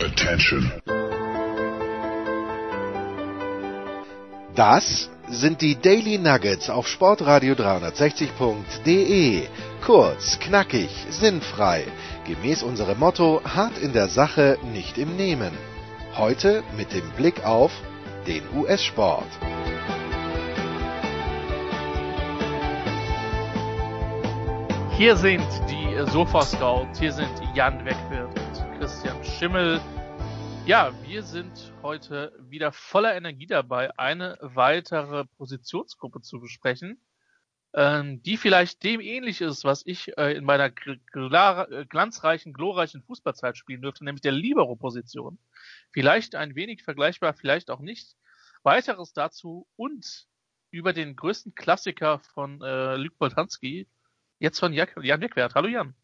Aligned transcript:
Attention. 0.00 0.70
Das 4.54 5.10
sind 5.28 5.60
die 5.60 5.74
Daily 5.74 6.18
Nuggets 6.18 6.70
auf 6.70 6.86
Sportradio 6.86 7.54
360.de. 7.54 9.48
Kurz, 9.84 10.38
knackig, 10.38 10.88
sinnfrei. 11.10 11.84
Gemäß 12.26 12.62
unserem 12.62 13.00
Motto: 13.00 13.42
hart 13.44 13.76
in 13.78 13.92
der 13.92 14.06
Sache, 14.06 14.56
nicht 14.72 14.98
im 14.98 15.16
Nehmen. 15.16 15.50
Heute 16.16 16.62
mit 16.76 16.92
dem 16.92 17.10
Blick 17.16 17.44
auf 17.44 17.72
den 18.28 18.44
US-Sport. 18.54 19.26
Hier 24.96 25.16
sind 25.16 25.46
die 25.68 26.10
Sofa 26.12 26.42
Scouts, 26.42 27.00
hier 27.00 27.12
sind 27.12 27.30
Jan 27.54 27.84
Wegwirt 27.84 28.37
und 28.37 28.37
Christian 28.37 28.37
Schimmel. 29.36 29.80
Ja, 30.66 30.92
wir 31.04 31.22
sind 31.22 31.72
heute 31.82 32.32
wieder 32.40 32.72
voller 32.72 33.14
Energie 33.14 33.46
dabei, 33.46 33.96
eine 33.98 34.36
weitere 34.40 35.24
Positionsgruppe 35.36 36.20
zu 36.20 36.40
besprechen, 36.40 37.00
ähm, 37.74 38.22
die 38.22 38.36
vielleicht 38.36 38.82
dem 38.84 39.00
ähnlich 39.00 39.40
ist, 39.40 39.64
was 39.64 39.84
ich 39.86 40.16
äh, 40.18 40.36
in 40.36 40.44
meiner 40.44 40.66
äh, 40.66 41.86
glanzreichen, 41.88 42.52
glorreichen 42.52 43.02
Fußballzeit 43.02 43.56
spielen 43.56 43.82
dürfte, 43.82 44.04
nämlich 44.04 44.22
der 44.22 44.32
Libero-Position. 44.32 45.38
Vielleicht 45.92 46.34
ein 46.34 46.54
wenig 46.54 46.82
vergleichbar, 46.82 47.34
vielleicht 47.34 47.70
auch 47.70 47.80
nicht. 47.80 48.16
Weiteres 48.62 49.12
dazu 49.12 49.66
und 49.76 50.26
über 50.70 50.92
den 50.92 51.16
größten 51.16 51.54
Klassiker 51.54 52.18
von 52.18 52.60
äh, 52.62 52.96
Luc 52.96 53.16
Boltanski, 53.18 53.88
jetzt 54.38 54.58
von 54.58 54.72
Jan 54.72 55.20
Wegwert. 55.20 55.54
Hallo 55.54 55.68
Jan. 55.68 55.94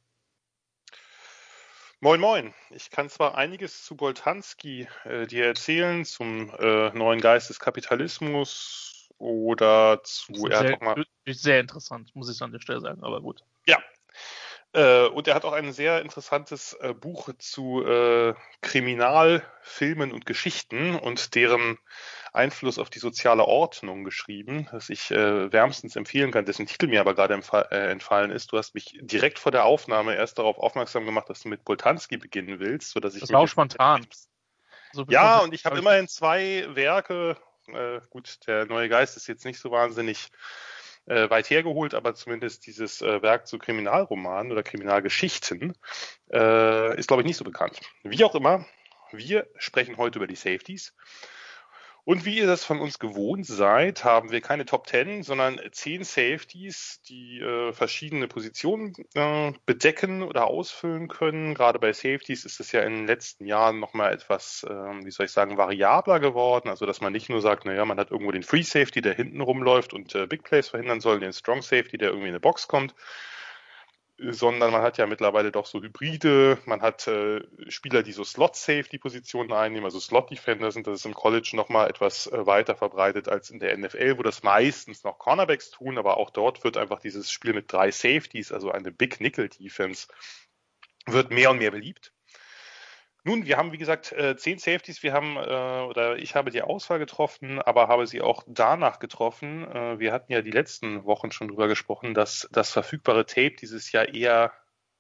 Moin 2.05 2.21
Moin. 2.21 2.53
Ich 2.69 2.91
kann 2.91 3.09
zwar 3.09 3.35
einiges 3.39 3.83
zu 3.83 3.97
Boltanski 3.97 4.87
äh, 5.05 5.27
dir 5.27 5.47
erzählen, 5.47 6.05
zum 6.05 6.51
äh, 6.59 6.91
neuen 6.91 7.19
Geist 7.19 7.49
des 7.49 7.59
Kapitalismus 7.59 9.09
oder 9.17 10.03
zu... 10.03 10.35
Sehr, 10.35 10.75
auch 10.75 10.81
mal, 10.83 11.07
sehr 11.27 11.61
interessant, 11.61 12.15
muss 12.15 12.29
ich 12.29 12.43
an 12.43 12.53
der 12.53 12.61
Stelle 12.61 12.83
sagen, 12.83 13.03
aber 13.03 13.23
gut. 13.23 13.43
Ja. 13.65 13.79
Äh, 14.75 15.07
und 15.07 15.29
er 15.29 15.37
hat 15.37 15.45
auch 15.45 15.53
ein 15.53 15.73
sehr 15.73 16.03
interessantes 16.03 16.73
äh, 16.81 16.93
Buch 16.93 17.31
zu 17.39 17.85
äh, 17.87 18.35
Kriminalfilmen 18.61 20.13
und 20.13 20.27
Geschichten 20.27 20.97
und 20.97 21.37
deren 21.37 21.79
Einfluss 22.33 22.81
auf 22.81 22.91
die 22.91 22.99
soziale 22.99 23.45
Ordnung 23.45 24.03
geschrieben, 24.03 24.69
das 24.73 24.91
ich 24.91 25.13
äh, 25.13 25.53
wärmstens 25.53 25.95
empfehlen 25.95 26.33
kann, 26.33 26.45
dessen 26.45 26.67
Titel 26.67 26.89
mir 26.89 27.01
aber 27.01 27.15
gerade 27.15 27.41
äh, 27.71 27.91
entfallen 27.91 28.33
ist. 28.33 28.51
Du 28.51 28.59
hast 28.59 28.75
mich 28.75 28.99
direkt 29.01 29.39
vor 29.39 29.53
der 29.53 29.65
Aufnahme 29.65 30.17
erst 30.17 30.39
darauf 30.39 30.59
aufmerksam 30.59 31.07
gemacht, 31.07 31.31
dass 31.31 31.41
du 31.41 31.49
mit 31.49 31.65
Boltanski 31.65 32.17
beginnen 32.17 32.59
willst, 32.59 32.91
sodass 32.91 33.15
ich. 33.15 33.21
Das 33.21 33.31
war 33.31 33.41
auch 33.43 33.47
spontan. 33.47 34.05
So 34.93 35.05
ja, 35.09 35.39
und 35.39 35.55
ich 35.55 35.65
habe 35.65 35.79
immerhin 35.79 36.09
zwei 36.09 36.67
Werke. 36.75 37.37
Äh, 37.69 38.01
gut, 38.11 38.45
der 38.49 38.67
neue 38.67 38.89
Geist 38.89 39.17
ist 39.17 39.29
jetzt 39.29 39.45
nicht 39.45 39.61
so 39.61 39.71
wahnsinnig 39.71 40.31
äh, 41.07 41.29
weit 41.31 41.51
hergeholt, 41.51 41.95
aber 41.95 42.15
zumindest 42.15 42.67
dieses 42.67 43.03
äh, 43.03 43.23
Werk 43.23 43.47
zu 43.47 43.59
Kriminalromanen 43.59 44.53
oder 44.53 44.63
Kriminalgeschichten 44.63 45.77
äh, 46.33 46.99
ist, 46.99 47.09
glaube 47.09 47.23
ich, 47.23 47.27
nicht 47.27 47.37
so 47.37 47.45
bekannt. 47.45 47.81
Wie 48.03 48.25
auch 48.25 48.35
immer, 48.35 48.65
wir 49.13 49.47
sprechen 49.59 49.97
heute 49.97 50.19
über 50.19 50.27
die 50.27 50.37
Safeties. 50.37 50.95
Und 52.07 52.27
wie 52.27 52.37
ihr 52.37 52.47
das 52.47 52.65
von 52.65 52.81
uns 52.81 52.99
gewohnt 52.99 53.47
seid, 53.47 54.05
haben 54.05 54.31
wir 54.31 54.43
keine 54.43 54.67
Top 54.67 54.87
10, 54.87 55.23
sondern 55.23 55.59
zehn 55.73 56.05
Safeties, 56.05 57.01
die 57.09 57.41
äh, 57.41 57.73
verschiedene 57.73 58.29
Positionen 58.29 58.93
äh, 59.15 59.53
bedecken 59.65 60.23
oder 60.23 60.47
ausfüllen 60.47 61.09
können. 61.09 61.55
Gerade 61.55 61.79
bei 61.79 61.95
Safeties 61.95 62.45
ist 62.45 62.61
es 62.61 62.73
ja 62.73 62.83
in 62.83 62.93
den 62.93 63.07
letzten 63.07 63.47
Jahren 63.47 63.81
nochmal 63.81 64.13
etwas, 64.13 64.67
äh, 64.69 64.71
wie 64.71 65.11
soll 65.11 65.25
ich 65.25 65.33
sagen, 65.33 65.57
variabler 65.57 66.21
geworden. 66.21 66.69
Also, 66.69 66.85
dass 66.85 67.01
man 67.01 67.13
nicht 67.13 67.31
nur 67.31 67.41
sagt, 67.41 67.65
naja, 67.65 67.87
man 67.87 67.99
hat 67.99 68.11
irgendwo 68.11 68.33
den 68.33 68.43
Free 68.43 68.63
Safety, 68.63 69.01
der 69.01 69.15
hinten 69.15 69.41
rumläuft 69.41 69.95
und 69.95 70.15
äh, 70.15 70.27
Big 70.27 70.45
Plays 70.45 70.69
verhindern 70.69 71.01
soll, 71.01 71.21
den 71.21 71.33
Strong 71.33 71.63
Safety, 71.63 71.97
der 71.97 72.09
irgendwie 72.09 72.29
in 72.29 72.35
eine 72.35 72.41
Box 72.41 72.69
kommt, 72.69 72.95
sondern 74.19 74.71
man 74.71 74.83
hat 74.83 74.97
ja 74.99 75.07
mittlerweile 75.07 75.51
doch 75.51 75.67
so 75.67 75.83
Hybride, 75.83 76.59
man 76.67 76.83
hat 76.83 77.07
äh, 77.09 77.41
Spieler, 77.69 78.03
die 78.03 78.13
so 78.13 78.23
Slot-Safety-Positionen 78.23 79.53
einnehmen, 79.53 79.85
also 79.85 79.99
Slot-Defender 79.99 80.71
sind 80.71 80.87
das 80.87 81.01
ist 81.01 81.07
im 81.07 81.15
College 81.15 81.51
nochmal 81.55 81.91
etwas 81.91 82.29
äh, 82.29 82.47
weiter 82.47 82.77
verbreitet 82.77 83.29
als 83.29 83.51
in 83.51 83.59
der 83.59 83.77
NFL, 83.77 84.19
wo 84.19 84.23
das 84.23 84.45
meistens 84.45 85.03
noch 85.03 85.19
Cornerbacks 85.19 85.71
tun, 85.71 85.99
aber 85.99 86.17
auch 86.17 86.31
dort 86.31 86.63
wird 86.63 86.77
einfach 86.77 87.01
dieses 87.01 87.31
Spiel 87.31 87.55
mit 87.55 87.73
drei 87.73 87.91
Safeties, 87.91 88.53
also 88.53 88.71
eine 88.71 88.93
Big 88.93 89.21
Nickel-Defense, 89.21 90.07
wird 91.07 91.31
mehr 91.31 91.51
und 91.51 91.59
mehr 91.59 91.73
beliebt. 91.73 92.14
Nun, 93.27 93.47
wir 93.47 93.57
haben, 93.57 93.73
wie 93.73 93.79
gesagt, 93.79 94.13
äh, 94.13 94.37
zehn 94.37 94.59
Safeties. 94.59 95.03
Wir 95.03 95.15
haben, 95.15 95.37
äh, 95.37 95.41
oder 95.89 96.19
ich 96.19 96.35
habe 96.35 96.51
die 96.51 96.61
Auswahl 96.61 96.99
getroffen, 96.99 97.59
aber 97.59 97.89
habe 97.89 98.07
sie 98.07 98.21
auch 98.21 98.43
danach 98.47 98.99
getroffen. 98.99 99.67
Äh, 99.67 99.99
wir 99.99 100.13
hatten 100.13 100.31
ja 100.31 100.43
die 100.43 100.51
letzten 100.51 101.05
Wochen 101.05 101.33
schon 101.33 101.49
drüber 101.49 101.67
gesprochen, 101.67 102.13
dass 102.13 102.47
das 102.53 102.71
verfügbare 102.71 103.25
Tape 103.25 103.57
dieses 103.59 103.93
Jahr 103.93 104.13
eher, 104.13 104.53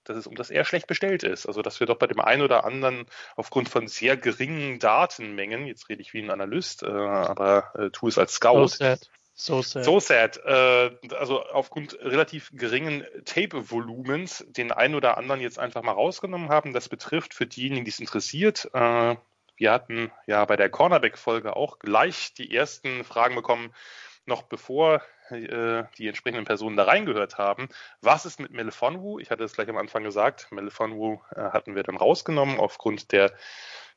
dass 0.04 0.16
es 0.16 0.26
um 0.26 0.36
das 0.36 0.48
eher 0.48 0.64
schlecht 0.64 0.86
bestellt 0.86 1.22
ist. 1.22 1.44
Also, 1.44 1.60
dass 1.60 1.80
wir 1.80 1.86
doch 1.86 1.98
bei 1.98 2.06
dem 2.06 2.20
einen 2.20 2.40
oder 2.40 2.64
anderen 2.64 3.04
aufgrund 3.36 3.68
von 3.68 3.88
sehr 3.88 4.16
geringen 4.16 4.78
Datenmengen, 4.78 5.66
jetzt 5.66 5.90
rede 5.90 6.00
ich 6.00 6.14
wie 6.14 6.22
ein 6.22 6.30
Analyst, 6.30 6.82
aber 6.82 7.90
tu 7.92 8.08
es 8.08 8.16
als 8.16 8.34
Scout. 8.34 8.68
So 8.68 8.96
so 9.34 9.62
sad. 9.62 9.84
So 9.84 10.00
sad. 10.00 10.36
Äh, 10.44 10.90
also 11.16 11.42
aufgrund 11.44 11.98
relativ 12.00 12.50
geringen 12.52 13.04
Tape-Volumens 13.24 14.44
den 14.48 14.72
einen 14.72 14.94
oder 14.94 15.18
anderen 15.18 15.40
jetzt 15.40 15.58
einfach 15.58 15.82
mal 15.82 15.92
rausgenommen 15.92 16.48
haben. 16.48 16.72
Das 16.72 16.88
betrifft 16.88 17.34
für 17.34 17.46
diejenigen, 17.46 17.84
die 17.84 17.90
es 17.90 18.00
interessiert. 18.00 18.70
Äh, 18.72 19.16
wir 19.56 19.72
hatten 19.72 20.10
ja 20.26 20.44
bei 20.44 20.56
der 20.56 20.68
Cornerback-Folge 20.68 21.56
auch 21.56 21.78
gleich 21.78 22.34
die 22.34 22.54
ersten 22.54 23.04
Fragen 23.04 23.34
bekommen, 23.34 23.72
noch 24.26 24.42
bevor 24.42 25.02
äh, 25.30 25.84
die 25.98 26.08
entsprechenden 26.08 26.44
Personen 26.44 26.76
da 26.76 26.84
reingehört 26.84 27.38
haben. 27.38 27.68
Was 28.00 28.26
ist 28.26 28.40
mit 28.40 28.50
Melifonwu? 28.52 29.18
Ich 29.18 29.30
hatte 29.30 29.44
es 29.44 29.52
gleich 29.52 29.68
am 29.68 29.76
Anfang 29.76 30.02
gesagt. 30.02 30.50
Melifonwu 30.50 31.20
äh, 31.34 31.40
hatten 31.50 31.74
wir 31.74 31.82
dann 31.82 31.96
rausgenommen 31.96 32.58
aufgrund 32.58 33.12
der 33.12 33.32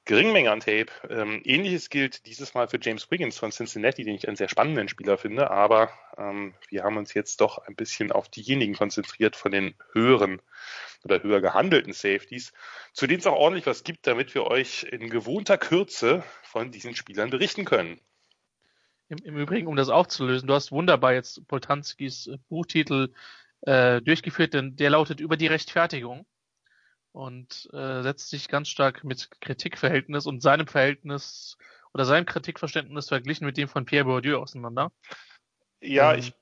Geringmenge 0.07 0.49
an 0.49 0.61
Tape. 0.61 0.87
Ähm, 1.09 1.41
Ähnliches 1.43 1.89
gilt 1.89 2.25
dieses 2.25 2.53
Mal 2.53 2.67
für 2.67 2.79
James 2.81 3.11
Wiggins 3.11 3.37
von 3.37 3.51
Cincinnati, 3.51 4.03
den 4.05 4.15
ich 4.15 4.27
einen 4.27 4.37
sehr 4.37 4.47
spannenden 4.47 4.87
Spieler 4.87 5.17
finde, 5.17 5.51
aber 5.51 5.91
ähm, 6.17 6.53
wir 6.69 6.83
haben 6.83 6.97
uns 6.97 7.13
jetzt 7.13 7.41
doch 7.41 7.57
ein 7.59 7.75
bisschen 7.75 8.13
auf 8.13 8.29
diejenigen 8.29 8.73
konzentriert 8.73 9.35
von 9.35 9.51
den 9.51 9.75
höheren 9.91 10.41
oder 11.03 11.21
höher 11.21 11.41
gehandelten 11.41 11.93
Safeties, 11.93 12.53
zu 12.93 13.05
denen 13.05 13.19
es 13.19 13.27
auch 13.27 13.35
ordentlich 13.35 13.65
was 13.65 13.83
gibt, 13.83 14.07
damit 14.07 14.33
wir 14.33 14.47
euch 14.47 14.83
in 14.89 15.09
gewohnter 15.09 15.57
Kürze 15.57 16.23
von 16.41 16.71
diesen 16.71 16.95
Spielern 16.95 17.29
berichten 17.29 17.65
können. 17.65 17.99
Im, 19.09 19.17
im 19.23 19.37
Übrigen, 19.37 19.67
um 19.67 19.75
das 19.75 19.89
aufzulösen, 19.89 20.47
du 20.47 20.53
hast 20.53 20.71
wunderbar 20.71 21.13
jetzt 21.13 21.45
Poltanskis 21.47 22.29
Buchtitel 22.47 23.13
äh, 23.61 24.01
durchgeführt, 24.01 24.53
denn 24.53 24.77
der 24.77 24.89
lautet 24.89 25.19
über 25.19 25.35
die 25.35 25.47
Rechtfertigung 25.47 26.25
und 27.17 27.67
äh, 27.73 28.03
setzt 28.03 28.29
sich 28.29 28.47
ganz 28.47 28.69
stark 28.69 29.03
mit 29.03 29.41
Kritikverhältnis 29.41 30.27
und 30.27 30.41
seinem 30.41 30.67
Verhältnis 30.67 31.57
oder 31.91 32.05
seinem 32.05 32.27
Kritikverständnis 32.27 33.09
verglichen 33.09 33.47
mit 33.47 33.57
dem 33.57 33.67
von 33.67 33.85
Pierre 33.85 34.05
Bourdieu 34.05 34.37
auseinander. 34.37 34.91
Ja, 35.81 36.13
ähm, 36.13 36.19
ich 36.19 36.33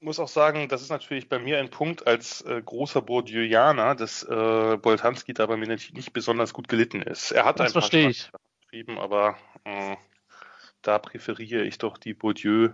muss 0.00 0.18
auch 0.18 0.28
sagen, 0.28 0.68
das 0.68 0.80
ist 0.80 0.88
natürlich 0.88 1.28
bei 1.28 1.38
mir 1.38 1.58
ein 1.58 1.68
Punkt 1.68 2.06
als 2.06 2.40
äh, 2.42 2.62
großer 2.64 3.02
Bourdieuianer, 3.02 3.94
dass 3.94 4.22
äh, 4.22 4.78
Boltanski 4.78 5.34
da 5.34 5.44
bei 5.44 5.58
mir 5.58 5.68
nicht, 5.68 5.92
nicht 5.92 6.14
besonders 6.14 6.54
gut 6.54 6.66
gelitten 6.66 7.02
ist. 7.02 7.30
Er 7.32 7.44
hat 7.44 7.60
das 7.60 7.68
ein 7.68 7.72
paar 7.74 7.82
verstehe 7.82 8.08
ich. 8.08 8.30
geschrieben, 8.62 8.98
aber 8.98 9.36
äh, 9.64 9.96
da 10.80 10.98
präferiere 10.98 11.64
ich 11.64 11.76
doch 11.76 11.98
die 11.98 12.14
Bourdieu 12.14 12.70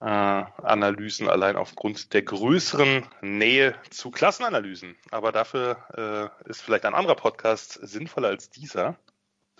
äh, 0.00 0.04
Analysen 0.04 1.28
allein 1.28 1.56
aufgrund 1.56 2.12
der 2.14 2.22
größeren 2.22 3.06
Nähe 3.20 3.74
zu 3.90 4.10
Klassenanalysen. 4.10 4.96
Aber 5.10 5.32
dafür 5.32 6.32
äh, 6.44 6.48
ist 6.48 6.62
vielleicht 6.62 6.86
ein 6.86 6.94
anderer 6.94 7.16
Podcast 7.16 7.78
sinnvoller 7.82 8.28
als 8.28 8.50
dieser. 8.50 8.96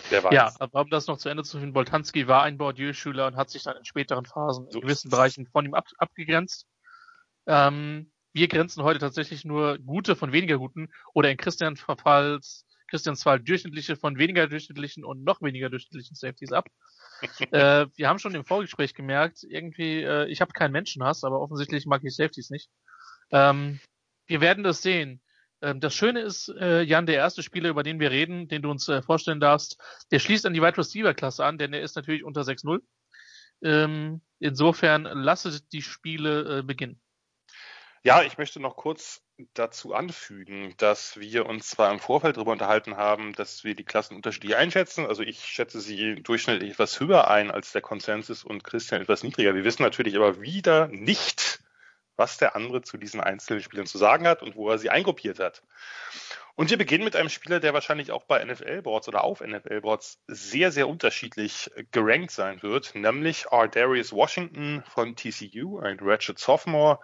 Wer 0.08 0.24
weiß. 0.24 0.32
Ja, 0.32 0.52
aber 0.58 0.80
um 0.80 0.90
das 0.90 1.06
noch 1.06 1.18
zu 1.18 1.28
Ende 1.28 1.42
zu 1.42 1.58
führen, 1.58 1.74
Boltanski 1.74 2.26
war 2.26 2.42
ein 2.42 2.56
Bourdieu-Schüler 2.56 3.26
und 3.26 3.36
hat 3.36 3.50
sich 3.50 3.64
dann 3.64 3.76
in 3.76 3.84
späteren 3.84 4.24
Phasen 4.24 4.66
so 4.70 4.78
in 4.78 4.86
gewissen 4.86 5.10
Bereichen 5.10 5.46
von 5.46 5.66
ihm 5.66 5.74
ab, 5.74 5.86
abgegrenzt. 5.98 6.66
Ähm, 7.46 8.10
wir 8.32 8.48
grenzen 8.48 8.82
heute 8.82 8.98
tatsächlich 8.98 9.44
nur 9.44 9.78
gute 9.78 10.16
von 10.16 10.32
weniger 10.32 10.56
guten 10.56 10.88
oder 11.12 11.30
in 11.30 11.36
Christian 11.36 11.76
Falls, 11.76 12.64
Christians 12.90 13.22
Fall 13.22 13.40
durchschnittliche 13.40 13.96
von 13.96 14.18
weniger 14.18 14.46
durchschnittlichen 14.48 15.04
und 15.04 15.24
noch 15.24 15.40
weniger 15.40 15.70
durchschnittlichen 15.70 16.16
Safeties 16.16 16.52
ab. 16.52 16.68
äh, 17.52 17.86
wir 17.94 18.08
haben 18.08 18.18
schon 18.18 18.34
im 18.34 18.44
Vorgespräch 18.44 18.94
gemerkt, 18.94 19.44
irgendwie, 19.48 20.02
äh, 20.02 20.26
ich 20.26 20.40
habe 20.40 20.52
keinen 20.52 20.72
Menschenhass, 20.72 21.24
aber 21.24 21.40
offensichtlich 21.40 21.86
mag 21.86 22.02
ich 22.04 22.14
Safeties 22.14 22.50
nicht. 22.50 22.70
Ähm, 23.30 23.80
wir 24.26 24.40
werden 24.40 24.64
das 24.64 24.82
sehen. 24.82 25.22
Ähm, 25.62 25.80
das 25.80 25.94
Schöne 25.94 26.20
ist, 26.20 26.48
äh, 26.48 26.82
Jan, 26.82 27.06
der 27.06 27.16
erste 27.16 27.42
Spieler, 27.42 27.70
über 27.70 27.82
den 27.82 28.00
wir 28.00 28.10
reden, 28.10 28.48
den 28.48 28.62
du 28.62 28.70
uns 28.70 28.88
äh, 28.88 29.02
vorstellen 29.02 29.40
darfst, 29.40 29.78
der 30.10 30.18
schließt 30.18 30.46
an 30.46 30.54
die 30.54 30.62
Wide 30.62 30.78
Receiver 30.78 31.14
Klasse 31.14 31.44
an, 31.44 31.58
denn 31.58 31.72
er 31.72 31.82
ist 31.82 31.96
natürlich 31.96 32.24
unter 32.24 32.42
6-0. 32.42 32.80
Ähm, 33.62 34.22
insofern 34.38 35.04
lasse 35.04 35.60
die 35.72 35.82
Spiele 35.82 36.58
äh, 36.58 36.62
beginnen. 36.62 37.00
Ja, 38.02 38.22
ich 38.22 38.38
möchte 38.38 38.60
noch 38.60 38.76
kurz 38.76 39.22
dazu 39.54 39.94
anfügen, 39.94 40.74
dass 40.76 41.18
wir 41.18 41.46
uns 41.46 41.70
zwar 41.70 41.90
im 41.92 42.00
Vorfeld 42.00 42.36
darüber 42.36 42.52
unterhalten 42.52 42.96
haben, 42.96 43.32
dass 43.34 43.64
wir 43.64 43.74
die 43.74 43.84
Klassen 43.84 44.16
unterschiedlich 44.16 44.56
einschätzen. 44.56 45.06
Also 45.06 45.22
ich 45.22 45.44
schätze 45.44 45.80
sie 45.80 46.16
durchschnittlich 46.16 46.72
etwas 46.72 47.00
höher 47.00 47.28
ein 47.28 47.50
als 47.50 47.72
der 47.72 47.82
Konsensus 47.82 48.44
und 48.44 48.64
Christian 48.64 49.02
etwas 49.02 49.22
niedriger. 49.22 49.54
Wir 49.54 49.64
wissen 49.64 49.82
natürlich 49.82 50.16
aber 50.16 50.40
wieder 50.40 50.88
nicht, 50.88 51.60
was 52.16 52.38
der 52.38 52.54
andere 52.54 52.82
zu 52.82 52.98
diesen 52.98 53.20
einzelnen 53.20 53.62
Spielern 53.62 53.86
zu 53.86 53.98
sagen 53.98 54.26
hat 54.26 54.42
und 54.42 54.56
wo 54.56 54.68
er 54.68 54.78
sie 54.78 54.90
eingruppiert 54.90 55.38
hat. 55.38 55.62
Und 56.54 56.68
wir 56.68 56.76
beginnen 56.76 57.04
mit 57.04 57.16
einem 57.16 57.30
Spieler, 57.30 57.58
der 57.58 57.72
wahrscheinlich 57.72 58.12
auch 58.12 58.24
bei 58.24 58.44
NFL-Boards 58.44 59.08
oder 59.08 59.24
auf 59.24 59.40
NFL-Boards 59.40 60.20
sehr, 60.26 60.70
sehr 60.72 60.88
unterschiedlich 60.88 61.70
gerankt 61.90 62.32
sein 62.32 62.62
wird, 62.62 62.94
nämlich 62.94 63.46
R. 63.50 63.68
Darius 63.68 64.12
Washington 64.12 64.84
von 64.86 65.16
TCU, 65.16 65.78
ein 65.78 65.98
Ratchet 66.00 66.38
Sophomore. 66.38 66.98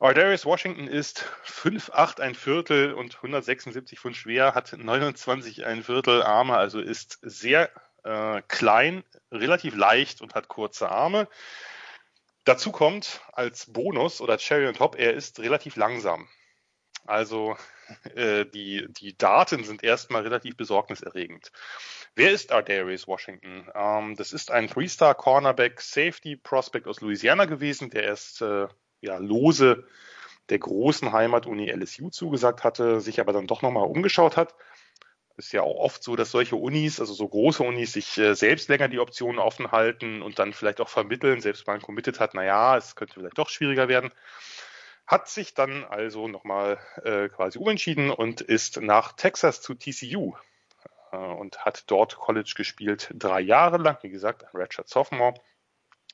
Ardarius 0.00 0.46
Washington 0.46 0.86
ist 0.86 1.26
5'8 1.44 2.20
ein 2.20 2.34
Viertel 2.34 2.94
und 2.94 3.16
176 3.16 4.00
Pfund 4.00 4.16
schwer, 4.16 4.54
hat 4.54 4.72
29 4.72 5.66
ein 5.66 5.82
Viertel 5.82 6.22
Arme, 6.22 6.56
also 6.56 6.80
ist 6.80 7.18
sehr 7.20 7.70
äh, 8.04 8.40
klein, 8.48 9.04
relativ 9.30 9.76
leicht 9.76 10.22
und 10.22 10.34
hat 10.34 10.48
kurze 10.48 10.88
Arme. 10.88 11.28
Dazu 12.44 12.72
kommt 12.72 13.20
als 13.32 13.70
Bonus 13.70 14.22
oder 14.22 14.38
Cherry 14.38 14.66
on 14.68 14.74
Top, 14.74 14.96
er 14.98 15.12
ist 15.12 15.38
relativ 15.38 15.76
langsam. 15.76 16.26
Also 17.04 17.58
äh, 18.14 18.46
die, 18.46 18.86
die 18.88 19.18
Daten 19.18 19.64
sind 19.64 19.84
erstmal 19.84 20.22
relativ 20.22 20.56
besorgniserregend. 20.56 21.52
Wer 22.14 22.30
ist 22.30 22.52
Ardarius 22.52 23.06
Washington? 23.06 23.70
Ähm, 23.74 24.16
das 24.16 24.32
ist 24.32 24.50
ein 24.50 24.66
Three-Star 24.66 25.14
Cornerback 25.14 25.82
Safety 25.82 26.36
Prospect 26.36 26.86
aus 26.86 27.02
Louisiana 27.02 27.44
gewesen, 27.44 27.90
der 27.90 28.04
erst 28.04 28.40
äh, 28.40 28.66
ja, 29.00 29.18
lose 29.18 29.84
der 30.50 30.58
großen 30.58 31.12
Heimatuni 31.12 31.70
LSU 31.70 32.10
zugesagt 32.10 32.64
hatte, 32.64 33.00
sich 33.00 33.20
aber 33.20 33.32
dann 33.32 33.46
doch 33.46 33.62
nochmal 33.62 33.86
umgeschaut 33.86 34.36
hat. 34.36 34.54
Ist 35.36 35.52
ja 35.52 35.62
auch 35.62 35.76
oft 35.76 36.02
so, 36.02 36.16
dass 36.16 36.32
solche 36.32 36.56
Unis, 36.56 37.00
also 37.00 37.14
so 37.14 37.26
große 37.26 37.62
Unis, 37.62 37.94
sich 37.94 38.18
äh, 38.18 38.34
selbst 38.34 38.68
länger 38.68 38.88
die 38.88 38.98
Optionen 38.98 39.38
offen 39.38 39.72
halten 39.72 40.20
und 40.20 40.38
dann 40.38 40.52
vielleicht 40.52 40.80
auch 40.80 40.88
vermitteln, 40.88 41.40
selbst 41.40 41.66
wenn 41.66 41.74
man 41.74 41.82
committed 41.82 42.20
hat, 42.20 42.34
naja, 42.34 42.76
es 42.76 42.94
könnte 42.94 43.14
vielleicht 43.14 43.38
doch 43.38 43.48
schwieriger 43.48 43.88
werden. 43.88 44.10
Hat 45.06 45.28
sich 45.28 45.54
dann 45.54 45.84
also 45.84 46.28
nochmal 46.28 46.78
äh, 47.04 47.28
quasi 47.28 47.58
umentschieden 47.58 48.10
und 48.10 48.42
ist 48.42 48.80
nach 48.80 49.12
Texas 49.12 49.62
zu 49.62 49.74
TCU 49.74 50.34
äh, 51.12 51.16
und 51.16 51.64
hat 51.64 51.84
dort 51.86 52.16
College 52.16 52.52
gespielt, 52.56 53.10
drei 53.14 53.40
Jahre 53.40 53.78
lang, 53.78 53.98
wie 54.02 54.10
gesagt, 54.10 54.44
ein 54.44 54.60
Redshirt 54.60 54.88
Sophomore 54.88 55.34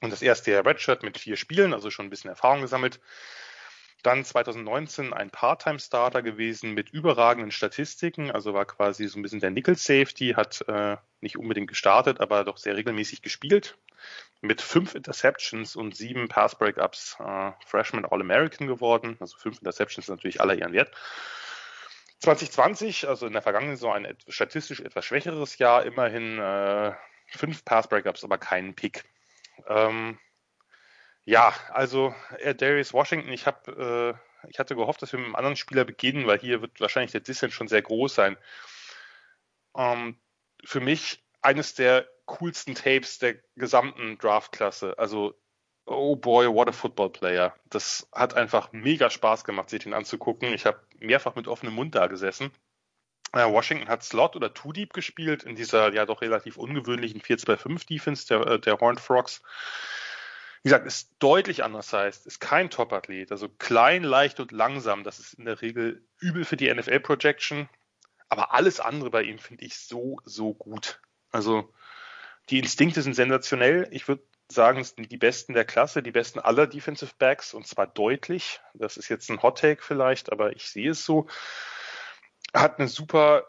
und 0.00 0.10
das 0.10 0.22
erste 0.22 0.50
Jahr 0.50 0.66
Redshirt 0.66 1.02
mit 1.02 1.18
vier 1.18 1.36
Spielen, 1.36 1.72
also 1.72 1.90
schon 1.90 2.06
ein 2.06 2.10
bisschen 2.10 2.30
Erfahrung 2.30 2.60
gesammelt. 2.60 3.00
Dann 4.02 4.24
2019 4.24 5.12
ein 5.12 5.30
Part-Time-Starter 5.30 6.22
gewesen 6.22 6.74
mit 6.74 6.90
überragenden 6.90 7.50
Statistiken, 7.50 8.30
also 8.30 8.54
war 8.54 8.64
quasi 8.64 9.08
so 9.08 9.18
ein 9.18 9.22
bisschen 9.22 9.40
der 9.40 9.50
Nickel-Safety, 9.50 10.34
hat 10.36 10.64
äh, 10.68 10.96
nicht 11.20 11.36
unbedingt 11.36 11.68
gestartet, 11.68 12.20
aber 12.20 12.44
doch 12.44 12.56
sehr 12.56 12.76
regelmäßig 12.76 13.22
gespielt. 13.22 13.76
Mit 14.42 14.60
fünf 14.60 14.94
Interceptions 14.94 15.74
und 15.74 15.96
sieben 15.96 16.28
Pass-Breakups 16.28 17.16
äh, 17.18 17.52
Freshman 17.66 18.04
All-American 18.04 18.68
geworden. 18.68 19.16
Also 19.18 19.36
fünf 19.38 19.58
Interceptions 19.58 20.08
natürlich 20.08 20.40
aller 20.40 20.54
ihren 20.54 20.72
Wert. 20.72 20.94
2020, 22.20 23.08
also 23.08 23.26
in 23.26 23.32
der 23.32 23.42
vergangenen 23.42 23.76
Saison 23.76 23.94
ein 23.94 24.16
statistisch 24.28 24.80
etwas 24.80 25.04
schwächeres 25.04 25.58
Jahr, 25.58 25.84
immerhin 25.84 26.38
äh, 26.38 26.92
fünf 27.26 27.64
Pass-Breakups, 27.64 28.24
aber 28.24 28.38
keinen 28.38 28.74
Pick. 28.74 29.04
Ähm, 29.66 30.18
ja, 31.24 31.52
also 31.70 32.14
äh, 32.38 32.54
Darius 32.54 32.92
Washington, 32.92 33.32
ich 33.32 33.46
habe, 33.46 34.18
äh, 34.44 34.48
ich 34.48 34.58
hatte 34.58 34.76
gehofft, 34.76 35.02
dass 35.02 35.12
wir 35.12 35.18
mit 35.18 35.26
einem 35.26 35.36
anderen 35.36 35.56
Spieler 35.56 35.84
beginnen, 35.84 36.26
weil 36.26 36.38
hier 36.38 36.62
wird 36.62 36.80
wahrscheinlich 36.80 37.12
der 37.12 37.20
Dissent 37.20 37.52
schon 37.52 37.68
sehr 37.68 37.82
groß 37.82 38.14
sein. 38.14 38.36
Ähm, 39.76 40.18
für 40.64 40.80
mich 40.80 41.24
eines 41.42 41.74
der 41.74 42.08
coolsten 42.26 42.74
Tapes 42.74 43.18
der 43.18 43.36
gesamten 43.56 44.18
Draftklasse. 44.18 44.98
Also, 44.98 45.34
oh 45.86 46.16
boy, 46.16 46.48
what 46.52 46.68
a 46.68 46.72
football 46.72 47.10
player. 47.10 47.54
Das 47.66 48.08
hat 48.12 48.34
einfach 48.34 48.72
mega 48.72 49.10
Spaß 49.10 49.44
gemacht, 49.44 49.70
sich 49.70 49.82
den 49.82 49.94
anzugucken. 49.94 50.52
Ich 50.52 50.66
habe 50.66 50.80
mehrfach 50.98 51.34
mit 51.34 51.48
offenem 51.48 51.74
Mund 51.74 51.94
da 51.94 52.06
gesessen. 52.08 52.50
Äh, 53.36 53.52
Washington 53.52 53.88
hat 53.88 54.02
Slot 54.02 54.34
oder 54.34 54.54
Two 54.54 54.72
Deep 54.72 54.94
gespielt 54.94 55.42
in 55.42 55.56
dieser 55.56 55.92
ja 55.92 56.06
doch 56.06 56.22
relativ 56.22 56.56
ungewöhnlichen 56.56 57.20
4-2-5 57.20 57.86
Defense 57.86 58.26
der, 58.26 58.46
äh, 58.46 58.58
der 58.58 58.80
Horned 58.80 59.00
Frogs. 59.00 59.42
Wie 60.62 60.70
gesagt, 60.70 60.86
ist 60.86 61.10
deutlich 61.18 61.62
anders 61.62 61.92
heißt, 61.92 62.26
ist 62.26 62.40
kein 62.40 62.70
Top-Athlet, 62.70 63.30
also 63.30 63.48
klein, 63.48 64.02
leicht 64.02 64.40
und 64.40 64.52
langsam. 64.52 65.04
Das 65.04 65.18
ist 65.18 65.34
in 65.34 65.44
der 65.44 65.60
Regel 65.60 66.02
übel 66.18 66.44
für 66.44 66.56
die 66.56 66.72
NFL-Projection. 66.72 67.68
Aber 68.28 68.54
alles 68.54 68.80
andere 68.80 69.10
bei 69.10 69.22
ihm 69.22 69.38
finde 69.38 69.64
ich 69.66 69.78
so, 69.78 70.18
so 70.24 70.54
gut. 70.54 71.00
Also 71.30 71.72
die 72.48 72.58
Instinkte 72.58 73.02
sind 73.02 73.14
sensationell. 73.14 73.86
Ich 73.90 74.08
würde 74.08 74.22
sagen, 74.50 74.80
es 74.80 74.90
sind 74.90 75.12
die 75.12 75.18
besten 75.18 75.52
der 75.52 75.64
Klasse, 75.64 76.02
die 76.02 76.10
besten 76.10 76.40
aller 76.40 76.66
Defensive 76.66 77.12
Backs 77.18 77.52
und 77.54 77.66
zwar 77.66 77.86
deutlich. 77.86 78.60
Das 78.74 78.96
ist 78.96 79.08
jetzt 79.08 79.30
ein 79.30 79.42
Hot 79.42 79.58
Take 79.58 79.82
vielleicht, 79.82 80.32
aber 80.32 80.56
ich 80.56 80.68
sehe 80.68 80.90
es 80.90 81.04
so 81.04 81.28
hat 82.60 82.78
eine 82.78 82.88
super 82.88 83.44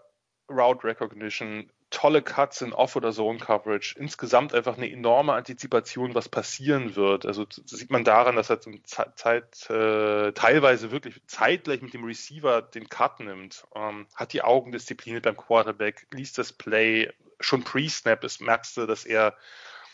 Route 0.50 0.86
Recognition, 0.86 1.70
tolle 1.90 2.22
Cuts 2.22 2.62
in 2.62 2.74
Off- 2.74 2.96
oder 2.96 3.12
Zone-Coverage, 3.12 3.96
insgesamt 3.98 4.54
einfach 4.54 4.78
eine 4.78 4.92
enorme 4.92 5.34
Antizipation, 5.34 6.16
was 6.16 6.28
passieren 6.28 6.96
wird. 6.96 7.26
Also 7.26 7.46
sieht 7.50 7.92
man 7.92 8.04
daran, 8.04 8.36
dass 8.36 8.50
er 8.50 8.60
zum 8.60 8.84
Zeit, 8.84 9.70
äh, 9.70 10.32
teilweise 10.34 10.92
wirklich 10.92 11.22
zeitgleich 11.28 11.82
mit 11.82 11.94
dem 11.94 12.04
Receiver 12.04 12.62
den 12.62 12.90
Cut 12.90 13.20
nimmt, 13.22 13.66
ähm, 13.76 14.08
hat 14.16 14.34
die 14.34 14.42
Augendisziplin 14.42 15.22
beim 15.22 15.38
Quarterback, 15.38 16.08
liest 16.12 16.38
das 16.38 16.52
Play, 16.52 17.12
schon 17.40 17.64
pre-Snap 17.64 18.26
merkst 18.40 18.78
du, 18.78 18.86
dass 18.86 19.06
er 19.06 19.36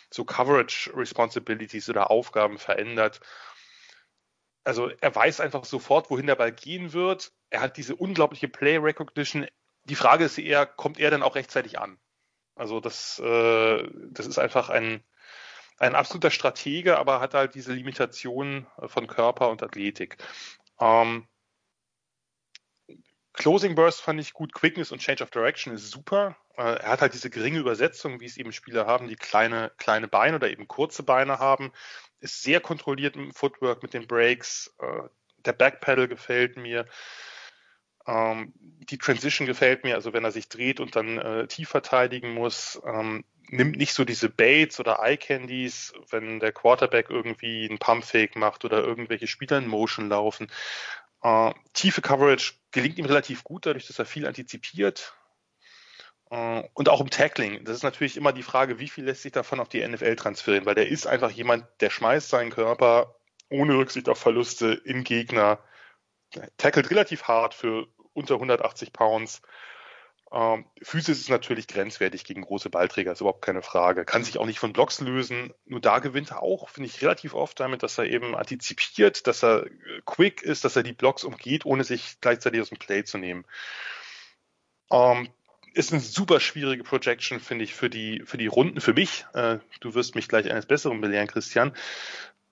so 0.09 0.25
Coverage 0.25 0.91
Responsibilities 0.95 1.89
oder 1.89 2.09
Aufgaben 2.11 2.57
verändert 2.57 3.19
also 4.63 4.89
er 4.89 5.13
weiß 5.13 5.41
einfach 5.41 5.65
sofort, 5.65 6.09
wohin 6.09 6.27
der 6.27 6.35
Ball 6.35 6.51
gehen 6.51 6.93
wird. 6.93 7.33
Er 7.49 7.61
hat 7.61 7.77
diese 7.77 7.95
unglaubliche 7.95 8.47
Play 8.47 8.77
Recognition. 8.77 9.47
Die 9.85 9.95
Frage 9.95 10.25
ist 10.25 10.37
eher, 10.37 10.65
kommt 10.65 10.99
er 10.99 11.11
dann 11.11 11.23
auch 11.23 11.35
rechtzeitig 11.35 11.79
an? 11.79 11.99
Also 12.55 12.79
das, 12.79 13.19
äh, 13.19 13.89
das 14.11 14.27
ist 14.27 14.39
einfach 14.39 14.69
ein, 14.69 15.03
ein 15.79 15.95
absoluter 15.95 16.31
Stratege, 16.31 16.97
aber 16.97 17.19
hat 17.19 17.33
halt 17.33 17.55
diese 17.55 17.73
Limitation 17.73 18.67
von 18.85 19.07
Körper 19.07 19.49
und 19.49 19.63
Athletik. 19.63 20.17
Ähm, 20.79 21.27
Closing 23.33 23.73
Burst 23.73 24.01
fand 24.01 24.19
ich 24.19 24.33
gut, 24.33 24.53
Quickness 24.53 24.91
und 24.91 24.99
Change 24.99 25.23
of 25.23 25.31
Direction 25.31 25.73
ist 25.73 25.89
super. 25.89 26.37
Äh, 26.55 26.75
er 26.75 26.89
hat 26.89 27.01
halt 27.01 27.13
diese 27.15 27.31
geringe 27.31 27.59
Übersetzung, 27.59 28.19
wie 28.19 28.25
es 28.25 28.37
eben 28.37 28.53
Spieler 28.53 28.85
haben, 28.85 29.07
die 29.07 29.15
kleine, 29.15 29.71
kleine 29.77 30.07
Beine 30.07 30.35
oder 30.37 30.51
eben 30.51 30.67
kurze 30.67 31.03
Beine 31.03 31.39
haben 31.39 31.73
ist 32.23 32.41
sehr 32.41 32.61
kontrolliert 32.61 33.15
im 33.15 33.33
Footwork 33.33 33.83
mit 33.83 33.93
den 33.93 34.07
Breaks. 34.07 34.73
Äh, 34.79 35.09
der 35.45 35.53
Backpedal 35.53 36.07
gefällt 36.07 36.57
mir. 36.57 36.85
Ähm, 38.07 38.53
die 38.55 38.97
Transition 38.97 39.45
gefällt 39.45 39.83
mir, 39.83 39.95
also 39.95 40.13
wenn 40.13 40.23
er 40.23 40.31
sich 40.31 40.49
dreht 40.49 40.79
und 40.79 40.95
dann 40.95 41.17
äh, 41.17 41.47
tief 41.47 41.69
verteidigen 41.69 42.33
muss, 42.33 42.81
ähm, 42.85 43.23
nimmt 43.49 43.77
nicht 43.77 43.93
so 43.93 44.05
diese 44.05 44.29
Baits 44.29 44.79
oder 44.79 44.99
Eye 45.01 45.17
Candies, 45.17 45.93
wenn 46.09 46.39
der 46.39 46.53
Quarterback 46.53 47.09
irgendwie 47.09 47.67
einen 47.69 47.79
Pumpfake 47.79 48.37
macht 48.37 48.65
oder 48.65 48.83
irgendwelche 48.83 49.27
Spieler 49.27 49.57
in 49.57 49.67
Motion 49.67 50.09
laufen. 50.09 50.47
Äh, 51.21 51.53
tiefe 51.73 52.01
Coverage 52.01 52.53
gelingt 52.71 52.97
ihm 52.97 53.05
relativ 53.05 53.43
gut, 53.43 53.65
dadurch, 53.65 53.87
dass 53.87 53.99
er 53.99 54.05
viel 54.05 54.27
antizipiert. 54.27 55.13
Äh, 56.33 56.67
und 56.73 56.89
auch 56.89 56.99
im 56.99 57.11
Tackling. 57.11 57.63
Das 57.63 57.75
ist 57.75 57.83
natürlich 57.83 58.17
immer 58.17 58.33
die 58.33 58.41
Frage, 58.41 58.79
wie 58.79 58.89
viel 58.89 59.05
lässt 59.05 59.21
sich 59.21 59.31
davon 59.31 59.59
auf 59.59 59.69
die 59.69 59.87
NFL 59.87 60.15
transferieren, 60.15 60.65
weil 60.65 60.73
der 60.73 60.87
ist 60.87 61.05
einfach 61.05 61.29
jemand, 61.29 61.65
der 61.79 61.91
schmeißt 61.91 62.27
seinen 62.29 62.49
Körper 62.49 63.15
ohne 63.49 63.77
Rücksicht 63.77 64.09
auf 64.09 64.17
Verluste 64.17 64.81
in 64.83 65.03
Gegner, 65.03 65.59
tackelt 66.57 66.89
relativ 66.89 67.25
hart 67.25 67.53
für 67.53 67.85
unter 68.13 68.35
180 68.35 68.93
Pounds. 68.93 69.43
Ähm, 70.31 70.65
Physis 70.81 71.19
ist 71.19 71.29
natürlich 71.29 71.67
grenzwertig 71.67 72.23
gegen 72.23 72.41
große 72.41 72.71
Ballträger, 72.71 73.11
ist 73.11 73.21
überhaupt 73.21 73.45
keine 73.45 73.61
Frage. 73.61 74.03
Kann 74.03 74.23
sich 74.23 74.39
auch 74.39 74.47
nicht 74.47 74.57
von 74.57 74.73
Blocks 74.73 75.01
lösen. 75.01 75.53
Nur 75.65 75.81
da 75.81 75.99
gewinnt 75.99 76.31
er 76.31 76.41
auch, 76.41 76.67
finde 76.69 76.89
ich, 76.89 77.03
relativ 77.03 77.35
oft 77.35 77.59
damit, 77.59 77.83
dass 77.83 77.99
er 77.99 78.05
eben 78.05 78.33
antizipiert, 78.33 79.27
dass 79.27 79.43
er 79.43 79.67
quick 80.07 80.41
ist, 80.41 80.65
dass 80.65 80.75
er 80.75 80.81
die 80.81 80.93
Blocks 80.93 81.23
umgeht, 81.23 81.63
ohne 81.67 81.83
sich 81.83 82.19
gleichzeitig 82.21 82.59
aus 82.59 82.69
dem 82.69 82.79
Play 82.79 83.03
zu 83.03 83.19
nehmen. 83.19 83.45
Ähm, 84.91 85.29
ist 85.73 85.91
eine 85.91 86.01
super 86.01 86.39
schwierige 86.39 86.83
Projection, 86.83 87.39
finde 87.39 87.63
ich, 87.63 87.73
für 87.73 87.89
die, 87.89 88.21
für 88.25 88.37
die 88.37 88.47
Runden. 88.47 88.79
Für 88.79 88.93
mich, 88.93 89.25
äh, 89.33 89.57
du 89.79 89.93
wirst 89.95 90.15
mich 90.15 90.27
gleich 90.27 90.49
eines 90.49 90.65
Besseren 90.65 91.01
belehren, 91.01 91.27
Christian. 91.27 91.73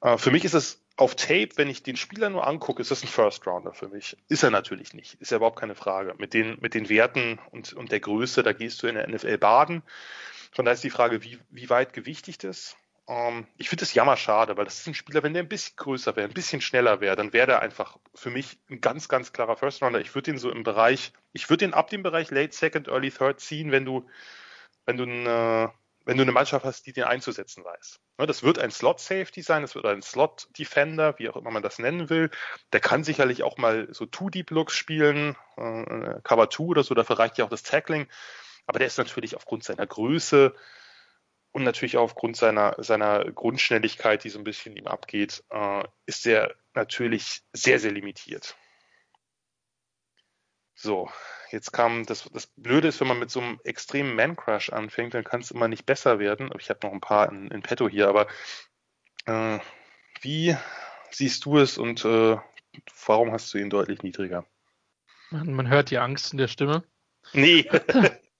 Äh, 0.02 0.18
für 0.18 0.32
mich 0.32 0.44
ist 0.44 0.54
es 0.54 0.82
auf 0.98 1.16
Tape, 1.16 1.50
wenn 1.56 1.70
ich 1.70 1.84
den 1.84 1.96
Spieler 1.96 2.30
nur 2.30 2.46
angucke, 2.46 2.82
ist 2.82 2.92
das 2.92 3.04
ein 3.04 3.08
First 3.08 3.48
Rounder 3.48 3.74
für 3.74 3.88
mich. 3.88 4.18
Ist 4.28 4.44
er 4.44 4.52
natürlich 4.52 4.94
nicht. 4.94 5.16
Ist 5.22 5.32
ja 5.32 5.38
überhaupt 5.38 5.60
keine 5.60 5.76
Frage. 5.76 6.16
Mit 6.18 6.34
den, 6.34 6.58
mit 6.62 6.74
den 6.74 6.90
Werten 6.90 7.40
und, 7.52 7.74
und 7.74 7.92
der 7.92 8.00
Größe, 8.00 8.44
da 8.44 8.54
gehst 8.54 8.84
du 8.84 8.88
in 8.88 8.96
der 8.96 9.08
NFL 9.08 9.38
baden. 9.38 9.84
Von 10.52 10.66
daher 10.66 10.76
ist 10.76 10.84
die 10.84 10.90
Frage, 10.90 11.24
wie, 11.24 11.40
wie 11.50 11.70
weit 11.70 11.94
gewichtigt 11.94 12.44
ist. 12.44 12.76
Ähm, 13.08 13.48
ich 13.58 13.70
finde 13.70 13.84
es 13.84 13.94
jammer 13.94 14.18
schade, 14.18 14.58
weil 14.58 14.66
das 14.66 14.80
ist 14.80 14.88
ein 14.88 14.94
Spieler, 14.94 15.24
wenn 15.24 15.34
der 15.34 15.44
ein 15.44 15.50
bisschen 15.50 15.76
größer 15.76 16.16
wäre, 16.16 16.28
ein 16.28 16.34
bisschen 16.34 16.62
schneller 16.62 17.02
wäre, 17.02 17.16
dann 17.16 17.34
wäre 17.34 17.48
der 17.48 17.62
einfach 17.62 17.98
für 18.16 18.30
mich 18.30 18.60
ein 18.70 18.82
ganz, 18.82 19.10
ganz 19.10 19.34
klarer 19.34 19.58
First 19.58 19.82
Rounder. 19.82 20.00
Ich 20.00 20.16
würde 20.16 20.32
ihn 20.32 20.38
so 20.38 20.52
im 20.52 20.64
Bereich, 20.64 21.14
ich 21.34 21.50
würde 21.50 21.66
ihn 21.66 21.74
ab 21.74 21.90
dem 21.90 22.04
Bereich 22.04 22.32
Late 22.32 22.56
Second, 22.56 22.88
Early 22.88 23.12
Third 23.12 23.40
ziehen, 23.40 23.72
wenn 23.72 23.86
du, 23.86 24.08
wenn 24.86 24.98
du 24.98 25.04
eine, 25.04 25.74
wenn 26.06 26.18
du 26.18 26.24
eine 26.24 26.32
Mannschaft 26.32 26.66
hast, 26.66 26.86
die 26.86 26.94
den 26.94 27.04
einzusetzen 27.04 27.64
weiß. 27.64 28.00
Ne, 28.18 28.28
das 28.28 28.44
wird 28.44 28.60
ein 28.60 28.72
Slot 28.72 29.00
Safety 29.00 29.42
sein, 29.42 29.62
das 29.62 29.76
wird 29.76 29.86
ein 29.86 30.02
Slot 30.02 30.48
Defender, 30.58 31.18
wie 31.20 31.30
auch 31.30 31.36
immer 31.36 31.52
man 31.52 31.64
das 31.64 31.80
nennen 31.80 32.10
will. 32.10 32.30
Der 32.74 32.80
kann 32.80 33.04
sicherlich 33.04 33.44
auch 33.44 33.58
mal 33.58 33.88
so 33.92 34.06
Two 34.06 34.30
Deep 34.30 34.52
Looks 34.52 34.76
spielen, 34.76 35.36
äh, 35.58 36.22
Cover 36.24 36.50
Two 36.50 36.68
oder 36.68 36.84
so, 36.84 36.94
dafür 36.94 37.20
reicht 37.20 37.38
ja 37.38 37.46
auch 37.46 37.50
das 37.50 37.64
Tackling. 37.64 38.08
Aber 38.68 38.80
der 38.80 38.88
ist 38.88 38.98
natürlich 38.98 39.36
aufgrund 39.36 39.64
seiner 39.64 39.86
Größe, 39.86 40.56
und 41.52 41.64
natürlich 41.64 41.98
auch 41.98 42.04
aufgrund 42.04 42.38
seiner, 42.38 42.76
seiner 42.78 43.26
Grundschnelligkeit, 43.32 44.24
die 44.24 44.30
so 44.30 44.40
ein 44.40 44.44
bisschen 44.44 44.76
ihm 44.76 44.88
abgeht, 44.88 45.44
äh, 45.50 45.84
ist 46.06 46.26
er 46.26 46.56
natürlich 46.74 47.42
sehr, 47.54 47.80
sehr 47.80 47.92
limitiert. 47.92 48.56
So, 50.74 51.10
jetzt 51.52 51.72
kam 51.72 52.06
das, 52.06 52.28
das 52.32 52.48
Blöde 52.48 52.88
ist, 52.88 53.02
wenn 53.02 53.08
man 53.08 53.20
mit 53.20 53.30
so 53.30 53.42
einem 53.42 53.60
extremen 53.64 54.16
Man-Crush 54.16 54.72
anfängt, 54.72 55.14
dann 55.14 55.24
kann 55.24 55.42
es 55.42 55.52
immer 55.52 55.68
nicht 55.68 55.86
besser 55.86 56.18
werden. 56.18 56.50
Ich 56.58 56.70
habe 56.70 56.80
noch 56.84 56.94
ein 56.94 57.02
paar 57.02 57.30
in, 57.30 57.52
in 57.52 57.62
petto 57.62 57.88
hier, 57.88 58.08
aber 58.08 58.28
äh, 59.26 59.60
wie 60.22 60.56
siehst 61.12 61.46
du 61.46 61.58
es 61.58 61.78
und 61.78 62.06
äh, 62.06 62.38
warum 63.06 63.32
hast 63.32 63.54
du 63.54 63.58
ihn 63.58 63.70
deutlich 63.70 64.02
niedriger? 64.02 64.46
Man, 65.30 65.54
man 65.54 65.70
hört 65.70 65.92
die 65.92 66.00
Angst 66.00 66.32
in 66.32 66.38
der 66.38 66.48
Stimme. 66.48 66.84
Nee. 67.34 67.70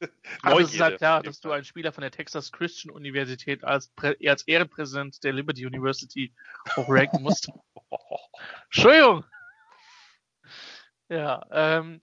Aber 0.42 0.62
es 0.62 0.74
ist 0.74 0.80
halt 0.80 0.98
klar, 0.98 1.22
dass 1.22 1.40
du 1.40 1.52
einen 1.52 1.66
Spieler 1.66 1.92
von 1.92 2.02
der 2.02 2.12
Texas 2.12 2.52
Christian 2.52 2.94
Universität 2.94 3.64
als, 3.64 3.92
als 4.26 4.48
Ehrenpräsident 4.48 5.24
der 5.24 5.34
Liberty 5.34 5.66
University 5.66 6.34
hochranken 6.76 7.22
musst. 7.22 7.50
Entschuldigung! 8.66 9.26
Ja, 11.10 11.46
ähm, 11.52 12.02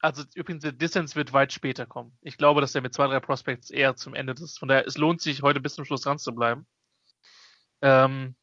also 0.00 0.22
übrigens, 0.34 0.62
der 0.62 0.72
Distance 0.72 1.16
wird 1.16 1.32
weit 1.32 1.52
später 1.52 1.84
kommen. 1.84 2.16
Ich 2.20 2.38
glaube, 2.38 2.60
dass 2.60 2.74
er 2.74 2.80
mit 2.80 2.94
zwei, 2.94 3.08
drei 3.08 3.20
Prospects 3.20 3.70
eher 3.70 3.96
zum 3.96 4.14
Ende 4.14 4.34
ist. 4.34 4.58
Von 4.58 4.68
daher, 4.68 4.86
es 4.86 4.98
lohnt 4.98 5.20
sich, 5.20 5.42
heute 5.42 5.60
bis 5.60 5.74
zum 5.74 5.84
Schluss 5.84 6.02
dran 6.02 6.18
zu 6.18 6.34
bleiben. 6.34 6.66
Ähm, 7.82 8.36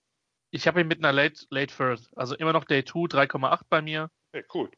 ich 0.51 0.67
habe 0.67 0.81
ihn 0.81 0.87
mit 0.87 0.99
einer 0.99 1.13
Late, 1.13 1.45
Late 1.49 1.73
First, 1.73 2.15
also 2.17 2.35
immer 2.35 2.53
noch 2.53 2.65
Day 2.65 2.83
2, 2.83 3.07
3,8 3.07 3.61
bei 3.69 3.81
mir. 3.81 4.11
Hey, 4.33 4.43
cool 4.53 4.69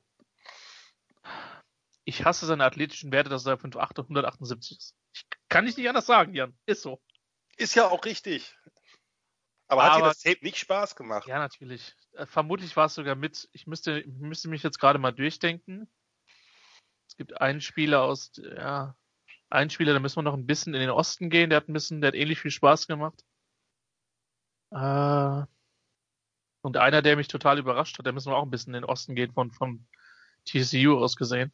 ich 2.05 2.24
hasse 2.24 2.45
seine 2.45 2.63
athletischen 2.63 3.12
Werte, 3.12 3.29
dass 3.29 3.45
er 3.45 3.57
5'8 3.57 4.00
und 4.00 4.05
178 4.05 4.77
ist. 4.77 4.95
Ich 5.13 5.25
kann 5.50 5.67
ich 5.67 5.75
nicht 5.75 5.89
anders 5.89 6.05
sagen, 6.05 6.33
Jan. 6.33 6.57
Ist 6.65 6.83
so. 6.83 7.01
Ist 7.57 7.75
ja 7.75 7.88
auch 7.88 8.05
richtig. 8.05 8.55
Aber, 9.67 9.83
Aber 9.83 9.93
hat 9.93 10.01
dir 10.01 10.05
das 10.05 10.19
Tape 10.19 10.43
nicht 10.43 10.57
Spaß 10.57 10.95
gemacht? 10.95 11.27
Ja, 11.27 11.39
natürlich. 11.39 11.95
Äh, 12.13 12.27
vermutlich 12.27 12.75
war 12.77 12.85
es 12.85 12.93
sogar 12.93 13.15
mit. 13.15 13.50
Ich 13.51 13.65
müsste, 13.65 14.03
müsste 14.07 14.47
mich 14.47 14.62
jetzt 14.62 14.79
gerade 14.79 15.00
mal 15.00 15.12
durchdenken. 15.12 15.89
Es 17.07 17.15
gibt 17.17 17.41
einen 17.41 17.62
Spieler 17.62 18.03
aus, 18.03 18.31
ja, 18.38 18.95
einen 19.50 19.69
Spieler, 19.69 19.93
da 19.93 20.00
müssen 20.00 20.17
wir 20.17 20.24
noch 20.24 20.33
ein 20.33 20.45
bisschen 20.45 20.74
in 20.74 20.81
den 20.81 20.89
Osten 20.89 21.29
gehen. 21.29 21.50
Der 21.50 21.57
hat 21.57 21.69
ein 21.69 21.74
bisschen, 21.74 22.01
der 22.01 22.09
hat 22.09 22.15
ähnlich 22.15 22.39
viel 22.39 22.51
Spaß 22.51 22.88
gemacht. 22.88 23.24
Äh, 24.71 25.43
und 26.62 26.77
einer, 26.77 27.01
der 27.01 27.15
mich 27.15 27.27
total 27.27 27.57
überrascht 27.57 27.97
hat, 27.97 28.05
der 28.05 28.13
müssen 28.13 28.31
wir 28.31 28.38
auch 28.38 28.43
ein 28.43 28.51
bisschen 28.51 28.75
in 28.75 28.81
den 28.81 28.89
Osten 28.89 29.15
gehen 29.15 29.31
von, 29.33 29.51
von 29.51 29.88
TCU 30.45 30.97
aus 30.97 31.15
gesehen. 31.15 31.51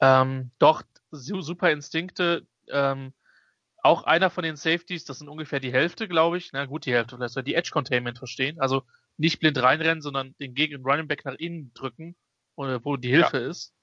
Ähm, 0.00 0.50
doch, 0.58 0.82
super 1.10 1.70
Instinkte. 1.70 2.46
Ähm, 2.68 3.12
auch 3.82 4.04
einer 4.04 4.30
von 4.30 4.44
den 4.44 4.56
Safeties, 4.56 5.04
das 5.04 5.18
sind 5.18 5.28
ungefähr 5.28 5.60
die 5.60 5.72
Hälfte, 5.72 6.08
glaube 6.08 6.38
ich. 6.38 6.52
Na 6.52 6.64
gut, 6.64 6.86
die 6.86 6.94
Hälfte, 6.94 7.16
vielleicht 7.16 7.34
soll 7.34 7.42
die 7.42 7.54
Edge 7.54 7.70
Containment 7.70 8.18
verstehen. 8.18 8.58
Also 8.60 8.82
nicht 9.16 9.40
blind 9.40 9.62
reinrennen, 9.62 10.02
sondern 10.02 10.34
den 10.38 10.54
Gegner 10.54 10.78
Running 10.82 11.06
Back 11.06 11.24
nach 11.24 11.34
innen 11.34 11.72
drücken, 11.74 12.16
wo 12.56 12.96
die 12.96 13.10
Hilfe 13.10 13.40
ja. 13.40 13.48
ist. 13.48 13.74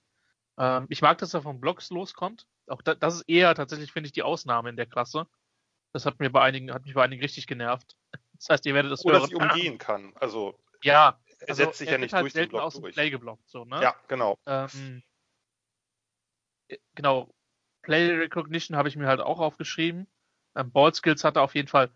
Ähm, 0.58 0.88
ich 0.90 1.02
mag, 1.02 1.18
dass 1.20 1.34
er 1.34 1.44
von 1.44 1.62
Blocks 1.62 1.90
loskommt. 1.92 2.48
Auch 2.68 2.82
da, 2.82 2.96
das 2.96 3.16
ist 3.16 3.30
eher 3.30 3.54
tatsächlich, 3.56 3.92
finde 3.92 4.08
ich, 4.08 4.14
die 4.14 4.24
Ausnahme 4.24 4.70
in 4.70 4.76
der 4.76 4.86
Klasse. 4.86 5.28
Das 5.94 6.06
hat 6.06 6.20
mir 6.20 6.30
bei 6.30 6.42
einigen, 6.42 6.74
hat 6.74 6.84
mich 6.84 6.94
bei 6.94 7.04
einigen 7.04 7.22
richtig 7.22 7.48
genervt. 7.48 7.96
Das 8.42 8.50
heißt, 8.50 8.66
ihr 8.66 8.74
werdet 8.74 8.92
das 8.92 9.06
Oder 9.06 9.20
hören. 9.20 9.30
Sie 9.30 9.36
umgehen 9.36 9.78
kann. 9.78 10.14
Also 10.16 10.58
ja, 10.82 11.20
er 11.42 11.50
also 11.50 11.64
setzt 11.64 11.78
sich 11.78 11.92
ja 11.92 12.00
nicht 12.00 12.12
halt 12.12 12.24
durch 12.24 12.34
den 12.34 12.50
Block 12.50 12.62
aus 12.64 12.74
dem. 12.74 12.92
Play 12.92 13.12
geblockt, 13.12 13.48
so, 13.48 13.66
ne? 13.66 13.80
Ja, 13.84 13.96
genau. 14.08 14.40
Ähm, 14.48 15.04
genau, 16.96 17.34
Play 17.82 18.12
Recognition 18.12 18.78
habe 18.78 18.90
ich 18.90 18.96
mir 18.96 19.08
halt 19.08 19.22
auch 19.22 19.40
aufgeschrieben. 19.40 20.08
Ähm, 20.56 20.72
Ball 20.72 20.94
Skills 20.94 21.24
hat 21.24 21.36
er 21.36 21.44
auf 21.44 21.56
jeden 21.56 21.68
Fall. 21.68 21.92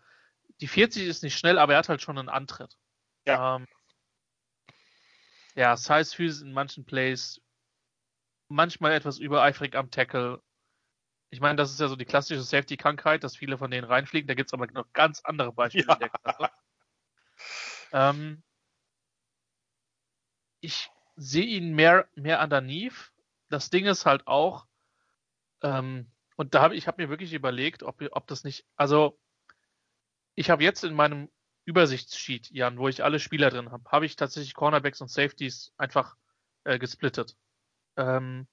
Die 0.60 0.68
40 0.68 1.06
ist 1.06 1.22
nicht 1.22 1.38
schnell, 1.38 1.58
aber 1.58 1.74
er 1.74 1.78
hat 1.80 1.88
halt 1.88 2.02
schon 2.02 2.18
einen 2.18 2.28
Antritt. 2.28 2.76
Ja. 3.26 3.56
Ähm, 3.56 3.66
ja, 5.54 5.76
Size 5.76 6.14
Physis 6.14 6.42
in 6.42 6.52
manchen 6.52 6.84
Plays, 6.84 7.40
manchmal 8.48 8.92
etwas 8.92 9.18
übereifrig 9.18 9.74
am 9.74 9.90
Tackle. 9.90 10.42
Ich 11.30 11.40
meine, 11.40 11.56
das 11.56 11.72
ist 11.72 11.80
ja 11.80 11.88
so 11.88 11.96
die 11.96 12.04
klassische 12.04 12.42
Safety-Krankheit, 12.42 13.24
dass 13.24 13.36
viele 13.36 13.58
von 13.58 13.70
denen 13.70 13.86
reinfliegen. 13.86 14.28
Da 14.28 14.34
gibt 14.34 14.48
es 14.48 14.54
aber 14.54 14.66
noch 14.68 14.92
ganz 14.92 15.22
andere 15.24 15.52
Beispiele 15.52 15.86
ja. 15.88 15.94
in 15.94 16.00
der 16.00 16.08
Klasse. 16.10 16.50
Ähm, 17.92 18.42
ich 20.60 20.90
sehe 21.16 21.44
ihn 21.44 21.74
mehr, 21.74 22.08
mehr 22.14 22.40
underneath. 22.42 23.12
Das 23.48 23.70
Ding 23.70 23.86
ist 23.86 24.06
halt 24.06 24.26
auch, 24.26 24.66
ähm, 25.62 26.10
und 26.36 26.54
da 26.54 26.62
habe 26.62 26.76
ich 26.76 26.86
habe 26.86 27.02
mir 27.02 27.08
wirklich 27.08 27.32
überlegt, 27.32 27.82
ob, 27.82 28.02
ob 28.10 28.26
das 28.26 28.44
nicht, 28.44 28.66
also 28.76 29.18
ich 30.34 30.50
habe 30.50 30.62
jetzt 30.62 30.84
in 30.84 30.94
meinem 30.94 31.30
Übersichtssheet, 31.64 32.50
Jan, 32.50 32.78
wo 32.78 32.88
ich 32.88 33.02
alle 33.02 33.18
Spieler 33.18 33.50
drin 33.50 33.72
habe, 33.72 33.90
habe 33.90 34.06
ich 34.06 34.16
tatsächlich 34.16 34.54
Cornerbacks 34.54 35.00
und 35.00 35.08
Safeties 35.08 35.72
einfach 35.78 36.16
äh, 36.64 36.78
gesplittet. 36.78 37.36
Ähm, 37.96 38.46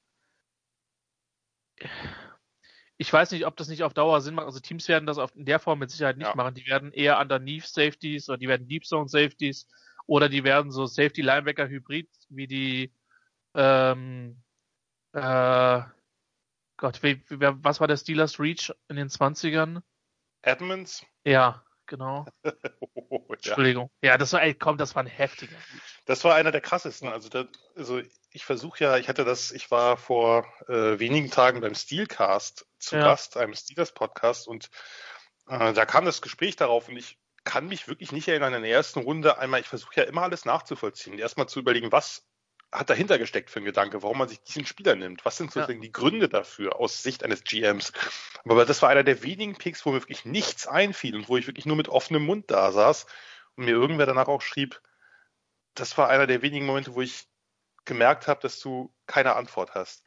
ich 2.98 3.12
weiß 3.12 3.32
nicht, 3.32 3.46
ob 3.46 3.58
das 3.58 3.68
nicht 3.68 3.84
auf 3.84 3.94
Dauer 3.94 4.22
Sinn 4.22 4.36
macht. 4.36 4.46
Also 4.46 4.60
Teams 4.60 4.88
werden 4.88 5.06
das 5.06 5.18
auf, 5.18 5.36
in 5.36 5.46
der 5.46 5.60
Form 5.60 5.80
mit 5.80 5.92
Sicherheit 5.92 6.18
nicht 6.18 6.28
ja. 6.28 6.36
machen. 6.36 6.56
Die 6.56 6.66
werden 6.68 6.92
eher 6.92 7.20
underneath 7.20 7.66
Safeties 7.66 8.30
oder 8.30 8.38
die 8.38 8.48
werden 8.48 8.68
Deep 8.68 8.86
Zone 8.86 9.10
Safeties 9.10 9.68
oder 10.06 10.30
die 10.30 10.44
werden 10.44 10.72
so 10.72 10.86
Safety 10.86 11.22
Linebacker 11.22 11.68
Hybrid 11.68 12.10
wie 12.30 12.48
die 12.48 12.94
ähm, 13.56 14.43
äh, 15.14 15.82
Gott, 16.78 17.02
wie, 17.04 17.24
wie, 17.30 17.38
was 17.40 17.80
war 17.80 17.88
der 17.88 17.98
Steelers 17.98 18.40
Reach 18.40 18.72
in 18.90 18.96
den 18.96 19.10
20ern? 19.10 19.82
Edmonds? 20.42 21.06
Ja, 21.24 21.64
genau. 21.86 22.26
oh, 23.10 23.26
Entschuldigung. 23.30 23.90
Ja. 24.02 24.18
das 24.18 24.34
war, 24.34 24.42
ey, 24.42 24.54
komm, 24.54 24.78
das 24.78 24.96
war 24.96 25.04
ein 25.04 25.08
heftiger. 25.08 25.56
Das 26.06 26.24
war 26.24 26.36
einer 26.36 26.52
der 26.52 26.62
krassesten. 26.62 27.08
Also, 27.08 27.30
da, 27.30 27.46
also 27.76 28.02
ich 28.32 28.46
versuche 28.46 28.84
ja, 28.84 28.98
ich 28.98 29.08
hatte 29.08 29.24
das, 29.24 29.52
ich 29.52 29.72
war 29.72 29.98
vor 29.98 30.46
äh, 30.68 31.00
wenigen 31.00 31.32
Tagen 31.32 31.62
beim 31.62 31.76
Steelcast 31.76 32.66
zu 32.80 32.98
ja. 32.98 33.04
Gast, 33.04 33.38
einem 33.38 33.54
Steelers 33.54 33.94
Podcast 33.94 34.48
und 34.48 34.70
äh, 35.48 35.74
da 35.74 35.86
kam 35.86 36.06
das 36.06 36.22
Gespräch 36.22 36.56
darauf 36.56 36.90
und 36.90 36.98
ich 36.98 37.20
kann 37.44 37.68
mich 37.68 37.88
wirklich 37.88 38.12
nicht 38.12 38.28
erinnern, 38.28 38.54
in 38.54 38.64
der 38.64 38.72
ersten 38.72 39.00
Runde 39.00 39.38
einmal, 39.38 39.60
ich 39.60 39.68
versuche 39.68 39.96
ja 39.98 40.04
immer 40.04 40.24
alles 40.24 40.46
nachzuvollziehen, 40.46 41.20
erstmal 41.20 41.48
zu 41.48 41.60
überlegen, 41.60 41.92
was 41.92 42.26
hat 42.74 42.90
dahinter 42.90 43.18
gesteckt 43.18 43.50
für 43.50 43.60
ein 43.60 43.66
Gedanke, 43.66 44.04
warum 44.04 44.18
man 44.18 44.28
sich 44.28 44.42
diesen 44.42 44.66
Spieler 44.66 44.96
nimmt? 44.96 45.24
Was 45.26 45.38
sind 45.38 45.52
sozusagen 45.52 45.82
ja. 45.82 45.88
die 45.88 45.92
Gründe 45.92 46.28
dafür 46.28 46.80
aus 46.80 47.04
Sicht 47.04 47.24
eines 47.24 47.44
GMs? 47.44 47.94
Aber 48.44 48.66
das 48.66 48.82
war 48.82 48.90
einer 48.90 49.04
der 49.04 49.24
wenigen 49.24 49.56
Picks, 49.56 49.86
wo 49.86 49.92
mir 49.92 50.02
wirklich 50.02 50.26
nichts 50.26 50.68
einfiel 50.68 51.16
und 51.16 51.30
wo 51.30 51.38
ich 51.38 51.48
wirklich 51.48 51.66
nur 51.66 51.76
mit 51.76 51.88
offenem 51.88 52.26
Mund 52.26 52.50
da 52.50 52.72
saß 52.72 53.06
und 53.56 53.66
mir 53.66 53.72
irgendwer 53.72 54.06
danach 54.06 54.28
auch 54.28 54.42
schrieb, 54.42 54.82
das 55.76 55.98
war 55.98 56.10
einer 56.10 56.28
der 56.28 56.42
wenigen 56.42 56.66
Momente, 56.66 56.96
wo 56.96 57.02
ich 57.02 57.28
gemerkt 57.86 58.28
habe, 58.28 58.42
dass 58.42 58.60
du 58.60 58.94
keine 59.08 59.36
Antwort 59.36 59.76
hast. 59.76 60.04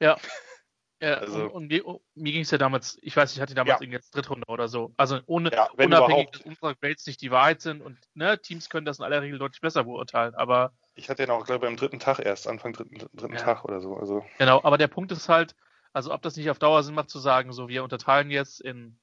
Ja. 0.00 0.16
Ja, 1.00 1.14
also, 1.14 1.44
und, 1.44 1.50
und 1.50 1.66
mir, 1.68 1.86
oh, 1.86 2.02
mir 2.14 2.32
ging 2.32 2.42
es 2.42 2.50
ja 2.50 2.58
damals, 2.58 2.98
ich 3.02 3.16
weiß, 3.16 3.34
ich 3.34 3.40
hatte 3.40 3.54
damals 3.54 3.78
ja. 3.78 3.82
irgendwie 3.82 3.96
jetzt 3.96 4.14
Drittrunde 4.14 4.46
oder 4.48 4.66
so. 4.66 4.92
Also 4.96 5.20
ohne, 5.26 5.52
ja, 5.52 5.68
unabhängig, 5.76 6.30
dass 6.32 6.40
unsere 6.42 6.74
Grades 6.74 7.06
nicht 7.06 7.20
die 7.22 7.30
Wahrheit 7.30 7.60
sind 7.60 7.82
und 7.82 7.98
ne, 8.14 8.40
Teams 8.40 8.68
können 8.68 8.84
das 8.84 8.98
in 8.98 9.04
aller 9.04 9.22
Regel 9.22 9.38
deutlich 9.38 9.60
besser 9.60 9.84
beurteilen, 9.84 10.34
aber 10.34 10.72
ich 10.98 11.08
hatte 11.08 11.22
ihn 11.22 11.30
auch, 11.30 11.44
glaube 11.44 11.66
ich, 11.66 11.70
am 11.70 11.76
dritten 11.76 12.00
Tag 12.00 12.18
erst, 12.18 12.48
Anfang 12.48 12.72
dritten, 12.72 12.98
dritten 13.14 13.34
ja. 13.34 13.40
Tag 13.40 13.64
oder 13.64 13.80
so. 13.80 13.96
Also. 13.96 14.24
Genau, 14.38 14.60
aber 14.64 14.78
der 14.78 14.88
Punkt 14.88 15.12
ist 15.12 15.28
halt, 15.28 15.54
also 15.92 16.12
ob 16.12 16.22
das 16.22 16.36
nicht 16.36 16.50
auf 16.50 16.58
Dauer 16.58 16.82
Sinn 16.82 16.96
macht 16.96 17.10
zu 17.10 17.20
sagen, 17.20 17.52
so 17.52 17.68
wir 17.68 17.84
unterteilen 17.84 18.30
jetzt 18.32 18.60
in 18.60 18.98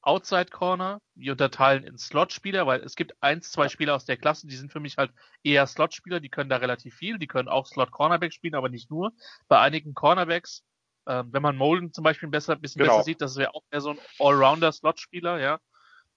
Outside 0.00 0.46
Corner, 0.46 1.00
wir 1.14 1.32
unterteilen 1.32 1.84
in 1.84 1.98
Slot-Spieler, 1.98 2.66
weil 2.66 2.80
es 2.80 2.94
gibt 2.94 3.14
eins, 3.22 3.50
zwei 3.50 3.68
Spieler 3.68 3.94
aus 3.94 4.04
der 4.04 4.16
Klasse, 4.16 4.46
die 4.46 4.56
sind 4.56 4.72
für 4.72 4.80
mich 4.80 4.96
halt 4.96 5.12
eher 5.42 5.66
Slot-Spieler, 5.66 6.20
die 6.20 6.28
können 6.28 6.50
da 6.50 6.56
relativ 6.56 6.94
viel, 6.94 7.18
die 7.18 7.26
können 7.26 7.48
auch 7.48 7.66
Slot-Cornerback 7.66 8.32
spielen, 8.32 8.54
aber 8.54 8.68
nicht 8.68 8.90
nur. 8.90 9.12
Bei 9.48 9.60
einigen 9.60 9.94
Cornerbacks, 9.94 10.62
äh, 11.06 11.24
wenn 11.26 11.42
man 11.42 11.56
Molden 11.56 11.92
zum 11.92 12.04
Beispiel 12.04 12.28
besser, 12.28 12.56
bisschen 12.56 12.80
genau. 12.80 12.94
besser 12.94 13.04
sieht, 13.04 13.20
das 13.20 13.36
wäre 13.36 13.54
auch 13.54 13.62
mehr 13.70 13.80
so 13.80 13.90
ein 13.90 13.98
Allrounder-Slot-Spieler, 14.18 15.40
ja. 15.40 15.60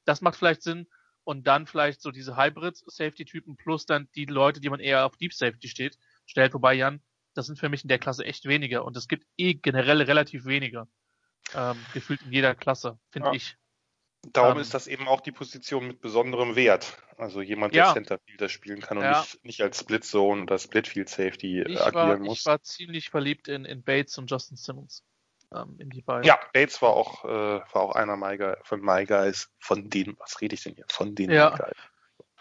Das 0.06 0.22
macht 0.22 0.38
vielleicht 0.38 0.64
Sinn 0.64 0.88
und 1.24 1.46
dann 1.46 1.68
vielleicht 1.68 2.02
so 2.02 2.12
diese 2.12 2.38
Hybrid-Safety-Typen 2.38 3.58
plus 3.58 3.86
dann 3.86 4.08
die 4.16 4.26
Leute, 4.26 4.62
die 4.62 4.70
man 4.70 4.80
eher 4.80 5.06
auf 5.06 5.18
Deep 5.18 5.34
Safety 5.34 5.68
steht, 5.68 5.98
stellt. 6.26 6.54
Wobei, 6.54 6.74
Jan, 6.74 7.02
das 7.34 7.48
sind 7.48 7.60
für 7.60 7.70
mich 7.70 7.84
in 7.84 7.90
der 7.90 8.00
Klasse 8.00 8.26
echt 8.26 8.46
weniger 8.46 8.86
und 8.86 8.96
es 8.96 9.08
gibt 9.08 9.28
eh 9.38 9.54
generell 9.54 10.02
relativ 10.02 10.46
weniger. 10.46 10.88
Ähm, 11.54 11.78
gefühlt 11.94 12.22
in 12.24 12.32
jeder 12.32 12.56
Klasse, 12.56 13.00
finde 13.12 13.30
ja. 13.30 13.34
ich. 13.36 13.58
Darum 14.34 14.58
ähm, 14.58 14.62
ist 14.62 14.74
das 14.74 14.88
eben 14.88 15.08
auch 15.08 15.22
die 15.22 15.32
Position 15.32 15.88
mit 15.88 16.02
besonderem 16.02 16.56
Wert. 16.56 16.98
Also 17.18 17.42
jemand, 17.42 17.74
der 17.74 17.86
ja. 17.86 17.94
Centerfielder 17.94 18.50
spielen 18.50 18.82
kann 18.82 18.98
und 18.98 19.04
ja. 19.04 19.22
nicht, 19.22 19.46
nicht 19.46 19.62
als 19.62 19.80
Split 19.80 20.04
Zone 20.04 20.44
oder 20.44 20.60
Split 20.60 20.88
Field 20.88 21.10
Safety 21.10 21.62
ich 21.62 21.82
agieren 21.82 21.94
war, 21.94 22.18
muss. 22.20 22.40
Ich 22.40 22.46
war 22.46 22.62
ziemlich 22.62 23.10
verliebt 23.10 23.48
in, 23.48 23.66
in 23.66 23.84
Bates 23.84 24.18
und 24.18 24.30
Justin 24.30 24.58
Simmons. 24.58 25.04
Ähm, 25.56 25.78
in 25.80 25.90
die 25.90 26.02
beiden. 26.02 26.26
Ja, 26.26 26.38
Bates 26.54 26.82
war 26.82 26.90
auch, 26.90 27.24
äh, 27.24 27.28
war 27.28 27.76
auch 27.76 27.96
einer 27.96 28.18
My 28.18 28.38
Guy, 28.38 28.56
von 28.64 28.82
My 28.82 29.06
Guys, 29.06 29.50
von 29.60 29.90
denen, 29.90 30.18
was 30.20 30.42
rede 30.42 30.56
ich 30.56 30.64
denn 30.64 30.76
hier? 30.76 30.86
Von 30.90 31.16
den 31.16 31.32
ja. 31.32 31.52
My 31.52 31.58
Guys. 31.58 31.78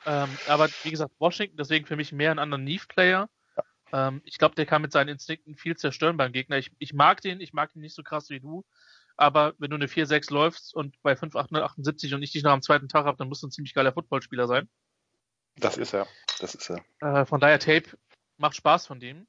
Ähm, 0.06 0.38
aber 0.48 0.68
wie 0.82 0.90
gesagt, 0.90 1.12
Washington, 1.18 1.56
deswegen 1.56 1.86
für 1.86 1.96
mich 1.96 2.12
mehr 2.12 2.32
ein 2.32 2.38
Underneath-Player. 2.38 3.28
Ja. 3.56 4.08
Ähm, 4.08 4.22
ich 4.24 4.38
glaube, 4.38 4.56
der 4.56 4.66
kann 4.66 4.82
mit 4.82 4.92
seinen 4.92 5.08
Instinkten 5.08 5.56
viel 5.56 5.76
zerstören 5.76 6.16
beim 6.16 6.32
Gegner. 6.32 6.58
Ich, 6.58 6.70
ich 6.78 6.92
mag 6.92 7.20
den, 7.20 7.40
ich 7.40 7.52
mag 7.52 7.74
ihn 7.74 7.80
nicht 7.80 7.94
so 7.94 8.02
krass 8.02 8.28
wie 8.30 8.40
du. 8.40 8.64
Aber 9.16 9.54
wenn 9.58 9.70
du 9.70 9.76
eine 9.76 9.86
4-6 9.86 10.32
läufst 10.32 10.74
und 10.74 11.00
bei 11.02 11.16
5,878 11.16 12.14
und 12.14 12.22
ich 12.22 12.32
dich 12.32 12.42
noch 12.42 12.52
am 12.52 12.62
zweiten 12.62 12.88
Tag 12.88 13.06
habe, 13.06 13.16
dann 13.16 13.28
musst 13.28 13.42
du 13.42 13.46
ein 13.46 13.50
ziemlich 13.50 13.74
geiler 13.74 13.92
Footballspieler 13.92 14.46
sein. 14.46 14.68
Das 15.56 15.78
ist 15.78 15.94
er. 15.94 16.06
Das 16.38 16.54
ist 16.54 16.70
er. 16.70 16.84
Äh, 17.00 17.24
von 17.24 17.40
daher 17.40 17.58
Tape 17.58 17.96
macht 18.36 18.56
Spaß 18.56 18.86
von 18.86 19.00
dem. 19.00 19.26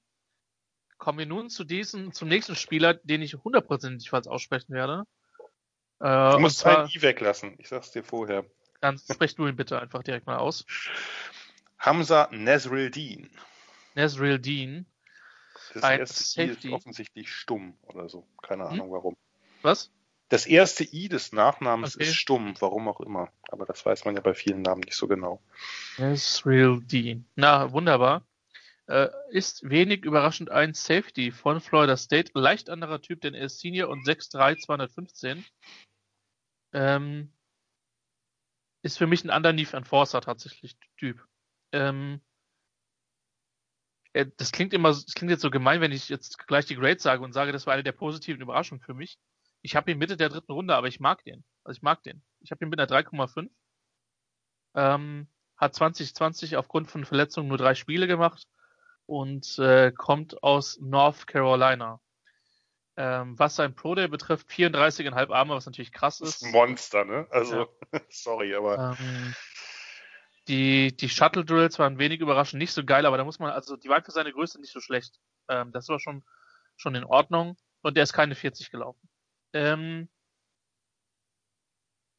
Kommen 0.97 1.19
wir 1.19 1.25
nun 1.25 1.49
zu 1.49 1.63
diesem, 1.63 2.11
zum 2.11 2.27
nächsten 2.27 2.55
Spieler, 2.55 2.95
den 2.95 3.21
ich 3.21 3.35
hundertprozentig 3.35 4.09
falsch 4.09 4.27
aussprechen 4.27 4.73
werde. 4.73 5.03
Äh, 5.99 6.31
du 6.31 6.39
musst 6.39 6.59
zwar, 6.59 6.89
I 6.89 7.01
weglassen. 7.01 7.55
Ich 7.59 7.69
sag's 7.69 7.91
dir 7.91 8.03
vorher. 8.03 8.45
Dann 8.81 8.97
sprech 8.97 9.35
du 9.35 9.47
ihn 9.47 9.55
bitte 9.55 9.79
einfach 9.79 10.03
direkt 10.03 10.27
mal 10.27 10.37
aus. 10.37 10.65
Hamza 11.79 12.27
Nesril 12.31 12.91
Dean. 12.91 13.29
Nesril 13.95 14.39
Dean. 14.39 14.85
Das 15.73 15.83
ein 15.83 15.99
erste 15.99 16.23
Safety. 16.23 16.67
I 16.67 16.71
ist 16.71 16.75
offensichtlich 16.75 17.31
stumm 17.31 17.77
oder 17.83 18.09
so. 18.09 18.27
Keine 18.41 18.65
hm? 18.65 18.73
Ahnung 18.73 18.91
warum. 18.91 19.17
Was? 19.61 19.91
Das 20.29 20.45
erste 20.45 20.83
I 20.83 21.07
des 21.07 21.31
Nachnamens 21.31 21.95
okay. 21.95 22.05
ist 22.05 22.15
stumm, 22.15 22.55
warum 22.59 22.87
auch 22.89 22.99
immer. 22.99 23.31
Aber 23.49 23.65
das 23.65 23.85
weiß 23.85 24.03
man 24.05 24.15
ja 24.15 24.21
bei 24.21 24.33
vielen 24.33 24.61
Namen 24.61 24.81
nicht 24.81 24.97
so 24.97 25.07
genau. 25.07 25.41
Israel 25.97 26.81
Dean. 26.81 27.25
Na, 27.35 27.71
wunderbar. 27.71 28.25
Äh, 28.87 29.09
ist 29.29 29.69
wenig 29.69 30.03
überraschend 30.03 30.49
ein 30.49 30.73
Safety 30.73 31.31
von 31.31 31.61
Florida 31.61 31.95
State. 31.95 32.31
Leicht 32.33 32.69
anderer 32.69 33.01
Typ, 33.01 33.21
denn 33.21 33.33
er 33.33 33.45
ist 33.45 33.59
Senior 33.59 33.89
und 33.89 34.05
6'3, 34.05 34.57
215. 34.59 35.45
Ähm, 36.73 37.31
ist 38.83 38.97
für 38.97 39.07
mich 39.07 39.23
ein 39.23 39.29
Underneath 39.29 39.73
Enforcer 39.73 40.21
tatsächlich 40.21 40.77
Typ. 40.97 41.25
Ähm, 41.71 42.21
das 44.13 44.51
klingt 44.51 44.73
immer, 44.73 44.89
das 44.89 45.13
klingt 45.13 45.31
jetzt 45.31 45.41
so 45.41 45.51
gemein, 45.51 45.81
wenn 45.81 45.91
ich 45.91 46.09
jetzt 46.09 46.47
gleich 46.47 46.65
die 46.65 46.75
Grades 46.75 47.03
sage 47.03 47.23
und 47.23 47.33
sage, 47.33 47.51
das 47.51 47.67
war 47.67 47.73
eine 47.73 47.83
der 47.83 47.91
positiven 47.91 48.41
Überraschungen 48.41 48.81
für 48.81 48.93
mich. 48.93 49.19
Ich 49.61 49.75
habe 49.75 49.91
ihn 49.91 49.97
Mitte 49.97 50.17
der 50.17 50.29
dritten 50.29 50.51
Runde, 50.51 50.75
aber 50.75 50.87
ich 50.87 50.99
mag 50.99 51.23
den. 51.23 51.43
Also 51.63 51.77
ich 51.77 51.81
mag 51.81 52.03
den. 52.03 52.23
Ich 52.41 52.51
habe 52.51 52.63
ihn 52.63 52.69
mit 52.69 52.79
einer 52.79 52.89
3,5. 52.89 53.49
Ähm, 54.75 55.27
hat 55.57 55.73
2020 55.73 56.55
aufgrund 56.55 56.89
von 56.89 57.05
Verletzungen 57.05 57.49
nur 57.49 57.57
drei 57.57 57.75
Spiele 57.75 58.07
gemacht 58.07 58.47
und 59.05 59.57
äh, 59.57 59.91
kommt 59.91 60.43
aus 60.43 60.77
North 60.79 61.27
Carolina. 61.27 61.99
Ähm, 62.95 63.37
was 63.37 63.55
sein 63.55 63.75
Pro 63.75 63.95
Day 63.95 64.07
betrifft, 64.07 64.49
34,5 64.49 65.31
Arme, 65.31 65.53
was 65.53 65.65
natürlich 65.65 65.91
krass 65.91 66.19
ist. 66.19 66.41
ist 66.41 66.51
Monster, 66.51 67.05
ne? 67.05 67.27
Also, 67.29 67.69
ja. 67.93 67.99
sorry, 68.09 68.55
aber. 68.55 68.97
Ähm, 68.99 69.35
die, 70.47 70.95
die 70.95 71.09
Shuttle 71.09 71.45
Drills 71.45 71.77
waren 71.77 71.99
wenig 71.99 72.21
überraschend 72.21 72.59
nicht 72.59 72.71
so 72.71 72.83
geil, 72.83 73.05
aber 73.05 73.17
da 73.17 73.23
muss 73.23 73.39
man, 73.39 73.51
also 73.51 73.75
die 73.75 73.89
waren 73.89 74.03
für 74.03 74.11
seine 74.11 74.31
Größe 74.31 74.59
nicht 74.59 74.71
so 74.71 74.79
schlecht. 74.79 75.19
Ähm, 75.47 75.71
das 75.71 75.89
war 75.89 75.99
schon, 75.99 76.23
schon 76.75 76.95
in 76.95 77.03
Ordnung. 77.03 77.57
Und 77.81 77.95
der 77.95 78.03
ist 78.03 78.13
keine 78.13 78.33
40 78.33 78.71
gelaufen. 78.71 79.06
Ähm, 79.57 80.07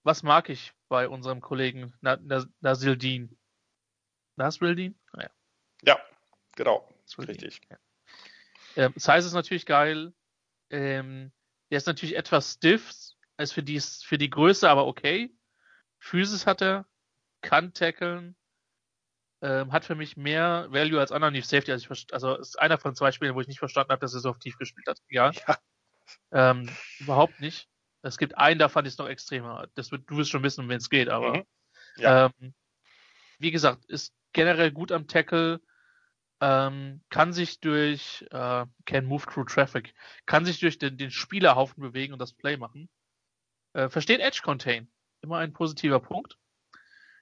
was 0.03 0.25
mag 0.25 0.49
ich 0.49 0.73
bei 0.89 1.09
unserem 1.09 1.41
Kollegen 1.41 1.95
Na, 2.01 2.19
Na, 2.21 2.45
Nasildin? 2.61 3.39
Nasrildin? 4.35 4.99
Naja. 5.13 5.31
Ja, 5.83 6.01
genau. 6.57 6.93
Richtig. 7.17 7.61
Ja. 7.71 7.79
Ähm, 8.77 8.93
Size 8.97 9.19
ist 9.19 9.35
natürlich 9.35 9.67
geil. 9.67 10.13
Ähm, 10.71 11.33
der 11.71 11.79
ist 11.79 11.87
natürlich 11.87 12.17
etwas 12.17 12.55
stiff, 12.55 12.91
ist 13.37 13.53
für 13.53 13.63
die, 13.63 13.81
für 13.81 14.19
die 14.19 14.31
Größe 14.31 14.69
aber 14.69 14.89
okay. 14.89 15.33
Physis 16.01 16.45
hat 16.45 16.61
er, 16.61 16.87
kann 17.41 17.73
tackeln, 17.73 18.37
ähm, 19.43 19.71
hat 19.71 19.85
für 19.85 19.95
mich 19.95 20.17
mehr 20.17 20.67
Value 20.71 20.99
als 20.99 21.13
Underneath 21.13 21.47
Safety. 21.47 21.71
Also, 21.71 21.93
ich, 21.93 22.13
also 22.13 22.37
ist 22.37 22.59
einer 22.59 22.79
von 22.79 22.97
zwei 22.97 23.13
Spielen, 23.13 23.37
wo 23.37 23.41
ich 23.41 23.49
nicht 23.49 23.61
verstanden 23.61 23.93
habe, 23.93 24.01
dass 24.01 24.15
er 24.15 24.21
so 24.21 24.31
auf 24.31 24.41
tief 24.41 24.59
gespielt 24.59 24.89
hat. 24.89 24.99
Ja. 25.09 25.31
ja. 25.31 25.59
Ähm, 26.33 26.69
überhaupt 26.99 27.41
nicht. 27.41 27.69
Es 28.03 28.19
gibt 28.19 28.39
einen, 28.39 28.59
da 28.59 28.69
fand 28.69 28.87
ich 28.87 28.95
es 28.95 28.99
noch 28.99 29.09
extremer. 29.09 29.69
Das 29.75 29.91
wird, 29.91 30.09
du 30.09 30.17
wirst 30.17 30.31
schon 30.31 30.43
wissen, 30.43 30.63
um 30.65 30.69
wen 30.69 30.79
es 30.79 30.91
geht, 30.91 31.09
aber 31.09 31.39
mhm. 31.39 31.45
ja. 31.97 32.27
ähm, 32.27 32.55
wie 33.39 33.51
gesagt, 33.51 33.85
ist 33.87 34.15
generell 34.33 34.71
gut 34.71 34.93
am 34.93 35.09
Tackle, 35.09 35.61
ähm, 36.41 37.03
kann 37.11 37.33
sich 37.33 37.61
durch 37.61 38.25
äh, 38.31 38.67
can 38.85 39.05
move 39.05 39.25
through 39.27 39.47
traffic, 39.47 39.95
kann 40.27 40.45
sich 40.45 40.61
durch 40.61 40.79
den, 40.79 40.97
den 40.97 41.11
Spielerhaufen 41.11 41.83
bewegen 41.83 42.13
und 42.13 42.21
das 42.21 42.33
Play 42.33 42.57
machen. 42.57 42.89
Äh, 43.73 43.89
versteht 43.89 44.21
Edge 44.21 44.41
Contain, 44.43 44.89
immer 45.21 45.39
ein 45.39 45.53
positiver 45.53 46.01
Punkt. 46.01 46.39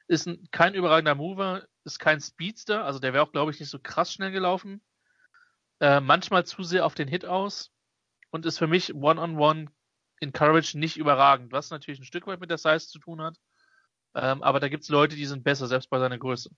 Ist 0.09 0.27
ein, 0.27 0.47
kein 0.53 0.75
überragender 0.75 1.15
Mover, 1.15 1.67
ist 1.85 1.99
kein 1.99 2.21
Speedster, 2.21 2.85
also 2.85 2.99
der 2.99 3.13
wäre 3.13 3.25
auch, 3.25 3.33
glaube 3.33 3.51
ich, 3.51 3.59
nicht 3.59 3.71
so 3.71 3.79
krass 3.79 4.13
schnell 4.13 4.31
gelaufen. 4.31 4.83
Äh, 5.81 6.01
manchmal 6.01 6.45
zu 6.45 6.63
sehr 6.63 6.87
auf 6.87 6.95
den 6.95 7.09
Hit 7.09 7.25
aus 7.25 7.73
und 8.37 8.47
ist 8.47 8.59
für 8.59 8.67
mich 8.67 8.95
One-on-One 8.95 9.67
in 10.21 10.33
Courage 10.33 10.79
nicht 10.79 10.97
überragend, 10.97 11.53
was 11.53 11.71
natürlich 11.71 12.01
ein 12.01 12.05
Stück 12.05 12.27
weit 12.27 12.39
mit 12.39 12.51
der 12.51 12.59
Size 12.59 12.87
zu 12.87 12.99
tun 12.99 13.21
hat. 13.23 13.37
Ähm, 14.15 14.43
aber 14.43 14.61
da 14.61 14.69
gibt 14.69 14.85
es 14.85 14.89
Leute, 14.89 15.17
die 15.17 15.27
sind 15.27 15.43
besser, 15.43 15.67
selbst 15.67 15.91
bei 15.91 15.99
seiner 15.99 16.19
Größe. 16.19 16.51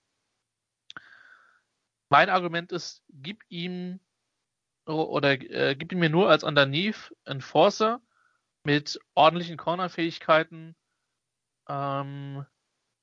Mein 2.10 2.30
Argument 2.30 2.72
ist, 2.72 3.02
gib 3.08 3.44
ihm 3.48 4.00
oder 4.86 5.32
äh, 5.32 5.76
gib 5.76 5.92
ihn 5.92 5.98
mir 5.98 6.10
nur 6.10 6.30
als 6.30 6.42
Underneath 6.42 7.14
Enforcer 7.24 8.00
mit 8.64 8.98
ordentlichen 9.14 9.56
Corner-Fähigkeiten. 9.56 10.74
Ähm, 11.68 12.44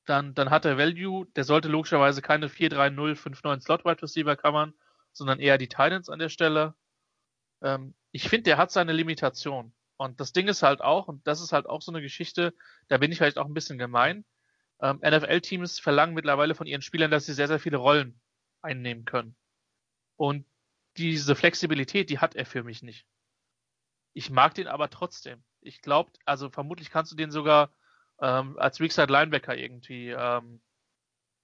dann, 0.05 0.33
dann 0.33 0.49
hat 0.49 0.65
er 0.65 0.77
Value. 0.77 1.27
Der 1.35 1.43
sollte 1.43 1.69
logischerweise 1.69 2.21
keine 2.21 2.47
4-3-0-5-9 2.47 3.61
Slot 3.61 3.85
Wide 3.85 4.01
Receiver 4.01 4.35
covern, 4.35 4.73
sondern 5.13 5.39
eher 5.39 5.57
die 5.57 5.69
Titans 5.69 6.09
an 6.09 6.19
der 6.19 6.29
Stelle. 6.29 6.75
Ähm, 7.61 7.93
ich 8.15 8.29
finde, 8.29 8.43
der 8.43 8.57
hat 8.57 8.71
seine 8.71 8.93
Limitation. 8.93 9.73
Und 9.97 10.21
das 10.21 10.31
Ding 10.31 10.47
ist 10.47 10.63
halt 10.63 10.79
auch, 10.79 11.09
und 11.09 11.27
das 11.27 11.41
ist 11.41 11.51
halt 11.51 11.65
auch 11.65 11.81
so 11.81 11.91
eine 11.91 12.01
Geschichte, 12.01 12.53
da 12.87 12.97
bin 12.97 13.11
ich 13.11 13.17
vielleicht 13.17 13.37
auch 13.37 13.45
ein 13.45 13.53
bisschen 13.53 13.77
gemein. 13.77 14.23
Ähm, 14.81 15.01
NFL-Teams 15.05 15.79
verlangen 15.79 16.15
mittlerweile 16.15 16.55
von 16.55 16.65
ihren 16.65 16.81
Spielern, 16.81 17.11
dass 17.11 17.25
sie 17.25 17.33
sehr, 17.33 17.49
sehr 17.49 17.59
viele 17.59 17.75
Rollen 17.75 18.21
einnehmen 18.61 19.03
können. 19.03 19.35
Und 20.15 20.45
diese 20.95 21.35
Flexibilität, 21.35 22.09
die 22.09 22.19
hat 22.19 22.35
er 22.35 22.45
für 22.45 22.63
mich 22.63 22.83
nicht. 22.83 23.05
Ich 24.13 24.29
mag 24.29 24.53
den 24.53 24.67
aber 24.67 24.89
trotzdem. 24.89 25.43
Ich 25.59 25.81
glaube, 25.81 26.13
also 26.23 26.49
vermutlich 26.49 26.91
kannst 26.91 27.11
du 27.11 27.17
den 27.17 27.31
sogar 27.31 27.69
ähm, 28.21 28.57
als 28.57 28.79
Weakside 28.79 29.11
Linebacker 29.11 29.57
irgendwie 29.57 30.11
ähm, 30.11 30.61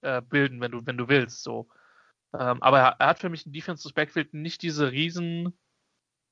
äh, 0.04 0.22
bilden, 0.22 0.62
wenn 0.62 0.72
du, 0.72 0.86
wenn 0.86 0.98
du 0.98 1.10
willst. 1.10 1.44
So. 1.44 1.68
Ähm, 2.34 2.64
aber 2.64 2.80
er, 2.80 2.96
er, 2.98 3.08
hat 3.08 3.20
für 3.20 3.28
mich 3.28 3.46
ein 3.46 3.52
Defensive 3.52 3.94
Backfield 3.94 4.34
nicht 4.34 4.62
diese 4.62 4.94
riesen 4.94 5.58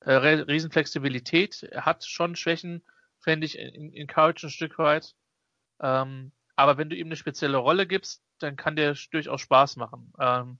äh, 0.02 0.14
Riesenflexibilität. 0.14 1.64
Er 1.64 1.86
hat 1.86 2.06
schon 2.06 2.36
Schwächen, 2.36 2.84
fände 3.20 3.46
ich, 3.46 3.58
in, 3.58 3.92
in 3.94 4.08
Courage 4.08 4.48
ein 4.48 4.52
Stück 4.52 4.78
weit. 4.78 5.16
Ähm, 5.82 6.32
aber 6.56 6.78
wenn 6.78 6.90
du 6.90 6.96
ihm 6.96 7.08
eine 7.08 7.16
spezielle 7.16 7.58
Rolle 7.58 7.88
gibst, 7.88 8.24
dann 8.40 8.56
kann 8.56 8.76
der 8.76 8.96
durchaus 9.12 9.42
Spaß 9.42 9.76
machen. 9.78 10.14
Ähm, 10.20 10.60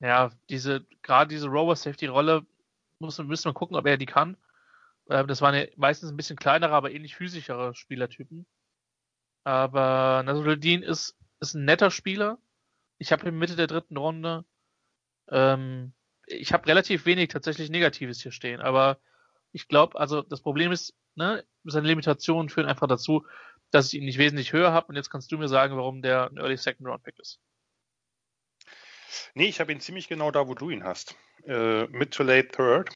ja, 0.00 0.30
diese, 0.50 0.86
gerade 1.02 1.28
diese 1.28 1.48
Rover 1.48 1.76
Safety 1.76 2.06
Rolle 2.06 2.46
muss, 2.98 3.18
müssen 3.18 3.48
wir 3.48 3.54
gucken, 3.54 3.76
ob 3.76 3.86
er 3.86 3.96
die 3.96 4.06
kann. 4.06 4.36
Ähm, 5.08 5.26
das 5.26 5.40
waren 5.40 5.54
ja 5.54 5.66
meistens 5.76 6.10
ein 6.10 6.16
bisschen 6.16 6.36
kleinere, 6.36 6.72
aber 6.72 6.90
ähnlich 6.90 7.16
physischere 7.16 7.74
Spielertypen. 7.74 8.46
Aber 9.44 10.22
Nasruddin 10.24 10.82
ist, 10.82 11.16
ist 11.40 11.54
ein 11.54 11.64
netter 11.64 11.90
Spieler. 11.90 12.38
Ich 12.98 13.12
habe 13.12 13.28
ihn 13.28 13.38
Mitte 13.38 13.56
der 13.56 13.68
dritten 13.68 13.96
Runde. 13.96 14.44
Ähm, 15.28 15.92
ich 16.26 16.52
habe 16.52 16.66
relativ 16.66 17.06
wenig 17.06 17.28
tatsächlich 17.28 17.70
Negatives 17.70 18.20
hier 18.20 18.32
stehen, 18.32 18.60
aber 18.60 18.98
ich 19.52 19.68
glaube, 19.68 19.98
also 19.98 20.22
das 20.22 20.42
Problem 20.42 20.72
ist, 20.72 20.94
ne, 21.14 21.44
seine 21.64 21.86
Limitationen 21.86 22.48
führen 22.48 22.66
einfach 22.66 22.88
dazu, 22.88 23.24
dass 23.70 23.92
ich 23.92 24.00
ihn 24.00 24.04
nicht 24.04 24.18
wesentlich 24.18 24.52
höher 24.52 24.72
habe 24.72 24.88
und 24.88 24.96
jetzt 24.96 25.10
kannst 25.10 25.32
du 25.32 25.38
mir 25.38 25.48
sagen, 25.48 25.76
warum 25.76 26.02
der 26.02 26.30
ein 26.30 26.36
Early 26.36 26.56
Second 26.56 26.88
Round 26.88 27.02
Pick 27.02 27.18
ist. 27.18 27.40
Nee, 29.34 29.46
ich 29.46 29.60
habe 29.60 29.72
ihn 29.72 29.80
ziemlich 29.80 30.08
genau 30.08 30.30
da, 30.30 30.46
wo 30.46 30.54
du 30.54 30.70
ihn 30.70 30.84
hast. 30.84 31.16
Äh, 31.46 31.86
mid 31.86 32.12
to 32.12 32.22
late 32.22 32.48
third. 32.48 32.90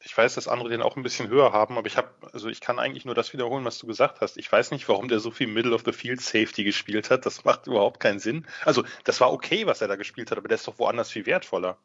Ich 0.00 0.16
weiß, 0.16 0.34
dass 0.34 0.48
andere 0.48 0.68
den 0.68 0.82
auch 0.82 0.96
ein 0.96 1.02
bisschen 1.02 1.28
höher 1.28 1.52
haben, 1.52 1.78
aber 1.78 1.86
ich 1.86 1.96
habe, 1.96 2.10
also 2.32 2.48
ich 2.48 2.60
kann 2.60 2.78
eigentlich 2.78 3.04
nur 3.04 3.14
das 3.14 3.32
wiederholen, 3.32 3.64
was 3.64 3.78
du 3.78 3.86
gesagt 3.86 4.20
hast. 4.20 4.36
Ich 4.36 4.50
weiß 4.50 4.70
nicht, 4.70 4.88
warum 4.88 5.08
der 5.08 5.20
so 5.20 5.30
viel 5.30 5.46
Middle 5.46 5.74
of 5.74 5.82
the 5.84 5.92
Field 5.92 6.20
Safety 6.20 6.64
gespielt 6.64 7.10
hat. 7.10 7.24
Das 7.24 7.44
macht 7.44 7.66
überhaupt 7.66 8.00
keinen 8.00 8.18
Sinn. 8.18 8.46
Also, 8.64 8.84
das 9.04 9.20
war 9.20 9.32
okay, 9.32 9.66
was 9.66 9.80
er 9.80 9.88
da 9.88 9.96
gespielt 9.96 10.30
hat, 10.30 10.38
aber 10.38 10.48
der 10.48 10.56
ist 10.56 10.68
doch 10.68 10.78
woanders 10.78 11.10
viel 11.10 11.26
wertvoller. 11.26 11.78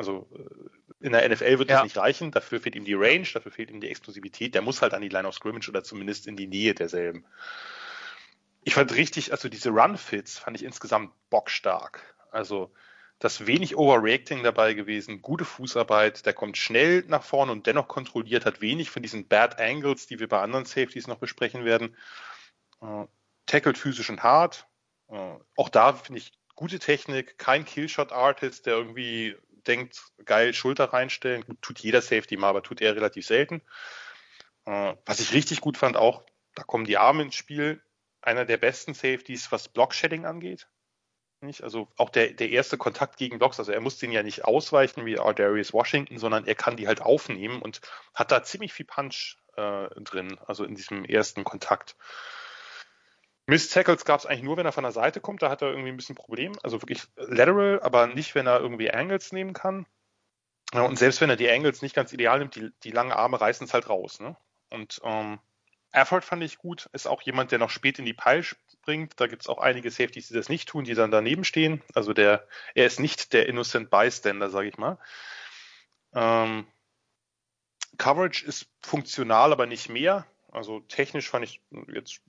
Also 0.00 0.26
äh, 0.34 1.04
in 1.06 1.12
der 1.12 1.28
NFL 1.28 1.58
wird 1.58 1.68
ja. 1.68 1.76
das 1.76 1.84
nicht 1.84 1.98
reichen, 1.98 2.30
dafür 2.30 2.58
fehlt 2.58 2.74
ihm 2.74 2.86
die 2.86 2.94
Range, 2.94 3.26
dafür 3.34 3.52
fehlt 3.52 3.70
ihm 3.70 3.82
die 3.82 3.90
Explosivität. 3.90 4.54
Der 4.54 4.62
muss 4.62 4.80
halt 4.80 4.94
an 4.94 5.02
die 5.02 5.10
Line 5.10 5.28
of 5.28 5.34
Scrimmage 5.34 5.68
oder 5.68 5.84
zumindest 5.84 6.26
in 6.26 6.36
die 6.36 6.46
Nähe 6.46 6.74
derselben. 6.74 7.26
ich 8.64 8.72
fand 8.72 8.94
richtig, 8.94 9.30
also 9.30 9.50
diese 9.50 9.68
Run-Fits 9.68 10.38
fand 10.38 10.56
ich 10.56 10.64
insgesamt 10.64 11.12
bockstark. 11.28 12.00
Also 12.30 12.72
das 13.18 13.46
wenig 13.46 13.76
Overreacting 13.76 14.42
dabei 14.42 14.72
gewesen, 14.72 15.20
gute 15.20 15.44
Fußarbeit, 15.44 16.24
der 16.24 16.32
kommt 16.32 16.56
schnell 16.56 17.04
nach 17.06 17.22
vorne 17.22 17.52
und 17.52 17.66
dennoch 17.66 17.86
kontrolliert, 17.86 18.46
hat 18.46 18.62
wenig 18.62 18.88
von 18.88 19.02
diesen 19.02 19.28
Bad 19.28 19.60
Angles, 19.60 20.06
die 20.06 20.18
wir 20.18 20.28
bei 20.28 20.40
anderen 20.40 20.64
Safeties 20.64 21.08
noch 21.08 21.18
besprechen 21.18 21.66
werden. 21.66 21.94
Äh, 22.80 23.04
tackelt 23.44 23.76
physisch 23.76 24.08
und 24.08 24.22
hart. 24.22 24.66
Äh, 25.08 25.34
auch 25.56 25.68
da 25.68 25.92
finde 25.92 26.20
ich 26.20 26.32
gute 26.54 26.78
Technik, 26.78 27.36
kein 27.36 27.66
Killshot-Artist, 27.66 28.64
der 28.64 28.76
irgendwie 28.76 29.36
denkt, 29.66 30.02
geil, 30.24 30.54
Schulter 30.54 30.86
reinstellen. 30.86 31.44
Tut 31.60 31.78
jeder 31.80 32.02
Safety 32.02 32.36
mal, 32.36 32.48
aber 32.48 32.62
tut 32.62 32.80
er 32.80 32.96
relativ 32.96 33.26
selten. 33.26 33.62
Äh, 34.66 34.94
was 35.04 35.20
ich 35.20 35.32
richtig 35.32 35.60
gut 35.60 35.76
fand, 35.76 35.96
auch, 35.96 36.24
da 36.54 36.62
kommen 36.62 36.84
die 36.84 36.98
Arme 36.98 37.22
ins 37.22 37.34
Spiel. 37.34 37.82
Einer 38.22 38.44
der 38.44 38.58
besten 38.58 38.94
Safeties, 38.94 39.50
was 39.50 39.68
Block-Shedding 39.68 40.26
angeht. 40.26 40.68
Nicht? 41.42 41.62
Also 41.62 41.88
auch 41.96 42.10
der, 42.10 42.32
der 42.32 42.50
erste 42.50 42.76
Kontakt 42.76 43.16
gegen 43.16 43.38
Blocks, 43.38 43.58
also 43.58 43.72
er 43.72 43.80
muss 43.80 43.96
den 43.96 44.12
ja 44.12 44.22
nicht 44.22 44.44
ausweichen 44.44 45.06
wie 45.06 45.14
Darius 45.14 45.72
Washington, 45.72 46.18
sondern 46.18 46.46
er 46.46 46.54
kann 46.54 46.76
die 46.76 46.86
halt 46.86 47.00
aufnehmen 47.00 47.62
und 47.62 47.80
hat 48.14 48.30
da 48.30 48.42
ziemlich 48.42 48.74
viel 48.74 48.84
Punch 48.84 49.38
äh, 49.56 49.88
drin, 50.00 50.38
also 50.46 50.64
in 50.64 50.74
diesem 50.74 51.04
ersten 51.06 51.44
Kontakt. 51.44 51.96
Miss 53.50 53.68
Tackles 53.68 54.04
gab 54.04 54.20
es 54.20 54.26
eigentlich 54.26 54.44
nur, 54.44 54.56
wenn 54.58 54.64
er 54.64 54.70
von 54.70 54.84
der 54.84 54.92
Seite 54.92 55.20
kommt, 55.20 55.42
da 55.42 55.50
hat 55.50 55.60
er 55.60 55.70
irgendwie 55.70 55.88
ein 55.88 55.96
bisschen 55.96 56.14
Problem. 56.14 56.52
Also 56.62 56.82
wirklich 56.82 57.02
lateral, 57.16 57.80
aber 57.82 58.06
nicht, 58.06 58.36
wenn 58.36 58.46
er 58.46 58.60
irgendwie 58.60 58.92
Angles 58.92 59.32
nehmen 59.32 59.54
kann. 59.54 59.86
Ja, 60.72 60.82
und 60.82 61.00
selbst 61.00 61.20
wenn 61.20 61.30
er 61.30 61.36
die 61.36 61.50
Angles 61.50 61.82
nicht 61.82 61.96
ganz 61.96 62.12
ideal 62.12 62.38
nimmt, 62.38 62.54
die, 62.54 62.70
die 62.84 62.92
langen 62.92 63.10
Arme 63.10 63.40
reißen 63.40 63.66
es 63.66 63.74
halt 63.74 63.88
raus. 63.88 64.20
Ne? 64.20 64.36
Und 64.70 65.00
ähm, 65.02 65.40
Erfurt 65.90 66.24
fand 66.24 66.44
ich 66.44 66.58
gut, 66.58 66.88
ist 66.92 67.08
auch 67.08 67.22
jemand, 67.22 67.50
der 67.50 67.58
noch 67.58 67.70
spät 67.70 67.98
in 67.98 68.04
die 68.04 68.14
Pile 68.14 68.44
springt. 68.44 69.14
Da 69.16 69.26
gibt 69.26 69.42
es 69.42 69.48
auch 69.48 69.58
einige 69.58 69.90
Safeties, 69.90 70.28
die 70.28 70.34
das 70.34 70.48
nicht 70.48 70.68
tun, 70.68 70.84
die 70.84 70.94
dann 70.94 71.10
daneben 71.10 71.42
stehen. 71.42 71.82
Also 71.92 72.12
der, 72.12 72.46
er 72.76 72.86
ist 72.86 73.00
nicht 73.00 73.32
der 73.32 73.48
Innocent 73.48 73.90
Bystander, 73.90 74.48
sage 74.48 74.68
ich 74.68 74.78
mal. 74.78 74.96
Ähm, 76.14 76.68
Coverage 77.98 78.46
ist 78.46 78.68
funktional, 78.80 79.50
aber 79.50 79.66
nicht 79.66 79.88
mehr. 79.88 80.24
Also 80.52 80.78
technisch 80.78 81.28
fand 81.28 81.46
ich 81.46 81.60
jetzt 81.92 82.20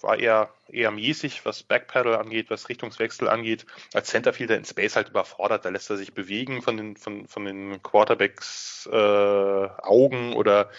war 0.00 0.18
eher 0.18 0.52
eher 0.68 0.90
mäßig, 0.90 1.44
was 1.44 1.62
Backpedal 1.62 2.16
angeht, 2.16 2.50
was 2.50 2.68
Richtungswechsel 2.68 3.28
angeht. 3.28 3.66
Als 3.94 4.08
Centerfielder 4.08 4.56
in 4.56 4.64
Space 4.64 4.96
halt 4.96 5.08
überfordert, 5.08 5.64
da 5.64 5.68
lässt 5.68 5.90
er 5.90 5.96
sich 5.96 6.14
bewegen 6.14 6.62
von 6.62 6.76
den 6.76 6.96
von 6.96 7.26
von 7.28 7.44
den 7.44 7.82
Quarterbacks 7.82 8.88
äh, 8.90 8.96
Augen 8.96 10.34
oder 10.34 10.70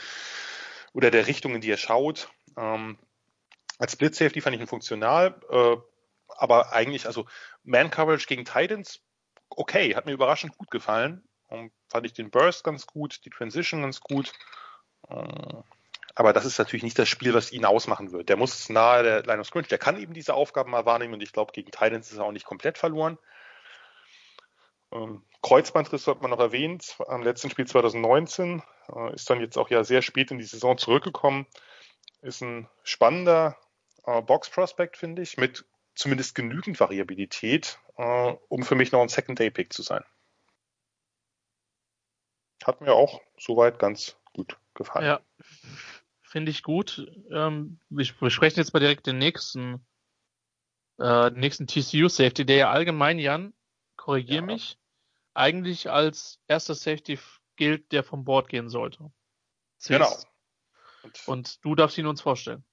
oder 0.93 1.11
der 1.11 1.27
Richtung, 1.27 1.55
in 1.55 1.61
die 1.61 1.71
er 1.71 1.77
schaut. 1.77 2.29
Ähm, 2.57 2.97
als 3.79 3.93
Split 3.93 4.15
Safety 4.15 4.41
fand 4.41 4.55
ich 4.55 4.61
ihn 4.61 4.67
funktional, 4.67 5.39
äh, 5.49 5.77
aber 6.27 6.73
eigentlich, 6.73 7.07
also 7.07 7.25
Man 7.63 7.89
Coverage 7.89 8.27
gegen 8.27 8.45
Titans, 8.45 9.01
okay, 9.49 9.95
hat 9.95 10.05
mir 10.05 10.13
überraschend 10.13 10.57
gut 10.57 10.71
gefallen. 10.71 11.23
Und 11.47 11.71
fand 11.89 12.05
ich 12.05 12.13
den 12.13 12.31
Burst 12.31 12.63
ganz 12.63 12.87
gut, 12.87 13.25
die 13.25 13.29
Transition 13.29 13.81
ganz 13.81 13.99
gut. 13.99 14.31
Äh, 15.09 15.63
aber 16.15 16.33
das 16.33 16.45
ist 16.45 16.57
natürlich 16.57 16.83
nicht 16.83 16.99
das 16.99 17.09
Spiel, 17.09 17.33
was 17.33 17.51
ihn 17.51 17.65
ausmachen 17.65 18.11
wird. 18.11 18.29
Der 18.29 18.37
muss 18.37 18.69
nahe 18.69 19.03
der 19.03 19.23
Line 19.23 19.41
of 19.41 19.47
Scrimmage, 19.47 19.69
der 19.69 19.77
kann 19.77 19.99
eben 19.99 20.13
diese 20.13 20.33
Aufgaben 20.33 20.71
mal 20.71 20.85
wahrnehmen 20.85 21.13
und 21.13 21.23
ich 21.23 21.33
glaube, 21.33 21.53
gegen 21.53 21.71
Titans 21.71 22.11
ist 22.11 22.17
er 22.17 22.25
auch 22.25 22.31
nicht 22.31 22.45
komplett 22.45 22.77
verloren. 22.77 23.17
Ähm, 24.91 25.23
Kreuzbandriss 25.41 26.07
hat 26.07 26.21
man 26.21 26.31
noch 26.31 26.39
erwähnt, 26.39 26.97
am 27.07 27.23
letzten 27.23 27.49
Spiel 27.49 27.65
2019, 27.65 28.61
äh, 28.93 29.13
ist 29.13 29.29
dann 29.29 29.39
jetzt 29.39 29.57
auch 29.57 29.69
ja 29.69 29.83
sehr 29.83 30.01
spät 30.01 30.31
in 30.31 30.37
die 30.37 30.45
Saison 30.45 30.77
zurückgekommen. 30.77 31.47
Ist 32.21 32.41
ein 32.41 32.69
spannender 32.83 33.57
äh, 34.05 34.21
Box-Prospect, 34.21 34.97
finde 34.97 35.21
ich, 35.21 35.37
mit 35.37 35.65
zumindest 35.95 36.35
genügend 36.35 36.79
Variabilität, 36.79 37.79
äh, 37.97 38.33
um 38.49 38.63
für 38.63 38.75
mich 38.75 38.91
noch 38.91 39.01
ein 39.01 39.09
Second-Day-Pick 39.09 39.73
zu 39.73 39.81
sein. 39.81 40.03
Hat 42.63 42.81
mir 42.81 42.93
auch 42.93 43.21
soweit 43.37 43.79
ganz 43.79 44.17
gut 44.33 44.57
gefallen. 44.75 45.05
Ja, 45.05 45.19
finde 46.31 46.49
ich 46.49 46.63
gut. 46.63 47.05
Ähm, 47.29 47.79
wir 47.89 48.07
besprechen 48.19 48.57
jetzt 48.57 48.73
mal 48.73 48.79
direkt 48.79 49.05
den 49.05 49.17
nächsten, 49.17 49.85
äh, 50.97 51.29
nächsten 51.31 51.67
TCU-Safety, 51.67 52.45
der 52.45 52.55
ja 52.55 52.71
allgemein, 52.71 53.19
Jan, 53.19 53.53
korrigier 53.97 54.37
ja. 54.37 54.41
mich, 54.41 54.77
eigentlich 55.33 55.89
als 55.89 56.39
erster 56.47 56.73
Safety 56.73 57.19
gilt, 57.57 57.91
der 57.91 58.03
vom 58.03 58.23
Board 58.23 58.47
gehen 58.47 58.69
sollte. 58.69 59.11
Genau. 59.85 60.15
Und, 61.03 61.27
und 61.27 61.65
du 61.65 61.75
darfst 61.75 61.97
ihn 61.97 62.07
uns 62.07 62.21
vorstellen. 62.21 62.63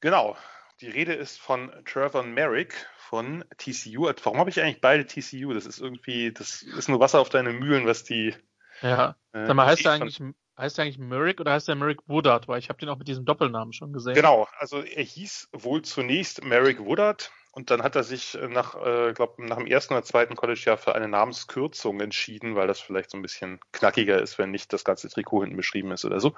Genau. 0.00 0.36
Die 0.80 0.88
Rede 0.88 1.12
ist 1.12 1.38
von 1.38 1.70
Trevor 1.84 2.22
Merrick 2.22 2.86
von 2.96 3.44
TCU. 3.58 4.10
Warum 4.22 4.38
habe 4.38 4.48
ich 4.48 4.62
eigentlich 4.62 4.80
beide 4.80 5.04
TCU? 5.04 5.52
Das 5.52 5.66
ist 5.66 5.78
irgendwie, 5.78 6.32
das 6.32 6.62
ist 6.62 6.88
nur 6.88 7.00
Wasser 7.00 7.20
auf 7.20 7.28
deine 7.28 7.52
Mühlen, 7.52 7.86
was 7.86 8.04
die. 8.04 8.34
Ja. 8.80 9.16
Äh, 9.34 9.46
Sag 9.46 9.54
mal, 9.56 9.66
heißt 9.66 9.84
er 9.84 9.92
eigentlich, 9.92 10.22
heißt 10.60 10.78
er 10.78 10.84
eigentlich 10.84 10.98
Merrick 10.98 11.40
oder 11.40 11.52
heißt 11.52 11.68
er 11.68 11.74
Merrick 11.74 12.00
Woodard? 12.06 12.48
Weil 12.48 12.58
ich 12.58 12.68
habe 12.68 12.78
den 12.78 12.88
auch 12.88 12.98
mit 12.98 13.08
diesem 13.08 13.24
Doppelnamen 13.24 13.72
schon 13.72 13.92
gesehen. 13.92 14.14
Genau. 14.14 14.46
Also 14.58 14.82
er 14.82 15.02
hieß 15.02 15.48
wohl 15.52 15.82
zunächst 15.82 16.44
Merrick 16.44 16.80
Woodard 16.80 17.32
und 17.52 17.70
dann 17.70 17.82
hat 17.82 17.96
er 17.96 18.04
sich 18.04 18.36
äh, 18.36 18.46
nach, 18.46 18.76
äh, 18.76 19.12
glaube 19.12 19.44
nach 19.44 19.56
dem 19.56 19.66
ersten 19.66 19.94
oder 19.94 20.04
zweiten 20.04 20.36
College-Jahr 20.36 20.76
für 20.76 20.94
eine 20.94 21.08
Namenskürzung 21.08 22.00
entschieden, 22.00 22.54
weil 22.54 22.68
das 22.68 22.78
vielleicht 22.78 23.10
so 23.10 23.18
ein 23.18 23.22
bisschen 23.22 23.58
knackiger 23.72 24.20
ist, 24.20 24.38
wenn 24.38 24.52
nicht 24.52 24.72
das 24.72 24.84
ganze 24.84 25.08
Trikot 25.08 25.42
hinten 25.42 25.56
beschrieben 25.56 25.90
ist 25.90 26.04
oder 26.04 26.20
so. 26.20 26.34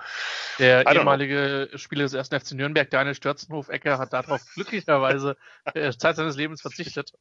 Der 0.59 0.87
ehemalige 0.87 1.69
know. 1.69 1.79
Spieler 1.79 2.05
des 2.05 2.15
ersten 2.15 2.41
FC 2.41 2.53
Nürnberg, 2.53 2.89
Daniel 2.89 3.15
Störzenhof-Ecker, 3.15 3.99
hat 3.99 4.13
darauf 4.15 4.41
glücklicherweise 4.55 5.37
äh, 5.75 5.93
Zeit 5.93 6.17
seines 6.17 6.37
Lebens 6.37 6.63
verzichtet. 6.63 7.13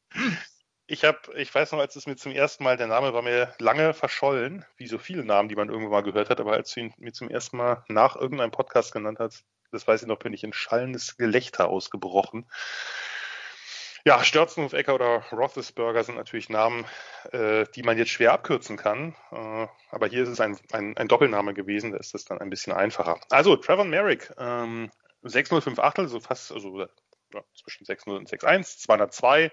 Ich 0.86 1.04
habe, 1.04 1.18
ich 1.36 1.54
weiß 1.54 1.72
noch, 1.72 1.78
als 1.78 1.96
es 1.96 2.06
mir 2.06 2.16
zum 2.16 2.32
ersten 2.32 2.64
Mal, 2.64 2.76
der 2.76 2.88
Name 2.88 3.14
war 3.14 3.22
mir 3.22 3.54
lange 3.58 3.94
verschollen, 3.94 4.64
wie 4.76 4.88
so 4.88 4.98
viele 4.98 5.24
Namen, 5.24 5.48
die 5.48 5.54
man 5.54 5.68
irgendwann 5.68 5.92
mal 5.92 6.02
gehört 6.02 6.28
hat, 6.28 6.40
aber 6.40 6.52
als 6.52 6.72
du 6.72 6.80
ihn 6.80 6.94
mir 6.98 7.12
zum 7.12 7.30
ersten 7.30 7.56
Mal 7.56 7.84
nach 7.88 8.16
irgendeinem 8.16 8.50
Podcast 8.50 8.92
genannt 8.92 9.18
hast, 9.20 9.44
das 9.70 9.86
weiß 9.86 10.02
ich 10.02 10.08
noch, 10.08 10.18
bin 10.18 10.32
ich 10.32 10.44
in 10.44 10.52
schallendes 10.52 11.16
Gelächter 11.16 11.68
ausgebrochen. 11.68 12.46
Ja, 14.04 14.24
Störzenhof-Ecker 14.24 14.96
oder 14.96 15.24
Roethlisberger 15.30 16.02
sind 16.02 16.16
natürlich 16.16 16.48
Namen, 16.48 16.84
äh, 17.30 17.66
die 17.76 17.84
man 17.84 17.96
jetzt 17.96 18.10
schwer 18.10 18.32
abkürzen 18.32 18.76
kann. 18.76 19.14
Äh, 19.30 19.68
aber 19.90 20.08
hier 20.08 20.24
ist 20.24 20.28
es 20.28 20.40
ein, 20.40 20.58
ein, 20.72 20.96
ein, 20.96 21.06
Doppelname 21.06 21.54
gewesen, 21.54 21.92
da 21.92 21.98
ist 21.98 22.12
es 22.12 22.24
dann 22.24 22.40
ein 22.40 22.50
bisschen 22.50 22.72
einfacher. 22.72 23.20
Also, 23.30 23.54
Trevor 23.54 23.84
Merrick, 23.84 24.32
ähm, 24.38 24.90
605 25.22 25.78
Achtel, 25.78 26.08
so 26.08 26.18
fast, 26.18 26.50
also 26.50 26.80
ja, 27.32 27.44
zwischen 27.54 27.84
6-0 27.84 28.16
und 28.16 28.28
6-1, 28.28 28.78
202, 28.80 29.52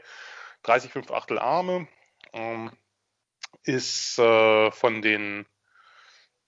30,5 0.65 1.11
Achtel 1.11 1.39
Arme, 1.39 1.87
ähm, 2.33 2.71
ist 3.63 4.19
äh, 4.19 4.71
von 4.71 5.01
den 5.01 5.45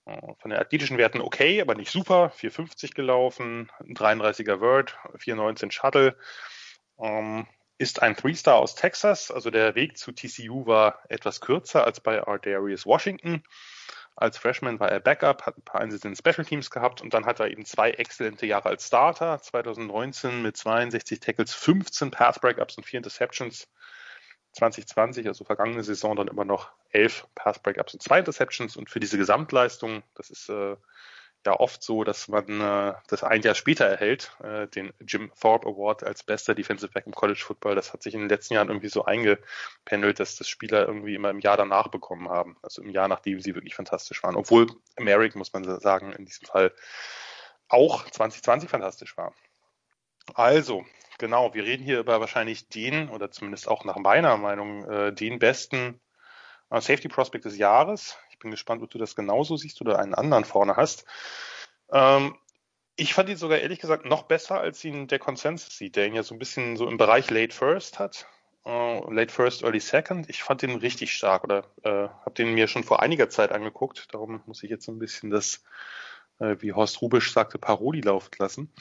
äh, 0.06 0.34
von 0.38 0.50
den 0.50 0.58
athletischen 0.58 0.98
Werten 0.98 1.20
okay, 1.20 1.60
aber 1.60 1.74
nicht 1.74 1.90
super. 1.90 2.30
450 2.30 2.94
gelaufen, 2.94 3.70
33er 3.80 4.60
Word, 4.60 4.96
419 5.16 5.70
Shuttle. 5.70 6.16
Ähm, 6.98 7.46
ist 7.78 8.00
ein 8.00 8.16
Three-Star 8.16 8.56
aus 8.56 8.74
Texas. 8.74 9.30
Also 9.30 9.50
der 9.50 9.74
Weg 9.74 9.98
zu 9.98 10.12
TCU 10.12 10.66
war 10.66 11.00
etwas 11.08 11.40
kürzer 11.40 11.84
als 11.84 12.00
bei 12.00 12.24
Ardarius 12.26 12.86
Washington. 12.86 13.42
Als 14.14 14.36
Freshman 14.36 14.78
war 14.78 14.90
er 14.90 15.00
Backup, 15.00 15.46
hat 15.46 15.56
ein 15.56 15.64
paar 15.64 15.80
Einsätze 15.80 16.06
in 16.06 16.14
Special 16.14 16.44
Teams 16.44 16.70
gehabt 16.70 17.00
und 17.00 17.14
dann 17.14 17.24
hat 17.24 17.40
er 17.40 17.50
eben 17.50 17.64
zwei 17.64 17.92
exzellente 17.92 18.46
Jahre 18.46 18.68
als 18.68 18.86
Starter. 18.86 19.40
2019 19.40 20.42
mit 20.42 20.56
62 20.56 21.18
Tackles, 21.18 21.54
15 21.54 22.10
Path 22.10 22.40
Breakups 22.40 22.76
und 22.76 22.84
4 22.84 22.98
Interceptions. 22.98 23.68
2020, 24.52 25.26
also 25.26 25.44
vergangene 25.44 25.82
Saison, 25.82 26.16
dann 26.16 26.28
immer 26.28 26.44
noch 26.44 26.70
11 26.90 27.26
Path 27.34 27.62
Breakups 27.62 27.94
und 27.94 28.02
2 28.02 28.20
Interceptions. 28.20 28.76
Und 28.76 28.90
für 28.90 29.00
diese 29.00 29.18
Gesamtleistung, 29.18 30.02
das 30.14 30.30
ist 30.30 30.48
äh, 30.48 30.76
ja 31.46 31.58
oft 31.58 31.82
so, 31.82 32.04
dass 32.04 32.28
man 32.28 32.60
äh, 32.60 32.94
das 33.08 33.24
ein 33.24 33.42
Jahr 33.42 33.54
später 33.54 33.86
erhält, 33.86 34.36
äh, 34.42 34.68
den 34.68 34.92
Jim 35.00 35.32
Thorpe 35.40 35.66
Award 35.68 36.04
als 36.04 36.22
bester 36.22 36.54
Defensive 36.54 36.92
Back 36.92 37.06
im 37.06 37.14
College 37.14 37.42
Football. 37.44 37.74
Das 37.74 37.92
hat 37.92 38.02
sich 38.02 38.14
in 38.14 38.20
den 38.20 38.28
letzten 38.28 38.54
Jahren 38.54 38.68
irgendwie 38.68 38.88
so 38.88 39.04
eingependelt, 39.04 40.20
dass 40.20 40.36
das 40.36 40.48
Spieler 40.48 40.86
irgendwie 40.86 41.14
immer 41.14 41.30
im 41.30 41.40
Jahr 41.40 41.56
danach 41.56 41.88
bekommen 41.88 42.28
haben. 42.28 42.56
Also 42.62 42.82
im 42.82 42.90
Jahr, 42.90 43.08
nachdem 43.08 43.40
sie 43.40 43.54
wirklich 43.54 43.74
fantastisch 43.74 44.22
waren. 44.22 44.36
Obwohl 44.36 44.66
Merrick, 44.98 45.34
muss 45.34 45.52
man 45.52 45.64
sagen, 45.80 46.12
in 46.12 46.24
diesem 46.24 46.46
Fall 46.46 46.72
auch 47.68 48.08
2020 48.08 48.68
fantastisch 48.68 49.16
war. 49.16 49.34
Also, 50.34 50.84
genau, 51.18 51.54
wir 51.54 51.64
reden 51.64 51.84
hier 51.84 52.00
über 52.00 52.20
wahrscheinlich 52.20 52.68
den, 52.68 53.08
oder 53.08 53.30
zumindest 53.30 53.68
auch 53.68 53.84
nach 53.84 53.96
meiner 53.96 54.36
Meinung, 54.36 54.84
äh, 54.90 55.12
den 55.12 55.38
besten 55.38 56.00
äh, 56.70 56.80
Safety 56.80 57.08
Prospect 57.08 57.44
des 57.44 57.56
Jahres 57.56 58.16
bin 58.42 58.50
gespannt, 58.50 58.82
ob 58.82 58.90
du 58.90 58.98
das 58.98 59.14
genauso 59.14 59.56
siehst 59.56 59.80
oder 59.80 59.98
einen 59.98 60.14
anderen 60.14 60.44
vorne 60.44 60.76
hast. 60.76 61.06
Ähm, 61.90 62.36
ich 62.96 63.14
fand 63.14 63.30
ihn 63.30 63.36
sogar 63.36 63.58
ehrlich 63.58 63.80
gesagt 63.80 64.04
noch 64.04 64.24
besser, 64.24 64.60
als 64.60 64.84
ihn 64.84 65.08
der 65.08 65.18
Consensus 65.18 65.76
sieht, 65.76 65.96
der 65.96 66.06
ihn 66.06 66.14
ja 66.14 66.22
so 66.22 66.34
ein 66.34 66.38
bisschen 66.38 66.76
so 66.76 66.86
im 66.88 66.98
Bereich 66.98 67.30
Late 67.30 67.54
First 67.54 67.98
hat. 67.98 68.26
Uh, 68.64 69.10
Late 69.10 69.32
First, 69.32 69.64
Early 69.64 69.80
Second. 69.80 70.30
Ich 70.30 70.42
fand 70.42 70.62
den 70.62 70.76
richtig 70.76 71.12
stark 71.12 71.42
oder 71.42 71.64
äh, 71.82 71.90
habe 71.90 72.34
den 72.36 72.54
mir 72.54 72.68
schon 72.68 72.84
vor 72.84 73.02
einiger 73.02 73.28
Zeit 73.28 73.50
angeguckt. 73.50 74.14
Darum 74.14 74.40
muss 74.46 74.62
ich 74.62 74.70
jetzt 74.70 74.84
so 74.84 74.92
ein 74.92 75.00
bisschen 75.00 75.30
das, 75.30 75.64
äh, 76.38 76.56
wie 76.60 76.72
Horst 76.72 77.02
Rubisch 77.02 77.32
sagte, 77.32 77.58
Paroli 77.58 78.02
laufen 78.02 78.30
lassen. 78.38 78.72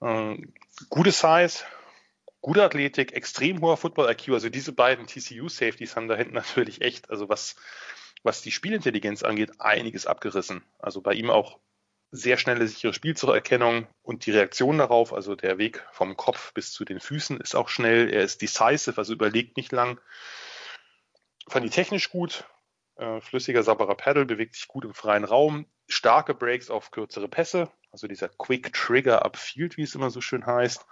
Äh, 0.00 0.36
gute 0.88 1.12
Size, 1.12 1.64
gute 2.40 2.62
Athletik, 2.62 3.12
extrem 3.12 3.60
hoher 3.60 3.76
Football-IQ. 3.76 4.30
Also 4.30 4.48
diese 4.48 4.72
beiden 4.72 5.06
TCU-Safeties 5.06 5.96
haben 5.96 6.08
da 6.08 6.16
hinten 6.16 6.34
natürlich 6.34 6.80
echt, 6.82 7.10
also 7.10 7.28
was, 7.28 7.56
was 8.22 8.42
die 8.42 8.52
Spielintelligenz 8.52 9.22
angeht, 9.22 9.60
einiges 9.60 10.06
abgerissen. 10.06 10.62
Also 10.78 11.00
bei 11.00 11.14
ihm 11.14 11.30
auch 11.30 11.58
sehr 12.10 12.38
schnelle, 12.38 12.66
sichere 12.66 12.94
Spielzeugerkennung 12.94 13.86
und 14.02 14.24
die 14.24 14.30
Reaktion 14.30 14.78
darauf, 14.78 15.12
also 15.12 15.34
der 15.34 15.58
Weg 15.58 15.86
vom 15.92 16.16
Kopf 16.16 16.54
bis 16.54 16.72
zu 16.72 16.84
den 16.84 17.00
Füßen 17.00 17.38
ist 17.40 17.54
auch 17.54 17.68
schnell. 17.68 18.12
Er 18.12 18.22
ist 18.22 18.40
decisive, 18.40 18.96
also 18.96 19.12
überlegt 19.12 19.56
nicht 19.56 19.72
lang. 19.72 20.00
Fand 21.48 21.66
die 21.66 21.70
technisch 21.70 22.10
gut. 22.10 22.44
Äh, 22.96 23.20
flüssiger, 23.20 23.62
sauberer 23.62 23.94
Pedal, 23.94 24.24
bewegt 24.24 24.54
sich 24.54 24.68
gut 24.68 24.84
im 24.84 24.94
freien 24.94 25.24
Raum. 25.24 25.66
Starke 25.88 26.34
Breaks 26.34 26.70
auf 26.70 26.90
kürzere 26.90 27.28
Pässe, 27.28 27.70
also 27.90 28.06
dieser 28.06 28.28
Quick 28.28 28.72
Trigger 28.72 29.24
Upfield, 29.24 29.76
wie 29.76 29.82
es 29.82 29.94
immer 29.94 30.10
so 30.10 30.20
schön 30.20 30.46
heißt. 30.46 30.84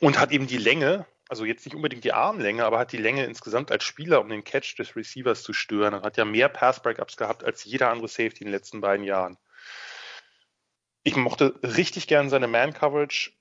Und 0.00 0.18
hat 0.18 0.30
eben 0.30 0.46
die 0.46 0.58
Länge, 0.58 1.06
also 1.28 1.44
jetzt 1.44 1.64
nicht 1.64 1.74
unbedingt 1.74 2.04
die 2.04 2.12
Armlänge, 2.12 2.64
aber 2.64 2.78
hat 2.78 2.92
die 2.92 2.98
Länge 2.98 3.24
insgesamt 3.24 3.72
als 3.72 3.84
Spieler, 3.84 4.20
um 4.20 4.28
den 4.28 4.44
Catch 4.44 4.78
des 4.78 4.94
Receivers 4.94 5.42
zu 5.42 5.52
stören. 5.52 5.94
Er 5.94 6.02
hat 6.02 6.18
ja 6.18 6.24
mehr 6.24 6.48
Pass-Breakups 6.48 7.16
gehabt 7.16 7.42
als 7.42 7.64
jeder 7.64 7.90
andere 7.90 8.08
Safety 8.08 8.40
in 8.40 8.48
den 8.48 8.54
letzten 8.54 8.80
beiden 8.80 9.04
Jahren. 9.04 9.38
Ich 11.02 11.16
mochte 11.16 11.58
richtig 11.62 12.06
gern 12.06 12.28
seine 12.28 12.48
Man-Coverage, 12.48 13.32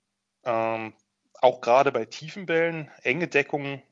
ähm, 0.44 0.94
auch 1.34 1.60
gerade 1.60 1.92
bei 1.92 2.06
tiefen 2.06 2.46
Bällen, 2.46 2.90
enge 3.04 3.28
Deckungen, 3.28 3.84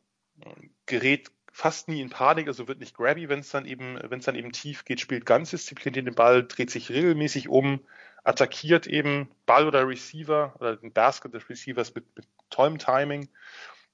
gerät 0.85 1.31
fast 1.55 1.87
nie 1.87 2.01
in 2.01 2.09
Panik, 2.09 2.47
also 2.47 2.67
wird 2.67 2.79
nicht 2.79 2.97
grabby, 2.97 3.29
wenn 3.29 3.39
es 3.39 3.49
dann 3.49 3.65
eben, 3.65 3.97
wenn 4.09 4.19
es 4.19 4.25
dann 4.25 4.35
eben 4.35 4.51
tief 4.51 4.83
geht, 4.83 4.99
spielt 4.99 5.25
ganz 5.25 5.51
diszipliniert 5.51 6.05
den 6.05 6.13
Ball, 6.13 6.45
dreht 6.45 6.69
sich 6.69 6.89
regelmäßig 6.89 7.47
um, 7.47 7.79
attackiert 8.25 8.87
eben 8.87 9.31
Ball 9.45 9.65
oder 9.65 9.87
Receiver 9.87 10.53
oder 10.59 10.75
den 10.75 10.91
Basket 10.91 11.33
des 11.33 11.49
Receivers 11.49 11.95
mit, 11.95 12.13
mit 12.13 12.27
tollem 12.49 12.77
Timing. 12.77 13.29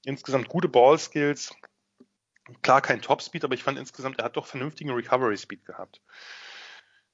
Insgesamt 0.04 0.48
gute 0.48 0.68
Ball-Skills. 0.68 1.54
Klar 2.62 2.82
kein 2.82 3.00
Top-Speed, 3.00 3.44
aber 3.44 3.54
ich 3.54 3.62
fand 3.62 3.78
insgesamt, 3.78 4.18
er 4.18 4.24
hat 4.24 4.36
doch 4.36 4.46
vernünftigen 4.46 4.90
Recovery-Speed 4.90 5.64
gehabt. 5.64 6.00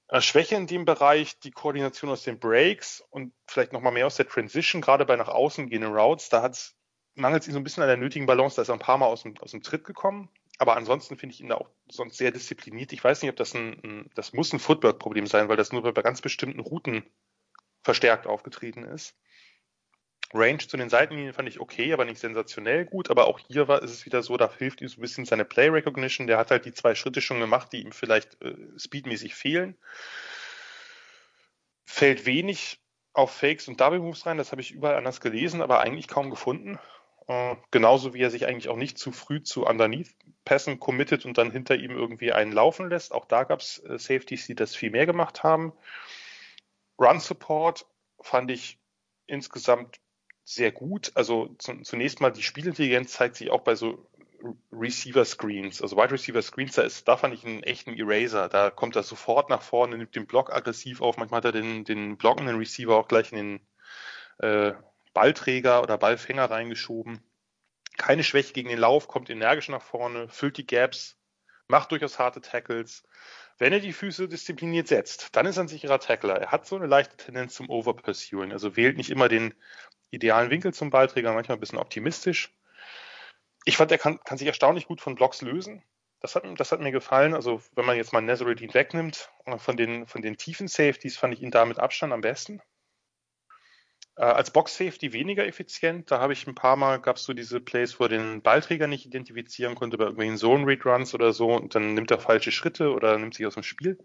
Äh, 0.08 0.22
Schwäche 0.22 0.54
in 0.54 0.66
dem 0.66 0.87
Bereich, 0.87 1.38
die 1.40 1.50
Koordination 1.50 2.11
aus 2.11 2.22
den 2.22 2.38
Breaks 2.38 3.04
und 3.11 3.34
vielleicht 3.46 3.74
nochmal 3.74 3.92
mehr 3.92 4.06
aus 4.06 4.16
der 4.16 4.26
Transition, 4.26 4.80
gerade 4.80 5.04
bei 5.04 5.16
nach 5.16 5.28
außen 5.28 5.68
gehenden 5.68 5.92
Routes, 5.94 6.30
da 6.30 6.40
hat's 6.40 6.74
mangelt 7.18 7.42
es 7.42 7.48
ihm 7.48 7.52
so 7.52 7.61
ein 7.61 7.64
bisschen 7.64 7.82
an 7.82 7.88
der 7.88 7.96
nötigen 7.96 8.26
Balance, 8.26 8.56
da 8.56 8.62
ist 8.62 8.68
er 8.68 8.74
ein 8.74 8.80
paar 8.80 8.98
Mal 8.98 9.06
aus 9.06 9.22
dem, 9.22 9.37
aus 9.38 9.50
dem 9.50 9.62
Tritt 9.62 9.84
gekommen. 9.84 10.30
Aber 10.58 10.76
ansonsten 10.76 11.16
finde 11.16 11.34
ich 11.34 11.40
ihn 11.40 11.48
da 11.48 11.54
auch 11.54 11.70
sonst 11.88 12.18
sehr 12.18 12.32
diszipliniert. 12.32 12.92
Ich 12.92 13.02
weiß 13.02 13.22
nicht, 13.22 13.30
ob 13.30 13.36
das 13.36 13.54
ein, 13.54 13.80
ein 13.84 14.10
das 14.14 14.32
muss 14.32 14.52
ein 14.52 14.58
Footwork-Problem 14.58 15.26
sein, 15.26 15.48
weil 15.48 15.56
das 15.56 15.72
nur 15.72 15.82
bei 15.92 16.02
ganz 16.02 16.20
bestimmten 16.20 16.60
Routen 16.60 17.04
verstärkt 17.82 18.26
aufgetreten 18.26 18.82
ist. 18.82 19.16
Range 20.34 20.58
zu 20.58 20.76
den 20.76 20.90
Seitenlinien 20.90 21.32
fand 21.32 21.48
ich 21.48 21.60
okay, 21.60 21.92
aber 21.92 22.04
nicht 22.04 22.18
sensationell 22.18 22.84
gut. 22.84 23.08
Aber 23.08 23.28
auch 23.28 23.38
hier 23.38 23.68
war 23.68 23.82
ist 23.82 23.92
es 23.92 24.04
wieder 24.04 24.22
so, 24.22 24.36
da 24.36 24.52
hilft 24.52 24.82
ihm 24.82 24.88
so 24.88 24.98
ein 24.98 25.00
bisschen 25.00 25.24
seine 25.24 25.44
Play 25.44 25.68
Recognition. 25.68 26.26
Der 26.26 26.38
hat 26.38 26.50
halt 26.50 26.64
die 26.64 26.74
zwei 26.74 26.94
Schritte 26.94 27.20
schon 27.20 27.40
gemacht, 27.40 27.72
die 27.72 27.82
ihm 27.82 27.92
vielleicht 27.92 28.40
äh, 28.42 28.54
speedmäßig 28.76 29.34
fehlen. 29.34 29.78
Fällt 31.86 32.26
wenig 32.26 32.80
auf 33.14 33.32
Fakes 33.32 33.68
und 33.68 33.80
Double 33.80 34.00
Moves 34.00 34.26
rein. 34.26 34.36
Das 34.36 34.52
habe 34.52 34.60
ich 34.60 34.72
überall 34.72 34.96
anders 34.96 35.20
gelesen, 35.20 35.62
aber 35.62 35.80
eigentlich 35.80 36.08
kaum 36.08 36.30
gefunden. 36.30 36.78
Äh, 37.28 37.56
genauso 37.70 38.14
wie 38.14 38.22
er 38.22 38.30
sich 38.30 38.46
eigentlich 38.46 38.70
auch 38.70 38.76
nicht 38.76 38.98
zu 38.98 39.12
früh 39.12 39.42
zu 39.42 39.66
Underneath-Pässen 39.66 40.80
committet 40.80 41.26
und 41.26 41.36
dann 41.36 41.50
hinter 41.50 41.76
ihm 41.76 41.90
irgendwie 41.90 42.32
einen 42.32 42.52
laufen 42.52 42.88
lässt. 42.88 43.12
Auch 43.12 43.26
da 43.26 43.44
gab 43.44 43.60
es 43.60 43.78
äh, 43.84 43.98
Safeties, 43.98 44.46
die 44.46 44.54
das 44.54 44.74
viel 44.74 44.90
mehr 44.90 45.04
gemacht 45.04 45.42
haben. 45.42 45.74
Run-Support 46.98 47.86
fand 48.20 48.50
ich 48.50 48.78
insgesamt 49.26 50.00
sehr 50.44 50.72
gut. 50.72 51.12
Also 51.14 51.54
zunächst 51.58 52.22
mal 52.22 52.30
die 52.30 52.42
Spielintelligenz 52.42 53.12
zeigt 53.12 53.36
sich 53.36 53.50
auch 53.50 53.60
bei 53.60 53.74
so 53.74 54.08
Receiver 54.72 55.24
Screens, 55.24 55.82
also 55.82 55.96
Wide 55.96 56.12
Receiver 56.12 56.40
Screens, 56.40 56.76
da 56.76 56.82
ist, 56.82 57.08
da 57.08 57.16
fand 57.16 57.34
ich 57.34 57.44
einen 57.44 57.62
echten 57.64 57.92
Eraser. 57.94 58.48
Da 58.48 58.70
kommt 58.70 58.96
er 58.96 59.02
sofort 59.02 59.50
nach 59.50 59.62
vorne, 59.62 59.98
nimmt 59.98 60.14
den 60.14 60.26
Block 60.26 60.50
aggressiv 60.52 61.02
auf. 61.02 61.18
Manchmal 61.18 61.38
hat 61.38 61.44
er 61.46 61.52
den, 61.52 61.84
den 61.84 62.16
blockenden 62.16 62.56
Receiver 62.56 62.96
auch 62.96 63.08
gleich 63.08 63.32
in 63.32 63.36
den 63.36 63.60
äh, 64.38 64.72
Ballträger 65.18 65.83
oder 65.83 65.98
Ballfänger 65.98 66.48
reingeschoben. 66.48 67.20
Keine 67.96 68.22
Schwäche 68.22 68.52
gegen 68.52 68.68
den 68.68 68.78
Lauf, 68.78 69.09
kommt 69.09 69.31
energisch 69.31 69.68
nach 69.68 69.83
vorne, 69.83 70.28
füllt 70.28 70.59
die 70.59 70.66
Gaps, 70.66 71.18
macht 71.66 71.90
durchaus 71.90 72.20
harte 72.20 72.40
Tackles. 72.40 73.02
Wenn 73.59 73.72
er 73.72 73.81
die 73.81 73.92
Füße 73.92 74.28
diszipliniert 74.28 74.87
setzt, 74.87 75.35
dann 75.35 75.46
ist 75.46 75.57
er 75.57 75.64
ein 75.64 75.68
sicherer 75.68 75.98
Tackler. 75.98 76.37
Er 76.37 76.52
hat 76.52 76.68
so 76.68 76.76
eine 76.76 76.87
leichte 76.87 77.16
Tendenz 77.16 77.57
zum 77.57 77.68
Overpursuing, 77.68 78.52
also 78.52 78.76
wählt 78.76 78.96
nicht 78.96 79.11
immer 79.11 79.28
den 79.28 79.54
idealen 80.12 80.50
Winkel 80.50 80.72
zum 80.72 80.90
Ballträger, 80.90 81.33
manchmal 81.33 81.57
ein 81.57 81.61
bisschen 81.61 81.81
optimistisch. 81.81 82.54
Ich 83.64 83.76
fand, 83.76 83.90
er 83.90 83.98
kann, 83.98 84.20
kann 84.20 84.38
sich 84.38 84.46
erstaunlich 84.46 84.87
gut 84.87 85.00
von 85.00 85.16
Blocks 85.16 85.42
lösen. 85.42 85.83
Das 86.20 86.37
hat, 86.37 86.44
das 86.61 86.70
hat 86.70 86.78
mir 86.78 86.92
gefallen. 86.92 87.35
Also, 87.35 87.61
wenn 87.74 87.87
man 87.87 87.96
jetzt 87.96 88.12
mal 88.12 88.20
Nazarene 88.20 88.72
wegnimmt, 88.72 89.33
von 89.57 89.76
den, 89.76 90.07
von 90.07 90.22
den 90.22 90.37
tiefen 90.37 90.68
Safeties 90.68 91.16
fand 91.16 91.35
ich 91.35 91.42
ihn 91.42 91.50
da 91.50 91.64
mit 91.64 91.81
Abstand 91.81 92.12
am 92.12 92.20
besten. 92.20 92.62
Äh, 94.18 94.22
als 94.22 94.50
Box-Safety 94.50 95.12
weniger 95.12 95.46
effizient. 95.46 96.11
Da 96.11 96.18
habe 96.18 96.33
ich 96.33 96.44
ein 96.48 96.57
paar 96.57 96.74
Mal, 96.74 97.00
gab 97.00 97.16
es 97.16 97.22
so 97.22 97.33
diese 97.33 97.61
Plays, 97.61 98.00
wo 98.00 98.04
er 98.04 98.09
den 98.09 98.42
Ballträger 98.42 98.88
nicht 98.88 99.07
identifizieren 99.07 99.76
konnte 99.76 99.96
bei 99.96 100.04
irgendwelchen 100.04 100.37
Zone-Read-Runs 100.37 101.14
oder 101.14 101.33
so 101.33 101.54
und 101.54 101.76
dann 101.76 101.94
nimmt 101.94 102.11
er 102.11 102.18
falsche 102.18 102.50
Schritte 102.50 102.92
oder 102.92 103.16
nimmt 103.16 103.35
sich 103.35 103.46
aus 103.46 103.54
dem 103.54 103.62
Spiel. 103.62 103.96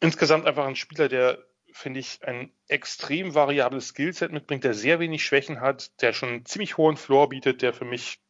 Insgesamt 0.00 0.46
einfach 0.46 0.66
ein 0.66 0.76
Spieler, 0.76 1.08
der, 1.08 1.38
finde 1.72 2.00
ich, 2.00 2.18
ein 2.24 2.52
extrem 2.68 3.34
variables 3.34 3.88
Skillset 3.88 4.32
mitbringt, 4.32 4.64
der 4.64 4.74
sehr 4.74 5.00
wenig 5.00 5.24
Schwächen 5.24 5.62
hat, 5.62 6.02
der 6.02 6.12
schon 6.12 6.28
einen 6.28 6.44
ziemlich 6.44 6.76
hohen 6.76 6.98
Floor 6.98 7.30
bietet, 7.30 7.62
der 7.62 7.72
für 7.72 7.86
mich 7.86 8.20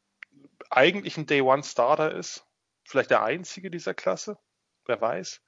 eigentlich 0.71 1.17
ein 1.17 1.27
Day-One-Starter 1.27 2.15
ist. 2.15 2.47
Vielleicht 2.85 3.11
der 3.11 3.25
einzige 3.25 3.73
dieser 3.73 3.95
Klasse. 3.95 4.39
Wer 4.87 5.01
weiß 5.01 5.44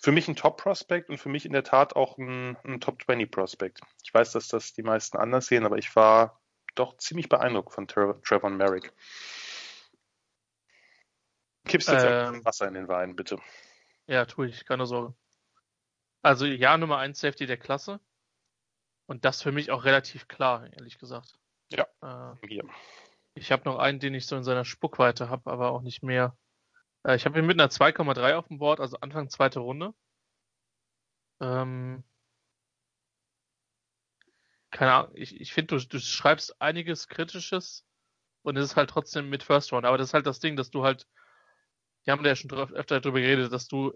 für 0.00 0.12
mich 0.12 0.28
ein 0.28 0.36
Top-Prospect 0.36 1.10
und 1.10 1.18
für 1.18 1.28
mich 1.28 1.44
in 1.44 1.52
der 1.52 1.62
Tat 1.62 1.94
auch 1.94 2.16
ein, 2.16 2.56
ein 2.64 2.80
Top-20-Prospect. 2.80 3.80
Ich 4.02 4.12
weiß, 4.12 4.32
dass 4.32 4.48
das 4.48 4.72
die 4.72 4.82
meisten 4.82 5.18
anders 5.18 5.46
sehen, 5.46 5.66
aber 5.66 5.76
ich 5.76 5.94
war 5.94 6.40
doch 6.74 6.96
ziemlich 6.96 7.28
beeindruckt 7.28 7.72
von 7.72 7.86
Trevor, 7.86 8.22
Trevor 8.22 8.50
Merrick. 8.50 8.92
Kippst 11.66 11.88
du 11.88 11.92
jetzt 11.92 12.04
ähm, 12.04 12.44
Wasser 12.44 12.66
in 12.66 12.74
den 12.74 12.88
Wein, 12.88 13.14
bitte? 13.14 13.38
Ja, 14.06 14.24
tue 14.24 14.48
ich, 14.48 14.64
keine 14.64 14.86
Sorge. 14.86 15.14
Also 16.22 16.46
ja, 16.46 16.76
Nummer 16.78 16.98
1 16.98 17.20
Safety 17.20 17.46
der 17.46 17.58
Klasse. 17.58 18.00
Und 19.06 19.24
das 19.24 19.42
für 19.42 19.52
mich 19.52 19.70
auch 19.70 19.84
relativ 19.84 20.28
klar, 20.28 20.72
ehrlich 20.72 20.98
gesagt. 20.98 21.38
Ja. 21.70 21.86
Äh, 22.00 22.46
hier. 22.46 22.64
Ich 23.34 23.52
habe 23.52 23.64
noch 23.64 23.78
einen, 23.78 24.00
den 24.00 24.14
ich 24.14 24.26
so 24.26 24.36
in 24.36 24.44
seiner 24.44 24.64
Spuckweite 24.64 25.28
habe, 25.28 25.50
aber 25.50 25.72
auch 25.72 25.82
nicht 25.82 26.02
mehr. 26.02 26.36
Äh, 27.04 27.16
ich 27.16 27.24
habe 27.26 27.38
ihn 27.38 27.46
mit 27.46 27.60
einer 27.60 27.70
2,3 27.70 28.34
auf 28.36 28.48
dem 28.48 28.58
Board, 28.58 28.80
also 28.80 28.98
Anfang 29.00 29.28
zweite 29.30 29.60
Runde. 29.60 29.94
Ähm, 31.40 32.02
keine 34.70 34.92
Ahnung, 34.92 35.12
ich, 35.14 35.40
ich 35.40 35.52
finde, 35.52 35.76
du, 35.78 35.86
du 35.86 35.98
schreibst 35.98 36.60
einiges 36.60 37.08
Kritisches 37.08 37.84
und 38.42 38.56
es 38.56 38.66
ist 38.66 38.76
halt 38.76 38.90
trotzdem 38.90 39.28
mit 39.30 39.42
First 39.42 39.72
Round. 39.72 39.86
Aber 39.86 39.98
das 39.98 40.08
ist 40.10 40.14
halt 40.14 40.26
das 40.26 40.40
Ding, 40.40 40.56
dass 40.56 40.70
du 40.70 40.84
halt, 40.84 41.06
wir 42.04 42.12
haben 42.12 42.24
ja 42.24 42.36
schon 42.36 42.50
öfter 42.52 43.00
darüber 43.00 43.20
geredet, 43.20 43.52
dass 43.52 43.68
du 43.68 43.92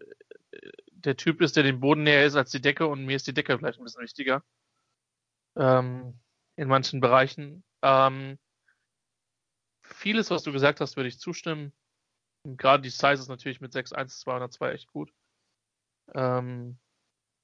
äh, 0.53 0.71
der 0.93 1.17
Typ 1.17 1.41
ist, 1.43 1.57
der 1.57 1.65
dem 1.65 1.81
Boden 1.81 2.03
näher 2.05 2.27
ist 2.27 2.37
als 2.37 2.51
die 2.51 2.61
Decke 2.61 2.87
und 2.87 3.05
mir 3.05 3.17
ist 3.17 3.27
die 3.27 3.35
Decke 3.35 3.59
vielleicht 3.59 3.79
ein 3.79 3.85
bisschen 3.85 4.03
wichtiger. 4.03 4.43
Ähm, 5.57 6.21
in 6.57 6.69
manchen 6.69 7.01
Bereichen. 7.01 7.65
Ähm, 7.83 8.39
vieles, 9.83 10.31
was 10.31 10.43
du 10.43 10.53
gesagt 10.53 10.81
hast, 10.81 10.97
würde 10.97 11.09
ich 11.09 11.19
zustimmen. 11.19 11.73
Gerade 12.45 12.83
die 12.83 12.91
Size 12.91 13.15
ist 13.15 13.29
natürlich 13.29 13.61
mit 13.61 13.73
6'1, 13.73 14.21
202 14.21 14.73
echt 14.73 14.93
gut. 14.93 15.13
Ähm, 16.15 16.79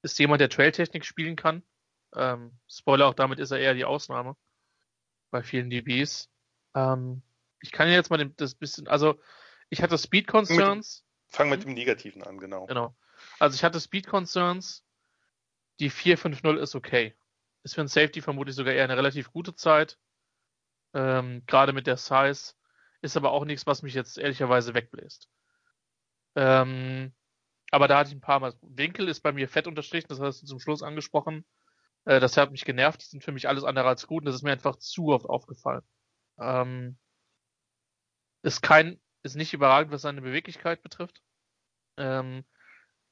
ist 0.03 0.19
jemand, 0.19 0.41
der 0.41 0.49
Trail-Technik 0.49 1.05
spielen 1.05 1.35
kann. 1.35 1.63
Ähm, 2.15 2.59
Spoiler, 2.67 3.07
auch 3.07 3.13
damit 3.13 3.39
ist 3.39 3.51
er 3.51 3.59
eher 3.59 3.73
die 3.73 3.85
Ausnahme. 3.85 4.35
Bei 5.31 5.41
vielen 5.43 5.69
DBs. 5.69 6.29
Ähm, 6.75 7.23
ich 7.61 7.71
kann 7.71 7.89
jetzt 7.89 8.09
mal 8.09 8.29
das 8.37 8.55
bisschen, 8.55 8.87
also 8.87 9.19
ich 9.69 9.81
hatte 9.81 9.97
Speed 9.97 10.27
Concerns. 10.27 11.05
fang 11.27 11.49
mit 11.49 11.63
dem 11.63 11.73
Negativen 11.73 12.23
an, 12.23 12.37
genau. 12.37 12.65
Genau. 12.65 12.95
Also 13.39 13.55
ich 13.55 13.63
hatte 13.63 13.79
Speed 13.79 14.07
Concerns. 14.07 14.83
Die 15.79 15.89
4.5.0 15.89 16.57
ist 16.57 16.75
okay. 16.75 17.15
Ist 17.63 17.75
für 17.75 17.81
ein 17.81 17.87
Safety 17.87 18.21
vermutlich 18.21 18.55
sogar 18.55 18.73
eher 18.73 18.83
eine 18.83 18.97
relativ 18.97 19.31
gute 19.31 19.55
Zeit. 19.55 19.97
Ähm, 20.93 21.43
gerade 21.47 21.73
mit 21.73 21.87
der 21.87 21.97
Size. 21.97 22.53
Ist 23.01 23.17
aber 23.17 23.31
auch 23.31 23.45
nichts, 23.45 23.65
was 23.65 23.81
mich 23.81 23.93
jetzt 23.93 24.17
ehrlicherweise 24.17 24.73
wegbläst. 24.73 25.27
Ähm, 26.35 27.13
aber 27.71 27.87
da 27.87 27.97
hatte 27.97 28.09
ich 28.09 28.15
ein 28.15 28.21
paar 28.21 28.39
Mal. 28.39 28.53
Winkel 28.61 29.07
ist 29.07 29.21
bei 29.21 29.31
mir 29.31 29.47
fett 29.47 29.67
unterstrichen, 29.67 30.07
das 30.09 30.19
hast 30.19 30.41
du 30.41 30.45
zum 30.45 30.59
Schluss 30.59 30.83
angesprochen. 30.83 31.45
Äh, 32.05 32.19
das 32.19 32.37
hat 32.37 32.51
mich 32.51 32.65
genervt, 32.65 33.01
die 33.01 33.07
sind 33.07 33.23
für 33.23 33.31
mich 33.31 33.47
alles 33.47 33.63
andere 33.63 33.87
als 33.87 34.07
gut 34.07 34.21
und 34.21 34.25
das 34.25 34.35
ist 34.35 34.43
mir 34.43 34.51
einfach 34.51 34.77
zu 34.77 35.07
oft 35.07 35.25
aufgefallen. 35.25 35.83
Ähm, 36.39 36.97
ist 38.43 38.61
kein, 38.61 38.99
ist 39.23 39.35
nicht 39.35 39.53
überragend, 39.53 39.91
was 39.91 40.01
seine 40.01 40.21
Beweglichkeit 40.21 40.81
betrifft. 40.81 41.21
Ähm, 41.97 42.45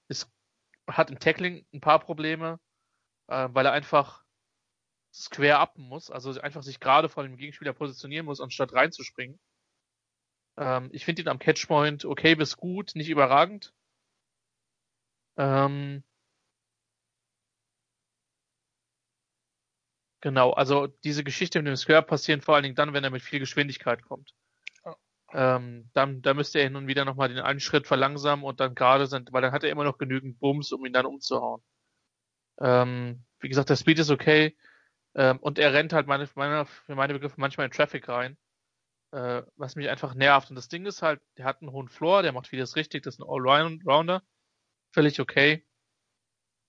ist, 0.07 0.31
hat 0.87 1.11
im 1.11 1.19
Tackling 1.19 1.65
ein 1.73 1.81
paar 1.81 1.99
Probleme, 1.99 2.59
äh, 3.27 3.49
weil 3.51 3.65
er 3.65 3.73
einfach 3.73 4.23
square 5.13 5.61
upen 5.61 5.87
muss, 5.87 6.09
also 6.11 6.39
einfach 6.41 6.63
sich 6.63 6.79
gerade 6.79 7.09
vor 7.09 7.23
dem 7.23 7.37
Gegenspieler 7.37 7.73
positionieren 7.73 8.25
muss, 8.25 8.41
anstatt 8.41 8.73
reinzuspringen. 8.73 9.39
Ähm, 10.59 10.89
ich 10.93 11.05
finde 11.05 11.23
ihn 11.23 11.27
am 11.29 11.39
Catchpoint 11.39 12.05
okay 12.05 12.35
bis 12.35 12.57
gut, 12.57 12.91
nicht 12.95 13.09
überragend. 13.09 13.73
Ähm, 15.37 16.03
genau, 20.21 20.51
also 20.51 20.87
diese 20.87 21.23
Geschichte 21.23 21.59
mit 21.59 21.67
dem 21.67 21.75
Square 21.75 22.03
passieren 22.03 22.41
vor 22.41 22.55
allen 22.55 22.63
Dingen 22.63 22.75
dann, 22.75 22.93
wenn 22.93 23.03
er 23.03 23.09
mit 23.09 23.21
viel 23.21 23.39
Geschwindigkeit 23.39 24.03
kommt. 24.03 24.33
Ähm, 25.33 25.89
dann, 25.93 26.21
da 26.21 26.33
müsste 26.33 26.59
er 26.59 26.65
hin 26.65 26.75
und 26.75 26.87
wieder 26.87 27.05
nochmal 27.05 27.29
den 27.29 27.39
einen 27.39 27.59
Schritt 27.59 27.87
verlangsamen 27.87 28.45
und 28.45 28.59
dann 28.59 28.75
gerade 28.75 29.07
sind, 29.07 29.31
weil 29.31 29.41
dann 29.43 29.51
hat 29.51 29.63
er 29.63 29.69
immer 29.69 29.83
noch 29.83 29.97
genügend 29.99 30.39
Bums, 30.39 30.71
um 30.71 30.85
ihn 30.85 30.93
dann 30.93 31.05
umzuhauen. 31.05 31.61
Ähm, 32.59 33.23
wie 33.39 33.49
gesagt, 33.49 33.69
der 33.69 33.75
Speed 33.77 33.99
ist 33.99 34.11
okay. 34.11 34.57
Ähm, 35.15 35.39
und 35.39 35.59
er 35.59 35.73
rennt 35.73 35.93
halt 35.93 36.07
meine, 36.07 36.27
meine, 36.35 36.65
für 36.65 36.95
meine 36.95 37.13
Begriffe 37.13 37.35
manchmal 37.39 37.67
in 37.67 37.71
Traffic 37.71 38.07
rein. 38.09 38.37
Äh, 39.11 39.43
was 39.55 39.75
mich 39.75 39.89
einfach 39.89 40.13
nervt. 40.13 40.49
Und 40.49 40.55
das 40.55 40.67
Ding 40.67 40.85
ist 40.85 41.01
halt, 41.01 41.21
der 41.37 41.45
hat 41.45 41.61
einen 41.61 41.71
hohen 41.71 41.89
Floor, 41.89 42.21
der 42.21 42.31
macht 42.31 42.47
vieles 42.47 42.75
richtig, 42.75 43.03
das 43.03 43.15
ist 43.15 43.21
ein 43.21 43.27
Allrounder. 43.27 44.23
Völlig 44.91 45.19
okay. 45.19 45.65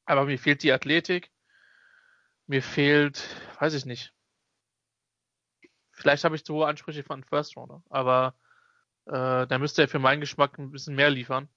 Aber 0.06 0.24
mir 0.24 0.38
fehlt 0.38 0.62
die 0.62 0.72
Athletik. 0.72 1.30
Mir 2.46 2.62
fehlt, 2.62 3.22
weiß 3.60 3.74
ich 3.74 3.84
nicht. 3.84 4.12
Vielleicht 5.92 6.24
habe 6.24 6.34
ich 6.34 6.44
zu 6.44 6.54
hohe 6.54 6.66
Ansprüche 6.66 7.04
von 7.04 7.24
First 7.24 7.56
Rounder, 7.56 7.82
aber 7.90 8.34
äh, 9.04 9.46
da 9.46 9.58
müsste 9.58 9.82
er 9.82 9.88
für 9.88 9.98
meinen 9.98 10.20
Geschmack 10.20 10.58
ein 10.58 10.70
bisschen 10.70 10.96
mehr 10.96 11.10
liefern, 11.10 11.48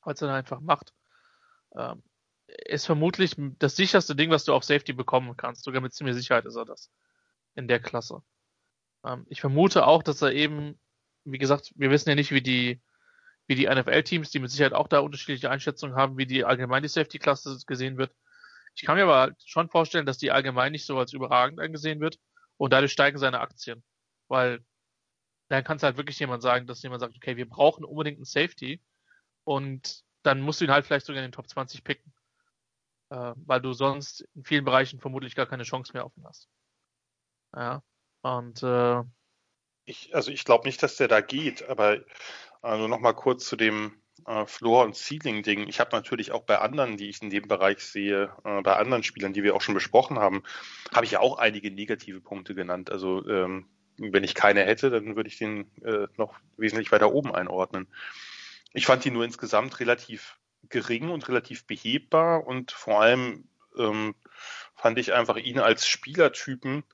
als 0.00 0.22
er 0.22 0.28
dann 0.28 0.36
einfach 0.36 0.60
macht. 0.60 0.94
Ähm, 1.76 2.02
ist 2.46 2.86
vermutlich 2.86 3.36
das 3.58 3.76
sicherste 3.76 4.16
Ding, 4.16 4.30
was 4.30 4.44
du 4.44 4.54
auf 4.54 4.64
Safety 4.64 4.94
bekommen 4.94 5.36
kannst. 5.36 5.64
Sogar 5.64 5.82
mit 5.82 5.92
ziemlicher 5.92 6.18
Sicherheit 6.18 6.46
ist 6.46 6.56
er 6.56 6.64
das. 6.64 6.90
In 7.54 7.68
der 7.68 7.80
Klasse. 7.80 8.22
Ähm, 9.04 9.26
ich 9.28 9.40
vermute 9.40 9.86
auch, 9.86 10.02
dass 10.02 10.22
er 10.22 10.32
eben, 10.32 10.78
wie 11.24 11.38
gesagt, 11.38 11.72
wir 11.76 11.90
wissen 11.90 12.08
ja 12.08 12.14
nicht, 12.14 12.32
wie 12.32 12.42
die, 12.42 12.80
wie 13.46 13.54
die 13.54 13.66
NFL-Teams, 13.66 14.30
die 14.30 14.38
mit 14.38 14.50
Sicherheit 14.50 14.72
auch 14.72 14.88
da 14.88 15.00
unterschiedliche 15.00 15.50
Einschätzungen 15.50 15.96
haben, 15.96 16.16
wie 16.16 16.26
die 16.26 16.44
allgemein 16.44 16.82
die 16.82 16.88
Safety-Klasse 16.88 17.58
gesehen 17.66 17.98
wird. 17.98 18.14
Ich 18.74 18.84
kann 18.84 18.96
mir 18.96 19.04
aber 19.04 19.34
schon 19.44 19.68
vorstellen, 19.68 20.06
dass 20.06 20.18
die 20.18 20.32
allgemein 20.32 20.72
nicht 20.72 20.86
so 20.86 20.98
als 20.98 21.12
überragend 21.12 21.60
angesehen 21.60 22.00
wird 22.00 22.18
und 22.56 22.72
dadurch 22.72 22.92
steigen 22.92 23.18
seine 23.18 23.40
Aktien. 23.40 23.84
Weil 24.28 24.64
dann 25.48 25.62
kann 25.62 25.76
es 25.76 25.82
halt 25.82 25.96
wirklich 25.96 26.18
jemand 26.18 26.42
sagen, 26.42 26.66
dass 26.66 26.82
jemand 26.82 27.00
sagt, 27.00 27.14
okay, 27.14 27.36
wir 27.36 27.48
brauchen 27.48 27.84
unbedingt 27.84 28.16
einen 28.18 28.24
Safety 28.24 28.82
und 29.44 30.02
dann 30.22 30.40
musst 30.40 30.60
du 30.60 30.64
ihn 30.64 30.70
halt 30.70 30.86
vielleicht 30.86 31.06
sogar 31.06 31.22
in 31.22 31.28
den 31.28 31.32
Top 31.32 31.48
20 31.48 31.84
picken. 31.84 32.12
Äh, 33.10 33.34
weil 33.36 33.60
du 33.60 33.72
sonst 33.74 34.22
in 34.34 34.44
vielen 34.44 34.64
Bereichen 34.64 34.98
vermutlich 34.98 35.34
gar 35.34 35.46
keine 35.46 35.64
Chance 35.64 35.92
mehr 35.92 36.04
auf 36.04 36.16
ihn 36.16 36.24
hast. 36.24 36.48
Ja. 37.54 37.82
Und 38.24 38.62
äh, 38.62 39.02
ich, 39.84 40.14
also 40.14 40.30
ich 40.30 40.46
glaube 40.46 40.66
nicht, 40.66 40.82
dass 40.82 40.96
der 40.96 41.08
da 41.08 41.20
geht, 41.20 41.68
aber 41.68 41.98
also 42.62 42.88
nochmal 42.88 43.14
kurz 43.14 43.44
zu 43.44 43.54
dem 43.54 44.00
äh, 44.26 44.46
Floor- 44.46 44.86
und 44.86 44.96
Ceiling-Ding. 44.96 45.68
Ich 45.68 45.78
habe 45.78 45.94
natürlich 45.94 46.32
auch 46.32 46.44
bei 46.44 46.58
anderen, 46.58 46.96
die 46.96 47.10
ich 47.10 47.20
in 47.20 47.28
dem 47.28 47.46
Bereich 47.46 47.80
sehe, 47.80 48.34
äh, 48.44 48.62
bei 48.62 48.76
anderen 48.76 49.02
Spielern, 49.02 49.34
die 49.34 49.42
wir 49.42 49.54
auch 49.54 49.60
schon 49.60 49.74
besprochen 49.74 50.18
haben, 50.18 50.42
habe 50.94 51.04
ich 51.04 51.12
ja 51.12 51.20
auch 51.20 51.36
einige 51.36 51.70
negative 51.70 52.22
Punkte 52.22 52.54
genannt. 52.54 52.90
Also 52.90 53.28
ähm, 53.28 53.68
wenn 53.98 54.24
ich 54.24 54.34
keine 54.34 54.62
hätte, 54.62 54.88
dann 54.88 55.16
würde 55.16 55.28
ich 55.28 55.36
den 55.36 55.70
äh, 55.82 56.06
noch 56.16 56.34
wesentlich 56.56 56.92
weiter 56.92 57.12
oben 57.12 57.34
einordnen. 57.34 57.88
Ich 58.72 58.86
fand 58.86 59.04
ihn 59.04 59.12
nur 59.12 59.24
insgesamt 59.26 59.80
relativ 59.80 60.38
gering 60.70 61.10
und 61.10 61.28
relativ 61.28 61.66
behebbar 61.66 62.46
und 62.46 62.72
vor 62.72 63.02
allem 63.02 63.48
ähm, 63.76 64.14
fand 64.74 64.98
ich 64.98 65.12
einfach 65.12 65.36
ihn 65.36 65.58
als 65.58 65.86
Spielertypen 65.86 66.84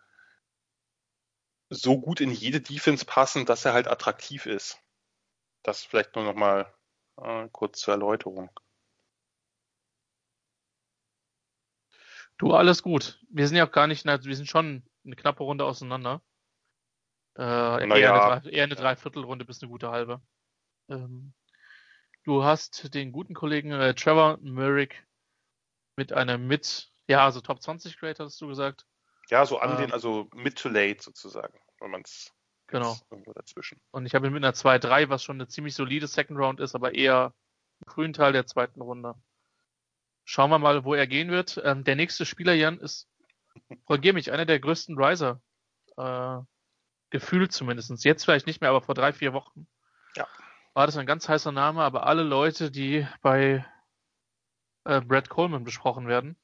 so 1.70 2.00
gut 2.00 2.20
in 2.20 2.32
jede 2.32 2.60
Defense 2.60 3.04
passen, 3.04 3.46
dass 3.46 3.64
er 3.64 3.72
halt 3.72 3.88
attraktiv 3.88 4.46
ist. 4.46 4.78
Das 5.62 5.84
vielleicht 5.84 6.16
nur 6.16 6.24
noch 6.24 6.34
mal 6.34 6.72
äh, 7.16 7.48
kurz 7.52 7.80
zur 7.80 7.94
Erläuterung. 7.94 8.50
Du, 12.38 12.54
alles 12.54 12.82
gut. 12.82 13.20
Wir 13.30 13.46
sind 13.46 13.56
ja 13.56 13.66
auch 13.66 13.72
gar 13.72 13.86
nicht, 13.86 14.04
wir 14.04 14.36
sind 14.36 14.48
schon 14.48 14.82
eine 15.04 15.14
knappe 15.14 15.44
Runde 15.44 15.64
auseinander. 15.64 16.22
Äh, 17.36 17.42
naja. 17.42 17.96
eher, 17.96 18.32
eine, 18.32 18.50
eher 18.50 18.64
eine 18.64 18.74
Dreiviertelrunde 18.74 19.44
bis 19.44 19.62
eine 19.62 19.70
gute 19.70 19.90
halbe. 19.90 20.20
Ähm, 20.88 21.32
du 22.24 22.42
hast 22.42 22.92
den 22.94 23.12
guten 23.12 23.34
Kollegen 23.34 23.70
äh, 23.72 23.94
Trevor 23.94 24.38
Merrick 24.38 25.06
mit 25.96 26.12
einem 26.12 26.46
mit, 26.46 26.90
ja, 27.06 27.24
also 27.24 27.40
Top 27.40 27.62
20 27.62 27.98
Grade, 27.98 28.24
hast 28.24 28.40
du 28.40 28.48
gesagt. 28.48 28.86
Ja, 29.28 29.46
so 29.46 29.58
an 29.58 29.72
ähm, 29.72 29.76
den, 29.76 29.92
also 29.92 30.28
mid 30.34 30.58
to 30.58 30.68
late 30.68 31.02
sozusagen, 31.02 31.58
wenn 31.78 31.90
man 31.90 32.02
es 32.02 32.32
genau. 32.66 32.96
irgendwo 33.10 33.32
dazwischen. 33.32 33.80
Und 33.90 34.06
ich 34.06 34.14
habe 34.14 34.26
ihn 34.26 34.32
mit 34.32 34.44
einer 34.44 34.54
2-3, 34.54 35.08
was 35.08 35.22
schon 35.22 35.36
eine 35.36 35.48
ziemlich 35.48 35.74
solide 35.74 36.06
Second 36.06 36.38
Round 36.38 36.60
ist, 36.60 36.74
aber 36.74 36.94
eher 36.94 37.34
im 37.80 37.92
frühen 37.92 38.12
Teil 38.12 38.32
der 38.32 38.46
zweiten 38.46 38.80
Runde. 38.80 39.14
Schauen 40.24 40.50
wir 40.50 40.58
mal, 40.58 40.84
wo 40.84 40.94
er 40.94 41.06
gehen 41.06 41.30
wird. 41.30 41.60
Ähm, 41.64 41.84
der 41.84 41.96
nächste 41.96 42.26
Spieler, 42.26 42.54
Jan, 42.54 42.78
ist, 42.78 43.08
korrigier 43.84 44.12
mich, 44.12 44.32
einer 44.32 44.46
der 44.46 44.60
größten 44.60 44.96
Riser. 44.96 45.40
Äh, 45.96 46.38
gefühlt 47.10 47.52
zumindest. 47.52 48.04
Jetzt 48.04 48.24
vielleicht 48.24 48.46
nicht 48.46 48.60
mehr, 48.60 48.70
aber 48.70 48.80
vor 48.80 48.94
drei, 48.94 49.12
vier 49.12 49.32
Wochen. 49.32 49.66
Ja. 50.16 50.26
War 50.74 50.86
das 50.86 50.96
ein 50.96 51.06
ganz 51.06 51.28
heißer 51.28 51.52
Name, 51.52 51.82
aber 51.82 52.06
alle 52.06 52.22
Leute, 52.22 52.70
die 52.70 53.06
bei 53.20 53.64
äh, 54.84 55.00
Brad 55.00 55.28
Coleman 55.28 55.64
besprochen 55.64 56.06
werden, 56.06 56.36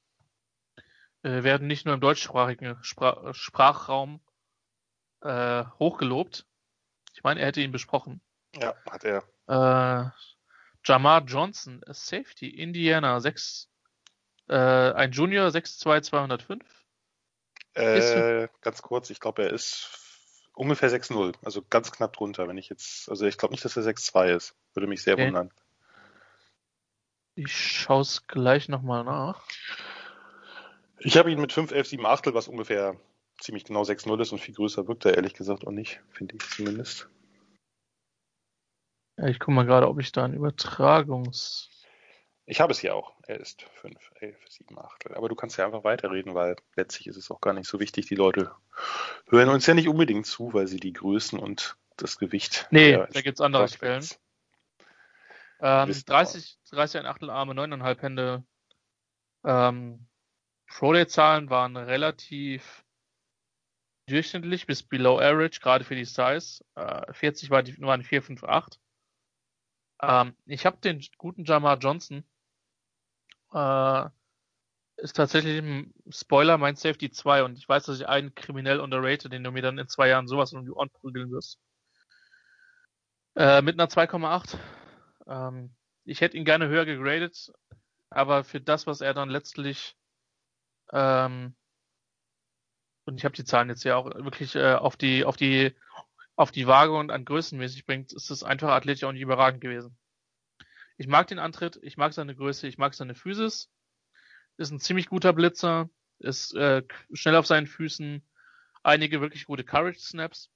äh, 1.27 1.43
werden 1.43 1.67
nicht 1.67 1.85
nur 1.85 1.95
im 1.95 2.01
deutschsprachigen 2.01 2.79
Spra 2.83 3.35
Sprachraum 3.35 4.21
äh, 5.23 5.65
hochgelobt. 5.81 6.47
Ich 7.15 7.25
meine, 7.25 7.41
er 7.41 7.47
hätte 7.47 7.61
ihn 7.61 7.73
besprochen. 7.73 8.21
Ja, 8.55 8.75
hat 8.89 9.05
er. 9.05 9.25
Äh, 9.49 10.11
Jamar 10.85 11.25
Johnson, 11.25 11.83
Safety, 11.89 12.49
Indiana, 12.49 13.19
6, 13.19 13.69
äh, 14.49 14.55
ein 14.55 15.11
Junior, 15.11 15.49
6'2", 15.49 16.03
205. 16.03 16.63
Äh, 17.75 18.49
ganz 18.61 18.83
kurz, 18.83 19.11
ich 19.11 19.19
glaube, 19.19 19.43
er 19.43 19.53
ist 19.53 19.91
ungefähr 20.55 20.91
6-0, 20.91 21.35
also 21.45 21.63
ganz 21.69 21.91
knapp 21.91 22.13
drunter, 22.13 22.47
wenn 22.47 22.57
ich 22.57 22.69
jetzt, 22.69 23.11
also 23.11 23.27
ich 23.27 23.37
glaube 23.37 23.53
nicht, 23.53 23.65
dass 23.65 23.77
er 23.77 23.83
6-2 23.83 24.35
ist. 24.35 24.55
Würde 24.75 24.87
mich 24.87 25.03
sehr 25.03 25.15
okay. 25.15 25.27
wundern. 25.27 25.51
Ich 27.35 27.55
schaue 27.55 28.03
es 28.03 28.27
gleich 28.29 28.69
nochmal 28.69 29.03
nach. 29.03 29.43
Ich 30.99 31.17
habe 31.17 31.31
ihn 31.31 31.41
mit 31.41 31.53
5, 31.53 31.73
11, 31.73 31.89
7 31.89 32.07
Achtel, 32.07 32.35
was 32.35 32.49
ungefähr 32.49 32.97
ziemlich 33.41 33.65
genau 33.65 33.83
6-0 33.83 34.21
ist 34.21 34.33
und 34.33 34.39
viel 34.39 34.55
größer 34.55 34.89
wirkt 34.89 35.05
er 35.05 35.15
ehrlich 35.15 35.35
gesagt 35.35 35.67
auch 35.67 35.73
nicht, 35.73 36.01
finde 36.11 36.37
ich 36.37 36.51
zumindest. 36.51 37.09
Ja, 39.19 39.27
ich 39.27 39.39
gucke 39.39 39.53
mal 39.53 39.67
gerade, 39.67 39.89
ob 39.89 39.99
ich 40.01 40.13
da 40.13 40.25
ein 40.25 40.35
Übertragungs... 40.35 41.71
Ich 42.49 42.61
habe 42.61 42.71
es 42.71 42.79
hier 42.79 42.95
auch. 42.95 43.13
Er 43.27 43.41
ist 43.41 43.63
5, 43.81 44.13
11, 44.21 44.37
7 44.49 44.79
Achtel. 44.79 45.15
Aber 45.17 45.29
du 45.29 45.35
kannst 45.35 45.57
ja 45.57 45.67
einfach 45.67 45.83
weiterreden, 45.83 46.35
weil 46.37 46.55
letztlich 46.77 47.09
ist 47.09 47.17
es 47.17 47.31
auch 47.33 47.41
gar 47.41 47.53
nicht 47.53 47.69
so 47.69 47.81
wichtig. 47.81 48.07
Die 48.07 48.15
Leute 48.15 48.53
hören 49.29 49.49
uns 49.49 49.67
ja 49.67 49.75
nicht 49.75 49.89
unbedingt 49.89 50.27
zu, 50.27 50.55
weil 50.55 50.69
sie 50.69 50.79
die 50.79 50.93
Größen 50.93 51.41
und 51.41 51.77
das 51.97 52.19
Gewicht. 52.19 52.69
Nee, 52.71 52.93
da 52.93 53.21
gibt 53.21 53.39
es 53.39 53.41
andere 53.41 53.67
Quellen. 53.67 54.07
Ähm, 55.59 55.93
30, 56.07 56.59
30 56.71 57.01
ein 57.01 57.07
Achtel 57.07 57.31
Arme, 57.31 57.55
9,5 57.55 58.03
Hände. 58.03 58.45
Ähm, 59.45 60.07
Pro-Day-Zahlen 60.69 61.51
waren 61.51 61.77
relativ 61.77 62.85
durchschnittlich 64.09 64.67
bis 64.67 64.83
below 64.83 65.19
average, 65.19 65.61
gerade 65.61 65.85
für 65.85 65.97
die 65.97 66.05
Size. 66.05 66.65
Äh, 66.75 67.13
40 67.13 67.51
war 67.51 67.63
die, 67.63 67.79
waren 67.81 68.03
4, 68.03 68.23
5, 68.23 68.45
8. 68.45 68.81
Ähm, 70.03 70.37
ich 70.45 70.67
habe 70.67 70.77
den 70.79 71.05
guten 71.19 71.45
Jamar 71.45 71.79
Johnson 71.79 72.25
äh, 73.53 74.09
ist 74.97 75.15
tatsächlich 75.15 75.59
ein 75.59 75.93
Spoiler 76.11 76.59
mein 76.59 76.77
Safety 76.77 77.11
2 77.11 77.45
und 77.45 77.59
ich 77.59 77.69
weiß, 77.69 77.85
dass 77.85 78.01
ich 78.01 78.09
einen 78.09 78.35
kriminell 78.35 78.81
underrated, 78.81 79.33
den 79.33 79.45
du 79.45 79.51
mir 79.51 79.63
dann 79.63 79.79
in 79.79 79.89
zwei 79.89 80.09
Jahren 80.09 80.27
sowas 80.27 80.53
um 80.53 80.65
die 80.65 80.71
Ohren 80.71 80.91
prügeln 80.91 81.31
wirst. 81.31 81.59
Äh, 83.35 83.61
mit 83.63 83.79
einer 83.79 83.89
2,8. 83.89 84.57
Ähm, 85.27 85.75
ich 86.05 86.21
hätte 86.21 86.37
ihn 86.37 86.45
gerne 86.45 86.69
höher 86.69 86.87
gegradet, 86.87 87.53
aber 88.11 88.45
für 88.45 88.61
das, 88.61 88.87
was 88.87 89.01
er 89.01 89.13
dann 89.13 89.29
letztlich 89.29 89.97
ähm, 90.93 91.55
und 93.05 93.19
ich 93.19 93.25
habe 93.25 93.37
die 93.37 93.45
Zahlen 93.45 93.69
jetzt 93.69 93.85
ja 93.85 93.97
auch 93.97 94.07
wirklich 94.07 94.57
äh, 94.57 94.75
auf 94.75 94.97
die 94.97 95.25
auf 95.25 95.37
die 95.37 95.75
auf 96.35 96.51
die 96.51 96.67
Waage 96.67 96.93
und 96.93 97.11
an 97.11 97.25
Größenmäßig 97.25 97.87
bringt, 97.87 98.13
ist 98.13 98.31
es 98.31 98.43
einfach 98.43 98.71
athletisch 98.71 99.05
auch 99.05 99.13
nicht 99.13 99.23
überragend 99.23 99.61
gewesen. 99.61 99.97
Ich 100.99 101.09
mag 101.09 101.27
den 101.29 101.39
Antritt, 101.39 101.79
ich 101.83 101.97
mag 101.97 102.13
seine 102.13 102.35
Größe, 102.35 102.67
ich 102.67 102.79
mag 102.79 102.95
seine 102.95 103.15
Physis. 103.15 103.71
Ist 104.59 104.71
ein 104.71 104.81
ziemlich 104.81 105.09
guter 105.09 105.33
Blitzer, 105.33 105.89
ist 106.19 106.55
äh, 106.55 106.83
schnell 107.13 107.37
auf 107.37 107.47
seinen 107.47 107.67
Füßen, 107.67 108.27
einige 108.83 109.21
wirklich 109.21 109.47
gute 109.47 109.65
Courage 109.65 109.99
Snaps. 109.99 110.51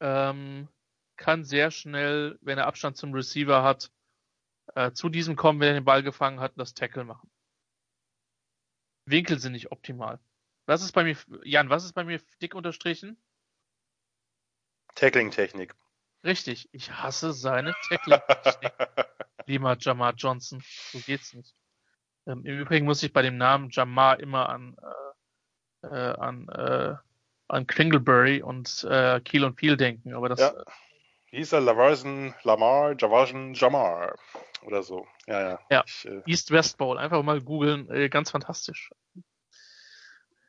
Ähm, 0.00 0.68
kann 1.16 1.44
sehr 1.44 1.70
schnell, 1.70 2.38
wenn 2.40 2.58
er 2.58 2.66
Abstand 2.66 2.96
zum 2.96 3.12
Receiver 3.12 3.62
hat, 3.62 3.92
äh, 4.74 4.92
zu 4.92 5.08
diesem 5.08 5.36
kommen, 5.36 5.60
wenn 5.60 5.68
er 5.68 5.74
den 5.74 5.84
Ball 5.84 6.02
gefangen 6.02 6.40
hat, 6.40 6.52
das 6.56 6.74
Tackle 6.74 7.04
machen. 7.04 7.30
Winkel 9.06 9.38
sind 9.38 9.52
nicht 9.52 9.72
optimal. 9.72 10.18
Was 10.66 10.82
ist 10.82 10.92
bei 10.92 11.04
mir, 11.04 11.16
Jan, 11.44 11.70
was 11.70 11.84
ist 11.84 11.92
bei 11.92 12.04
mir 12.04 12.20
dick 12.40 12.54
unterstrichen? 12.54 13.16
Tackling-Technik. 14.94 15.74
Richtig, 16.24 16.68
ich 16.72 16.92
hasse 16.92 17.32
seine 17.32 17.74
Tackling-Technik. 17.88 18.72
Lieber 19.46 19.76
Jamar 19.78 20.14
Johnson, 20.14 20.62
so 20.92 20.98
geht's 21.00 21.34
nicht. 21.34 21.54
Ähm, 22.26 22.44
Im 22.44 22.60
Übrigen 22.60 22.86
muss 22.86 23.02
ich 23.02 23.12
bei 23.12 23.22
dem 23.22 23.36
Namen 23.36 23.70
Jamar 23.70 24.20
immer 24.20 24.48
an, 24.48 24.76
äh, 25.82 25.86
äh, 25.88 26.14
an, 26.16 26.48
äh, 26.48 26.94
an 27.48 27.66
Kringlebury 27.66 28.42
und 28.42 28.84
äh, 28.84 29.20
Kiel 29.20 29.44
und 29.44 29.56
Peel 29.56 29.76
denken, 29.76 30.14
aber 30.14 30.28
das. 30.28 30.40
Ja. 30.40 30.64
Hieß 31.32 31.52
er? 31.52 31.60
Lavarsen, 31.62 32.34
Lamar, 32.42 32.94
Javarsen, 32.98 33.54
Jamar 33.54 34.14
oder 34.62 34.82
so. 34.82 35.06
Ja, 35.26 35.40
ja. 35.40 35.60
ja. 35.70 35.84
Äh... 36.04 36.22
East-West 36.26 36.76
Bowl, 36.76 36.98
einfach 36.98 37.22
mal 37.22 37.40
googeln, 37.40 37.90
äh, 37.90 38.10
ganz 38.10 38.30
fantastisch. 38.30 38.90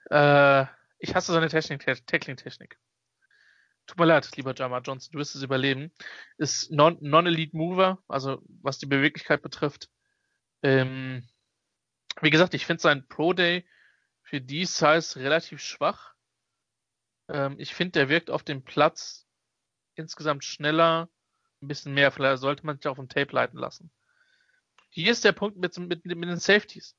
Äh, 0.10 0.66
ich 1.00 1.16
hasse 1.16 1.32
seine 1.32 1.48
Tackling-Technik. 1.48 2.78
Tut 3.88 3.98
mir 3.98 4.06
leid, 4.06 4.30
lieber 4.36 4.54
Jamar 4.54 4.82
Johnson, 4.82 5.14
du 5.14 5.20
wirst 5.20 5.36
es 5.36 5.44
überleben. 5.44 5.92
Ist 6.38 6.70
Non-Elite 6.72 7.56
Mover, 7.56 8.00
also 8.10 8.42
was 8.62 8.78
die 8.78 8.86
Beweglichkeit 8.86 9.42
betrifft. 9.42 9.90
Ähm, 10.64 11.28
wie 12.22 12.30
gesagt, 12.30 12.54
ich 12.54 12.66
finde 12.66 12.82
sein 12.82 13.08
Pro 13.08 13.32
Day 13.32 13.66
für 14.22 14.42
die 14.42 14.66
Size 14.66 15.20
relativ 15.20 15.62
schwach. 15.62 16.14
Ähm, 17.30 17.56
ich 17.58 17.74
finde, 17.74 18.00
der 18.00 18.10
wirkt 18.10 18.30
auf 18.30 18.44
dem 18.44 18.64
Platz 18.64 19.23
insgesamt 19.96 20.44
schneller, 20.44 21.10
ein 21.62 21.68
bisschen 21.68 21.94
mehr. 21.94 22.12
Vielleicht 22.12 22.42
sollte 22.42 22.66
man 22.66 22.78
sich 22.78 22.88
auf 22.88 22.98
dem 22.98 23.10
Tape 23.10 23.34
leiten 23.34 23.58
lassen. 23.60 23.92
Hier 24.90 25.12
ist 25.12 25.26
der 25.26 25.32
Punkt 25.32 25.58
mit, 25.58 25.78
mit, 25.78 26.06
mit 26.06 26.30
den 26.30 26.38
Safeties. 26.38 26.96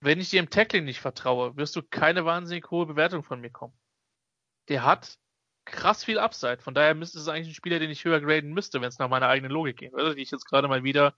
Wenn 0.00 0.20
ich 0.20 0.30
dir 0.30 0.40
im 0.40 0.50
Tackling 0.50 0.84
nicht 0.84 1.00
vertraue, 1.00 1.56
wirst 1.56 1.76
du 1.76 1.82
keine 1.82 2.24
wahnsinnig 2.24 2.70
hohe 2.70 2.86
Bewertung 2.86 3.22
von 3.22 3.40
mir 3.40 3.50
kommen. 3.50 3.74
Der 4.68 4.84
hat 4.84 5.18
krass 5.64 6.04
viel 6.04 6.18
Upside. 6.18 6.58
Von 6.58 6.74
daher 6.74 6.94
müsste 6.94 7.18
es 7.18 7.28
eigentlich 7.28 7.48
ein 7.48 7.54
Spieler, 7.54 7.78
den 7.78 7.90
ich 7.90 8.04
höher 8.04 8.20
graden 8.20 8.52
müsste, 8.52 8.80
wenn 8.80 8.88
es 8.88 8.98
nach 8.98 9.08
meiner 9.08 9.28
eigenen 9.28 9.52
Logik 9.52 9.78
geht, 9.78 9.94
oder? 9.94 10.14
Die 10.14 10.22
ich 10.22 10.30
jetzt 10.30 10.46
gerade 10.46 10.68
mal 10.68 10.84
wieder 10.84 11.14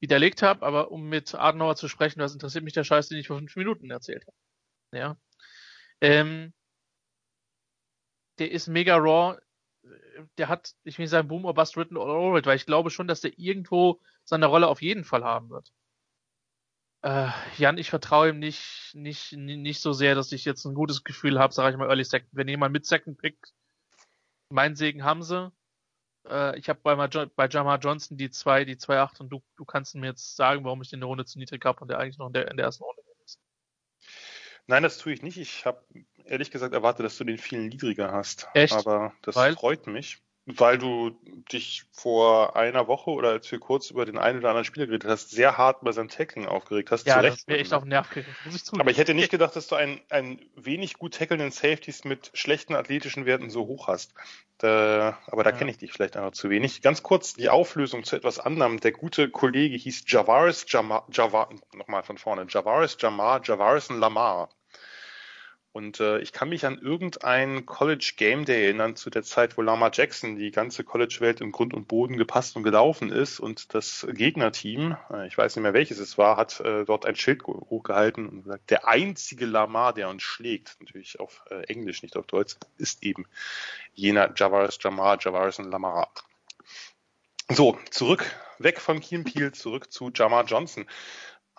widerlegt 0.00 0.42
habe. 0.42 0.64
Aber 0.64 0.90
um 0.90 1.08
mit 1.08 1.34
Adenauer 1.34 1.76
zu 1.76 1.88
sprechen, 1.88 2.20
was 2.20 2.32
interessiert 2.32 2.64
mich 2.64 2.74
der 2.74 2.84
Scheiß, 2.84 3.08
den 3.08 3.18
ich 3.18 3.26
vor 3.26 3.38
fünf 3.38 3.56
Minuten 3.56 3.90
erzählt 3.90 4.26
habe. 4.26 4.36
Ja. 4.92 5.16
Ähm, 6.00 6.52
der 8.38 8.50
ist 8.50 8.68
mega 8.68 8.96
raw. 8.96 9.38
Der 10.38 10.48
hat, 10.48 10.74
ich 10.84 10.98
will 10.98 11.04
nicht 11.04 11.10
sagen, 11.10 11.28
Boom 11.28 11.44
or 11.44 11.54
Bust 11.54 11.76
written 11.76 11.96
all 11.96 12.10
over 12.10 12.38
it, 12.38 12.46
weil 12.46 12.56
ich 12.56 12.66
glaube 12.66 12.90
schon, 12.90 13.06
dass 13.06 13.20
der 13.20 13.38
irgendwo 13.38 14.00
seine 14.24 14.46
Rolle 14.46 14.68
auf 14.68 14.82
jeden 14.82 15.04
Fall 15.04 15.24
haben 15.24 15.50
wird. 15.50 15.72
Äh, 17.02 17.28
Jan, 17.58 17.78
ich 17.78 17.90
vertraue 17.90 18.30
ihm 18.30 18.38
nicht, 18.38 18.90
nicht, 18.94 19.32
nicht 19.32 19.80
so 19.80 19.92
sehr, 19.92 20.14
dass 20.14 20.32
ich 20.32 20.44
jetzt 20.44 20.64
ein 20.64 20.74
gutes 20.74 21.04
Gefühl 21.04 21.38
habe, 21.38 21.52
sage 21.52 21.70
ich 21.70 21.78
mal 21.78 21.88
Early 21.88 22.04
Second. 22.04 22.30
Wenn 22.32 22.48
jemand 22.48 22.72
mit 22.72 22.86
Second 22.86 23.18
Pick, 23.18 23.38
mein 24.48 24.74
Segen 24.74 25.04
haben 25.04 25.22
sie. 25.22 25.52
Äh, 26.28 26.58
ich 26.58 26.68
habe 26.68 26.80
bei, 26.82 26.96
bei 27.26 27.48
Jamar 27.48 27.78
Johnson 27.78 28.16
die 28.16 28.30
zwei, 28.30 28.64
die 28.64 28.76
zwei 28.76 28.98
acht 28.98 29.20
und 29.20 29.28
du, 29.28 29.42
du 29.56 29.64
kannst 29.64 29.94
mir 29.94 30.06
jetzt 30.06 30.36
sagen, 30.36 30.64
warum 30.64 30.82
ich 30.82 30.90
den 30.90 30.98
eine 30.98 31.06
Runde 31.06 31.24
zu 31.24 31.38
niedrig 31.38 31.64
habe 31.64 31.80
und 31.80 31.88
der 31.88 31.98
eigentlich 31.98 32.18
noch 32.18 32.28
in 32.28 32.32
der, 32.32 32.50
in 32.50 32.56
der 32.56 32.66
ersten 32.66 32.84
Runde 32.84 33.02
ist. 33.24 33.40
Nein, 34.66 34.82
das 34.82 34.98
tue 34.98 35.12
ich 35.12 35.22
nicht. 35.22 35.36
Ich 35.36 35.64
habe 35.64 35.84
ehrlich 36.28 36.50
gesagt 36.50 36.74
erwartet, 36.74 37.06
dass 37.06 37.16
du 37.16 37.24
den 37.24 37.38
viel 37.38 37.60
niedriger 37.60 38.12
hast. 38.12 38.48
Echt? 38.54 38.72
Aber 38.72 39.12
das 39.22 39.36
Weil? 39.36 39.54
freut 39.54 39.86
mich. 39.86 40.18
Weil 40.48 40.78
du 40.78 41.10
dich 41.50 41.82
vor 41.90 42.54
einer 42.54 42.86
Woche 42.86 43.10
oder 43.10 43.30
als 43.30 43.50
wir 43.50 43.58
kurz 43.58 43.90
über 43.90 44.04
den 44.04 44.16
einen 44.16 44.38
oder 44.38 44.50
anderen 44.50 44.64
Spieler 44.64 44.86
geredet 44.86 45.10
hast, 45.10 45.30
sehr 45.30 45.58
hart 45.58 45.80
bei 45.82 45.90
seinem 45.90 46.06
Tackling 46.08 46.46
aufgeregt 46.46 46.92
hast. 46.92 47.04
Ja, 47.04 47.20
das 47.20 47.48
wäre 47.48 47.58
echt 47.58 47.74
auf 47.74 47.82
den 47.82 47.88
Nerv 47.88 48.08
muss 48.44 48.54
ich 48.54 48.64
zugeben. 48.64 48.82
Aber 48.82 48.92
ich 48.92 48.98
hätte 48.98 49.12
nicht 49.12 49.32
gedacht, 49.32 49.56
dass 49.56 49.66
du 49.66 49.74
einen, 49.74 50.00
einen 50.08 50.40
wenig 50.54 50.98
gut 50.98 51.14
tackelnden 51.14 51.50
Safeties 51.50 52.04
mit 52.04 52.30
schlechten 52.32 52.76
athletischen 52.76 53.26
Werten 53.26 53.50
so 53.50 53.66
hoch 53.66 53.88
hast. 53.88 54.14
Da, 54.58 55.18
aber 55.26 55.42
da 55.42 55.50
ja. 55.50 55.56
kenne 55.56 55.72
ich 55.72 55.78
dich 55.78 55.92
vielleicht 55.92 56.16
einfach 56.16 56.30
zu 56.30 56.48
wenig. 56.48 56.80
Ganz 56.80 57.02
kurz 57.02 57.34
die 57.34 57.48
Auflösung 57.48 58.04
zu 58.04 58.14
etwas 58.14 58.38
anderem. 58.38 58.78
Der 58.78 58.92
gute 58.92 59.28
Kollege 59.28 59.76
hieß 59.76 60.04
Javaris 60.06 60.64
Jamar, 60.68 61.08
Javar, 61.10 61.50
nochmal 61.74 62.04
von 62.04 62.18
vorne, 62.18 62.46
Javaris 62.48 62.96
Jamar, 63.00 63.40
Javarison 63.42 63.98
Lamar. 63.98 64.48
Und 65.76 66.00
äh, 66.00 66.20
ich 66.20 66.32
kann 66.32 66.48
mich 66.48 66.64
an 66.64 66.78
irgendein 66.78 67.66
College 67.66 68.14
Game 68.16 68.46
Day 68.46 68.64
erinnern, 68.64 68.96
zu 68.96 69.10
der 69.10 69.22
Zeit, 69.24 69.58
wo 69.58 69.60
Lama 69.60 69.90
Jackson 69.92 70.36
die 70.36 70.50
ganze 70.50 70.84
College-Welt 70.84 71.42
im 71.42 71.52
Grund 71.52 71.74
und 71.74 71.86
Boden 71.86 72.16
gepasst 72.16 72.56
und 72.56 72.62
gelaufen 72.62 73.12
ist. 73.12 73.40
Und 73.40 73.74
das 73.74 74.06
Gegnerteam, 74.10 74.96
äh, 75.12 75.26
ich 75.26 75.36
weiß 75.36 75.54
nicht 75.54 75.62
mehr 75.62 75.74
welches 75.74 75.98
es 75.98 76.16
war, 76.16 76.38
hat 76.38 76.60
äh, 76.60 76.86
dort 76.86 77.04
ein 77.04 77.14
Schild 77.14 77.42
hochgehalten 77.46 78.26
und 78.26 78.44
gesagt, 78.44 78.70
der 78.70 78.88
einzige 78.88 79.44
Lamar, 79.44 79.92
der 79.92 80.08
uns 80.08 80.22
schlägt, 80.22 80.78
natürlich 80.80 81.20
auf 81.20 81.44
äh, 81.50 81.64
Englisch, 81.64 82.02
nicht 82.02 82.16
auf 82.16 82.26
Deutsch, 82.26 82.56
ist 82.78 83.02
eben 83.02 83.26
jener 83.92 84.32
Javaris 84.34 84.78
Jamar, 84.80 85.18
Javaris 85.20 85.58
und 85.58 85.70
Lamar. 85.70 86.10
So, 87.50 87.78
zurück, 87.90 88.24
weg 88.58 88.80
von 88.80 89.00
Keen 89.00 89.24
Peel, 89.24 89.52
zurück 89.52 89.92
zu 89.92 90.10
Jamar 90.14 90.46
Johnson. 90.46 90.86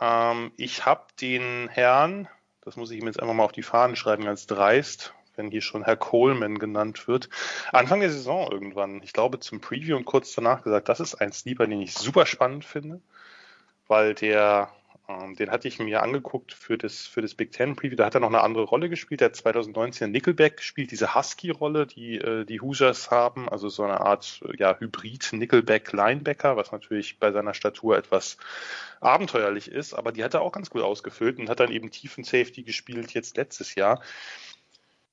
Ähm, 0.01 0.53
ich 0.57 0.88
habe 0.88 1.05
den 1.22 1.70
Herrn 1.70 2.28
das 2.68 2.76
muss 2.76 2.91
ich 2.91 2.99
ihm 2.99 3.07
jetzt 3.07 3.22
einfach 3.22 3.34
mal 3.34 3.45
auf 3.45 3.53
die 3.53 3.63
Fahnen 3.63 3.95
schreiben, 3.95 4.26
ganz 4.26 4.45
dreist, 4.45 5.13
wenn 5.38 5.49
hier 5.49 5.61
schon 5.61 5.86
Herr 5.86 5.95
Coleman 5.95 6.59
genannt 6.59 7.07
wird. 7.07 7.30
Anfang 7.72 8.01
der 8.01 8.11
Saison 8.11 8.51
irgendwann, 8.51 9.01
ich 9.03 9.13
glaube 9.13 9.39
zum 9.39 9.61
Preview 9.61 9.95
und 9.95 10.03
kurz 10.03 10.34
danach 10.36 10.63
gesagt, 10.63 10.89
das 10.89 10.99
ist 10.99 11.15
ein 11.15 11.32
Sleeper, 11.32 11.65
den 11.65 11.80
ich 11.80 11.93
super 11.93 12.26
spannend 12.26 12.65
finde, 12.65 12.99
weil 13.88 14.15
der 14.15 14.70
den 15.08 15.51
hatte 15.51 15.70
ich 15.70 15.80
mir 15.80 16.03
angeguckt 16.03 16.53
für 16.53 16.78
das, 16.78 17.08
für 17.08 17.22
das 17.22 17.34
Big 17.34 17.53
Ten 17.53 17.78
Preview. 17.78 17.95
Da 17.95 18.05
hat 18.05 18.16
er 18.16 18.20
noch 18.20 18.28
eine 18.28 18.41
andere 18.41 18.64
Rolle 18.64 18.89
gespielt. 18.89 19.22
Der 19.22 19.30
hat 19.30 19.38
2019 19.38 20.12
Nickelback 20.12 20.58
gespielt, 20.58 20.91
diese 20.91 21.16
Husky-Rolle, 21.16 21.88
die 21.88 22.18
äh, 22.18 22.43
die 22.43 22.60
Hoosiers 22.60 23.10
haben. 23.10 23.47
Also 23.47 23.70
so 23.70 23.84
eine 23.84 24.01
Art 24.01 24.41
ja, 24.58 24.78
Hybrid 24.78 25.32
Nickelback 25.32 25.93
Linebacker, 25.93 26.58
was 26.58 26.74
natürlich 26.74 27.20
bei 27.20 27.32
seiner 27.32 27.53
Statur 27.53 27.97
etwas 27.97 28.38
abenteuerlich 28.99 29.72
ist. 29.72 29.93
Aber 29.93 30.12
die 30.12 30.26
hat 30.26 30.34
er 30.34 30.41
auch 30.41 30.51
ganz 30.51 30.70
gut 30.70 30.82
ausgefüllt 30.82 31.39
und 31.39 31.49
hat 31.49 31.62
dann 31.62 31.72
eben 31.72 31.89
tiefen 31.89 32.26
Safety 32.26 32.64
gespielt 32.64 33.14
jetzt 33.14 33.38
letztes 33.38 33.76
Jahr. 33.76 34.01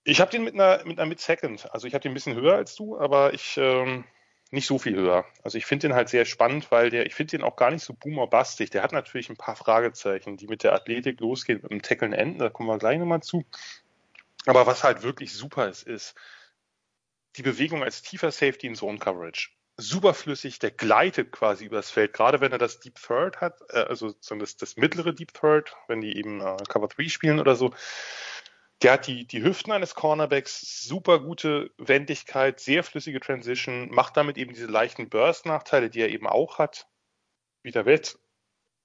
Ich 0.03 0.21
habe 0.21 0.33
den 0.33 0.43
mit 0.43 0.55
einer 0.55 0.85
mit 0.85 0.99
einer 0.99 1.09
Mid 1.09 1.21
Second. 1.21 1.73
Also 1.73 1.87
ich 1.87 1.95
habe 1.95 2.03
den 2.03 2.11
ein 2.11 2.15
bisschen 2.15 2.35
höher 2.35 2.57
als 2.57 2.75
du, 2.75 2.99
aber 2.99 3.33
ich 3.33 3.57
ähm, 3.59 4.05
nicht 4.51 4.67
so 4.67 4.79
viel 4.79 4.95
höher. 4.95 5.25
Also 5.43 5.59
ich 5.59 5.67
finde 5.67 5.89
den 5.89 5.97
halt 5.97 6.09
sehr 6.09 6.25
spannend, 6.25 6.71
weil 6.71 6.91
der, 6.91 7.07
ich 7.07 7.15
finde 7.15 7.39
den 7.39 7.43
auch 7.43 7.57
gar 7.57 7.71
nicht 7.71 7.83
so 7.83 7.93
boomerbastig. 7.93 8.71
Der 8.71 8.83
hat 8.83 8.93
natürlich 8.93 9.29
ein 9.29 9.37
paar 9.37 9.57
Fragezeichen, 9.57 10.37
die 10.37 10.47
mit 10.47 10.63
der 10.63 10.75
Athletik 10.75 11.21
losgehen, 11.21 11.61
mit 11.63 11.71
dem 11.71 11.83
Tackeln 11.83 12.13
enden, 12.13 12.39
da 12.39 12.51
kommen 12.51 12.69
wir 12.69 12.79
gleich 12.79 12.99
nochmal 12.99 13.23
zu. 13.23 13.45
Aber 14.47 14.67
was 14.67 14.85
halt 14.85 15.03
wirklich 15.03 15.33
super 15.33 15.69
ist, 15.69 15.83
ist 15.85 16.15
die 17.37 17.43
Bewegung 17.43 17.83
als 17.83 18.03
tiefer 18.03 18.31
Safety 18.31 18.67
in 18.67 18.75
Zone 18.75 18.99
Coverage. 18.99 19.51
Super 19.77 20.15
flüssig, 20.15 20.61
der 20.61 20.71
gleitet 20.71 21.33
quasi 21.33 21.65
übers 21.65 21.91
Feld, 21.91 22.13
gerade 22.13 22.41
wenn 22.41 22.53
er 22.53 22.59
das 22.59 22.79
Deep 22.79 22.95
Third 22.95 23.41
hat, 23.41 23.61
äh, 23.71 23.79
also 23.79 24.15
das, 24.39 24.57
das 24.57 24.77
mittlere 24.77 25.13
Deep 25.13 25.35
Third, 25.35 25.75
wenn 25.89 26.01
die 26.01 26.17
eben 26.17 26.41
äh, 26.41 26.57
Cover 26.69 26.87
3 26.87 27.09
spielen 27.09 27.41
oder 27.41 27.57
so 27.57 27.75
der 28.83 28.93
hat 28.93 29.07
die, 29.07 29.27
die 29.27 29.43
Hüften 29.43 29.73
eines 29.73 29.95
Cornerbacks, 29.95 30.83
super 30.83 31.21
gute 31.21 31.71
Wendigkeit, 31.79 32.61
sehr 32.61 32.83
flüssige 32.85 33.21
Transition, 33.21 33.89
macht 33.91 34.17
damit 34.17 34.37
eben 34.37 34.53
diese 34.53 34.67
leichten 34.67 35.09
Burst-Nachteile, 35.09 35.91
die 35.91 36.01
er 36.01 36.11
eben 36.11 36.27
auch 36.27 36.59
hat. 36.59 36.87
Wieder 37.63 37.87
Wett. 37.87 38.19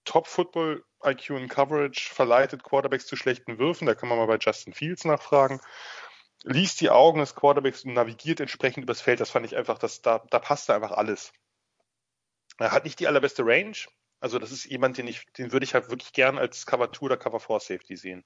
Top-Football 0.05 0.85
IQ 1.03 1.31
in 1.31 1.49
Coverage 1.49 2.13
verleitet 2.13 2.63
Quarterbacks 2.63 3.05
zu 3.05 3.15
schlechten 3.15 3.59
Würfen. 3.59 3.87
Da 3.87 3.95
kann 3.95 4.09
man 4.09 4.17
mal 4.17 4.27
bei 4.27 4.37
Justin 4.37 4.73
Fields 4.73 5.05
nachfragen. 5.05 5.59
Liest 6.43 6.79
die 6.79 6.89
Augen 6.89 7.19
des 7.19 7.35
Quarterbacks 7.35 7.83
und 7.83 7.93
navigiert 7.93 8.39
entsprechend 8.39 8.83
übers 8.83 9.01
Feld. 9.01 9.19
Das 9.19 9.29
fand 9.29 9.45
ich 9.45 9.57
einfach, 9.57 9.77
dass 9.77 10.01
da, 10.01 10.23
da 10.29 10.39
passte 10.39 10.73
einfach 10.73 10.91
alles. 10.91 11.33
Er 12.57 12.71
hat 12.71 12.85
nicht 12.85 12.99
die 12.99 13.07
allerbeste 13.07 13.45
Range. 13.45 13.75
Also 14.21 14.39
das 14.39 14.51
ist 14.51 14.65
jemand, 14.65 14.97
den 14.97 15.07
ich, 15.07 15.25
den 15.37 15.51
würde 15.51 15.65
ich 15.65 15.73
halt 15.73 15.89
wirklich 15.89 16.13
gern 16.13 16.37
als 16.37 16.65
Cover 16.65 16.91
2 16.91 17.05
oder 17.05 17.17
Cover 17.17 17.39
4 17.39 17.59
Safety 17.59 17.97
sehen 17.97 18.25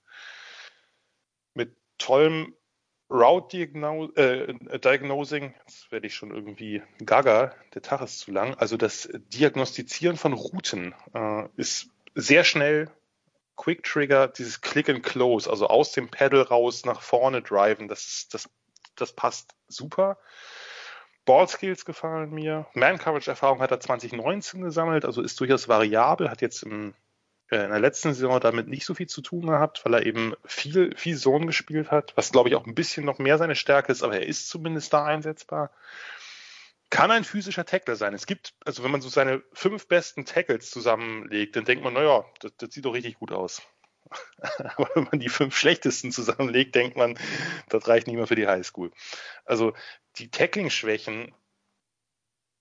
mit 1.54 1.76
tollem 1.98 2.56
Route 3.10 3.58
äh, 4.16 4.80
Diagnosing, 4.80 5.54
jetzt 5.60 5.92
werde 5.92 6.08
ich 6.08 6.16
schon 6.16 6.32
irgendwie 6.32 6.82
gaga, 7.06 7.54
der 7.76 7.82
Tag 7.82 8.02
ist 8.02 8.20
zu 8.20 8.32
lang. 8.32 8.56
Also 8.56 8.76
das 8.76 9.10
Diagnostizieren 9.14 10.18
von 10.18 10.34
Routen 10.34 10.96
äh, 11.14 11.48
ist 11.56 11.90
sehr 12.16 12.44
schnell. 12.44 12.90
Quick 13.56 13.84
Trigger, 13.84 14.30
dieses 14.30 14.62
Click 14.62 14.90
and 14.90 15.04
Close, 15.04 15.48
also 15.48 15.68
aus 15.68 15.92
dem 15.92 16.10
Pedal 16.10 16.42
raus 16.42 16.86
nach 16.86 17.02
vorne 17.02 17.44
driven, 17.44 17.88
das, 17.88 18.28
das, 18.32 18.50
das 18.96 19.14
passt 19.14 19.54
super. 19.68 20.18
Ball 21.26 21.48
Skills 21.48 21.86
gefallen 21.86 22.32
mir. 22.32 22.66
Man 22.74 22.98
Coverage 22.98 23.30
Erfahrung 23.30 23.62
hat 23.62 23.70
er 23.70 23.80
2019 23.80 24.62
gesammelt, 24.62 25.06
also 25.06 25.22
ist 25.22 25.40
durchaus 25.40 25.68
variabel, 25.68 26.32
hat 26.32 26.42
jetzt 26.42 26.64
im 26.64 26.96
in 27.50 27.70
der 27.70 27.80
letzten 27.80 28.14
Saison 28.14 28.40
damit 28.40 28.68
nicht 28.68 28.86
so 28.86 28.96
viel 28.96 29.08
zu 29.08 29.22
tun 29.22 29.48
gehabt, 29.48 29.86
weil 29.86 29.94
er 29.94 30.06
eben 30.06 30.34
viel, 30.46 30.96
viel 30.96 31.18
Zone 31.18 31.46
gespielt 31.46 31.92
hat, 31.92 32.14
was 32.16 32.32
glaube 32.32 32.50
ich 32.50 32.56
auch 32.56 32.66
ein 32.66 32.76
bisschen 32.76 33.06
noch 33.06 33.20
mehr 33.20 33.38
seine 33.38 33.56
Stärke 33.56 33.92
ist, 33.92 34.04
aber 34.04 34.16
er 34.16 34.28
ist 34.28 34.50
zumindest 34.50 34.94
da 34.94 35.06
einsetzbar. 35.06 35.72
Kann 36.90 37.12
ein 37.12 37.24
physischer 37.24 37.66
Tackler 37.66 37.96
sein. 37.96 38.14
Es 38.14 38.28
gibt, 38.28 38.54
also 38.66 38.84
wenn 38.84 38.92
man 38.92 39.02
so 39.02 39.10
seine 39.10 39.42
fünf 39.54 39.88
besten 39.88 40.26
Tackles 40.26 40.70
zusammenlegt, 40.70 41.56
dann 41.56 41.66
denkt 41.66 41.84
man, 41.84 41.94
naja, 41.94 42.26
das, 42.40 42.52
das 42.58 42.74
sieht 42.74 42.86
doch 42.86 42.94
richtig 42.94 43.16
gut 43.16 43.32
aus. 43.32 43.62
Aber 44.78 44.90
wenn 44.94 45.04
man 45.06 45.20
die 45.20 45.30
fünf 45.30 45.58
schlechtesten 45.58 46.12
zusammenlegt, 46.12 46.76
denkt 46.76 46.96
man, 46.96 47.18
das 47.70 47.88
reicht 47.88 48.08
nicht 48.08 48.16
mehr 48.16 48.28
für 48.28 48.36
die 48.36 48.48
Highschool. 48.48 48.92
Also 49.46 49.74
die 50.18 50.30
Tackling-Schwächen, 50.30 51.34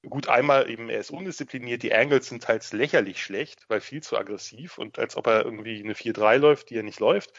gut, 0.08 0.28
einmal 0.28 0.68
eben, 0.68 0.88
er 0.88 1.00
ist 1.00 1.10
undiszipliniert, 1.10 1.82
die 1.82 1.94
Angles 1.94 2.28
sind 2.28 2.42
teils 2.42 2.72
lächerlich 2.72 3.22
schlecht, 3.22 3.64
weil 3.68 3.80
viel 3.80 4.02
zu 4.02 4.18
aggressiv 4.18 4.78
und 4.78 4.98
als 4.98 5.16
ob 5.16 5.26
er 5.26 5.44
irgendwie 5.44 5.82
eine 5.82 5.94
4-3 5.94 6.38
läuft, 6.38 6.70
die 6.70 6.76
er 6.76 6.82
nicht 6.82 7.00
läuft. 7.00 7.32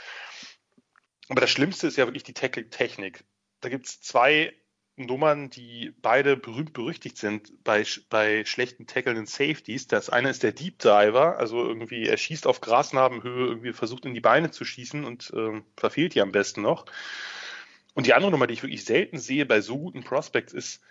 Aber 1.29 1.41
das 1.41 1.49
Schlimmste 1.49 1.87
ist 1.87 1.97
ja 1.97 2.05
wirklich 2.05 2.23
die 2.23 2.33
Tackling-Technik. 2.33 3.23
Da 3.61 3.69
gibt 3.69 3.87
es 3.87 4.01
zwei 4.01 4.53
Nummern, 4.95 5.49
die 5.49 5.93
beide 6.01 6.37
berühmt 6.37 6.73
berüchtigt 6.73 7.17
sind 7.17 7.51
bei, 7.63 7.83
bei 8.09 8.45
schlechten 8.45 8.85
tackelnden 8.85 9.25
Safeties. 9.25 9.87
Das 9.87 10.09
eine 10.09 10.29
ist 10.29 10.43
der 10.43 10.51
Deep 10.51 10.79
Diver, 10.79 11.37
also 11.39 11.65
irgendwie 11.65 12.05
er 12.05 12.17
schießt 12.17 12.45
auf 12.45 12.61
Grasnarbenhöhe, 12.61 13.47
irgendwie 13.47 13.73
versucht 13.73 14.05
in 14.05 14.13
die 14.13 14.21
Beine 14.21 14.51
zu 14.51 14.65
schießen 14.65 15.03
und 15.03 15.33
ähm, 15.35 15.65
verfehlt 15.75 16.13
die 16.13 16.21
am 16.21 16.31
besten 16.31 16.61
noch. 16.61 16.85
Und 17.95 18.05
die 18.05 18.13
andere 18.13 18.31
Nummer, 18.31 18.47
die 18.47 18.53
ich 18.53 18.63
wirklich 18.63 18.85
selten 18.85 19.17
sehe 19.17 19.45
bei 19.45 19.61
so 19.61 19.79
guten 19.79 20.03
Prospects, 20.03 20.53
ist 20.53 20.81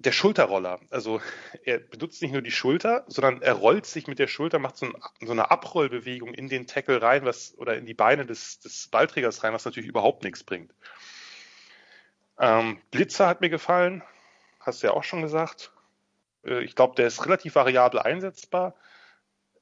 der 0.00 0.12
Schulterroller. 0.12 0.80
Also 0.88 1.20
er 1.64 1.78
benutzt 1.78 2.22
nicht 2.22 2.32
nur 2.32 2.40
die 2.40 2.50
Schulter, 2.50 3.04
sondern 3.06 3.42
er 3.42 3.52
rollt 3.52 3.84
sich 3.84 4.06
mit 4.06 4.18
der 4.18 4.28
Schulter, 4.28 4.58
macht 4.58 4.78
so, 4.78 4.86
ein, 4.86 4.94
so 5.20 5.32
eine 5.32 5.50
Abrollbewegung 5.50 6.32
in 6.32 6.48
den 6.48 6.66
Tackle 6.66 7.02
rein, 7.02 7.26
was 7.26 7.54
oder 7.58 7.76
in 7.76 7.84
die 7.84 7.94
Beine 7.94 8.24
des, 8.24 8.60
des 8.60 8.88
Ballträgers 8.88 9.44
rein, 9.44 9.52
was 9.52 9.66
natürlich 9.66 9.90
überhaupt 9.90 10.24
nichts 10.24 10.42
bringt. 10.42 10.72
Ähm, 12.38 12.80
Blitzer 12.90 13.26
hat 13.26 13.42
mir 13.42 13.50
gefallen, 13.50 14.02
hast 14.58 14.82
du 14.82 14.86
ja 14.86 14.94
auch 14.94 15.04
schon 15.04 15.20
gesagt. 15.20 15.70
Äh, 16.46 16.64
ich 16.64 16.74
glaube, 16.74 16.94
der 16.94 17.06
ist 17.06 17.26
relativ 17.26 17.54
variabel 17.54 18.00
einsetzbar. 18.00 18.74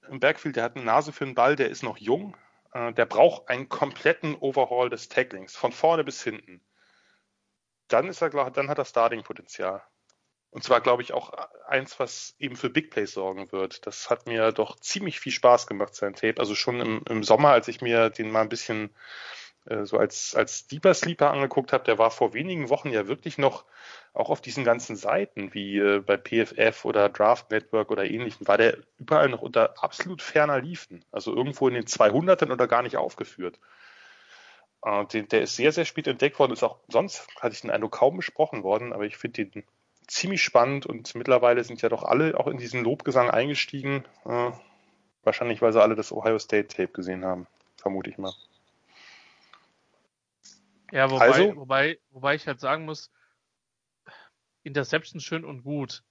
Im 0.09 0.21
Backfield, 0.21 0.55
der 0.55 0.63
hat 0.63 0.77
eine 0.77 0.85
Nase 0.85 1.13
für 1.13 1.25
einen 1.25 1.35
Ball, 1.35 1.57
der 1.57 1.69
ist 1.69 1.83
noch 1.83 1.99
jung. 1.99 2.37
Äh, 2.73 2.93
der 2.93 3.07
braucht 3.07 3.49
einen 3.49 3.69
kompletten 3.69 4.37
Overhaul 4.37 4.89
des 4.89 5.09
Tacklings, 5.09 5.57
von 5.57 5.73
vorne 5.73 6.05
bis 6.05 6.23
hinten. 6.23 6.61
Dann 7.89 8.07
ist 8.07 8.23
er, 8.23 8.31
dann 8.51 8.69
hat 8.69 8.79
er 8.79 8.85
Starting-Potenzial. 8.85 9.83
Und 10.51 10.65
zwar, 10.65 10.81
glaube 10.81 11.03
ich, 11.03 11.13
auch 11.13 11.33
eins, 11.67 12.01
was 12.01 12.35
eben 12.39 12.57
für 12.57 12.71
Big 12.71 12.91
Plays 12.91 13.13
sorgen 13.13 13.53
wird. 13.53 13.87
Das 13.87 14.09
hat 14.09 14.27
mir 14.27 14.51
doch 14.53 14.77
ziemlich 14.81 15.21
viel 15.21 15.33
Spaß 15.33 15.67
gemacht, 15.67 15.95
sein 15.95 16.15
Tape. 16.15 16.41
Also 16.41 16.55
schon 16.55 16.81
im, 16.81 17.03
im 17.09 17.23
Sommer, 17.23 17.51
als 17.51 17.69
ich 17.69 17.83
mir 17.83 18.09
den 18.09 18.31
mal 18.31 18.41
ein 18.41 18.49
bisschen 18.49 18.91
äh, 19.67 19.85
so 19.85 19.99
als, 19.99 20.35
als 20.35 20.67
Deeper 20.67 20.95
Sleeper 20.95 21.31
angeguckt 21.31 21.73
habe, 21.73 21.85
der 21.85 21.99
war 21.99 22.11
vor 22.11 22.33
wenigen 22.33 22.71
Wochen 22.71 22.91
ja 22.91 23.07
wirklich 23.07 23.39
noch 23.39 23.65
auch 24.15 24.31
auf 24.31 24.41
diesen 24.41 24.65
ganzen 24.65 24.97
Seiten 24.97 25.53
wie 25.53 25.79
äh, 25.79 26.01
bei 26.01 26.17
PFF 26.17 26.85
oder 26.85 27.09
Draft 27.09 27.51
Network 27.51 27.91
oder 27.91 28.05
ähnlichen, 28.05 28.49
war 28.49 28.57
der 28.57 28.79
überall 28.99 29.29
noch 29.29 29.43
unter 29.43 29.83
absolut 29.83 30.23
ferner 30.23 30.61
Liefen. 30.61 31.05
Also 31.13 31.35
irgendwo 31.35 31.69
in 31.69 31.75
den 31.75 31.85
200ern 31.85 32.53
oder 32.53 32.67
gar 32.67 32.83
nicht 32.83 32.97
aufgeführt. 32.97 33.59
Äh, 34.83 35.05
den, 35.07 35.29
der 35.29 35.43
ist 35.43 35.57
sehr, 35.57 35.73
sehr 35.73 35.85
spät 35.85 36.07
entdeckt 36.07 36.39
worden, 36.39 36.53
ist 36.53 36.63
auch 36.63 36.79
sonst, 36.89 37.29
hatte 37.41 37.55
ich 37.55 37.61
den 37.61 37.71
Eindruck, 37.71 37.93
kaum 37.93 38.17
besprochen 38.17 38.63
worden, 38.63 38.93
aber 38.93 39.05
ich 39.05 39.19
finde 39.19 39.47
den 39.47 39.65
ziemlich 40.09 40.43
spannend 40.43 40.87
und 40.87 41.15
mittlerweile 41.15 41.63
sind 41.63 41.83
ja 41.83 41.89
doch 41.89 42.03
alle 42.03 42.39
auch 42.39 42.49
in 42.49 42.59
diesen 42.59 42.83
Lobgesang 42.83 43.31
eingestiegen. 43.31 44.05
Äh, 44.25 44.51
wahrscheinlich, 45.23 45.63
weil 45.63 45.73
sie 45.73 45.83
alle 45.83 45.95
das 45.95 46.11
Ohio 46.11 46.39
State 46.39 46.69
Tape 46.69 46.93
gesehen 46.93 47.25
haben, 47.25 47.47
vermute 47.77 48.11
ich 48.11 48.19
mal. 48.19 48.33
Ja, 50.91 51.11
wobei, 51.11 51.27
also, 51.27 51.57
wobei, 51.57 51.99
wobei 52.11 52.35
ich 52.35 52.47
halt 52.47 52.61
sagen 52.61 52.87
muss, 52.87 53.13
Interceptions 54.63 55.23
schön 55.23 55.45
und 55.45 55.63
gut. 55.63 56.03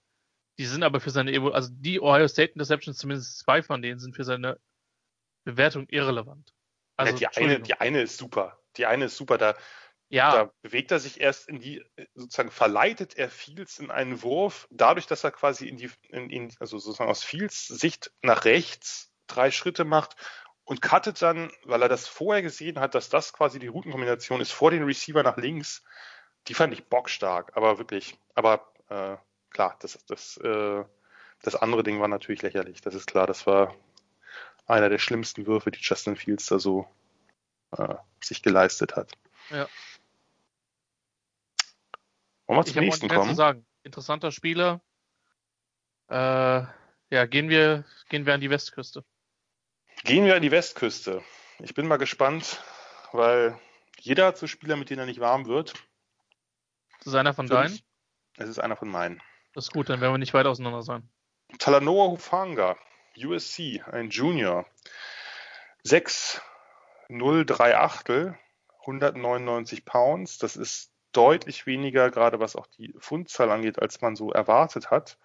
Die 0.60 0.66
sind 0.66 0.84
aber 0.84 1.00
für 1.00 1.10
seine, 1.10 1.32
Evo 1.32 1.50
also 1.50 1.70
die 1.72 2.00
Ohio 2.00 2.28
State 2.28 2.54
Interceptions, 2.54 2.98
zumindest 2.98 3.40
zwei 3.40 3.62
von 3.64 3.82
denen, 3.82 4.00
sind 4.00 4.16
für 4.16 4.24
seine 4.24 4.60
Bewertung 5.44 5.88
irrelevant. 5.90 6.54
Also, 6.96 7.16
ja, 7.18 7.30
die 7.30 7.38
eine, 7.38 7.60
die 7.60 7.74
eine 7.74 8.02
ist 8.02 8.18
super. 8.18 8.60
Die 8.76 8.86
eine 8.86 9.06
ist 9.06 9.18
super. 9.18 9.38
Da, 9.38 9.56
ja. 10.10 10.32
da 10.32 10.52
bewegt 10.62 10.92
er 10.92 11.00
sich 11.00 11.20
erst 11.20 11.50
in 11.50 11.60
die, 11.60 11.84
sozusagen 12.16 12.52
verleitet 12.52 13.18
er 13.18 13.30
Fields 13.30 13.80
in 13.80 13.92
einen 13.92 14.22
Wurf, 14.22 14.68
dadurch, 14.72 15.08
dass 15.08 15.24
er 15.24 15.32
quasi 15.32 15.68
in 15.68 15.78
die, 15.78 15.90
in, 16.10 16.30
in, 16.30 16.54
also 16.60 16.78
sozusagen 16.78 17.10
aus 17.10 17.24
Fields 17.24 17.68
Sicht 17.68 18.12
nach 18.22 18.46
rechts 18.46 19.12
drei 19.28 19.52
Schritte 19.52 19.84
macht 19.86 20.16
und 20.64 20.82
cuttet 20.82 21.22
dann, 21.22 21.52
weil 21.64 21.82
er 21.82 21.90
das 21.90 22.08
vorher 22.08 22.42
gesehen 22.42 22.80
hat, 22.80 22.96
dass 22.96 23.10
das 23.10 23.34
quasi 23.34 23.60
die 23.60 23.68
Routenkombination 23.68 24.42
ist, 24.42 24.52
vor 24.52 24.72
den 24.72 24.84
Receiver 24.84 25.24
nach 25.24 25.38
links. 25.38 25.84
Die 26.48 26.54
fand 26.54 26.74
ich 26.74 26.86
bockstark, 26.86 27.56
aber 27.56 27.78
wirklich. 27.78 28.18
Aber 28.36 28.72
äh, 28.90 29.18
klar, 29.50 29.78
das, 29.80 30.00
das, 30.08 30.38
äh, 30.38 30.84
das 31.42 31.56
andere 31.56 31.84
Ding 31.84 32.00
war 32.00 32.08
natürlich 32.08 32.42
lächerlich. 32.42 32.82
Das 32.82 32.96
ist 32.96 33.08
klar, 33.08 33.28
das 33.28 33.48
war 33.48 33.76
einer 34.66 34.90
der 34.90 35.00
schlimmsten 35.00 35.46
Würfe, 35.48 35.72
die 35.72 35.80
Justin 35.82 36.16
Fields 36.16 36.48
da 36.48 36.60
so 36.60 36.88
äh, 37.72 37.96
sich 38.22 38.44
geleistet 38.44 38.96
hat. 38.96 39.14
Ja. 39.50 39.68
Wollen 42.48 42.60
wir 42.60 42.66
zum 42.66 42.78
ich 42.78 42.90
nächsten 42.90 43.08
kommen? 43.10 43.30
Zu 43.30 43.36
sagen. 43.36 43.66
Interessanter 43.84 44.32
Spieler. 44.32 44.82
Äh, 46.10 46.64
ja, 47.10 47.26
gehen 47.26 47.50
wir, 47.50 47.86
gehen 48.10 48.26
wir 48.26 48.34
an 48.34 48.42
die 48.42 48.50
Westküste. 48.50 49.04
Gehen 50.04 50.26
wir 50.26 50.36
an 50.36 50.42
die 50.42 50.52
Westküste. 50.52 51.24
Ich 51.60 51.74
bin 51.74 51.88
mal 51.88 51.98
gespannt, 51.98 52.62
weil 53.12 53.60
jeder 54.00 54.28
hat 54.28 54.38
so 54.38 54.48
Spieler, 54.48 54.76
mit 54.76 54.90
denen 54.90 55.00
er 55.00 55.06
nicht 55.06 55.20
warm 55.20 55.46
wird. 55.48 55.74
Das 57.00 57.08
ist 57.08 57.16
einer 57.16 57.34
von 57.34 57.48
deinen? 57.48 57.80
Es 58.38 58.48
ist 58.48 58.60
einer 58.60 58.76
von 58.76 58.90
meinen. 58.90 59.22
Das 59.54 59.66
ist 59.66 59.74
gut, 59.74 59.90
dann 59.90 60.02
werden 60.02 60.14
wir 60.14 60.18
nicht 60.18 60.34
weit 60.34 60.46
auseinander 60.46 60.84
sein. 60.84 61.10
Talanoa 61.60 62.12
Hufanga, 62.12 62.78
USC, 63.18 63.82
ein 63.92 64.10
Junior. 64.10 64.66
6, 65.84 66.42
0, 67.10 67.46
3 67.46 67.78
Achtel, 67.78 68.38
199 68.82 69.86
Pounds. 69.86 70.38
Das 70.38 70.56
ist 70.56 70.92
deutlich 71.12 71.66
weniger, 71.66 72.12
gerade 72.12 72.40
was 72.40 72.56
auch 72.56 72.68
die 72.68 72.94
Fundzahl 73.00 73.52
angeht, 73.52 73.82
als 73.82 74.02
man 74.02 74.16
so 74.16 74.32
erwartet 74.32 74.92
hat. 74.92 75.18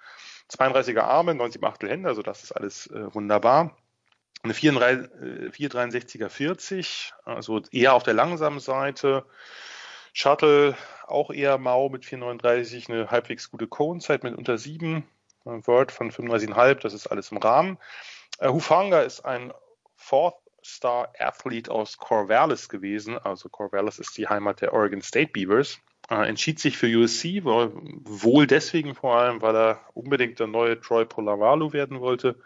32er 0.50 1.02
Arme, 1.02 1.34
90 1.34 1.62
Achtel 1.62 1.90
Hände, 1.90 2.08
also 2.08 2.22
das 2.22 2.42
ist 2.42 2.52
alles 2.52 2.86
äh, 2.88 3.14
wunderbar 3.14 3.76
eine 4.42 4.54
463er 4.54 6.28
40, 6.28 7.14
also 7.24 7.62
eher 7.70 7.94
auf 7.94 8.02
der 8.02 8.14
langsamen 8.14 8.58
Seite. 8.60 9.24
Shuttle 10.12 10.76
auch 11.06 11.30
eher 11.30 11.58
mau 11.58 11.88
mit 11.88 12.04
439, 12.04 12.90
eine 12.90 13.10
halbwegs 13.10 13.50
gute 13.50 13.68
Cone-Zeit 13.68 14.24
mit 14.24 14.36
unter 14.36 14.58
7. 14.58 15.04
Word 15.44 15.92
von 15.92 16.10
35,5, 16.10 16.74
das 16.80 16.92
ist 16.92 17.06
alles 17.08 17.32
im 17.32 17.38
Rahmen. 17.38 17.78
Uh, 18.40 18.52
Hufanga 18.52 19.00
ist 19.00 19.24
ein 19.24 19.52
Fourth 19.96 20.36
Star 20.64 21.12
Athlete 21.18 21.70
aus 21.70 21.98
Corvallis 21.98 22.68
gewesen. 22.68 23.18
Also 23.18 23.48
Corvallis 23.48 23.98
ist 23.98 24.16
die 24.16 24.28
Heimat 24.28 24.60
der 24.60 24.72
Oregon 24.72 25.02
State 25.02 25.32
Beavers. 25.32 25.78
Uh, 26.10 26.16
entschied 26.16 26.58
sich 26.58 26.76
für 26.76 26.88
USC, 26.88 27.44
wohl 27.44 28.46
deswegen 28.46 28.96
vor 28.96 29.16
allem, 29.16 29.40
weil 29.40 29.54
er 29.54 29.80
unbedingt 29.94 30.40
der 30.40 30.48
neue 30.48 30.80
Troy 30.80 31.04
Polamalu 31.04 31.72
werden 31.72 32.00
wollte 32.00 32.36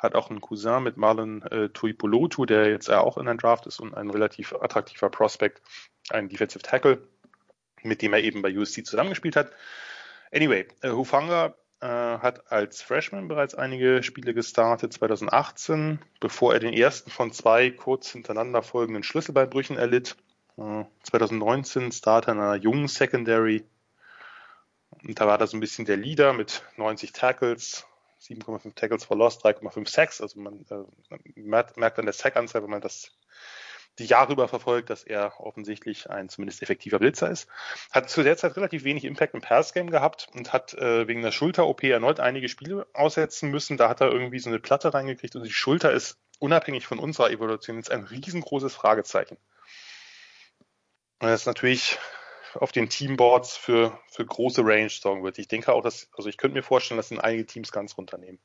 hat 0.00 0.14
auch 0.14 0.30
einen 0.30 0.40
Cousin 0.40 0.82
mit 0.82 0.96
Marlon 0.96 1.42
äh, 1.42 1.68
Tuipolotu, 1.68 2.46
der 2.46 2.68
jetzt 2.70 2.90
auch 2.90 3.18
in 3.18 3.28
einem 3.28 3.38
Draft 3.38 3.66
ist 3.66 3.80
und 3.80 3.94
ein 3.94 4.10
relativ 4.10 4.54
attraktiver 4.54 5.10
Prospect, 5.10 5.60
ein 6.08 6.28
Defensive 6.28 6.62
Tackle, 6.62 7.06
mit 7.82 8.00
dem 8.02 8.14
er 8.14 8.20
eben 8.20 8.42
bei 8.42 8.56
USC 8.56 8.82
zusammengespielt 8.84 9.36
hat. 9.36 9.52
Anyway, 10.32 10.66
äh, 10.80 10.90
Hufanga 10.90 11.54
äh, 11.80 11.86
hat 11.86 12.52
als 12.52 12.82
Freshman 12.82 13.28
bereits 13.28 13.54
einige 13.54 14.02
Spiele 14.02 14.34
gestartet, 14.34 14.92
2018, 14.92 15.98
bevor 16.20 16.52
er 16.52 16.60
den 16.60 16.74
ersten 16.74 17.10
von 17.10 17.32
zwei 17.32 17.70
kurz 17.70 18.10
hintereinander 18.10 18.62
folgenden 18.62 19.02
Schlüsselbeinbrüchen 19.02 19.76
erlitt. 19.76 20.16
Äh, 20.56 20.84
2019 21.04 21.92
Starter 21.92 22.32
in 22.32 22.38
einer 22.38 22.56
jungen 22.56 22.88
Secondary. 22.88 23.64
Und 25.02 25.20
da 25.20 25.26
war 25.26 25.40
er 25.40 25.46
so 25.46 25.56
ein 25.56 25.60
bisschen 25.60 25.86
der 25.86 25.96
Leader 25.96 26.32
mit 26.32 26.62
90 26.76 27.12
Tackles, 27.12 27.86
7,5 28.20 28.74
Tackles 28.74 29.04
for 29.04 29.16
Loss, 29.16 29.42
3,5 29.42 29.88
Sacks. 29.88 30.20
Also 30.20 30.38
man 30.40 30.66
äh, 30.70 31.20
merkt 31.36 31.98
an 31.98 32.04
der 32.04 32.12
Sack-Anzahl, 32.12 32.62
wenn 32.62 32.70
man 32.70 32.82
das 32.82 33.12
die 33.98 34.06
Jahre 34.06 34.32
über 34.32 34.48
verfolgt, 34.48 34.90
dass 34.90 35.04
er 35.04 35.40
offensichtlich 35.40 36.08
ein 36.08 36.28
zumindest 36.28 36.62
effektiver 36.62 36.98
Blitzer 36.98 37.30
ist. 37.30 37.48
Hat 37.90 38.08
zu 38.08 38.22
der 38.22 38.36
Zeit 38.36 38.56
relativ 38.56 38.84
wenig 38.84 39.04
Impact 39.04 39.34
im 39.34 39.40
Pass-Game 39.40 39.90
gehabt 39.90 40.28
und 40.34 40.52
hat 40.52 40.74
äh, 40.74 41.06
wegen 41.06 41.22
der 41.22 41.32
Schulter-OP 41.32 41.84
erneut 41.84 42.20
einige 42.20 42.48
Spiele 42.48 42.86
aussetzen 42.94 43.50
müssen. 43.50 43.76
Da 43.76 43.88
hat 43.88 44.00
er 44.00 44.10
irgendwie 44.10 44.38
so 44.38 44.48
eine 44.48 44.58
Platte 44.58 44.94
reingekriegt 44.94 45.36
und 45.36 45.44
die 45.44 45.50
Schulter 45.50 45.92
ist 45.92 46.18
unabhängig 46.38 46.86
von 46.86 46.98
unserer 46.98 47.30
Evolution 47.30 47.76
jetzt 47.76 47.90
ein 47.90 48.04
riesengroßes 48.04 48.74
Fragezeichen. 48.74 49.36
Und 51.20 51.28
das 51.28 51.42
ist 51.42 51.46
natürlich 51.46 51.98
auf 52.54 52.72
den 52.72 52.88
Teamboards 52.88 53.56
für, 53.56 53.98
für 54.10 54.24
große 54.24 54.62
Range 54.64 54.88
sorgen 54.88 55.22
wird. 55.22 55.38
Ich 55.38 55.48
denke 55.48 55.72
auch, 55.72 55.82
dass, 55.82 56.08
also 56.16 56.28
ich 56.28 56.36
könnte 56.36 56.56
mir 56.56 56.62
vorstellen, 56.62 56.96
dass 56.96 57.08
sind 57.08 57.20
einige 57.20 57.46
Teams 57.46 57.70
ganz 57.70 57.96
runternehmen. 57.96 58.40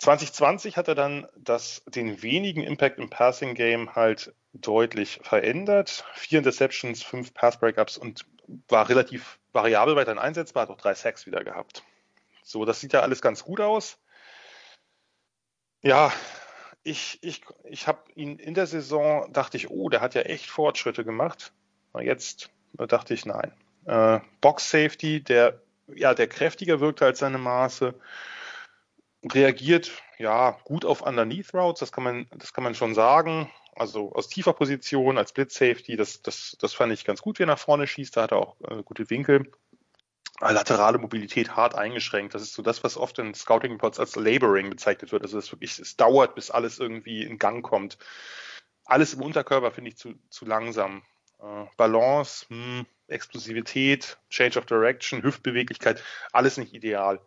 2020 0.00 0.78
hat 0.78 0.88
er 0.88 0.94
dann 0.94 1.26
das, 1.36 1.82
den 1.86 2.22
wenigen 2.22 2.62
Impact 2.62 2.98
im 2.98 3.10
Passing 3.10 3.54
Game 3.54 3.94
halt 3.94 4.34
deutlich 4.54 5.20
verändert. 5.22 6.04
Vier 6.14 6.38
Interceptions, 6.38 7.02
fünf 7.02 7.34
Pass 7.34 7.58
Breakups 7.58 7.98
und 7.98 8.24
war 8.68 8.88
relativ 8.88 9.38
variabel 9.52 9.96
weiterhin 9.96 10.18
einsetzbar, 10.18 10.62
hat 10.62 10.70
auch 10.70 10.80
drei 10.80 10.94
Sacks 10.94 11.26
wieder 11.26 11.44
gehabt. 11.44 11.84
So, 12.42 12.64
das 12.64 12.80
sieht 12.80 12.94
ja 12.94 13.00
alles 13.00 13.20
ganz 13.20 13.44
gut 13.44 13.60
aus. 13.60 13.98
Ja, 15.82 16.12
ich, 16.82 17.18
ich, 17.22 17.42
ich 17.64 17.86
habe 17.86 18.00
ihn 18.14 18.38
in 18.38 18.54
der 18.54 18.66
Saison, 18.66 19.30
dachte 19.32 19.58
ich, 19.58 19.70
oh, 19.70 19.90
der 19.90 20.00
hat 20.00 20.14
ja 20.14 20.22
echt 20.22 20.46
Fortschritte 20.46 21.04
gemacht. 21.04 21.52
Jetzt 22.00 22.50
dachte 22.72 23.12
ich, 23.12 23.26
nein. 23.26 23.52
Äh, 23.84 24.20
Box 24.40 24.70
Safety, 24.70 25.22
der, 25.22 25.60
ja, 25.94 26.14
der 26.14 26.26
kräftiger 26.26 26.80
wirkte 26.80 27.04
als 27.04 27.18
seine 27.18 27.38
Maße, 27.38 27.94
reagiert, 29.22 29.90
ja, 30.18 30.58
gut 30.64 30.84
auf 30.84 31.02
Underneath 31.02 31.52
Routes, 31.54 31.80
das 31.80 31.92
kann 31.92 32.04
man, 32.04 32.26
das 32.36 32.52
kann 32.52 32.64
man 32.64 32.74
schon 32.74 32.94
sagen. 32.94 33.50
Also 33.74 34.12
aus 34.12 34.28
tiefer 34.28 34.52
Position 34.52 35.18
als 35.18 35.32
Blitz 35.32 35.54
Safety, 35.54 35.96
das, 35.96 36.22
das, 36.22 36.56
das 36.60 36.74
fand 36.74 36.92
ich 36.92 37.04
ganz 37.04 37.22
gut, 37.22 37.38
wie 37.38 37.44
er 37.44 37.46
nach 37.46 37.58
vorne 37.58 37.86
schießt, 37.86 38.16
da 38.16 38.22
hat 38.22 38.32
er 38.32 38.38
auch 38.38 38.56
äh, 38.68 38.82
gute 38.82 39.08
Winkel 39.10 39.50
laterale 40.40 40.98
Mobilität 40.98 41.54
hart 41.54 41.74
eingeschränkt. 41.74 42.34
Das 42.34 42.42
ist 42.42 42.54
so 42.54 42.62
das, 42.62 42.82
was 42.82 42.96
oft 42.96 43.18
in 43.18 43.34
Scouting 43.34 43.72
Reports 43.72 44.00
als 44.00 44.16
Laboring 44.16 44.70
bezeichnet 44.70 45.12
wird. 45.12 45.22
Also 45.22 45.38
es 45.38 45.52
wirklich, 45.52 45.78
es 45.78 45.96
dauert, 45.96 46.34
bis 46.34 46.50
alles 46.50 46.78
irgendwie 46.78 47.22
in 47.22 47.38
Gang 47.38 47.62
kommt. 47.62 47.98
Alles 48.84 49.14
im 49.14 49.22
Unterkörper 49.22 49.70
finde 49.70 49.90
ich 49.90 49.96
zu, 49.96 50.14
zu 50.30 50.46
langsam. 50.46 51.02
Äh, 51.40 51.66
Balance, 51.76 52.46
hm, 52.48 52.86
Explosivität, 53.08 54.18
Change 54.30 54.58
of 54.58 54.66
Direction, 54.66 55.22
Hüftbeweglichkeit, 55.22 56.02
alles 56.32 56.56
nicht 56.56 56.72
ideal. 56.72 57.20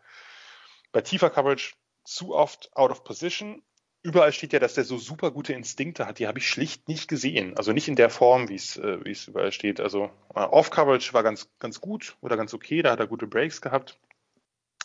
Bei 0.92 1.02
tiefer 1.02 1.30
Coverage 1.30 1.74
zu 2.04 2.36
oft 2.36 2.76
out 2.76 2.92
of 2.92 3.04
position 3.04 3.62
überall 4.04 4.34
steht 4.34 4.54
ja, 4.54 4.60
dass 4.60 4.76
der 4.76 4.84
so 4.84 4.98
super 4.98 5.32
gute 5.32 5.54
Instinkte 5.54 6.06
hat. 6.06 6.20
Die 6.20 6.28
habe 6.28 6.38
ich 6.38 6.48
schlicht 6.48 6.88
nicht 6.88 7.08
gesehen. 7.08 7.58
Also 7.58 7.72
nicht 7.72 7.88
in 7.88 7.96
der 7.96 8.10
Form, 8.10 8.50
wie 8.50 8.56
es 8.56 8.78
äh, 8.78 9.04
wie 9.04 9.12
es 9.12 9.28
überall 9.28 9.52
steht. 9.52 9.80
Also 9.80 10.12
äh, 10.36 10.42
Off-Coverage 10.42 11.14
war 11.14 11.24
ganz 11.24 11.50
ganz 11.58 11.82
gut 11.82 12.18
oder 12.22 12.38
ganz 12.38 12.54
okay. 12.54 12.82
Da 12.82 12.92
hat 12.92 13.00
er 13.00 13.08
gute 13.08 13.28
Breaks 13.28 13.62
gehabt. 13.62 13.98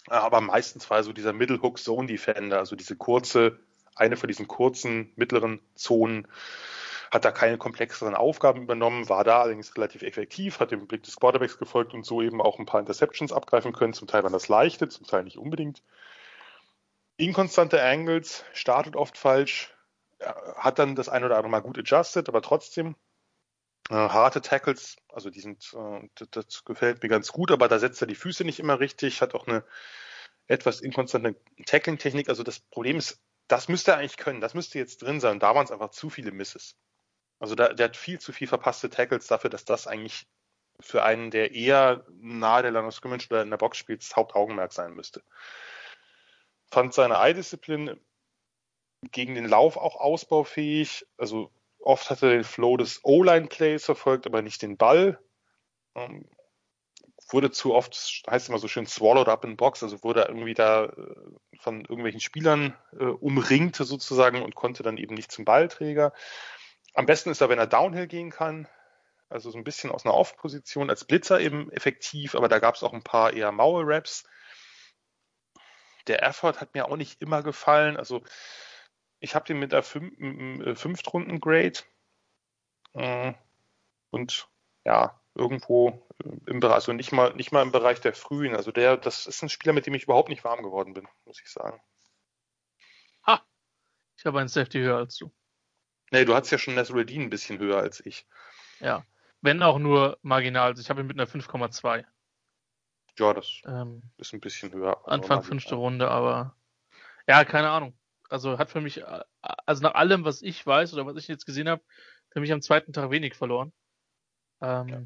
Äh, 0.08 0.14
aber 0.14 0.40
meistens 0.40 0.88
war 0.88 1.02
so 1.02 1.12
dieser 1.12 1.32
Middle 1.32 1.60
Hook 1.60 1.78
Zone 1.78 2.06
Defender, 2.06 2.58
also 2.58 2.76
diese 2.76 2.96
kurze, 2.96 3.58
eine 3.96 4.16
von 4.16 4.28
diesen 4.28 4.46
kurzen 4.46 5.12
mittleren 5.16 5.60
Zonen, 5.74 6.28
hat 7.10 7.24
da 7.24 7.32
keine 7.32 7.58
komplexeren 7.58 8.14
Aufgaben 8.14 8.62
übernommen, 8.62 9.08
war 9.08 9.24
da 9.24 9.40
allerdings 9.40 9.74
relativ 9.76 10.02
effektiv, 10.02 10.60
hat 10.60 10.70
dem 10.70 10.86
Blick 10.86 11.02
des 11.02 11.16
Quarterbacks 11.16 11.58
gefolgt 11.58 11.94
und 11.94 12.04
so 12.04 12.22
eben 12.22 12.40
auch 12.40 12.58
ein 12.58 12.66
paar 12.66 12.80
Interceptions 12.80 13.32
abgreifen 13.32 13.72
können. 13.72 13.94
Zum 13.94 14.06
Teil 14.06 14.22
waren 14.22 14.32
das 14.32 14.48
leichte, 14.48 14.88
zum 14.88 15.06
Teil 15.06 15.24
nicht 15.24 15.38
unbedingt 15.38 15.82
inkonstante 17.18 17.82
Angles, 17.82 18.44
startet 18.54 18.96
oft 18.96 19.18
falsch, 19.18 19.74
hat 20.56 20.78
dann 20.78 20.94
das 20.94 21.08
ein 21.08 21.24
oder 21.24 21.36
andere 21.36 21.50
Mal 21.50 21.60
gut 21.60 21.78
adjusted, 21.78 22.28
aber 22.28 22.40
trotzdem 22.40 22.96
äh, 23.90 23.94
harte 23.94 24.40
Tackles, 24.40 24.96
also 25.08 25.28
die 25.28 25.40
sind, 25.40 25.74
äh, 25.74 26.08
das, 26.30 26.64
gefällt 26.64 27.02
mir 27.02 27.08
ganz 27.08 27.32
gut, 27.32 27.50
aber 27.50 27.68
da 27.68 27.78
setzt 27.78 28.00
er 28.00 28.06
die 28.06 28.14
Füße 28.14 28.44
nicht 28.44 28.60
immer 28.60 28.80
richtig, 28.80 29.20
hat 29.20 29.34
auch 29.34 29.46
eine 29.46 29.64
etwas 30.46 30.80
inkonstante 30.80 31.36
Tackling-Technik. 31.66 32.28
Also 32.28 32.42
das 32.42 32.60
Problem 32.60 32.96
ist, 32.96 33.20
das 33.48 33.68
müsste 33.68 33.92
er 33.92 33.98
eigentlich 33.98 34.16
können, 34.16 34.40
das 34.40 34.54
müsste 34.54 34.78
jetzt 34.78 35.02
drin 35.02 35.20
sein. 35.20 35.40
Da 35.40 35.54
waren 35.54 35.64
es 35.64 35.72
einfach 35.72 35.90
zu 35.90 36.10
viele 36.10 36.32
Misses. 36.32 36.76
Also 37.40 37.54
da, 37.54 37.72
der 37.72 37.86
hat 37.86 37.96
viel 37.96 38.18
zu 38.18 38.32
viel 38.32 38.48
verpasste 38.48 38.90
Tackles 38.90 39.26
dafür, 39.26 39.50
dass 39.50 39.64
das 39.64 39.86
eigentlich 39.86 40.26
für 40.80 41.02
einen, 41.02 41.30
der 41.30 41.52
eher 41.52 42.06
nahe 42.20 42.62
der 42.62 42.70
Line 42.70 42.88
oder 42.88 43.42
in 43.42 43.50
der 43.50 43.56
Box 43.56 43.78
spielt, 43.78 44.02
das 44.02 44.16
Hauptaugenmerk 44.16 44.72
sein 44.72 44.94
müsste 44.94 45.22
fand 46.70 46.94
seine 46.94 47.14
Eye-Disziplin 47.14 47.98
gegen 49.10 49.34
den 49.34 49.46
Lauf 49.46 49.76
auch 49.76 49.96
ausbaufähig. 49.96 51.06
Also 51.16 51.50
oft 51.78 52.10
hat 52.10 52.22
er 52.22 52.30
den 52.30 52.44
Flow 52.44 52.76
des 52.76 53.00
O-Line-Plays 53.04 53.84
verfolgt, 53.84 54.26
aber 54.26 54.42
nicht 54.42 54.62
den 54.62 54.76
Ball. 54.76 55.18
Ähm, 55.94 56.28
wurde 57.30 57.50
zu 57.50 57.74
oft, 57.74 58.22
heißt 58.28 58.48
immer 58.48 58.58
so 58.58 58.68
schön, 58.68 58.86
swallowed 58.86 59.28
up 59.28 59.44
in 59.44 59.56
box, 59.56 59.82
also 59.82 60.02
wurde 60.02 60.22
irgendwie 60.22 60.54
da 60.54 60.86
äh, 60.86 61.14
von 61.60 61.80
irgendwelchen 61.80 62.20
Spielern 62.20 62.76
äh, 62.98 63.04
umringt 63.04 63.76
sozusagen 63.76 64.42
und 64.42 64.54
konnte 64.54 64.82
dann 64.82 64.96
eben 64.96 65.14
nicht 65.14 65.30
zum 65.30 65.44
Ballträger. 65.44 66.12
Am 66.94 67.06
besten 67.06 67.30
ist 67.30 67.40
er, 67.40 67.48
wenn 67.48 67.58
er 67.58 67.66
Downhill 67.66 68.06
gehen 68.06 68.30
kann, 68.30 68.66
also 69.28 69.50
so 69.50 69.58
ein 69.58 69.64
bisschen 69.64 69.90
aus 69.90 70.04
einer 70.06 70.14
Off-Position, 70.14 70.88
als 70.88 71.04
Blitzer 71.04 71.38
eben 71.40 71.70
effektiv, 71.70 72.34
aber 72.34 72.48
da 72.48 72.58
gab 72.58 72.76
es 72.76 72.82
auch 72.82 72.94
ein 72.94 73.02
paar 73.02 73.32
eher 73.34 73.52
Maul-Raps 73.52 74.24
der 76.08 76.22
Effort 76.22 76.60
hat 76.60 76.74
mir 76.74 76.88
auch 76.88 76.96
nicht 76.96 77.20
immer 77.20 77.42
gefallen. 77.42 77.96
Also 77.96 78.22
ich 79.20 79.34
habe 79.34 79.46
den 79.46 79.58
mit 79.58 79.72
der 79.72 79.82
Fün 79.82 80.60
äh, 80.62 80.74
Fünftrunden-Grade 80.74 81.80
äh, 82.94 83.34
und 84.10 84.48
ja, 84.84 85.20
irgendwo 85.34 86.06
im 86.46 86.60
Bereich, 86.60 86.74
also 86.74 86.92
nicht 86.92 87.12
mal, 87.12 87.34
nicht 87.34 87.52
mal 87.52 87.62
im 87.62 87.72
Bereich 87.72 88.00
der 88.00 88.14
Frühen. 88.14 88.56
Also 88.56 88.72
der, 88.72 88.96
das 88.96 89.26
ist 89.26 89.42
ein 89.42 89.48
Spieler, 89.48 89.72
mit 89.72 89.86
dem 89.86 89.94
ich 89.94 90.04
überhaupt 90.04 90.28
nicht 90.28 90.44
warm 90.44 90.62
geworden 90.62 90.94
bin, 90.94 91.06
muss 91.24 91.40
ich 91.40 91.50
sagen. 91.50 91.80
Ha! 93.26 93.42
Ich 94.16 94.26
habe 94.26 94.40
einen 94.40 94.48
Safety 94.48 94.80
höher 94.80 94.96
als 94.96 95.16
du. 95.16 95.30
Nee, 96.10 96.24
du 96.24 96.34
hattest 96.34 96.52
ja 96.52 96.58
schon 96.58 96.74
Nasruddin 96.74 97.22
ein 97.22 97.30
bisschen 97.30 97.58
höher 97.58 97.78
als 97.78 98.04
ich. 98.04 98.26
Ja. 98.80 99.04
Wenn 99.40 99.62
auch 99.62 99.78
nur 99.78 100.18
marginal. 100.22 100.70
Also 100.70 100.82
ich 100.82 100.90
habe 100.90 101.00
ihn 101.00 101.06
mit 101.06 101.18
einer 101.18 101.28
5,2. 101.28 102.04
Ja, 103.18 103.34
das 103.34 103.60
ähm, 103.66 104.02
ist 104.16 104.32
ein 104.32 104.40
bisschen 104.40 104.72
höher. 104.72 105.06
Anfang 105.08 105.42
fünfte 105.42 105.74
Runde, 105.74 106.10
aber 106.10 106.56
ja, 107.26 107.44
keine 107.44 107.70
Ahnung. 107.70 107.98
Also 108.28 108.58
hat 108.58 108.70
für 108.70 108.80
mich, 108.80 109.02
also 109.40 109.82
nach 109.82 109.94
allem, 109.94 110.24
was 110.24 110.42
ich 110.42 110.64
weiß 110.64 110.94
oder 110.94 111.06
was 111.06 111.16
ich 111.16 111.28
jetzt 111.28 111.46
gesehen 111.46 111.68
habe, 111.68 111.82
für 112.30 112.40
mich 112.40 112.52
am 112.52 112.62
zweiten 112.62 112.92
Tag 112.92 113.10
wenig 113.10 113.34
verloren. 113.34 113.72
Ähm, 114.60 114.88
ja. 114.88 115.02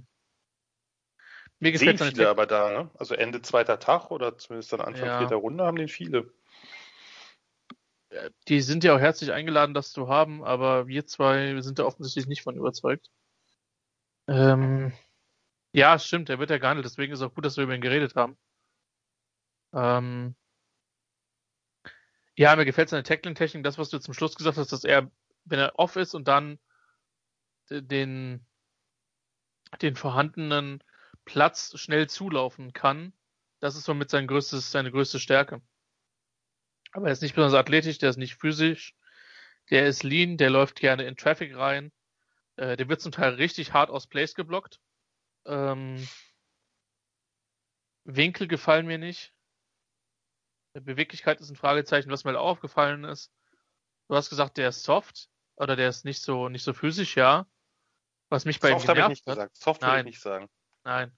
Mir 1.60 1.72
gefällt 1.72 1.98
Sehen 1.98 2.08
viele 2.10 2.28
aber 2.28 2.46
da, 2.46 2.70
ne? 2.70 2.90
Also 2.98 3.14
Ende 3.14 3.40
zweiter 3.40 3.78
Tag 3.78 4.10
oder 4.10 4.36
zumindest 4.36 4.72
dann 4.72 4.80
Anfang 4.80 5.06
ja. 5.06 5.18
vierter 5.18 5.36
Runde 5.36 5.64
haben 5.64 5.76
den 5.76 5.88
viele. 5.88 6.32
Die 8.48 8.60
sind 8.60 8.84
ja 8.84 8.94
auch 8.94 9.00
herzlich 9.00 9.32
eingeladen, 9.32 9.72
das 9.72 9.92
zu 9.92 10.08
haben, 10.08 10.44
aber 10.44 10.88
wir 10.88 11.06
zwei 11.06 11.60
sind 11.60 11.78
da 11.78 11.84
offensichtlich 11.84 12.26
nicht 12.26 12.42
von 12.42 12.56
überzeugt. 12.56 13.10
Ähm, 14.26 14.92
ja, 15.72 15.98
stimmt, 15.98 16.30
er 16.30 16.38
wird 16.38 16.50
ja 16.50 16.58
gehandelt, 16.58 16.84
deswegen 16.84 17.12
ist 17.12 17.22
auch 17.22 17.34
gut, 17.34 17.44
dass 17.44 17.56
wir 17.56 17.64
über 17.64 17.74
ihn 17.74 17.80
geredet 17.80 18.14
haben. 18.14 18.36
Ähm, 19.72 20.34
ja, 22.36 22.54
mir 22.56 22.64
gefällt 22.64 22.88
seine 22.88 23.02
Tackling-Technik, 23.02 23.64
das, 23.64 23.78
was 23.78 23.90
du 23.90 23.98
zum 23.98 24.14
Schluss 24.14 24.34
gesagt 24.34 24.58
hast, 24.58 24.72
dass 24.72 24.84
er, 24.84 25.10
wenn 25.44 25.58
er 25.58 25.78
off 25.78 25.96
ist 25.96 26.14
und 26.14 26.28
dann 26.28 26.58
den, 27.70 28.46
den 29.80 29.96
vorhandenen 29.96 30.82
Platz 31.24 31.78
schnell 31.78 32.08
zulaufen 32.08 32.72
kann, 32.72 33.12
das 33.60 33.76
ist 33.76 33.84
somit 33.84 34.10
sein 34.10 34.26
größtes, 34.26 34.70
seine 34.70 34.90
größte 34.90 35.20
Stärke. 35.20 35.62
Aber 36.92 37.06
er 37.06 37.12
ist 37.12 37.22
nicht 37.22 37.34
besonders 37.34 37.58
athletisch, 37.58 37.98
der 37.98 38.10
ist 38.10 38.18
nicht 38.18 38.36
physisch, 38.36 38.94
der 39.70 39.86
ist 39.86 40.02
lean, 40.02 40.36
der 40.36 40.50
läuft 40.50 40.80
gerne 40.80 41.04
in 41.04 41.16
Traffic 41.16 41.56
rein, 41.56 41.92
äh, 42.56 42.76
der 42.76 42.88
wird 42.88 43.00
zum 43.00 43.12
Teil 43.12 43.34
richtig 43.34 43.72
hart 43.72 43.88
aus 43.88 44.06
Plays 44.06 44.34
geblockt. 44.34 44.80
Ähm, 45.46 46.06
Winkel 48.04 48.48
gefallen 48.48 48.86
mir 48.86 48.98
nicht. 48.98 49.32
Beweglichkeit 50.74 51.40
ist 51.40 51.50
ein 51.50 51.56
Fragezeichen, 51.56 52.10
was 52.10 52.24
mir 52.24 52.30
halt 52.30 52.40
aufgefallen 52.40 53.04
ist. 53.04 53.32
Du 54.08 54.16
hast 54.16 54.30
gesagt, 54.30 54.56
der 54.56 54.70
ist 54.70 54.82
soft 54.82 55.28
oder 55.56 55.76
der 55.76 55.88
ist 55.88 56.04
nicht 56.04 56.22
so 56.22 56.48
nicht 56.48 56.64
so 56.64 56.72
physisch, 56.72 57.16
ja. 57.16 57.46
Was 58.30 58.44
mich 58.44 58.60
bei 58.60 58.70
soft 58.70 58.84
ihm 58.84 58.94
genervt 58.94 59.12
ich 59.12 59.18
nicht 59.18 59.26
hat. 59.26 59.34
Gesagt. 59.34 59.56
Soft 59.56 59.82
würde 59.82 59.98
ich 60.00 60.04
nicht 60.06 60.20
sagen. 60.20 60.48
Nein. 60.84 61.16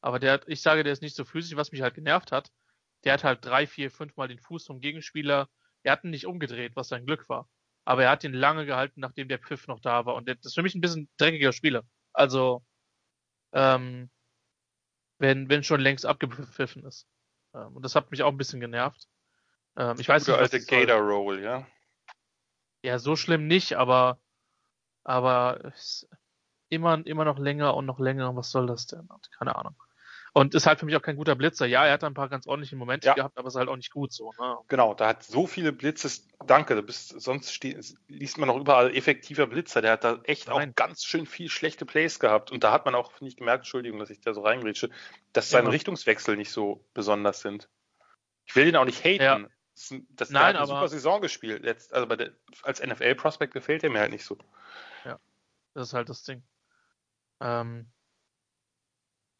Aber 0.00 0.18
der 0.18 0.32
hat, 0.32 0.44
ich 0.48 0.62
sage, 0.62 0.84
der 0.84 0.92
ist 0.92 1.02
nicht 1.02 1.16
so 1.16 1.24
physisch, 1.24 1.56
was 1.56 1.72
mich 1.72 1.82
halt 1.82 1.94
genervt 1.94 2.32
hat. 2.32 2.52
Der 3.04 3.14
hat 3.14 3.24
halt 3.24 3.44
drei, 3.44 3.66
vier, 3.66 3.90
fünf 3.90 4.16
Mal 4.16 4.28
den 4.28 4.38
Fuß 4.38 4.66
vom 4.66 4.80
Gegenspieler. 4.80 5.48
Er 5.82 5.92
hat 5.92 6.04
ihn 6.04 6.10
nicht 6.10 6.26
umgedreht, 6.26 6.76
was 6.76 6.88
sein 6.88 7.04
Glück 7.04 7.28
war. 7.28 7.48
Aber 7.84 8.04
er 8.04 8.10
hat 8.10 8.22
ihn 8.22 8.32
lange 8.32 8.64
gehalten, 8.64 9.00
nachdem 9.00 9.28
der 9.28 9.40
Pfiff 9.40 9.66
noch 9.66 9.80
da 9.80 10.06
war. 10.06 10.14
Und 10.14 10.28
das 10.28 10.38
ist 10.42 10.54
für 10.54 10.62
mich 10.62 10.74
ein 10.74 10.80
bisschen 10.80 11.08
dreckiger 11.16 11.52
Spieler. 11.52 11.84
Also, 12.12 12.64
ähm, 13.52 14.10
wenn, 15.18 15.48
wenn 15.48 15.62
schon 15.62 15.80
längst 15.80 16.04
abgepfiffen 16.04 16.84
ist. 16.84 17.06
Ähm, 17.54 17.76
und 17.76 17.84
das 17.84 17.94
hat 17.94 18.10
mich 18.10 18.22
auch 18.22 18.30
ein 18.30 18.36
bisschen 18.36 18.60
genervt. 18.60 19.08
Ähm, 19.76 19.96
ich 19.98 20.08
weiß 20.08 20.26
nicht, 20.26 20.36
alte 20.36 20.64
Gator 20.64 21.00
Roll, 21.00 21.42
ja? 21.42 21.66
Ja, 22.82 22.98
so 22.98 23.14
schlimm 23.14 23.46
nicht, 23.46 23.74
aber, 23.74 24.18
aber 25.04 25.72
immer, 26.68 27.06
immer 27.06 27.24
noch 27.24 27.38
länger 27.38 27.74
und 27.74 27.86
noch 27.86 28.00
länger. 28.00 28.34
Was 28.34 28.50
soll 28.50 28.66
das 28.66 28.86
denn? 28.86 29.08
Keine 29.38 29.54
Ahnung. 29.54 29.76
Und 30.34 30.54
ist 30.54 30.66
halt 30.66 30.80
für 30.80 30.86
mich 30.86 30.96
auch 30.96 31.02
kein 31.02 31.16
guter 31.16 31.34
Blitzer. 31.34 31.66
Ja, 31.66 31.84
er 31.84 31.92
hat 31.92 32.04
ein 32.04 32.14
paar 32.14 32.30
ganz 32.30 32.46
ordentliche 32.46 32.74
Momente 32.74 33.06
ja. 33.06 33.14
gehabt, 33.14 33.36
aber 33.36 33.48
ist 33.48 33.54
halt 33.54 33.68
auch 33.68 33.76
nicht 33.76 33.92
gut 33.92 34.12
so. 34.14 34.32
Ne? 34.40 34.56
Genau, 34.68 34.94
da 34.94 35.08
hat 35.08 35.22
so 35.24 35.46
viele 35.46 35.72
Blitzes. 35.72 36.26
Danke, 36.46 36.74
du 36.74 36.82
bist, 36.82 37.20
sonst 37.20 37.52
steht, 37.52 37.94
liest 38.08 38.38
man 38.38 38.46
noch 38.46 38.56
überall 38.56 38.96
effektiver 38.96 39.46
Blitzer. 39.46 39.82
Der 39.82 39.92
hat 39.92 40.04
da 40.04 40.20
echt 40.24 40.48
Nein. 40.48 40.70
auch 40.70 40.74
ganz 40.74 41.04
schön 41.04 41.26
viel 41.26 41.50
schlechte 41.50 41.84
Plays 41.84 42.18
gehabt. 42.18 42.50
Und 42.50 42.64
da 42.64 42.72
hat 42.72 42.86
man 42.86 42.94
auch 42.94 43.20
nicht 43.20 43.36
gemerkt, 43.36 43.64
Entschuldigung, 43.64 43.98
dass 43.98 44.08
ich 44.08 44.22
da 44.22 44.32
so 44.32 44.40
reingrätsche, 44.40 44.88
dass 45.34 45.50
seine 45.50 45.66
ja. 45.66 45.72
Richtungswechsel 45.72 46.36
nicht 46.36 46.50
so 46.50 46.82
besonders 46.94 47.42
sind. 47.42 47.68
Ich 48.46 48.56
will 48.56 48.66
ihn 48.66 48.76
auch 48.76 48.86
nicht 48.86 49.04
haten. 49.04 49.22
Ja. 49.22 49.40
Das, 50.10 50.30
Nein, 50.30 50.42
hat 50.42 50.48
eine 50.50 50.58
aber, 50.60 50.66
super 50.66 50.88
Saison 50.88 51.20
gespielt. 51.20 51.64
Jetzt, 51.64 51.92
also 51.92 52.06
der, 52.06 52.32
als 52.62 52.82
NFL-Prospect 52.82 53.52
gefällt 53.52 53.84
er 53.84 53.90
mir 53.90 54.00
halt 54.00 54.12
nicht 54.12 54.24
so. 54.24 54.38
Ja, 55.04 55.18
das 55.74 55.88
ist 55.88 55.94
halt 55.94 56.08
das 56.08 56.22
Ding. 56.22 56.42
Ähm, 57.40 57.90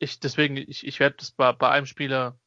ich, 0.03 0.20
deswegen, 0.20 0.57
ich, 0.57 0.86
ich 0.86 1.00
werde 1.00 1.16
das 1.16 1.30
bei, 1.30 1.53
bei 1.53 1.70
einem 1.70 1.86
Spieler, 1.86 2.38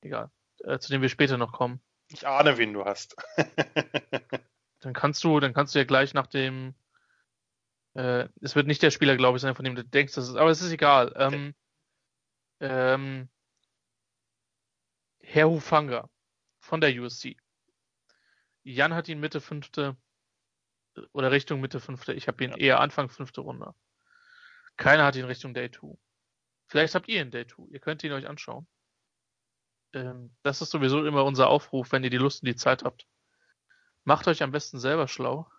egal, 0.00 0.30
äh, 0.64 0.78
zu 0.78 0.90
dem 0.90 1.02
wir 1.02 1.08
später 1.08 1.38
noch 1.38 1.52
kommen. 1.52 1.80
Ich 2.08 2.26
ahne, 2.26 2.58
wen 2.58 2.72
du 2.72 2.84
hast. 2.84 3.16
dann 4.80 4.92
kannst 4.92 5.22
du, 5.22 5.38
dann 5.38 5.54
kannst 5.54 5.74
du 5.74 5.78
ja 5.78 5.84
gleich 5.84 6.14
nach 6.14 6.26
dem, 6.26 6.74
äh, 7.94 8.28
es 8.40 8.56
wird 8.56 8.66
nicht 8.66 8.82
der 8.82 8.90
Spieler, 8.90 9.16
glaube 9.16 9.36
ich, 9.36 9.42
sein, 9.42 9.54
von 9.54 9.64
dem 9.64 9.76
du 9.76 9.84
denkst, 9.84 10.14
das 10.14 10.28
ist, 10.28 10.34
aber 10.34 10.50
es 10.50 10.62
ist 10.62 10.72
egal. 10.72 11.12
Ähm, 11.16 11.54
ähm, 12.58 13.28
Herr 15.20 15.48
Hufanga 15.48 16.10
von 16.58 16.80
der 16.80 16.90
USC. 17.00 17.36
Jan 18.64 18.94
hat 18.94 19.08
ihn 19.08 19.20
Mitte 19.20 19.40
fünfte 19.40 19.96
oder 21.12 21.30
Richtung 21.30 21.60
Mitte 21.60 21.78
fünfte. 21.78 22.14
Ich 22.14 22.26
habe 22.26 22.42
ihn 22.42 22.50
ja. 22.50 22.56
eher 22.56 22.80
Anfang 22.80 23.08
fünfte 23.08 23.42
Runde. 23.42 23.74
Keiner 24.76 25.04
hat 25.04 25.14
ihn 25.14 25.24
Richtung 25.24 25.54
Day 25.54 25.70
2. 25.70 25.96
Vielleicht 26.70 26.94
habt 26.94 27.08
ihr 27.08 27.20
ihn 27.20 27.32
Day 27.32 27.46
2. 27.46 27.64
Ihr 27.72 27.80
könnt 27.80 28.04
ihn 28.04 28.12
euch 28.12 28.28
anschauen. 28.28 28.68
Ähm, 29.92 30.30
das 30.44 30.62
ist 30.62 30.70
sowieso 30.70 31.04
immer 31.04 31.24
unser 31.24 31.48
Aufruf, 31.48 31.90
wenn 31.90 32.04
ihr 32.04 32.10
die 32.10 32.16
Lust 32.16 32.42
und 32.42 32.46
die 32.46 32.54
Zeit 32.54 32.84
habt. 32.84 33.08
Macht 34.04 34.28
euch 34.28 34.44
am 34.44 34.52
besten 34.52 34.78
selber 34.78 35.08
schlau. 35.08 35.50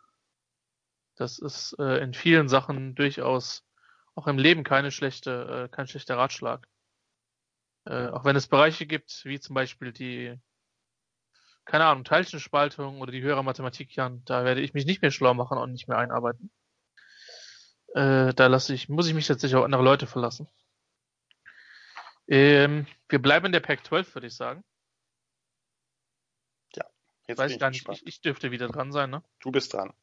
Das 1.17 1.37
ist 1.37 1.75
äh, 1.79 1.97
in 1.97 2.13
vielen 2.13 2.47
Sachen 2.47 2.95
durchaus 2.95 3.65
auch 4.15 4.27
im 4.27 4.37
Leben 4.37 4.63
keine 4.63 4.89
schlechte, 4.89 5.65
äh, 5.65 5.75
kein 5.75 5.85
schlechter 5.85 6.17
Ratschlag. 6.17 6.65
Äh, 7.85 8.07
auch 8.07 8.23
wenn 8.23 8.37
es 8.37 8.47
Bereiche 8.47 8.85
gibt, 8.85 9.25
wie 9.25 9.39
zum 9.41 9.53
Beispiel 9.53 9.91
die, 9.91 10.39
keine 11.65 11.87
Ahnung, 11.87 12.05
Teilchenspaltung 12.05 13.01
oder 13.01 13.11
die 13.11 13.21
höhere 13.21 13.43
Mathematik, 13.43 13.93
Jan, 13.97 14.23
da 14.23 14.45
werde 14.45 14.61
ich 14.61 14.73
mich 14.73 14.85
nicht 14.85 15.01
mehr 15.01 15.11
schlau 15.11 15.33
machen 15.33 15.57
und 15.57 15.73
nicht 15.73 15.89
mehr 15.89 15.97
einarbeiten. 15.97 16.51
Äh, 17.95 18.33
da 18.33 18.47
lasse 18.47 18.73
ich, 18.73 18.87
muss 18.87 19.07
ich 19.07 19.13
mich 19.13 19.27
tatsächlich 19.27 19.57
auf 19.57 19.65
andere 19.65 19.83
Leute 19.83 20.07
verlassen. 20.07 20.47
Ähm, 22.31 22.87
wir 23.09 23.21
bleiben 23.21 23.47
in 23.47 23.51
der 23.51 23.59
Pack 23.59 23.85
12, 23.85 24.15
würde 24.15 24.27
ich 24.27 24.35
sagen. 24.35 24.63
Ja, 26.73 26.85
jetzt 27.27 27.37
Weiß 27.37 27.51
ich 27.51 27.59
gar 27.59 27.69
nicht, 27.69 27.85
ich, 27.89 28.07
ich, 28.07 28.21
dürfte 28.21 28.51
wieder 28.51 28.69
dran 28.69 28.93
sein, 28.93 29.09
ne? 29.09 29.21
Du 29.41 29.51
bist 29.51 29.73
dran. 29.73 29.93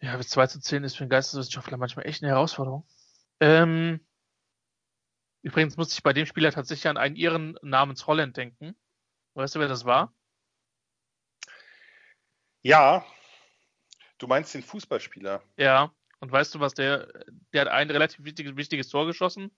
Ja, 0.00 0.18
bis 0.18 0.28
2 0.28 0.48
zu 0.48 0.60
10 0.60 0.84
ist 0.84 0.96
für 0.96 1.04
einen 1.04 1.08
Geisteswissenschaftler 1.08 1.78
manchmal 1.78 2.06
echt 2.06 2.22
eine 2.22 2.30
Herausforderung. 2.30 2.86
Ähm, 3.40 4.06
übrigens 5.40 5.78
musste 5.78 5.94
ich 5.94 6.02
bei 6.02 6.12
dem 6.12 6.26
Spieler 6.26 6.52
tatsächlich 6.52 6.88
an 6.88 6.98
einen 6.98 7.16
Iren 7.16 7.58
namens 7.62 8.06
Holland 8.06 8.36
denken. 8.36 8.76
Weißt 9.32 9.54
du, 9.54 9.60
wer 9.60 9.68
das 9.68 9.86
war? 9.86 10.14
Ja, 12.60 13.06
du 14.18 14.26
meinst 14.26 14.52
den 14.52 14.62
Fußballspieler. 14.62 15.42
Ja, 15.56 15.90
und 16.20 16.30
weißt 16.30 16.54
du, 16.54 16.60
was 16.60 16.74
der, 16.74 17.08
der 17.54 17.62
hat 17.62 17.68
ein 17.68 17.90
relativ 17.90 18.26
wichtiges, 18.26 18.56
wichtiges 18.56 18.88
Tor 18.88 19.06
geschossen. 19.06 19.56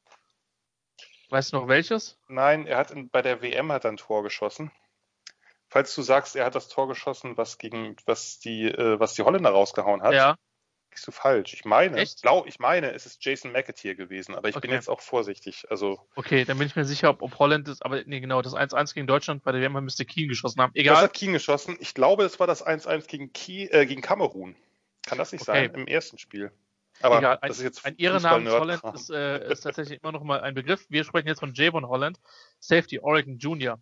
Weißt 1.31 1.53
du 1.53 1.57
noch 1.57 1.69
welches? 1.69 2.19
Nein, 2.29 2.67
er 2.67 2.79
hat 2.79 2.91
in, 2.91 3.09
bei 3.09 3.23
der 3.23 3.43
WM 3.43 3.73
hat 3.73 3.85
er 3.85 3.93
ein 3.93 3.97
Tor 3.97 4.23
geschossen. 4.23 4.71
Falls 5.69 5.95
du 5.95 6.03
sagst, 6.03 6.37
er 6.37 6.45
hat 6.45 6.55
das 6.55 6.69
Tor 6.69 6.89
geschossen, 6.89 7.37
was 7.37 7.59
gegen 7.59 7.97
was 8.07 8.39
die 8.39 8.67
äh, 8.67 9.01
was 9.01 9.15
die 9.15 9.23
Holländer 9.23 9.51
rausgehauen 9.51 10.03
hat. 10.03 10.15
Ja. 10.15 10.37
Bist 10.91 11.09
du 11.09 11.13
falsch? 11.13 11.53
Ich 11.53 11.67
meine, 11.67 11.99
Echt? 11.99 12.23
Glaub, 12.23 12.47
ich 12.47 12.59
meine, 12.59 12.93
es 12.95 13.05
ist 13.05 13.23
Jason 13.23 13.53
McAteer 13.53 13.95
gewesen, 13.97 14.35
aber 14.35 14.49
ich 14.49 14.57
okay. 14.57 14.69
bin 14.69 14.75
jetzt 14.75 14.89
auch 14.89 15.03
vorsichtig. 15.03 15.67
Also 15.69 16.01
okay, 16.15 16.47
dann 16.47 16.57
bin 16.57 16.69
ich 16.69 16.77
mir 16.77 16.87
sicher, 16.87 17.11
ob, 17.11 17.21
ob 17.21 17.39
Holland 17.39 17.69
ist, 17.69 17.85
aber 17.85 18.03
nee, 18.07 18.21
genau, 18.21 18.41
das 18.41 18.55
1-1 18.55 18.95
gegen 18.95 19.07
Deutschland 19.07 19.43
bei 19.43 19.53
der 19.53 19.61
WM 19.61 19.73
müsste 19.85 20.07
Keen 20.07 20.29
geschossen 20.29 20.63
haben. 20.63 20.73
Egal. 20.75 20.95
Das 20.95 21.03
hat 21.03 21.13
Keen 21.13 21.35
geschossen. 21.35 21.77
Ich 21.81 21.93
glaube, 21.93 22.25
es 22.25 22.41
war 22.41 22.47
das 22.47 22.67
1-1 22.67 23.09
gegen, 23.09 23.31
äh, 23.71 23.85
gegen 23.85 24.01
Kamerun. 24.01 24.57
Kann 25.05 25.19
das 25.19 25.33
nicht 25.33 25.43
okay. 25.43 25.67
sein 25.67 25.75
im 25.75 25.87
ersten 25.87 26.17
Spiel? 26.17 26.51
Aber 27.03 27.19
Egal, 27.19 27.39
ein, 27.41 27.49
das 27.49 27.59
ist 27.59 27.65
jetzt 27.65 27.85
ein 27.85 27.97
Ehrennamen 27.97 28.49
Holland 28.49 28.83
ist, 28.95 29.11
äh, 29.11 29.51
ist 29.53 29.61
tatsächlich 29.61 30.03
immer 30.03 30.13
noch 30.13 30.23
mal 30.23 30.41
ein 30.41 30.55
Begriff. 30.55 30.87
Wir 30.89 31.05
sprechen 31.05 31.29
jetzt 31.29 31.41
von 31.41 31.53
Javon 31.53 31.87
Holland, 31.87 32.19
Safety 32.59 32.99
Oregon 33.01 33.39
Junior. 33.39 33.81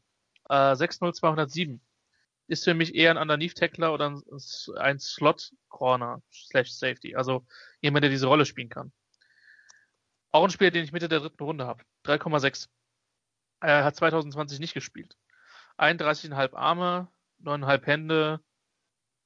Äh, 0.49 0.75
60207 0.75 1.81
ist 2.47 2.65
für 2.65 2.75
mich 2.75 2.95
eher 2.95 3.11
ein 3.11 3.17
Underneath-Tackler 3.17 3.95
oder 3.95 4.11
ein, 4.11 4.23
ein 4.77 4.99
Slot-Corner 4.99 6.23
slash 6.33 6.73
Safety. 6.73 7.17
Also 7.17 7.47
jemand, 7.81 8.05
der 8.05 8.11
diese 8.11 8.27
Rolle 8.27 8.45
spielen 8.45 8.69
kann. 8.69 8.93
Auch 10.31 10.45
ein 10.45 10.51
Spieler, 10.51 10.71
den 10.71 10.85
ich 10.85 10.93
Mitte 10.93 11.09
der 11.09 11.21
dritten 11.21 11.43
Runde 11.43 11.67
habe. 11.67 11.85
3,6. 12.05 12.69
Er 13.61 13.85
hat 13.85 13.97
2020 13.97 14.59
nicht 14.59 14.75
gespielt. 14.75 15.17
31,5 15.79 16.55
Arme, 16.55 17.09
9,5 17.43 17.87
Hände, 17.87 18.41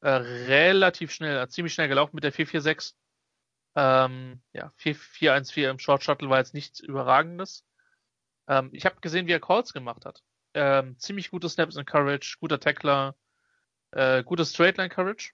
äh, 0.00 0.10
relativ 0.10 1.10
schnell, 1.10 1.48
ziemlich 1.48 1.74
schnell 1.74 1.88
gelaufen 1.88 2.14
mit 2.14 2.24
der 2.24 2.32
446. 2.32 2.94
Ähm, 3.80 4.42
ja, 4.52 4.72
4-4-1-4 4.80 5.70
im 5.70 5.78
Short 5.78 6.02
Shuttle 6.02 6.28
war 6.28 6.38
jetzt 6.38 6.52
nichts 6.52 6.80
Überragendes. 6.80 7.64
Ähm, 8.48 8.70
ich 8.72 8.84
habe 8.84 9.00
gesehen, 9.00 9.28
wie 9.28 9.32
er 9.32 9.38
Calls 9.40 9.72
gemacht 9.72 10.04
hat. 10.04 10.24
Ähm, 10.52 10.98
ziemlich 10.98 11.30
gute 11.30 11.48
Snaps 11.48 11.76
in 11.76 11.86
Courage, 11.86 12.38
guter 12.40 12.58
Tackler, 12.58 13.14
äh, 13.92 14.24
gutes 14.24 14.52
Straightline 14.52 14.88
Courage. 14.88 15.30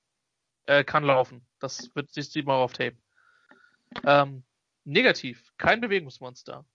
Äh, 0.67 0.85
kann 0.85 1.05
laufen. 1.05 1.47
Das 1.59 1.91
wird 1.95 2.15
du 2.15 2.43
mal 2.43 2.57
auf 2.57 2.75
Tape. 2.75 2.99
Ähm, 4.05 4.45
negativ, 4.85 5.51
kein 5.57 5.81
Bewegungsmonster. 5.81 6.67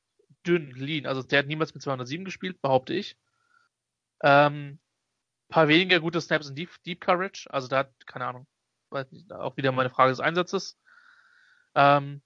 Dünn, 0.48 0.72
lean. 0.72 1.06
Also 1.06 1.22
der 1.22 1.40
hat 1.40 1.48
niemals 1.48 1.76
mit 1.76 1.84
207 1.84 2.26
gespielt, 2.26 2.60
behaupte 2.64 2.96
ich. 2.96 3.16
Ähm, 4.24 4.80
paar 5.50 5.68
weniger 5.68 6.00
gute 6.00 6.20
Snaps 6.20 6.50
in 6.50 6.56
Deep, 6.56 6.72
Deep 6.84 7.00
Courage. 7.00 7.48
Also 7.52 7.68
da 7.68 7.80
hat, 7.80 8.08
keine 8.08 8.26
Ahnung, 8.26 8.48
auch 9.30 9.56
wieder 9.56 9.72
meine 9.72 9.92
Frage 9.92 10.10
des 10.10 10.20
Einsatzes. 10.20 10.80
Ähm, 11.76 12.22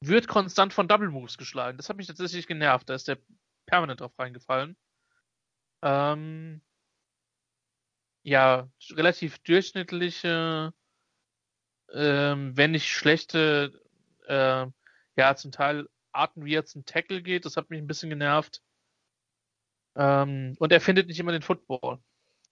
wird 0.00 0.28
konstant 0.28 0.72
von 0.72 0.88
Double 0.88 1.10
Moves 1.10 1.38
geschlagen. 1.38 1.78
Das 1.78 1.88
hat 1.88 1.96
mich 1.96 2.06
tatsächlich 2.06 2.46
genervt. 2.46 2.88
Da 2.88 2.94
ist 2.94 3.08
der 3.08 3.18
permanent 3.66 4.00
drauf 4.00 4.18
reingefallen. 4.18 4.76
Ähm, 5.82 6.60
ja, 8.22 8.68
relativ 8.90 9.38
durchschnittliche, 9.40 10.72
ähm, 11.92 12.56
wenn 12.56 12.72
nicht 12.72 12.88
schlechte, 12.90 13.80
äh, 14.26 14.66
ja, 15.16 15.36
zum 15.36 15.52
Teil 15.52 15.88
Arten, 16.12 16.44
wie 16.44 16.54
er 16.54 16.64
zum 16.64 16.84
Tackle 16.84 17.22
geht. 17.22 17.44
Das 17.44 17.56
hat 17.56 17.70
mich 17.70 17.80
ein 17.80 17.86
bisschen 17.86 18.10
genervt. 18.10 18.62
Ähm, 19.94 20.56
und 20.58 20.72
er 20.72 20.80
findet 20.80 21.08
nicht 21.08 21.20
immer 21.20 21.32
den 21.32 21.42
Football. 21.42 22.00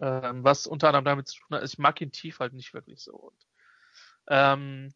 Ähm, 0.01 0.45
was 0.45 0.67
unter 0.67 0.89
anderem 0.89 1.05
damit 1.05 1.29
zu 1.29 1.41
tun 1.41 1.57
hat, 1.57 1.65
ich 1.65 1.79
mag 1.79 2.01
ihn 2.01 2.11
tief 2.13 2.41
halt 2.41 2.53
nicht 2.53 2.75
wirklich 2.75 3.01
so. 3.01 3.13
Und, 3.15 3.47
ähm, 4.29 4.95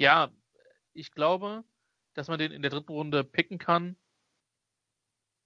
ja, 0.00 0.30
ich 0.94 1.12
glaube, 1.12 1.62
dass 2.14 2.28
man 2.28 2.38
den 2.38 2.52
in 2.52 2.62
der 2.62 2.70
dritten 2.70 2.92
Runde 2.92 3.22
picken 3.22 3.58
kann, 3.58 3.96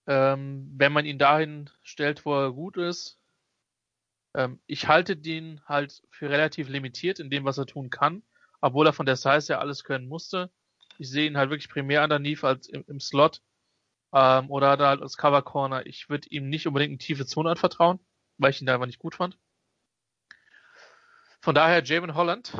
ähm, 0.06 0.70
wenn 0.76 0.92
man 0.92 1.04
ihn 1.06 1.18
dahin 1.18 1.70
stellt, 1.82 2.24
wo 2.24 2.34
er 2.34 2.52
gut 2.52 2.76
ist. 2.76 3.18
Ähm, 4.34 4.60
ich 4.66 4.86
halte 4.86 5.16
den 5.16 5.60
halt 5.66 6.02
für 6.10 6.30
relativ 6.30 6.68
limitiert 6.68 7.18
in 7.18 7.30
dem, 7.30 7.44
was 7.44 7.58
er 7.58 7.66
tun 7.66 7.90
kann, 7.90 8.22
obwohl 8.60 8.86
er 8.86 8.92
von 8.92 9.06
der 9.06 9.16
Size 9.16 9.54
ja 9.54 9.58
alles 9.58 9.82
können 9.82 10.06
musste. 10.06 10.52
Ich 10.98 11.10
sehe 11.10 11.26
ihn 11.26 11.36
halt 11.36 11.50
wirklich 11.50 11.68
primär 11.68 12.04
underneath 12.04 12.44
als 12.44 12.68
im, 12.68 12.84
im 12.86 13.00
Slot 13.00 13.42
ähm, 14.12 14.50
oder 14.50 14.68
halt 14.68 15.02
als 15.02 15.16
Cover 15.16 15.42
Corner. 15.42 15.84
Ich 15.86 16.08
würde 16.08 16.28
ihm 16.28 16.48
nicht 16.48 16.68
unbedingt 16.68 16.92
eine 16.92 16.98
tiefe 16.98 17.26
Zone 17.26 17.50
anvertrauen, 17.50 17.98
weil 18.38 18.50
ich 18.50 18.60
ihn 18.60 18.66
da 18.66 18.74
einfach 18.74 18.86
nicht 18.86 19.00
gut 19.00 19.16
fand. 19.16 19.36
Von 21.40 21.56
daher 21.56 21.82
Jamin 21.82 22.14
Holland, 22.14 22.52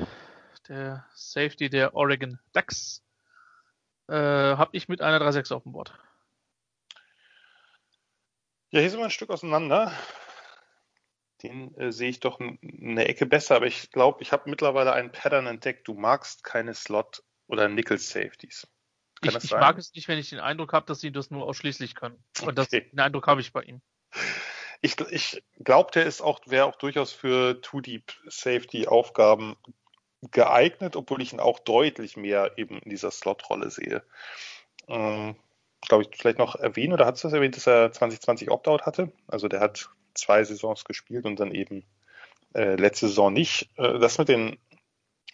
der 0.68 1.06
Safety 1.14 1.68
der 1.68 1.94
Oregon 1.94 2.38
Ducks, 2.52 3.02
äh, 4.08 4.14
habe 4.14 4.76
ich 4.76 4.88
mit 4.88 5.00
einer 5.00 5.20
3-6 5.20 5.52
auf 5.52 5.62
dem 5.62 5.72
Board. 5.72 5.96
Ja, 8.70 8.80
hier 8.80 8.90
sind 8.90 8.98
wir 9.00 9.04
ein 9.04 9.10
Stück 9.10 9.30
auseinander. 9.30 9.92
Den 11.42 11.76
äh, 11.76 11.92
sehe 11.92 12.10
ich 12.10 12.20
doch 12.20 12.40
eine 12.40 13.06
Ecke 13.06 13.26
besser, 13.26 13.56
aber 13.56 13.66
ich 13.66 13.90
glaube, 13.90 14.22
ich 14.22 14.32
habe 14.32 14.50
mittlerweile 14.50 14.92
einen 14.92 15.12
Pattern 15.12 15.46
entdeckt. 15.46 15.86
Du 15.86 15.94
magst 15.94 16.42
keine 16.42 16.74
Slot- 16.74 17.22
oder 17.46 17.68
Nickel-Safeties. 17.68 18.66
Ich, 19.22 19.34
ich 19.34 19.50
mag 19.52 19.78
es 19.78 19.92
nicht, 19.94 20.08
wenn 20.08 20.18
ich 20.18 20.30
den 20.30 20.40
Eindruck 20.40 20.72
habe, 20.72 20.86
dass 20.86 21.00
sie 21.00 21.12
das 21.12 21.30
nur 21.30 21.44
ausschließlich 21.46 21.94
können. 21.94 22.22
Und 22.42 22.58
das, 22.58 22.68
den 22.68 22.98
Eindruck 22.98 23.26
habe 23.26 23.40
ich 23.40 23.52
bei 23.52 23.62
ihm. 23.62 23.80
Ich, 24.80 25.00
ich 25.00 25.42
glaube, 25.60 25.90
der 25.92 26.04
ist 26.04 26.20
auch, 26.20 26.40
wäre 26.46 26.66
auch 26.66 26.76
durchaus 26.76 27.12
für 27.12 27.60
Too 27.62 27.80
Deep 27.80 28.12
Safety 28.26 28.86
Aufgaben 28.86 29.56
geeignet, 30.30 30.96
obwohl 30.96 31.22
ich 31.22 31.32
ihn 31.32 31.40
auch 31.40 31.58
deutlich 31.58 32.16
mehr 32.16 32.52
eben 32.56 32.78
in 32.78 32.90
dieser 32.90 33.10
Slot-Rolle 33.10 33.70
sehe. 33.70 34.02
Ähm, 34.88 35.36
glaube 35.80 36.04
ich, 36.04 36.16
vielleicht 36.16 36.38
noch 36.38 36.56
erwähnen, 36.56 36.92
oder 36.92 37.06
hast 37.06 37.22
du 37.22 37.28
das 37.28 37.34
erwähnt, 37.34 37.56
dass 37.56 37.66
er 37.66 37.92
2020 37.92 38.50
Opt-out 38.50 38.86
hatte? 38.86 39.12
Also 39.26 39.48
der 39.48 39.60
hat 39.60 39.90
zwei 40.14 40.44
Saisons 40.44 40.84
gespielt 40.84 41.26
und 41.26 41.38
dann 41.40 41.52
eben 41.52 41.84
äh, 42.54 42.76
letzte 42.76 43.08
Saison 43.08 43.32
nicht. 43.32 43.70
Äh, 43.76 43.98
das 43.98 44.18
mit 44.18 44.28
den, 44.28 44.58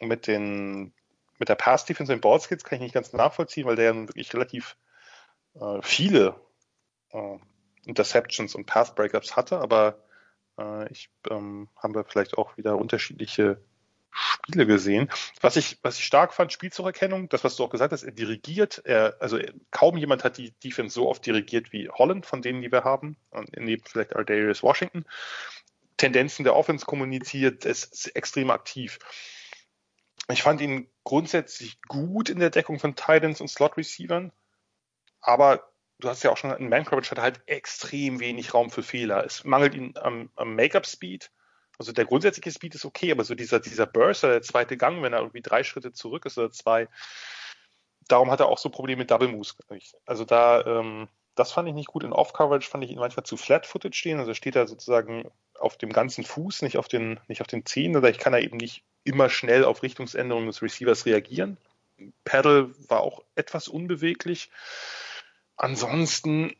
mit 0.00 0.26
den, 0.26 0.92
mit 1.38 1.48
der 1.48 1.54
Pass-Defense 1.54 2.12
und 2.12 2.20
Boardskills 2.20 2.64
kann 2.64 2.76
ich 2.76 2.82
nicht 2.82 2.94
ganz 2.94 3.12
nachvollziehen, 3.12 3.66
weil 3.66 3.76
der 3.76 3.92
ja 3.92 3.94
wirklich 3.94 4.32
relativ 4.32 4.76
äh, 5.54 5.80
viele 5.82 6.34
äh, 7.12 7.38
Interceptions 7.84 8.54
und 8.54 8.66
Pass-Breakups 8.66 9.36
hatte, 9.36 9.58
aber 9.58 9.98
äh, 10.58 10.90
ich 10.90 11.10
ähm, 11.30 11.68
haben 11.76 11.94
wir 11.94 12.04
vielleicht 12.04 12.36
auch 12.38 12.56
wieder 12.56 12.76
unterschiedliche 12.76 13.60
Spiele 14.12 14.66
gesehen. 14.66 15.10
Was 15.40 15.56
ich, 15.56 15.78
was 15.82 15.98
ich 15.98 16.04
stark 16.04 16.34
fand, 16.34 16.52
Spielzugserkennung, 16.52 17.28
das, 17.28 17.44
was 17.44 17.56
du 17.56 17.64
auch 17.64 17.70
gesagt 17.70 17.92
hast, 17.92 18.02
er 18.02 18.12
dirigiert, 18.12 18.82
er, 18.84 19.16
also 19.20 19.38
kaum 19.70 19.96
jemand 19.96 20.24
hat 20.24 20.36
die 20.36 20.52
Defense 20.64 20.94
so 20.94 21.08
oft 21.08 21.24
dirigiert 21.24 21.72
wie 21.72 21.88
Holland, 21.88 22.26
von 22.26 22.42
denen, 22.42 22.62
die 22.62 22.72
wir 22.72 22.84
haben, 22.84 23.16
neben 23.56 23.82
vielleicht 23.84 24.16
Ardarius 24.16 24.62
Washington. 24.62 25.04
Tendenzen 25.96 26.44
der 26.44 26.56
Offense 26.56 26.86
kommuniziert, 26.86 27.64
ist 27.64 28.14
extrem 28.16 28.50
aktiv. 28.50 28.98
Ich 30.30 30.42
fand 30.42 30.60
ihn 30.60 30.88
grundsätzlich 31.04 31.80
gut 31.82 32.30
in 32.30 32.38
der 32.38 32.50
Deckung 32.50 32.78
von 32.78 32.94
Titans 32.94 33.40
und 33.40 33.48
Slot-Receivern, 33.48 34.32
aber 35.20 35.70
du 35.98 36.08
hast 36.08 36.22
ja 36.22 36.30
auch 36.30 36.36
schon, 36.36 36.52
ein 36.52 36.68
Man 36.68 36.84
Coverage 36.84 37.10
hat 37.10 37.18
halt 37.18 37.42
extrem 37.46 38.20
wenig 38.20 38.54
Raum 38.54 38.70
für 38.70 38.82
Fehler. 38.82 39.24
Es 39.24 39.44
mangelt 39.44 39.74
ihm 39.74 39.94
am, 39.96 40.30
am 40.36 40.54
Make-up-Speed. 40.54 41.30
Also 41.80 41.92
der 41.92 42.04
grundsätzliche 42.04 42.50
Speed 42.50 42.74
ist 42.74 42.84
okay, 42.84 43.10
aber 43.10 43.24
so 43.24 43.34
dieser, 43.34 43.58
dieser 43.58 43.86
Burst, 43.86 44.22
der 44.22 44.42
zweite 44.42 44.76
Gang, 44.76 45.02
wenn 45.02 45.14
er 45.14 45.20
irgendwie 45.20 45.40
drei 45.40 45.64
Schritte 45.64 45.94
zurück 45.94 46.26
ist 46.26 46.36
oder 46.36 46.50
zwei, 46.50 46.88
darum 48.06 48.30
hat 48.30 48.40
er 48.40 48.50
auch 48.50 48.58
so 48.58 48.68
Probleme 48.68 48.98
mit 48.98 49.10
Double 49.10 49.28
Moves. 49.28 49.56
Also 50.04 50.26
da, 50.26 50.62
ähm, 50.66 51.08
das 51.36 51.52
fand 51.52 51.66
ich 51.70 51.74
nicht 51.74 51.88
gut. 51.88 52.04
In 52.04 52.12
Off-Coverage 52.12 52.68
fand 52.68 52.84
ich 52.84 52.90
ihn 52.90 52.98
manchmal 52.98 53.24
zu 53.24 53.38
flat-footed 53.38 53.96
stehen. 53.96 54.18
Also 54.18 54.34
steht 54.34 54.56
er 54.56 54.66
sozusagen 54.66 55.30
auf 55.58 55.78
dem 55.78 55.90
ganzen 55.90 56.22
Fuß, 56.22 56.60
nicht 56.60 56.76
auf 56.76 56.86
den, 56.86 57.18
nicht 57.28 57.40
auf 57.40 57.46
den 57.46 57.64
Zehen. 57.64 57.96
Oder 57.96 58.10
ich 58.10 58.18
kann 58.18 58.34
er 58.34 58.42
eben 58.42 58.58
nicht 58.58 58.82
immer 59.04 59.30
schnell 59.30 59.64
auf 59.64 59.82
Richtungsänderungen 59.82 60.48
des 60.48 60.60
Receivers 60.60 61.06
reagieren. 61.06 61.56
Paddle 62.24 62.74
war 62.90 63.00
auch 63.00 63.22
etwas 63.36 63.68
unbeweglich. 63.68 64.50
Ansonsten 65.56 66.54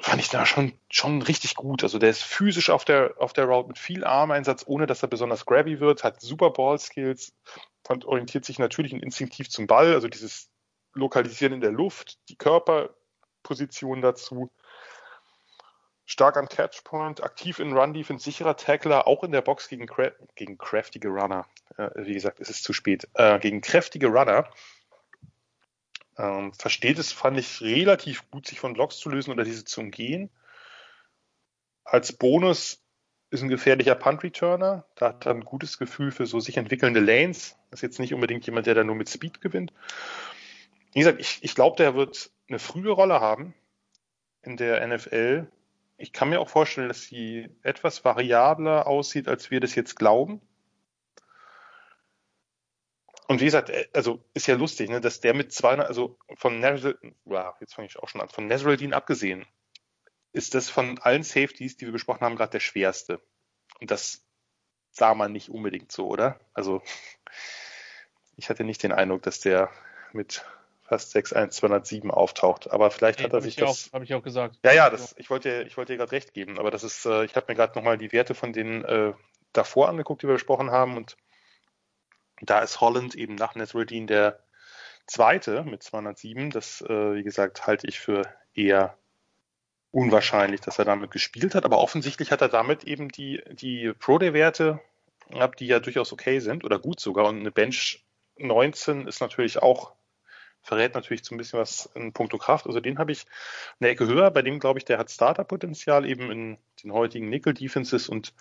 fand 0.00 0.20
ich 0.20 0.28
da 0.28 0.46
schon, 0.46 0.72
schon 0.88 1.22
richtig 1.22 1.54
gut. 1.54 1.82
Also 1.82 1.98
der 1.98 2.10
ist 2.10 2.22
physisch 2.22 2.70
auf 2.70 2.84
der, 2.84 3.14
auf 3.18 3.32
der 3.32 3.44
Route 3.44 3.68
mit 3.68 3.78
viel 3.78 4.04
Armeinsatz, 4.04 4.64
ohne 4.66 4.86
dass 4.86 5.02
er 5.02 5.08
besonders 5.08 5.46
grabby 5.46 5.80
wird, 5.80 6.04
hat 6.04 6.20
super 6.20 6.50
Ball-Skills, 6.50 7.32
orientiert 8.04 8.44
sich 8.44 8.58
natürlich 8.58 8.92
instinktiv 8.92 9.50
zum 9.50 9.66
Ball, 9.66 9.92
also 9.94 10.08
dieses 10.08 10.48
Lokalisieren 10.92 11.54
in 11.54 11.60
der 11.60 11.72
Luft, 11.72 12.18
die 12.28 12.36
Körperposition 12.36 14.00
dazu. 14.00 14.50
Stark 16.04 16.36
am 16.36 16.48
Catchpoint, 16.48 17.22
aktiv 17.22 17.60
in 17.60 17.72
Run 17.72 17.94
Defense, 17.94 18.24
sicherer 18.24 18.56
Tackler, 18.56 19.06
auch 19.06 19.22
in 19.22 19.30
der 19.30 19.42
Box 19.42 19.68
gegen, 19.68 19.86
gegen 20.34 20.58
kräftige 20.58 21.08
Runner. 21.08 21.46
Äh, 21.76 21.90
wie 21.94 22.14
gesagt, 22.14 22.40
es 22.40 22.50
ist 22.50 22.64
zu 22.64 22.72
spät. 22.72 23.08
Äh, 23.14 23.38
gegen 23.38 23.60
kräftige 23.60 24.08
Runner 24.08 24.50
ähm, 26.20 26.52
versteht 26.52 26.98
es, 26.98 27.12
fand 27.12 27.38
ich, 27.38 27.62
relativ 27.62 28.30
gut, 28.30 28.46
sich 28.46 28.60
von 28.60 28.74
Blocks 28.74 28.98
zu 28.98 29.08
lösen 29.08 29.32
oder 29.32 29.44
diese 29.44 29.64
zu 29.64 29.80
umgehen. 29.80 30.30
Als 31.84 32.12
Bonus 32.12 32.84
ist 33.30 33.42
ein 33.42 33.48
gefährlicher 33.48 33.94
Punt-Returner. 33.94 34.84
Da 34.96 35.08
hat 35.08 35.26
er 35.26 35.32
ein 35.32 35.44
gutes 35.44 35.78
Gefühl 35.78 36.12
für 36.12 36.26
so 36.26 36.38
sich 36.40 36.56
entwickelnde 36.56 37.00
Lanes. 37.00 37.56
Das 37.70 37.78
ist 37.78 37.82
jetzt 37.82 38.00
nicht 38.00 38.12
unbedingt 38.12 38.44
jemand, 38.44 38.66
der 38.66 38.74
da 38.74 38.84
nur 38.84 38.96
mit 38.96 39.08
Speed 39.08 39.40
gewinnt. 39.40 39.72
Wie 40.92 40.98
gesagt, 40.98 41.20
ich, 41.20 41.38
ich 41.42 41.54
glaube, 41.54 41.76
der 41.76 41.94
wird 41.94 42.30
eine 42.48 42.58
frühe 42.58 42.90
Rolle 42.90 43.20
haben 43.20 43.54
in 44.42 44.56
der 44.56 44.86
NFL. 44.86 45.46
Ich 45.96 46.12
kann 46.12 46.28
mir 46.28 46.40
auch 46.40 46.48
vorstellen, 46.48 46.88
dass 46.88 47.02
sie 47.02 47.48
etwas 47.62 48.04
variabler 48.04 48.86
aussieht, 48.86 49.28
als 49.28 49.50
wir 49.50 49.60
das 49.60 49.74
jetzt 49.74 49.96
glauben. 49.96 50.40
Und 53.30 53.40
wie 53.40 53.44
gesagt, 53.44 53.70
äh, 53.70 53.86
also 53.92 54.24
ist 54.34 54.48
ja 54.48 54.56
lustig, 54.56 54.90
ne, 54.90 55.00
dass 55.00 55.20
der 55.20 55.34
mit 55.34 55.52
200, 55.52 55.86
also 55.86 56.18
von 56.34 56.58
Nazareth, 56.58 56.98
jetzt 57.60 57.74
fange 57.74 57.86
ich 57.86 57.96
auch 57.96 58.08
schon 58.08 58.20
an, 58.20 58.28
von 58.28 58.48
Nazareth 58.48 58.92
abgesehen, 58.92 59.46
ist 60.32 60.56
das 60.56 60.68
von 60.68 60.98
allen 60.98 61.22
Safeties, 61.22 61.76
die 61.76 61.84
wir 61.84 61.92
besprochen 61.92 62.22
haben, 62.22 62.34
gerade 62.34 62.50
der 62.50 62.58
schwerste. 62.58 63.20
Und 63.80 63.92
das 63.92 64.26
sah 64.90 65.14
man 65.14 65.30
nicht 65.30 65.48
unbedingt 65.48 65.92
so, 65.92 66.08
oder? 66.08 66.40
Also 66.54 66.82
ich 68.34 68.50
hatte 68.50 68.64
nicht 68.64 68.82
den 68.82 68.90
Eindruck, 68.90 69.22
dass 69.22 69.38
der 69.38 69.70
mit 70.12 70.44
fast 70.82 71.14
6'1 71.14 71.50
207 71.50 72.10
auftaucht. 72.10 72.68
Aber 72.72 72.90
vielleicht 72.90 73.20
nee, 73.20 73.26
hat 73.26 73.32
er 73.32 73.42
sich 73.42 73.54
das. 73.54 73.90
Habe 73.92 74.02
ich 74.02 74.12
auch 74.12 74.24
gesagt. 74.24 74.58
Ja, 74.64 74.72
ja, 74.72 74.90
das, 74.90 75.14
ich 75.18 75.30
wollte, 75.30 75.62
ich 75.68 75.76
wollte 75.76 75.92
dir 75.92 75.98
gerade 75.98 76.10
recht 76.10 76.34
geben. 76.34 76.58
Aber 76.58 76.72
das 76.72 76.82
ist, 76.82 77.06
äh, 77.06 77.24
ich 77.26 77.36
habe 77.36 77.46
mir 77.46 77.54
gerade 77.54 77.78
nochmal 77.78 77.96
die 77.96 78.10
Werte 78.10 78.34
von 78.34 78.52
denen 78.52 78.84
äh, 78.84 79.12
davor 79.52 79.88
angeguckt, 79.88 80.24
die 80.24 80.26
wir 80.26 80.34
besprochen 80.34 80.72
haben. 80.72 80.96
Und 80.96 81.16
da 82.40 82.60
ist 82.60 82.80
Holland 82.80 83.14
eben 83.14 83.34
nach 83.34 83.54
Nasruddin 83.54 84.06
der 84.06 84.40
zweite 85.06 85.64
mit 85.64 85.82
207. 85.82 86.50
Das, 86.50 86.80
äh, 86.82 87.14
wie 87.14 87.22
gesagt, 87.22 87.66
halte 87.66 87.86
ich 87.86 87.98
für 87.98 88.22
eher 88.54 88.96
unwahrscheinlich, 89.90 90.60
dass 90.60 90.78
er 90.78 90.84
damit 90.84 91.10
gespielt 91.10 91.54
hat. 91.54 91.64
Aber 91.64 91.78
offensichtlich 91.78 92.30
hat 92.32 92.40
er 92.40 92.48
damit 92.48 92.84
eben 92.84 93.08
die, 93.08 93.42
die 93.50 93.92
Pro-Day-Werte 93.92 94.80
die 95.58 95.66
ja 95.66 95.80
durchaus 95.80 96.12
okay 96.12 96.40
sind 96.40 96.64
oder 96.64 96.78
gut 96.78 97.00
sogar. 97.00 97.26
Und 97.28 97.40
eine 97.40 97.50
Bench 97.50 98.04
19 98.38 99.06
ist 99.06 99.20
natürlich 99.20 99.62
auch, 99.62 99.92
verrät 100.62 100.94
natürlich 100.94 101.24
so 101.24 101.34
ein 101.34 101.38
bisschen 101.38 101.58
was 101.58 101.86
in 101.94 102.12
puncto 102.12 102.38
Kraft. 102.38 102.66
Also 102.66 102.80
den 102.80 102.98
habe 102.98 103.12
ich 103.12 103.26
eine 103.78 103.90
Ecke 103.90 104.06
höher. 104.06 104.30
Bei 104.30 104.42
dem 104.42 104.58
glaube 104.58 104.78
ich, 104.78 104.84
der 104.84 104.98
hat 104.98 105.10
Starter-Potenzial 105.10 106.06
eben 106.06 106.30
in 106.30 106.58
den 106.82 106.92
heutigen 106.92 107.28
Nickel-Defenses 107.28 108.08
und 108.08 108.34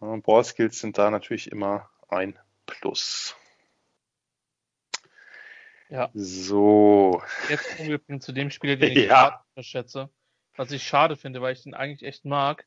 äh, 0.00 0.16
Ball-Skills 0.18 0.78
sind 0.78 0.98
da 0.98 1.10
natürlich 1.10 1.50
immer 1.50 1.88
ein 2.08 2.38
Plus. 2.66 3.36
Ja. 5.92 6.10
So. 6.14 7.22
Jetzt 7.50 7.76
kommen 7.76 7.90
wir 7.90 8.20
zu 8.20 8.32
dem 8.32 8.50
Spieler, 8.50 8.76
den 8.76 8.92
ich 8.96 9.08
ja. 9.08 9.44
schätze. 9.60 10.08
Was 10.56 10.70
ich 10.70 10.82
schade 10.82 11.16
finde, 11.16 11.42
weil 11.42 11.52
ich 11.54 11.66
ihn 11.66 11.74
eigentlich 11.74 12.02
echt 12.02 12.24
mag. 12.24 12.66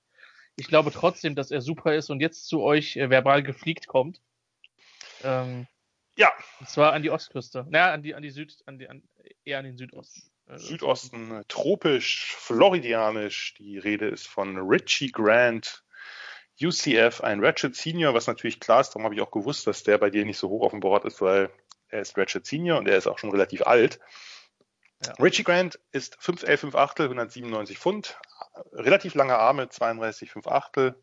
Ich 0.55 0.67
glaube 0.67 0.91
trotzdem, 0.91 1.35
dass 1.35 1.51
er 1.51 1.61
super 1.61 1.95
ist 1.95 2.09
und 2.09 2.19
jetzt 2.19 2.47
zu 2.47 2.61
euch 2.61 2.95
äh, 2.97 3.09
verbal 3.09 3.43
gefliegt 3.43 3.87
kommt. 3.87 4.21
Ähm, 5.23 5.67
ja. 6.17 6.31
Und 6.59 6.69
zwar 6.69 6.93
an 6.93 7.03
die 7.03 7.09
Ostküste. 7.09 7.65
Naja, 7.69 7.93
an 7.93 8.03
die, 8.03 8.15
an 8.15 8.23
die 8.23 8.29
Süd, 8.29 8.55
an 8.65 8.79
die, 8.79 8.87
an, 8.87 9.03
eher 9.43 9.59
an 9.59 9.65
den 9.65 9.77
Südosten. 9.77 10.21
Also 10.47 10.67
Südosten, 10.67 11.43
tropisch, 11.47 12.35
floridianisch. 12.35 13.55
Die 13.55 13.79
Rede 13.79 14.07
ist 14.07 14.27
von 14.27 14.57
Richie 14.57 15.11
Grant, 15.11 15.83
UCF, 16.61 17.21
ein 17.21 17.43
Ratchet 17.43 17.75
Senior, 17.75 18.13
was 18.13 18.27
natürlich 18.27 18.59
klar 18.59 18.81
ist, 18.81 18.89
darum 18.89 19.03
habe 19.03 19.15
ich 19.15 19.21
auch 19.21 19.31
gewusst, 19.31 19.67
dass 19.67 19.83
der 19.83 19.97
bei 19.97 20.09
dir 20.09 20.25
nicht 20.25 20.37
so 20.37 20.49
hoch 20.49 20.63
auf 20.63 20.71
dem 20.71 20.79
Board 20.79 21.05
ist, 21.05 21.21
weil 21.21 21.49
er 21.89 22.01
ist 22.01 22.17
Ratchet 22.17 22.45
Senior 22.45 22.79
und 22.79 22.87
er 22.87 22.97
ist 22.97 23.07
auch 23.07 23.19
schon 23.19 23.31
relativ 23.31 23.65
alt. 23.65 23.99
Ja. 25.05 25.13
Richie 25.13 25.43
Grant 25.43 25.79
ist 25.91 26.17
5'11, 26.19 26.57
5 26.57 26.75
Achtel, 26.75 27.05
197 27.05 27.77
Pfund, 27.77 28.17
relativ 28.71 29.13
lange 29.13 29.37
Arme, 29.37 29.69
32, 29.69 30.31
5 30.31 30.47
Achtel, 30.47 30.95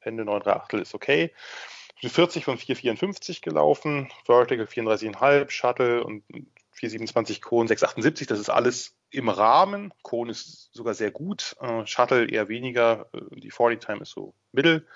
Hände 0.00 0.24
9, 0.24 0.42
3 0.42 0.52
Achtel 0.52 0.80
ist 0.80 0.94
okay. 0.94 1.32
40 2.04 2.44
von 2.44 2.58
4,54 2.58 3.42
gelaufen, 3.42 4.10
Vertical 4.24 4.66
34,5, 4.66 5.50
Shuttle 5.50 6.02
und 6.02 6.24
427 6.72 7.40
Kohn 7.40 7.68
678, 7.68 8.26
das 8.26 8.40
ist 8.40 8.50
alles 8.50 8.96
im 9.12 9.28
Rahmen. 9.28 9.92
Kohn 10.02 10.28
ist 10.28 10.70
sogar 10.72 10.94
sehr 10.94 11.10
gut, 11.10 11.56
äh, 11.60 11.86
Shuttle 11.86 12.28
eher 12.28 12.48
weniger, 12.48 13.08
äh, 13.12 13.40
die 13.40 13.50
40 13.50 13.80
Time 13.80 14.00
ist 14.02 14.10
so 14.10 14.34
mittel. 14.52 14.86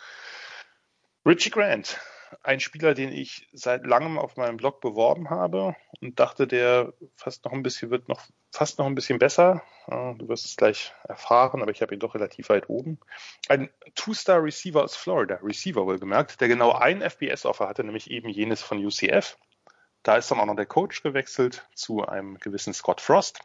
Richie 1.24 1.50
Grant, 1.50 1.98
ein 2.42 2.60
Spieler, 2.60 2.94
den 2.94 3.12
ich 3.12 3.48
seit 3.52 3.84
langem 3.86 4.18
auf 4.18 4.36
meinem 4.36 4.56
Blog 4.56 4.80
beworben 4.80 5.30
habe 5.30 5.74
und 6.00 6.18
dachte, 6.20 6.46
der 6.46 6.92
fast 7.16 7.44
noch 7.44 7.52
ein 7.52 7.62
bisschen 7.62 7.90
wird 7.90 8.08
noch 8.08 8.26
fast 8.52 8.78
noch 8.78 8.86
ein 8.86 8.94
bisschen 8.94 9.18
besser. 9.18 9.62
Äh, 9.86 10.14
du 10.14 10.28
wirst 10.28 10.44
es 10.46 10.56
gleich 10.56 10.92
erfahren, 11.04 11.62
aber 11.62 11.70
ich 11.70 11.82
habe 11.82 11.94
ihn 11.94 12.00
doch 12.00 12.14
relativ 12.14 12.48
weit 12.48 12.68
oben. 12.68 12.98
Ein 13.48 13.70
Two-Star 13.94 14.42
Receiver 14.42 14.82
aus 14.82 14.96
Florida, 14.96 15.38
Receiver 15.42 15.84
wohlgemerkt, 15.86 16.40
der 16.40 16.48
genau 16.48 16.72
ein 16.72 17.02
FBS-Offer 17.02 17.68
hatte, 17.68 17.84
nämlich 17.84 18.10
eben 18.10 18.28
jenes 18.28 18.62
von 18.62 18.84
UCF. 18.84 19.36
Da 20.02 20.16
ist 20.16 20.30
dann 20.30 20.40
auch 20.40 20.46
noch 20.46 20.56
der 20.56 20.66
Coach 20.66 21.02
gewechselt 21.02 21.68
zu 21.74 22.06
einem 22.06 22.38
gewissen 22.38 22.72
Scott 22.72 23.00
Frost. 23.00 23.40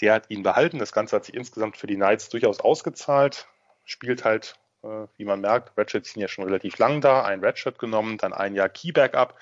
Der 0.00 0.14
hat 0.14 0.30
ihn 0.30 0.42
behalten. 0.42 0.78
Das 0.78 0.92
Ganze 0.92 1.16
hat 1.16 1.24
sich 1.24 1.34
insgesamt 1.34 1.76
für 1.76 1.86
die 1.86 1.96
Knights 1.96 2.28
durchaus 2.28 2.60
ausgezahlt. 2.60 3.46
Spielt 3.84 4.24
halt, 4.24 4.58
äh, 4.82 5.06
wie 5.16 5.24
man 5.24 5.40
merkt, 5.40 5.76
Redshirt 5.78 6.06
sind 6.06 6.20
ja 6.20 6.28
schon 6.28 6.44
relativ 6.44 6.78
lang 6.78 7.00
da. 7.00 7.22
Ein 7.22 7.40
Redshirt 7.40 7.78
genommen, 7.78 8.18
dann 8.18 8.32
ein 8.32 8.54
Jahr 8.54 8.68
Keyback 8.68 9.14
ab 9.14 9.38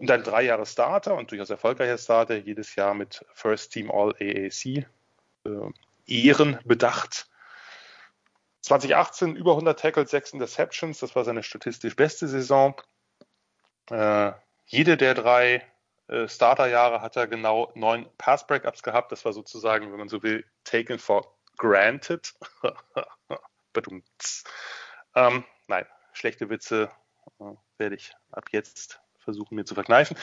und 0.00 0.08
dann 0.08 0.24
drei 0.24 0.42
Jahre 0.42 0.64
Starter 0.64 1.14
und 1.14 1.30
durchaus 1.30 1.50
erfolgreicher 1.50 1.98
Starter. 1.98 2.36
Jedes 2.36 2.74
Jahr 2.74 2.94
mit 2.94 3.24
First 3.34 3.72
Team 3.72 3.90
All 3.90 4.14
AAC 4.18 4.64
äh, 4.66 4.84
Ehren 6.06 6.58
bedacht. 6.64 7.28
2018 8.62 9.36
über 9.36 9.52
100 9.52 9.78
Tackles, 9.78 10.10
6 10.10 10.34
Interceptions. 10.34 10.98
Das 11.00 11.14
war 11.14 11.24
seine 11.24 11.42
statistisch 11.42 11.96
beste 11.96 12.28
Saison. 12.28 12.80
Äh, 13.90 14.32
jede 14.66 14.96
der 14.96 15.14
drei 15.14 15.66
äh, 16.10 16.28
Starterjahre 16.28 17.00
hat 17.00 17.16
er 17.16 17.28
genau 17.28 17.70
neun 17.74 18.08
Pass-Breakups 18.18 18.82
gehabt. 18.82 19.12
Das 19.12 19.24
war 19.24 19.32
sozusagen, 19.32 19.92
wenn 19.92 19.98
man 19.98 20.08
so 20.08 20.22
will, 20.22 20.44
taken 20.64 20.98
for 20.98 21.36
granted. 21.56 22.34
ähm, 25.14 25.44
nein, 25.68 25.86
schlechte 26.12 26.50
Witze 26.50 26.90
äh, 27.38 27.44
werde 27.78 27.94
ich 27.94 28.12
ab 28.32 28.46
jetzt 28.50 29.00
versuchen 29.18 29.54
mir 29.54 29.64
zu 29.64 29.74
verkneifen. 29.74 30.16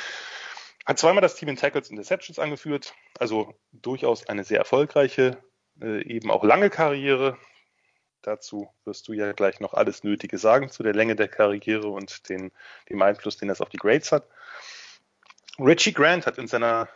Hat 0.86 1.00
zweimal 1.00 1.22
das 1.22 1.36
Team 1.36 1.50
in 1.50 1.56
Tackles 1.56 1.90
und 1.90 1.96
Deceptions 1.96 2.40
angeführt, 2.40 2.94
also 3.20 3.54
durchaus 3.72 4.28
eine 4.28 4.44
sehr 4.44 4.60
erfolgreiche, 4.60 5.42
äh, 5.82 6.04
eben 6.04 6.32
auch 6.32 6.44
lange 6.44 6.70
Karriere. 6.70 7.38
Dazu 8.22 8.70
wirst 8.84 9.08
du 9.08 9.14
ja 9.14 9.32
gleich 9.32 9.62
noch 9.62 9.74
alles 9.74 10.04
Nötige 10.04 10.38
sagen 10.38 10.70
zu 10.70 10.84
der 10.84 10.94
Länge 10.94 11.16
der 11.16 11.30
Karriere 11.30 11.88
und 11.88 12.28
den, 12.28 12.52
dem 12.90 13.02
Einfluss, 13.02 13.38
den 13.38 13.48
das 13.48 13.62
auf 13.62 13.70
die 13.70 13.78
Grades 13.78 14.12
hat. 14.12 14.28
Richie 15.60 15.94
Grant 15.94 16.26
hat 16.26 16.38
in 16.38 16.48
seiner 16.48 16.90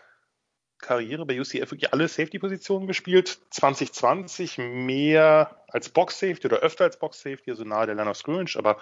Karriere 0.77 1.25
bei 1.25 1.39
UCF 1.39 1.71
wirklich 1.71 1.93
alle 1.93 2.07
Safety-Positionen 2.07 2.87
gespielt. 2.87 3.39
2020 3.51 4.57
mehr 4.57 5.63
als 5.67 5.89
Box-Safety 5.89 6.47
oder 6.47 6.59
öfter 6.59 6.85
als 6.85 6.97
Box-Safety, 6.97 7.51
also 7.51 7.63
nahe 7.63 7.85
der 7.85 7.95
Line 7.95 8.09
of 8.09 8.17
Scrimmage, 8.17 8.57
aber 8.57 8.77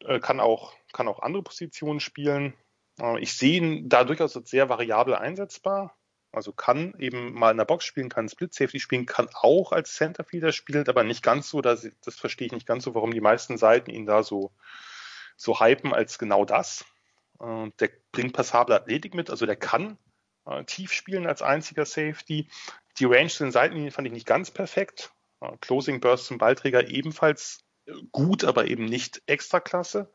äh, 0.00 0.18
kann, 0.18 0.40
auch, 0.40 0.74
kann 0.92 1.08
auch 1.08 1.20
andere 1.20 1.42
Positionen 1.42 2.00
spielen. 2.00 2.54
Äh, 3.00 3.20
ich 3.20 3.36
sehe 3.36 3.58
ihn 3.58 3.88
da 3.88 4.04
durchaus 4.04 4.36
als 4.36 4.50
sehr 4.50 4.68
variabel 4.68 5.14
einsetzbar. 5.14 5.94
Also 6.30 6.52
kann 6.52 6.94
eben 6.98 7.32
mal 7.32 7.52
in 7.52 7.56
der 7.56 7.64
Box 7.64 7.86
spielen, 7.86 8.10
kann 8.10 8.28
Split 8.28 8.52
Safety 8.52 8.80
spielen, 8.80 9.06
kann 9.06 9.30
auch 9.32 9.72
als 9.72 9.94
Centerfielder 9.94 10.52
spielen, 10.52 10.86
aber 10.86 11.02
nicht 11.02 11.22
ganz 11.22 11.48
so, 11.48 11.62
das, 11.62 11.88
das 12.04 12.16
verstehe 12.16 12.46
ich 12.46 12.52
nicht 12.52 12.66
ganz 12.66 12.84
so, 12.84 12.94
warum 12.94 13.12
die 13.12 13.22
meisten 13.22 13.56
Seiten 13.56 13.90
ihn 13.90 14.04
da 14.04 14.22
so, 14.22 14.52
so 15.36 15.58
hypen 15.58 15.94
als 15.94 16.18
genau 16.18 16.44
das. 16.44 16.84
Äh, 17.40 17.70
der 17.80 17.90
bringt 18.12 18.32
passable 18.32 18.74
Athletik 18.74 19.14
mit, 19.14 19.30
also 19.30 19.46
der 19.46 19.56
kann 19.56 19.98
äh, 20.46 20.64
tief 20.64 20.92
spielen 20.92 21.26
als 21.26 21.42
einziger 21.42 21.84
Safety. 21.84 22.48
Die 22.98 23.04
Range 23.04 23.28
zu 23.28 23.44
den 23.44 23.52
Seitenlinien 23.52 23.92
fand 23.92 24.06
ich 24.06 24.12
nicht 24.12 24.26
ganz 24.26 24.50
perfekt. 24.50 25.12
Äh, 25.40 25.56
Closing 25.60 26.00
Burst 26.00 26.26
zum 26.26 26.38
Ballträger 26.38 26.88
ebenfalls 26.88 27.64
gut, 28.12 28.44
aber 28.44 28.66
eben 28.66 28.84
nicht 28.84 29.22
extra 29.26 29.60
klasse. 29.60 30.10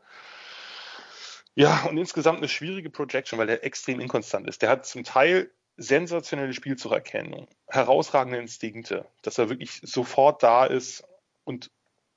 Ja, 1.54 1.84
und 1.84 1.98
insgesamt 1.98 2.38
eine 2.38 2.48
schwierige 2.48 2.90
Projection, 2.90 3.38
weil 3.38 3.46
der 3.46 3.64
extrem 3.64 4.00
inkonstant 4.00 4.48
ist. 4.48 4.62
Der 4.62 4.70
hat 4.70 4.86
zum 4.86 5.04
Teil 5.04 5.50
sensationelle 5.76 6.52
Spielzugerkennung, 6.52 7.48
herausragende 7.68 8.38
Instinkte, 8.38 9.06
dass 9.22 9.38
er 9.38 9.48
wirklich 9.48 9.80
sofort 9.82 10.42
da 10.42 10.66
ist 10.66 11.04
und 11.44 11.70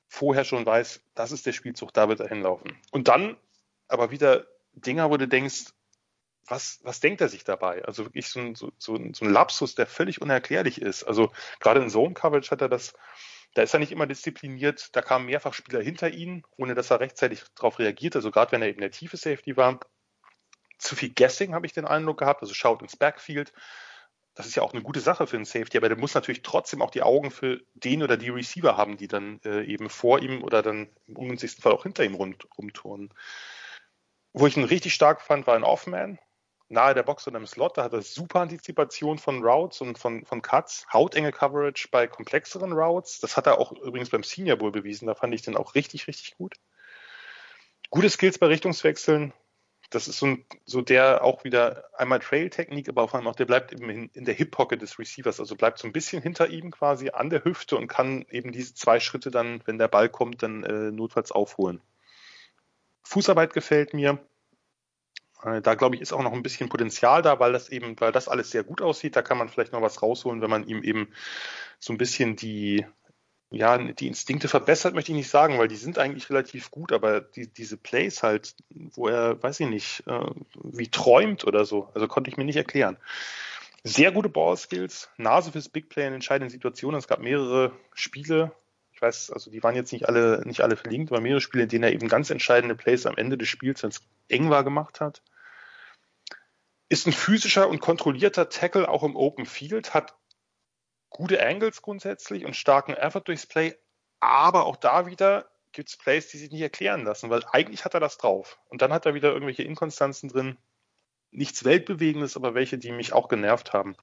vorher 0.08 0.43
schon 0.43 0.66
weiß, 0.66 1.01
das 1.16 1.32
ist 1.32 1.45
der 1.45 1.53
Spielzug, 1.53 1.93
da 1.93 2.08
wird 2.10 2.20
er 2.20 2.30
hinlaufen. 2.30 2.78
Und 2.91 3.08
dann 3.08 3.38
aber 3.88 4.12
wieder 4.12 4.47
Dinger, 4.82 5.09
wo 5.09 5.17
du 5.17 5.28
denkst, 5.28 5.65
was, 6.47 6.80
was 6.84 6.99
denkt 6.99 7.21
er 7.21 7.30
sich 7.30 7.43
dabei? 7.43 7.84
Also 7.86 8.05
wirklich 8.05 8.28
so 8.30 8.39
ein, 8.39 8.55
so, 8.55 8.71
so, 8.78 8.95
ein, 8.95 9.13
Lapsus, 9.19 9.75
der 9.75 9.86
völlig 9.86 10.21
unerklärlich 10.21 10.82
ist. 10.82 11.03
Also 11.03 11.32
gerade 11.59 11.82
in 11.82 11.89
Zone 11.89 12.13
Coverage 12.13 12.51
hat 12.51 12.61
er 12.61 12.69
das, 12.69 12.93
da 13.53 13.63
ist 13.63 13.73
er 13.73 13.80
nicht 13.80 13.91
immer 13.91 14.07
diszipliniert, 14.07 14.95
da 14.95 15.01
kamen 15.01 15.25
mehrfach 15.25 15.53
Spieler 15.53 15.82
hinter 15.82 16.09
ihn, 16.09 16.43
ohne 16.55 16.73
dass 16.73 16.91
er 16.91 16.99
rechtzeitig 16.99 17.43
darauf 17.55 17.80
reagiert. 17.80 18.15
Also 18.15 18.32
gerade 18.32 18.51
wenn 18.51 18.61
er 18.61 18.69
eben 18.69 18.82
der 18.82 18.91
tiefe 18.91 19.17
Safety 19.17 19.57
war. 19.57 19.80
Zu 20.78 20.95
viel 20.95 21.13
Guessing 21.13 21.53
habe 21.53 21.65
ich 21.65 21.73
den 21.73 21.86
Eindruck 21.86 22.19
gehabt, 22.19 22.41
also 22.41 22.53
schaut 22.53 22.82
ins 22.82 22.95
Backfield. 22.95 23.51
Das 24.36 24.45
ist 24.45 24.53
ja 24.53 24.61
auch 24.61 24.73
eine 24.73 24.84
gute 24.84 24.99
Sache 24.99 25.25
für 25.25 25.36
einen 25.36 25.45
Safety, 25.45 25.78
aber 25.78 25.89
der 25.89 25.97
muss 25.97 26.13
natürlich 26.13 26.43
trotzdem 26.43 26.84
auch 26.84 26.91
die 26.91 27.01
Augen 27.01 27.32
für 27.32 27.59
den 27.73 28.03
oder 28.03 28.15
die 28.15 28.30
Receiver 28.30 28.78
haben, 28.78 28.95
die 28.95 29.07
dann 29.07 29.41
äh, 29.43 29.63
eben 29.63 29.89
vor 29.89 30.19
ihm 30.19 30.43
oder 30.43 30.61
dann 30.61 30.89
im 31.07 31.15
ungünstigsten 31.15 31.63
Fall 31.63 31.71
auch 31.71 31.82
hinter 31.82 32.03
ihm 32.05 32.13
rund, 32.13 32.47
rumturnen. 32.55 33.11
Wo 34.34 34.47
ich 34.47 34.57
ihn 34.57 34.63
richtig 34.63 34.93
stark 34.93 35.21
fand, 35.21 35.47
war 35.47 35.55
ein 35.55 35.63
Offman 35.63 36.19
nahe 36.69 36.93
der 36.93 37.03
Box 37.03 37.28
und 37.28 37.36
im 37.36 37.47
Slot. 37.47 37.78
Da 37.78 37.84
hat 37.84 37.93
er 37.93 38.01
super 38.01 38.41
Antizipation 38.41 39.17
von 39.17 39.43
Routes 39.43 39.82
und 39.82 39.97
von, 39.97 40.25
von 40.25 40.41
Cuts, 40.41 40.86
hautenge 40.91 41.32
Coverage 41.32 41.88
bei 41.91 42.07
komplexeren 42.07 42.73
Routes. 42.73 43.19
Das 43.19 43.38
hat 43.38 43.47
er 43.47 43.59
auch 43.59 43.71
übrigens 43.71 44.09
beim 44.09 44.23
Senior 44.23 44.57
Bowl 44.57 44.71
bewiesen. 44.71 45.07
Da 45.07 45.15
fand 45.15 45.34
ich 45.34 45.41
den 45.41 45.55
auch 45.55 45.75
richtig, 45.75 46.07
richtig 46.07 46.36
gut. 46.38 46.55
Gute 47.89 48.09
Skills 48.09 48.38
bei 48.38 48.47
Richtungswechseln. 48.47 49.34
Das 49.89 50.09
ist 50.09 50.19
so, 50.19 50.25
ein, 50.25 50.45
so 50.65 50.82
der 50.82 51.23
auch 51.23 51.45
wieder 51.45 51.86
einmal 51.97 52.19
Trail-Technik, 52.19 52.89
aber 52.89 53.07
vor 53.07 53.19
allem 53.19 53.28
auch 53.28 53.38
der 53.38 53.45
bleibt 53.45 53.71
eben 53.71 53.89
in, 53.89 54.09
in 54.09 54.25
der 54.25 54.34
Hip-Pocket 54.34 54.82
des 54.82 54.99
Receivers, 54.99 55.39
also 55.39 55.55
bleibt 55.55 55.80
so 55.80 55.88
ein 55.88 55.93
bisschen 55.93 56.21
hinter 56.21 56.49
ihm 56.49 56.71
quasi 56.71 57.11
an 57.11 57.30
der 57.30 57.45
Hüfte 57.45 57.78
und 57.78 57.88
kann 57.88 58.25
eben 58.30 58.51
diese 58.51 58.73
zwei 58.73 58.99
Schritte 58.99 59.32
dann, 59.32 59.61
wenn 59.63 59.78
der 59.78 59.88
Ball 59.88 60.09
kommt, 60.09 60.43
dann 60.43 60.65
äh, 60.65 60.91
notfalls 60.91 61.32
aufholen. 61.32 61.80
Fußarbeit 63.08 63.53
gefällt 63.53 63.93
mir. 63.93 64.20
Äh, 65.43 65.62
da 65.62 65.76
glaube 65.76 65.95
ich, 65.95 66.01
ist 66.01 66.14
auch 66.14 66.24
noch 66.24 66.34
ein 66.34 66.43
bisschen 66.43 66.70
Potenzial 66.70 67.22
da, 67.22 67.39
weil 67.39 67.53
das 67.53 67.70
eben, 67.70 67.99
weil 67.99 68.12
das 68.12 68.28
alles 68.28 68.51
sehr 68.51 68.64
gut 68.64 68.82
aussieht. 68.82 69.16
Da 69.16 69.22
kann 69.22 69.38
man 69.38 69.49
vielleicht 69.49 69.74
noch 69.74 69.82
was 69.82 70.01
rausholen, 70.01 70.41
wenn 70.41 70.49
man 70.49 70.68
ihm 70.68 70.84
eben 70.84 71.10
so 71.80 71.93
ein 71.93 71.97
bisschen 71.97 72.36
die, 72.36 72.86
ja, 73.49 73.78
die 73.78 74.08
Instinkte 74.08 74.49
verbessert, 74.49 74.93
möchte 74.93 75.12
ich 75.12 75.18
nicht 75.18 75.30
sagen, 75.30 75.58
weil 75.58 75.70
die 75.70 75.78
sind 75.78 75.97
eigentlich 75.97 76.30
relativ 76.30 76.70
gut, 76.70 76.91
aber 76.91 77.22
die, 77.22 77.47
diese 77.47 77.78
Plays 77.78 78.24
halt, 78.24 78.55
wo 78.70 79.08
er, 79.08 79.41
weiß 79.41 79.62
ich 79.62 79.68
nicht, 79.68 80.03
äh, 80.08 80.32
wie 80.64 80.89
träumt 80.89 81.45
oder 81.45 81.66
so, 81.66 81.89
also 81.93 82.08
konnte 82.08 82.30
ich 82.30 82.38
mir 82.38 82.45
nicht 82.45 82.58
erklären. 82.58 82.97
Sehr 83.84 84.12
gute 84.12 84.28
Ballskills, 84.28 85.10
Nase 85.16 85.53
fürs 85.53 85.70
Big 85.70 85.88
Play 85.88 86.08
in 86.08 86.14
entscheidenden 86.14 86.49
Situationen. 86.49 86.99
Es 86.99 87.08
gab 87.08 87.20
mehrere 87.20 87.72
Spiele, 87.93 88.51
ich 88.98 89.02
weiß, 89.04 89.30
also 89.30 89.52
die 89.52 89.62
waren 89.62 89.76
jetzt 89.76 89.93
nicht 89.93 90.08
alle, 90.08 90.41
nicht 90.45 90.62
alle 90.62 90.76
verlinkt, 90.76 91.12
aber 91.12 91.22
mehrere 91.22 91.39
Spiele, 91.39 91.64
in 91.64 91.70
denen 91.70 91.84
er 91.84 91.93
eben 91.93 92.08
ganz 92.08 92.32
entscheidende 92.32 92.74
Plays 92.74 93.06
am 93.06 93.16
Ende 93.16 93.38
des 93.38 93.48
Spiels, 93.48 93.84
wenn 93.84 93.91
es 93.91 94.02
eng 94.28 94.50
war, 94.50 94.64
gemacht 94.64 95.02
hat. 95.02 95.22
Ist 96.89 97.06
ein 97.06 97.14
physischer 97.14 97.70
und 97.70 97.80
kontrollierter 97.80 98.50
Tackle 98.50 98.89
auch 98.89 99.04
im 99.04 99.16
Open 99.16 99.45
Field, 99.45 99.93
hat 99.93 100.16
gute 101.12 101.45
Angles 101.45 101.84
grundsätzlich 101.84 102.43
und 102.43 102.56
starken 102.56 102.95
Effort 102.95 103.22
durchs 103.26 103.45
Play, 103.45 103.78
aber 104.20 104.66
auch 104.66 104.78
da 104.78 105.06
wieder 105.06 105.48
gibt 105.74 105.89
es 105.89 105.98
Plays, 105.98 106.30
die 106.30 106.39
sich 106.39 106.50
nicht 106.50 106.62
erklären 106.62 107.04
lassen, 107.04 107.30
weil 107.30 107.43
eigentlich 107.52 107.86
hat 107.86 107.93
er 107.93 108.00
das 108.00 108.18
drauf. 108.18 108.58
Und 108.68 108.82
dann 108.82 108.91
hat 108.91 109.06
er 109.06 109.14
wieder 109.14 109.32
irgendwelche 109.32 109.62
Inkonstanzen 109.62 110.28
drin. 110.28 110.58
Nichts 111.30 111.64
Weltbewegendes, 111.66 112.36
aber 112.36 112.56
welche, 112.56 112.80
die 112.80 112.91
mich 112.91 113.14
auch 113.14 113.28
genervt 113.28 113.74
haben 113.74 113.95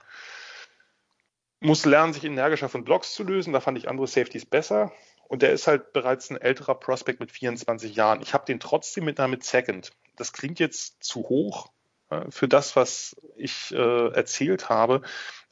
muss 1.65 1.85
lernen, 1.85 2.13
sich 2.13 2.25
energischer 2.25 2.69
von 2.69 2.85
Blocks 2.85 3.15
zu 3.15 3.25
lösen. 3.25 3.53
Da 3.53 3.61
fand 3.61 3.79
ich 3.79 3.89
andere 3.89 4.07
Safeties 4.07 4.47
besser. 4.47 4.93
Und 5.29 5.43
der 5.43 5.53
ist 5.53 5.67
halt 5.67 5.93
bereits 5.93 6.31
ein 6.31 6.37
älterer 6.37 6.75
Prospect 6.75 7.21
mit 7.21 7.33
24 7.33 7.95
Jahren. 7.95 8.21
Ich 8.21 8.35
habe 8.35 8.45
den 8.45 8.61
trotzdem 8.61 9.05
mit 9.05 9.19
damit 9.19 9.45
Second. 9.45 9.93
Das 10.17 10.33
klingt 10.33 10.61
jetzt 10.61 11.03
zu 11.03 11.21
hoch 11.21 11.71
äh, 12.11 12.31
für 12.31 12.47
das, 12.47 12.77
was 12.77 13.17
ich 13.37 13.73
äh, 13.73 14.09
erzählt 14.13 14.69
habe. 14.69 15.03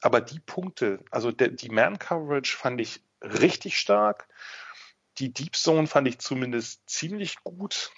Aber 0.00 0.20
die 0.20 0.40
Punkte, 0.40 1.00
also 1.10 1.32
der, 1.32 1.48
die 1.48 1.70
Man-Coverage 1.70 2.56
fand 2.56 2.80
ich 2.80 3.02
richtig 3.22 3.78
stark. 3.78 4.28
Die 5.18 5.32
Deep 5.32 5.56
Zone 5.56 5.86
fand 5.86 6.08
ich 6.08 6.18
zumindest 6.18 6.88
ziemlich 6.88 7.42
gut. 7.42 7.90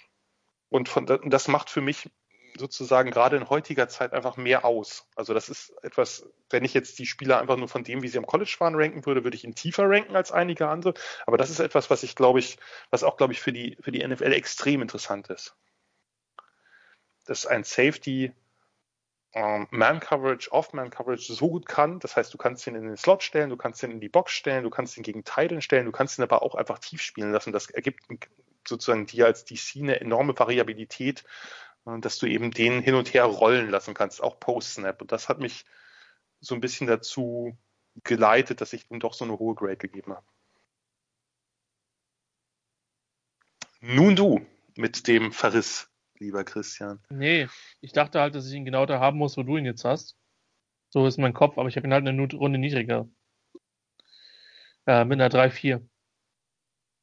Und 0.69 0.89
von, 0.89 1.05
das 1.05 1.47
macht 1.47 1.69
für 1.69 1.81
mich 1.81 2.09
sozusagen 2.57 3.11
gerade 3.11 3.37
in 3.37 3.49
heutiger 3.49 3.87
Zeit 3.87 4.13
einfach 4.13 4.37
mehr 4.37 4.65
aus. 4.65 5.07
Also 5.15 5.33
das 5.33 5.49
ist 5.49 5.73
etwas, 5.83 6.25
wenn 6.49 6.63
ich 6.63 6.73
jetzt 6.73 6.99
die 6.99 7.05
Spieler 7.05 7.39
einfach 7.39 7.57
nur 7.57 7.67
von 7.67 7.83
dem, 7.83 8.01
wie 8.01 8.07
sie 8.07 8.17
am 8.17 8.25
College 8.25 8.55
waren, 8.59 8.75
ranken 8.75 9.05
würde, 9.05 9.23
würde 9.23 9.35
ich 9.35 9.43
ihn 9.43 9.55
tiefer 9.55 9.89
ranken 9.89 10.15
als 10.15 10.31
einige 10.31 10.67
andere. 10.67 10.93
Aber 11.25 11.37
das 11.37 11.49
ist 11.49 11.59
etwas, 11.59 11.89
was 11.89 12.03
ich 12.03 12.15
glaube 12.15 12.39
ich, 12.39 12.57
was 12.89 13.03
auch 13.03 13.17
glaube 13.17 13.33
ich 13.33 13.41
für 13.41 13.51
die, 13.51 13.77
für 13.81 13.91
die 13.91 14.05
NFL 14.05 14.33
extrem 14.33 14.81
interessant 14.81 15.29
ist. 15.29 15.55
Dass 17.25 17.45
ein 17.45 17.63
Safety 17.63 18.33
ähm, 19.35 19.67
Man-Coverage, 19.69 20.51
Off-Man-Coverage 20.51 21.33
so 21.33 21.49
gut 21.49 21.67
kann. 21.67 21.99
Das 21.99 22.15
heißt, 22.15 22.33
du 22.33 22.37
kannst 22.37 22.65
ihn 22.67 22.75
in 22.75 22.87
den 22.87 22.97
Slot 22.97 23.21
stellen, 23.21 23.49
du 23.49 23.57
kannst 23.57 23.83
ihn 23.83 23.91
in 23.91 23.99
die 23.99 24.09
Box 24.09 24.31
stellen, 24.31 24.63
du 24.63 24.69
kannst 24.69 24.95
ihn 24.97 25.03
gegen 25.03 25.23
Titan 25.25 25.61
stellen, 25.61 25.85
du 25.85 25.91
kannst 25.91 26.17
ihn 26.17 26.23
aber 26.23 26.41
auch 26.41 26.55
einfach 26.55 26.79
tief 26.79 27.01
spielen 27.01 27.33
lassen. 27.33 27.51
Das 27.51 27.69
ergibt 27.69 28.01
sozusagen 28.65 29.05
dir 29.05 29.25
als 29.25 29.43
DC 29.45 29.81
eine 29.81 29.99
enorme 29.99 30.37
Variabilität 30.39 31.25
dass 31.85 32.17
du 32.17 32.25
eben 32.25 32.51
den 32.51 32.81
hin 32.81 32.95
und 32.95 33.13
her 33.13 33.25
rollen 33.25 33.69
lassen 33.69 33.93
kannst, 33.93 34.21
auch 34.21 34.39
Post-Snap. 34.39 35.01
Und 35.01 35.11
das 35.11 35.29
hat 35.29 35.39
mich 35.39 35.65
so 36.39 36.55
ein 36.55 36.61
bisschen 36.61 36.87
dazu 36.87 37.57
geleitet, 38.03 38.61
dass 38.61 38.73
ich 38.73 38.89
ihm 38.89 38.99
doch 38.99 39.13
so 39.13 39.25
eine 39.25 39.37
hohe 39.37 39.55
Grade 39.55 39.77
gegeben 39.77 40.13
habe. 40.13 40.25
Nun 43.81 44.15
du 44.15 44.45
mit 44.75 45.07
dem 45.07 45.31
Verriss, 45.31 45.89
lieber 46.17 46.43
Christian. 46.43 47.03
Nee, 47.09 47.47
ich 47.81 47.91
dachte 47.91 48.19
halt, 48.19 48.33
dass 48.33 48.47
ich 48.47 48.53
ihn 48.53 48.65
genau 48.65 48.85
da 48.85 48.99
haben 48.99 49.17
muss, 49.17 49.37
wo 49.37 49.43
du 49.43 49.57
ihn 49.57 49.65
jetzt 49.65 49.85
hast. 49.85 50.17
So 50.89 51.05
ist 51.05 51.17
mein 51.17 51.33
Kopf, 51.33 51.57
aber 51.57 51.69
ich 51.69 51.77
habe 51.77 51.87
ihn 51.87 51.93
halt 51.93 52.07
eine 52.07 52.27
Runde 52.33 52.57
niedriger. 52.57 53.07
Äh, 54.87 55.05
mit 55.05 55.19
einer 55.19 55.29
3-4. 55.29 55.87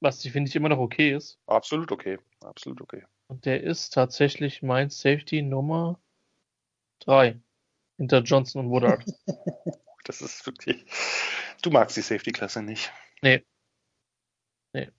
Was, 0.00 0.22
finde 0.22 0.48
ich, 0.48 0.56
immer 0.56 0.68
noch 0.68 0.78
okay 0.78 1.14
ist. 1.14 1.38
Absolut 1.46 1.92
okay. 1.92 2.18
Absolut 2.40 2.80
okay. 2.80 3.04
Und 3.32 3.46
der 3.46 3.62
ist 3.62 3.94
tatsächlich 3.94 4.60
mein 4.60 4.90
Safety 4.90 5.40
Nummer 5.40 5.98
3. 6.98 7.40
Hinter 7.96 8.18
Johnson 8.18 8.66
und 8.66 8.70
Woodard. 8.70 9.06
das 10.04 10.20
ist 10.20 10.44
wirklich. 10.44 10.84
Du 11.62 11.70
magst 11.70 11.96
die 11.96 12.02
Safety-Klasse 12.02 12.62
nicht. 12.62 12.92
Nee. 13.22 13.42
Nee. 14.74 14.90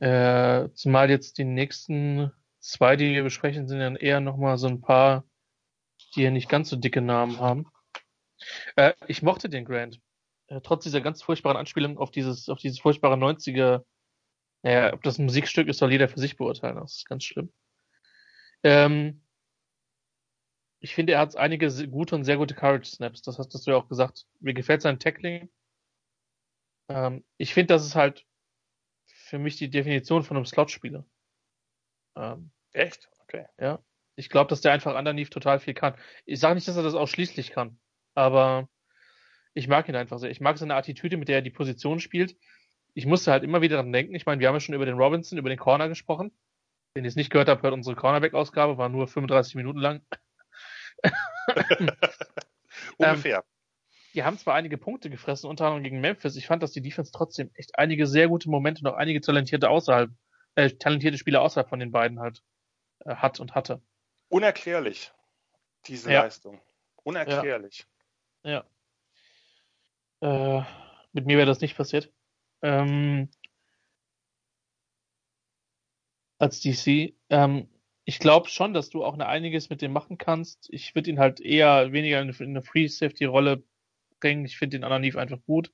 Äh, 0.00 0.70
zumal 0.72 1.10
jetzt 1.10 1.36
die 1.36 1.44
nächsten 1.44 2.32
zwei, 2.60 2.96
die 2.96 3.12
wir 3.12 3.24
besprechen, 3.24 3.68
sind 3.68 3.80
dann 3.80 3.96
eher 3.96 4.20
nochmal 4.20 4.56
so 4.56 4.68
ein 4.68 4.80
paar, 4.80 5.26
die 6.14 6.22
ja 6.22 6.30
nicht 6.30 6.48
ganz 6.48 6.70
so 6.70 6.76
dicke 6.76 7.02
Namen 7.02 7.40
haben. 7.40 7.66
Äh, 8.76 8.94
ich 9.06 9.20
mochte 9.20 9.50
den 9.50 9.66
Grant. 9.66 10.00
Äh, 10.46 10.62
trotz 10.62 10.84
dieser 10.84 11.02
ganz 11.02 11.20
furchtbaren 11.22 11.58
Anspielung 11.58 11.98
auf 11.98 12.10
dieses, 12.10 12.48
auf 12.48 12.58
dieses 12.58 12.80
furchtbare 12.80 13.16
90er 13.16 13.84
naja, 14.62 14.92
ob 14.92 15.02
das 15.02 15.18
ein 15.18 15.24
Musikstück 15.24 15.68
ist, 15.68 15.78
soll 15.78 15.92
jeder 15.92 16.08
für 16.08 16.20
sich 16.20 16.36
beurteilen. 16.36 16.76
Das 16.76 16.96
ist 16.96 17.08
ganz 17.08 17.24
schlimm. 17.24 17.52
Ähm, 18.62 19.22
ich 20.78 20.94
finde, 20.94 21.14
er 21.14 21.20
hat 21.20 21.36
einige 21.36 21.68
gute 21.88 22.14
und 22.14 22.24
sehr 22.24 22.36
gute 22.36 22.54
Courage 22.54 22.90
Snaps. 22.90 23.22
Das 23.22 23.38
hast, 23.38 23.54
hast 23.54 23.66
du 23.66 23.70
ja 23.70 23.76
auch 23.76 23.88
gesagt. 23.88 24.26
Mir 24.40 24.54
gefällt 24.54 24.82
sein 24.82 24.98
Tackling. 24.98 25.50
Ähm, 26.88 27.24
ich 27.38 27.54
finde, 27.54 27.74
das 27.74 27.86
ist 27.86 27.94
halt 27.94 28.26
für 29.06 29.38
mich 29.38 29.56
die 29.56 29.70
Definition 29.70 30.24
von 30.24 30.36
einem 30.36 30.46
Slot-Spieler. 30.46 31.04
Ähm, 32.16 32.50
Echt? 32.72 33.08
Okay. 33.22 33.46
Ja. 33.58 33.82
Ich 34.16 34.28
glaube, 34.28 34.48
dass 34.48 34.60
der 34.60 34.72
einfach 34.72 34.96
underneath 34.96 35.30
total 35.30 35.58
viel 35.58 35.74
kann. 35.74 35.94
Ich 36.26 36.38
sage 36.40 36.54
nicht, 36.54 36.68
dass 36.68 36.76
er 36.76 36.82
das 36.82 36.94
ausschließlich 36.94 37.50
kann, 37.50 37.78
aber 38.14 38.68
ich 39.54 39.68
mag 39.68 39.88
ihn 39.88 39.96
einfach 39.96 40.18
sehr. 40.18 40.30
Ich 40.30 40.40
mag 40.40 40.58
seine 40.58 40.74
Attitüde, 40.74 41.16
mit 41.16 41.28
der 41.28 41.36
er 41.36 41.42
die 41.42 41.50
Position 41.50 42.00
spielt. 42.00 42.36
Ich 42.94 43.06
musste 43.06 43.32
halt 43.32 43.42
immer 43.42 43.62
wieder 43.62 43.76
dran 43.76 43.92
denken. 43.92 44.14
Ich 44.14 44.26
meine, 44.26 44.40
wir 44.40 44.48
haben 44.48 44.54
ja 44.54 44.60
schon 44.60 44.74
über 44.74 44.86
den 44.86 44.96
Robinson, 44.96 45.38
über 45.38 45.48
den 45.48 45.58
Corner 45.58 45.88
gesprochen. 45.88 46.30
Wenn 46.94 47.04
ihr 47.04 47.08
es 47.08 47.16
nicht 47.16 47.30
gehört 47.30 47.48
habt, 47.48 47.62
hört 47.62 47.72
unsere 47.72 47.96
Cornerback-Ausgabe, 47.96 48.76
war 48.76 48.88
nur 48.88 49.08
35 49.08 49.54
Minuten 49.54 49.78
lang. 49.78 50.02
Ungefähr. 52.98 53.36
Ähm, 53.38 53.42
die 54.14 54.24
haben 54.24 54.36
zwar 54.36 54.54
einige 54.54 54.76
Punkte 54.76 55.08
gefressen, 55.08 55.48
unter 55.48 55.64
anderem 55.66 55.84
gegen 55.84 56.00
Memphis. 56.00 56.36
Ich 56.36 56.46
fand, 56.46 56.62
dass 56.62 56.72
die 56.72 56.82
Defense 56.82 57.12
trotzdem 57.12 57.50
echt 57.54 57.78
einige 57.78 58.06
sehr 58.06 58.28
gute 58.28 58.50
Momente 58.50 58.82
und 58.82 58.88
auch 58.88 58.96
einige 58.96 59.22
talentierte 59.22 59.70
außerhalb, 59.70 60.10
äh, 60.54 60.70
talentierte 60.70 61.16
Spieler 61.16 61.40
außerhalb 61.40 61.68
von 61.68 61.80
den 61.80 61.92
beiden 61.92 62.20
halt 62.20 62.42
äh, 63.06 63.14
hat 63.14 63.40
und 63.40 63.54
hatte. 63.54 63.80
Unerklärlich, 64.28 65.12
diese 65.86 66.12
ja. 66.12 66.22
Leistung. 66.22 66.60
Unerklärlich. 67.02 67.86
Ja. 68.44 68.64
ja. 70.20 70.58
Äh, 70.58 70.64
mit 71.12 71.26
mir 71.26 71.38
wäre 71.38 71.46
das 71.46 71.60
nicht 71.60 71.76
passiert. 71.76 72.12
Ähm, 72.62 73.28
als 76.38 76.60
DC. 76.60 77.14
Ähm, 77.30 77.68
ich 78.04 78.18
glaube 78.18 78.48
schon, 78.48 78.74
dass 78.74 78.90
du 78.90 79.04
auch 79.04 79.14
eine 79.14 79.26
einiges 79.26 79.70
mit 79.70 79.80
dem 79.80 79.92
machen 79.92 80.18
kannst. 80.18 80.68
Ich 80.72 80.94
würde 80.94 81.10
ihn 81.10 81.20
halt 81.20 81.40
eher 81.40 81.92
weniger 81.92 82.20
in 82.20 82.34
eine 82.40 82.62
Free 82.62 82.88
Safety 82.88 83.24
Rolle 83.24 83.62
bringen. 84.20 84.44
Ich 84.44 84.58
finde 84.58 84.78
den 84.78 84.84
Ananiv 84.84 85.16
einfach 85.16 85.40
gut. 85.44 85.72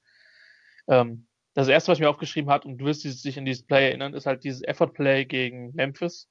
Ähm, 0.89 1.27
das 1.55 1.69
erste, 1.69 1.91
was 1.91 1.99
ich 1.99 2.03
mir 2.03 2.11
aufgeschrieben 2.11 2.51
hat, 2.51 2.65
und 2.65 2.79
du 2.79 2.85
wirst 2.85 3.05
dich 3.05 3.39
an 3.39 3.45
dieses 3.45 3.67
Play 3.67 3.89
erinnern, 3.89 4.15
ist 4.15 4.27
halt 4.27 4.45
dieses 4.45 4.63
Effort 4.63 4.93
Play 4.93 5.25
gegen 5.25 5.75
Memphis, 5.75 6.29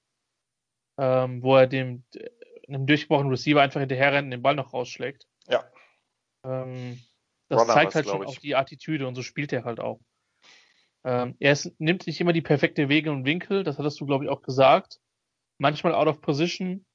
ähm, 0.98 1.42
wo 1.42 1.56
er 1.56 1.68
dem 1.68 2.04
einem 2.68 2.86
durchgebrochenen 2.86 3.32
Receiver 3.32 3.62
einfach 3.62 3.80
hinterher 3.80 4.14
rennt 4.14 4.26
und 4.26 4.32
den 4.32 4.42
Ball 4.42 4.56
noch 4.56 4.74
rausschlägt. 4.74 5.28
Ja. 5.48 5.64
Ähm, 6.44 7.02
das 7.50 7.62
Runner 7.62 7.74
zeigt 7.74 7.96
halt 7.96 8.08
schon 8.08 8.26
auch 8.26 8.38
die 8.38 8.56
Attitüde 8.56 9.08
und 9.08 9.16
so 9.16 9.24
spielt 9.24 9.54
er 9.54 9.64
halt 9.64 9.80
auch. 9.80 10.00
Ähm, 11.08 11.38
er 11.40 11.54
ist, 11.54 11.72
nimmt 11.80 12.06
nicht 12.06 12.20
immer 12.20 12.34
die 12.34 12.42
perfekte 12.42 12.90
Wege 12.90 13.12
und 13.12 13.24
Winkel, 13.24 13.64
das 13.64 13.78
hattest 13.78 13.98
du, 14.02 14.06
glaube 14.06 14.26
ich, 14.26 14.30
auch 14.30 14.42
gesagt. 14.42 15.00
Manchmal 15.58 15.96
out 15.96 16.08
of 16.08 16.20
position. 16.20 16.86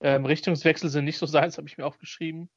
Ähm, 0.00 0.24
Richtungswechsel 0.24 0.88
sind 0.88 1.04
nicht 1.04 1.18
so 1.18 1.26
seins, 1.26 1.58
habe 1.58 1.68
ich 1.68 1.76
mir 1.76 1.84
aufgeschrieben. 1.84 2.48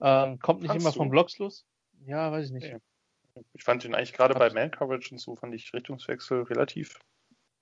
Ähm, 0.00 0.38
kommt 0.38 0.62
nicht 0.62 0.70
Kannst 0.70 0.82
immer 0.82 0.92
du? 0.92 0.96
vom 0.96 1.10
Blockschluss. 1.10 1.66
Ja, 2.06 2.32
weiß 2.32 2.46
ich 2.46 2.52
nicht. 2.52 2.72
Okay. 2.74 3.44
Ich 3.52 3.64
fand 3.64 3.84
ihn 3.84 3.94
eigentlich 3.94 4.14
gerade 4.14 4.32
bei 4.32 4.50
Man 4.50 4.70
Coverage 4.70 5.10
und 5.12 5.18
so 5.18 5.36
fand 5.36 5.54
ich 5.54 5.74
Richtungswechsel 5.74 6.44
relativ 6.44 6.98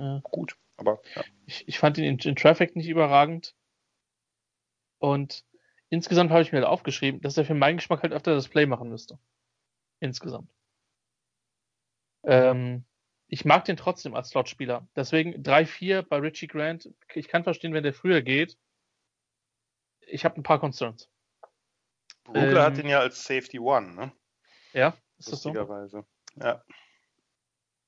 ja. 0.00 0.20
gut. 0.22 0.56
Aber 0.76 1.00
ja. 1.16 1.24
ich, 1.46 1.66
ich 1.66 1.80
fand 1.80 1.98
ihn 1.98 2.04
in, 2.04 2.18
in 2.20 2.36
Traffic 2.36 2.76
nicht 2.76 2.88
überragend. 2.88 3.56
Und 5.00 5.44
insgesamt 5.88 6.30
habe 6.30 6.42
ich 6.42 6.52
mir 6.52 6.58
halt 6.58 6.68
aufgeschrieben, 6.68 7.20
dass 7.22 7.36
er 7.36 7.44
für 7.44 7.54
meinen 7.54 7.78
Geschmack 7.78 8.04
halt 8.04 8.12
öfter 8.12 8.36
das 8.36 8.46
Play 8.46 8.66
machen 8.66 8.88
müsste. 8.88 9.18
Insgesamt. 9.98 10.48
Ähm, 12.24 12.84
ich 13.28 13.44
mag 13.44 13.64
den 13.64 13.76
trotzdem 13.76 14.14
als 14.14 14.30
Slotspieler. 14.30 14.88
Deswegen 14.96 15.42
3-4 15.42 16.02
bei 16.02 16.16
Richie 16.18 16.46
Grant. 16.46 16.90
Ich 17.14 17.28
kann 17.28 17.44
verstehen, 17.44 17.74
wenn 17.74 17.82
der 17.82 17.94
früher 17.94 18.22
geht. 18.22 18.56
Ich 20.00 20.24
habe 20.24 20.36
ein 20.36 20.42
paar 20.42 20.60
Concerns. 20.60 21.10
Brugler 22.24 22.66
ähm, 22.66 22.72
hat 22.72 22.78
ihn 22.78 22.88
ja 22.88 23.00
als 23.00 23.24
Safety 23.24 23.58
One, 23.58 23.94
ne? 23.94 24.12
Ja, 24.72 24.96
ist 25.18 25.32
das 25.32 25.42
so? 25.42 25.52
Ja. 26.36 26.64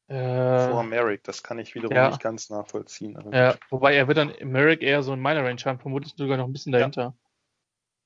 Äh, 0.08 0.70
Vor 0.70 0.82
Merrick, 0.82 1.22
das 1.24 1.42
kann 1.42 1.58
ich 1.58 1.74
wiederum 1.74 1.94
ja. 1.94 2.08
nicht 2.08 2.20
ganz 2.20 2.50
nachvollziehen. 2.50 3.16
ja, 3.32 3.56
wobei 3.68 3.94
er 3.94 4.08
wird 4.08 4.18
dann 4.18 4.34
Merrick 4.42 4.82
eher 4.82 5.02
so 5.02 5.12
in 5.12 5.20
meiner 5.20 5.44
Range 5.44 5.60
haben, 5.64 5.78
vermutlich 5.78 6.14
sogar 6.16 6.36
noch 6.36 6.46
ein 6.46 6.52
bisschen 6.52 6.72
dahinter. 6.72 7.14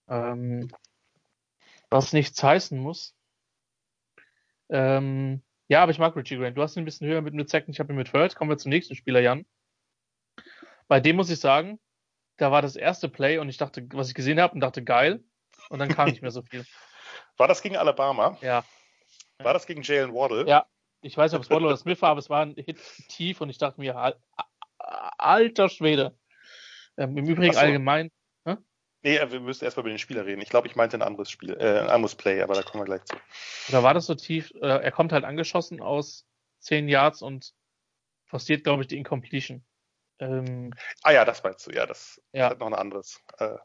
Ja. 0.08 0.32
Ähm, 0.32 0.70
was 1.88 2.12
nichts 2.12 2.42
heißen 2.42 2.78
muss. 2.78 3.16
Ähm, 4.68 5.42
ja, 5.68 5.82
aber 5.82 5.92
ich 5.92 5.98
mag 5.98 6.14
Richie 6.16 6.36
Grant. 6.36 6.56
Du 6.56 6.62
hast 6.62 6.76
ihn 6.76 6.82
ein 6.82 6.84
bisschen 6.84 7.08
höher 7.08 7.22
mit 7.22 7.34
mit 7.34 7.48
Second, 7.48 7.74
ich 7.74 7.80
habe 7.80 7.92
ihn 7.92 7.96
mit 7.96 8.10
Third. 8.10 8.34
Kommen 8.36 8.50
wir 8.50 8.58
zum 8.58 8.70
nächsten 8.70 8.94
Spieler, 8.94 9.20
Jan. 9.20 9.46
Bei 10.88 11.00
dem 11.00 11.16
muss 11.16 11.30
ich 11.30 11.40
sagen, 11.40 11.78
da 12.36 12.50
war 12.50 12.62
das 12.62 12.76
erste 12.76 13.08
Play 13.08 13.38
und 13.38 13.48
ich 13.48 13.56
dachte, 13.56 13.86
was 13.92 14.08
ich 14.08 14.14
gesehen 14.14 14.40
habe 14.40 14.54
und 14.54 14.60
dachte, 14.60 14.82
geil. 14.82 15.24
Und 15.70 15.78
dann 15.78 15.88
kam 15.88 16.08
nicht 16.08 16.22
mehr 16.22 16.30
so 16.30 16.42
viel. 16.42 16.64
War 17.36 17.48
das 17.48 17.62
gegen 17.62 17.76
Alabama? 17.76 18.36
Ja. 18.42 18.64
War 19.38 19.54
das 19.54 19.66
gegen 19.66 19.82
Jalen 19.82 20.14
Waddle? 20.14 20.46
Ja. 20.46 20.66
Ich 21.00 21.16
weiß 21.16 21.32
nicht, 21.32 21.38
ob 21.38 21.44
es 21.44 21.50
Waddle 21.50 21.66
oder 21.68 21.76
Smith 21.76 22.00
war, 22.00 22.10
aber 22.10 22.20
es 22.20 22.30
war 22.30 22.46
ein 22.46 22.54
Hit 22.56 22.78
tief 23.08 23.40
und 23.40 23.50
ich 23.50 23.58
dachte 23.58 23.80
mir, 23.80 24.14
alter 24.78 25.68
Schwede. 25.68 26.16
Ähm, 26.96 27.16
Im 27.18 27.26
Übrigen 27.26 27.52
so. 27.52 27.58
allgemein, 27.58 28.10
Nee, 29.04 29.20
wir 29.30 29.40
müssen 29.40 29.66
erstmal 29.66 29.82
über 29.82 29.92
den 29.92 29.98
Spieler 29.98 30.24
reden. 30.24 30.40
Ich 30.40 30.48
glaube, 30.48 30.66
ich 30.66 30.76
meinte 30.76 30.96
ein 30.96 31.02
anderes 31.02 31.30
Spiel, 31.30 31.54
äh, 31.60 31.80
ein 31.80 31.90
anderes 31.90 32.14
Play, 32.14 32.40
aber 32.40 32.54
da 32.54 32.62
kommen 32.62 32.80
wir 32.80 32.86
gleich 32.86 33.04
zu. 33.04 33.16
Oder 33.68 33.82
war 33.82 33.92
das 33.92 34.06
so 34.06 34.14
tief? 34.14 34.50
Äh, 34.62 34.66
er 34.66 34.90
kommt 34.92 35.12
halt 35.12 35.24
angeschossen 35.24 35.82
aus 35.82 36.26
10 36.60 36.88
Yards 36.88 37.20
und 37.20 37.52
forciert, 38.24 38.64
glaube 38.64 38.82
ich, 38.82 38.88
die 38.88 38.96
Incompletion. 38.96 39.62
Ähm, 40.20 40.72
ah 41.02 41.12
ja, 41.12 41.26
das 41.26 41.42
meinst 41.42 41.66
du, 41.66 41.72
ja, 41.72 41.84
das 41.84 42.18
ja. 42.32 42.48
hat 42.48 42.60
noch 42.60 42.66
ein 42.66 42.74
anderes. 42.74 43.20
Äh, 43.38 43.58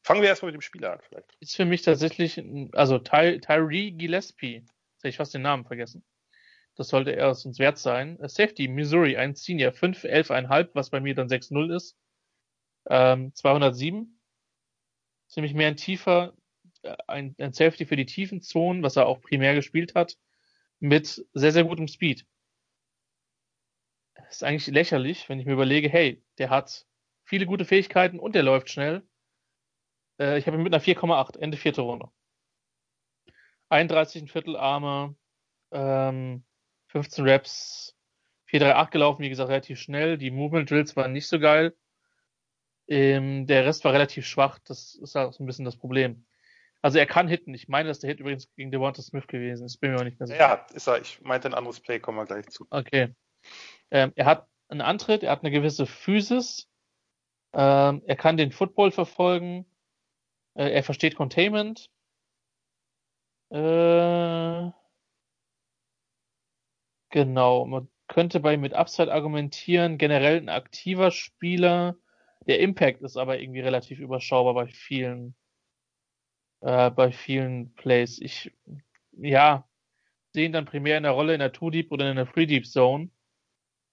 fangen 0.00 0.22
wir 0.22 0.30
erstmal 0.30 0.52
mit 0.52 0.58
dem 0.58 0.62
Spieler 0.62 0.94
an, 0.94 1.00
vielleicht. 1.06 1.36
Ist 1.40 1.56
für 1.56 1.66
mich 1.66 1.82
tatsächlich, 1.82 2.42
also 2.72 2.98
Ty 2.98 3.40
Tyree 3.40 3.90
Gillespie, 3.90 4.64
jetzt 4.64 5.02
habe 5.02 5.08
ich 5.10 5.16
fast 5.18 5.34
den 5.34 5.42
Namen 5.42 5.66
vergessen. 5.66 6.02
Das 6.76 6.88
sollte 6.88 7.14
er 7.14 7.28
uns 7.28 7.58
wert 7.58 7.76
sein. 7.76 8.18
Äh, 8.20 8.30
Safety, 8.30 8.68
Missouri, 8.68 9.18
ein 9.18 9.34
Senior, 9.34 9.72
5, 9.72 10.04
11,5, 10.04 10.70
was 10.72 10.88
bei 10.88 11.00
mir 11.00 11.14
dann 11.14 11.28
6,0 11.28 11.76
ist. 11.76 11.98
Ähm, 12.88 13.34
207 13.34 14.15
ziemlich 15.36 15.52
mehr 15.52 15.68
ein 15.68 15.76
tiefer, 15.76 16.32
äh, 16.82 16.96
ein, 17.06 17.36
ein 17.38 17.52
Safety 17.52 17.84
für 17.84 17.96
die 17.96 18.06
tiefen 18.06 18.40
Zonen, 18.40 18.82
was 18.82 18.96
er 18.96 19.06
auch 19.06 19.20
primär 19.20 19.54
gespielt 19.54 19.94
hat, 19.94 20.16
mit 20.80 21.26
sehr, 21.34 21.52
sehr 21.52 21.64
gutem 21.64 21.88
Speed. 21.88 22.26
Das 24.14 24.36
ist 24.36 24.42
eigentlich 24.42 24.66
lächerlich, 24.68 25.28
wenn 25.28 25.38
ich 25.38 25.44
mir 25.44 25.52
überlege, 25.52 25.90
hey, 25.90 26.24
der 26.38 26.48
hat 26.48 26.86
viele 27.24 27.44
gute 27.44 27.66
Fähigkeiten 27.66 28.18
und 28.18 28.34
der 28.34 28.44
läuft 28.44 28.70
schnell. 28.70 29.06
Äh, 30.18 30.38
ich 30.38 30.46
habe 30.46 30.56
ihn 30.56 30.62
mit 30.62 30.72
einer 30.72 30.82
4,8, 30.82 31.38
Ende 31.38 31.58
vierte 31.58 31.82
Runde. 31.82 32.08
31 33.68 34.22
ein 34.22 34.28
Viertel 34.28 34.56
Arme, 34.56 35.16
ähm, 35.70 36.46
15 36.86 37.24
Reps, 37.26 37.94
4,38 38.46 38.90
gelaufen, 38.90 39.22
wie 39.22 39.28
gesagt, 39.28 39.50
relativ 39.50 39.78
schnell. 39.80 40.16
Die 40.16 40.30
Movement 40.30 40.70
Drills 40.70 40.96
waren 40.96 41.12
nicht 41.12 41.28
so 41.28 41.38
geil. 41.38 41.76
Ähm, 42.88 43.46
der 43.46 43.66
Rest 43.66 43.84
war 43.84 43.92
relativ 43.92 44.26
schwach, 44.26 44.58
das 44.60 44.94
ist 44.94 45.16
auch 45.16 45.32
so 45.32 45.42
ein 45.42 45.46
bisschen 45.46 45.64
das 45.64 45.76
Problem. 45.76 46.24
Also 46.82 46.98
er 46.98 47.06
kann 47.06 47.26
hitten. 47.26 47.52
Ich 47.52 47.68
meine, 47.68 47.88
dass 47.88 47.98
der 47.98 48.10
Hit 48.10 48.20
übrigens 48.20 48.48
gegen 48.54 48.70
Devonta 48.70 49.02
Smith 49.02 49.26
gewesen 49.26 49.66
ist. 49.66 49.78
Bin 49.78 49.90
mir 49.90 49.98
auch 49.98 50.04
nicht 50.04 50.20
mehr 50.20 50.28
sicher. 50.28 50.38
Ja, 50.38 50.66
ist 50.72 50.86
er. 50.86 51.00
Ich 51.00 51.20
meinte 51.22 51.48
ein 51.48 51.54
anderes 51.54 51.80
Play, 51.80 51.98
kommen 51.98 52.18
wir 52.18 52.26
gleich 52.26 52.46
zu. 52.48 52.66
Okay. 52.70 53.12
Ähm, 53.90 54.12
er 54.14 54.26
hat 54.26 54.48
einen 54.68 54.82
Antritt, 54.82 55.24
er 55.24 55.32
hat 55.32 55.42
eine 55.42 55.50
gewisse 55.50 55.86
Physis. 55.86 56.68
Ähm, 57.52 58.02
er 58.06 58.16
kann 58.16 58.36
den 58.36 58.52
Football 58.52 58.92
verfolgen. 58.92 59.66
Äh, 60.54 60.70
er 60.70 60.84
versteht 60.84 61.16
Containment. 61.16 61.90
Äh, 63.50 64.70
genau. 67.10 67.64
Man 67.66 67.88
könnte 68.06 68.38
bei 68.38 68.54
ihm 68.54 68.60
mit 68.60 68.74
Upside 68.74 69.12
argumentieren. 69.12 69.98
Generell 69.98 70.36
ein 70.36 70.48
aktiver 70.48 71.10
Spieler 71.10 71.96
der 72.46 72.60
Impact 72.60 73.02
ist 73.02 73.16
aber 73.16 73.40
irgendwie 73.40 73.60
relativ 73.60 73.98
überschaubar 73.98 74.54
bei 74.54 74.68
vielen, 74.68 75.34
äh, 76.60 76.90
bei 76.90 77.12
vielen 77.12 77.74
Plays. 77.74 78.20
Ich, 78.20 78.52
ja, 79.12 79.68
sehe 80.32 80.46
ihn 80.46 80.52
dann 80.52 80.66
primär 80.66 80.98
in 80.98 81.04
der 81.04 81.12
Rolle 81.12 81.34
in 81.34 81.40
der 81.40 81.52
Two 81.52 81.70
Deep 81.70 81.90
oder 81.90 82.10
in 82.10 82.16
der 82.16 82.26
Free 82.26 82.46
Deep 82.46 82.66
Zone. 82.66 83.10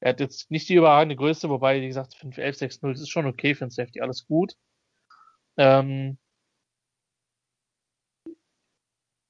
Er 0.01 0.09
hat 0.09 0.19
jetzt 0.19 0.51
nicht 0.51 0.67
die 0.67 0.75
überragende 0.75 1.15
Größe, 1.15 1.49
wobei, 1.49 1.81
wie 1.81 1.88
gesagt, 1.88 2.15
5, 2.15 2.38
11, 2.38 2.57
6, 2.57 2.81
0 2.81 2.93
ist 2.93 3.09
schon 3.09 3.25
okay 3.25 3.55
für 3.55 3.63
ein 3.63 3.69
Safety, 3.69 4.01
alles 4.01 4.27
gut. 4.27 4.57
Ähm, 5.55 6.17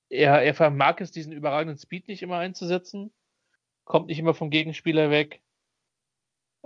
er, 0.09 0.41
er 0.41 0.55
vermag 0.55 0.99
es, 0.99 1.11
diesen 1.11 1.31
überragenden 1.31 1.77
Speed 1.77 2.07
nicht 2.07 2.23
immer 2.23 2.37
einzusetzen, 2.39 3.13
kommt 3.83 4.07
nicht 4.07 4.17
immer 4.17 4.33
vom 4.33 4.49
Gegenspieler 4.49 5.11
weg. 5.11 5.42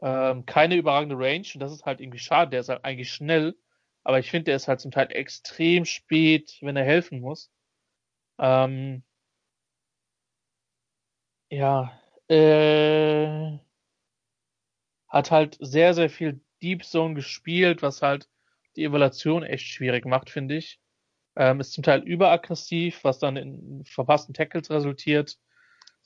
Ähm, 0.02 0.46
keine 0.46 0.76
überragende 0.76 1.16
Range 1.18 1.48
und 1.54 1.60
das 1.60 1.72
ist 1.72 1.86
halt 1.86 2.02
irgendwie 2.02 2.20
schade. 2.20 2.52
Der 2.52 2.60
ist 2.62 2.70
halt 2.70 2.86
eigentlich 2.86 3.12
schnell, 3.12 3.56
aber 4.04 4.20
ich 4.20 4.30
finde, 4.32 4.46
der 4.46 4.56
ist 4.58 4.68
halt 4.68 4.80
zum 4.80 4.92
Teil 4.92 5.08
extrem 5.12 5.86
spät, 5.86 6.58
wenn 6.62 6.78
er 6.78 6.86
helfen 6.86 7.20
muss. 7.22 7.52
Ähm, 8.40 9.04
ja, 11.50 11.92
äh, 12.30 13.58
hat 15.08 15.32
halt 15.32 15.58
sehr, 15.60 15.94
sehr 15.94 16.10
viel 16.10 16.42
Deep 16.62 16.84
Zone 16.84 17.14
gespielt, 17.16 17.82
was 17.82 18.02
halt 18.02 18.30
die 18.76 18.84
Evaluation 18.84 19.44
echt 19.44 19.68
schwierig 19.68 20.06
macht, 20.06 20.30
finde 20.30 20.56
ich. 20.58 20.80
Ähm, 21.36 21.60
ist 21.60 21.74
zum 21.74 21.84
Teil 21.84 22.02
überaggressiv, 22.04 23.04
was 23.04 23.20
dann 23.20 23.38
in 23.38 23.86
verpassten 23.86 24.34
Tackles 24.34 24.70
resultiert. 24.70 25.38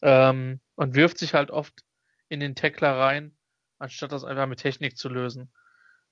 Ähm, 0.02 0.62
und 0.76 0.96
wirft 0.96 1.18
sich 1.20 1.34
halt 1.34 1.52
oft 1.52 1.84
in 2.30 2.40
den 2.40 2.56
Tackler 2.56 2.98
rein 2.98 3.36
anstatt 3.82 4.12
das 4.12 4.24
einfach 4.24 4.48
mit 4.48 4.60
Technik 4.60 4.98
zu 4.98 5.10
lösen. 5.10 5.52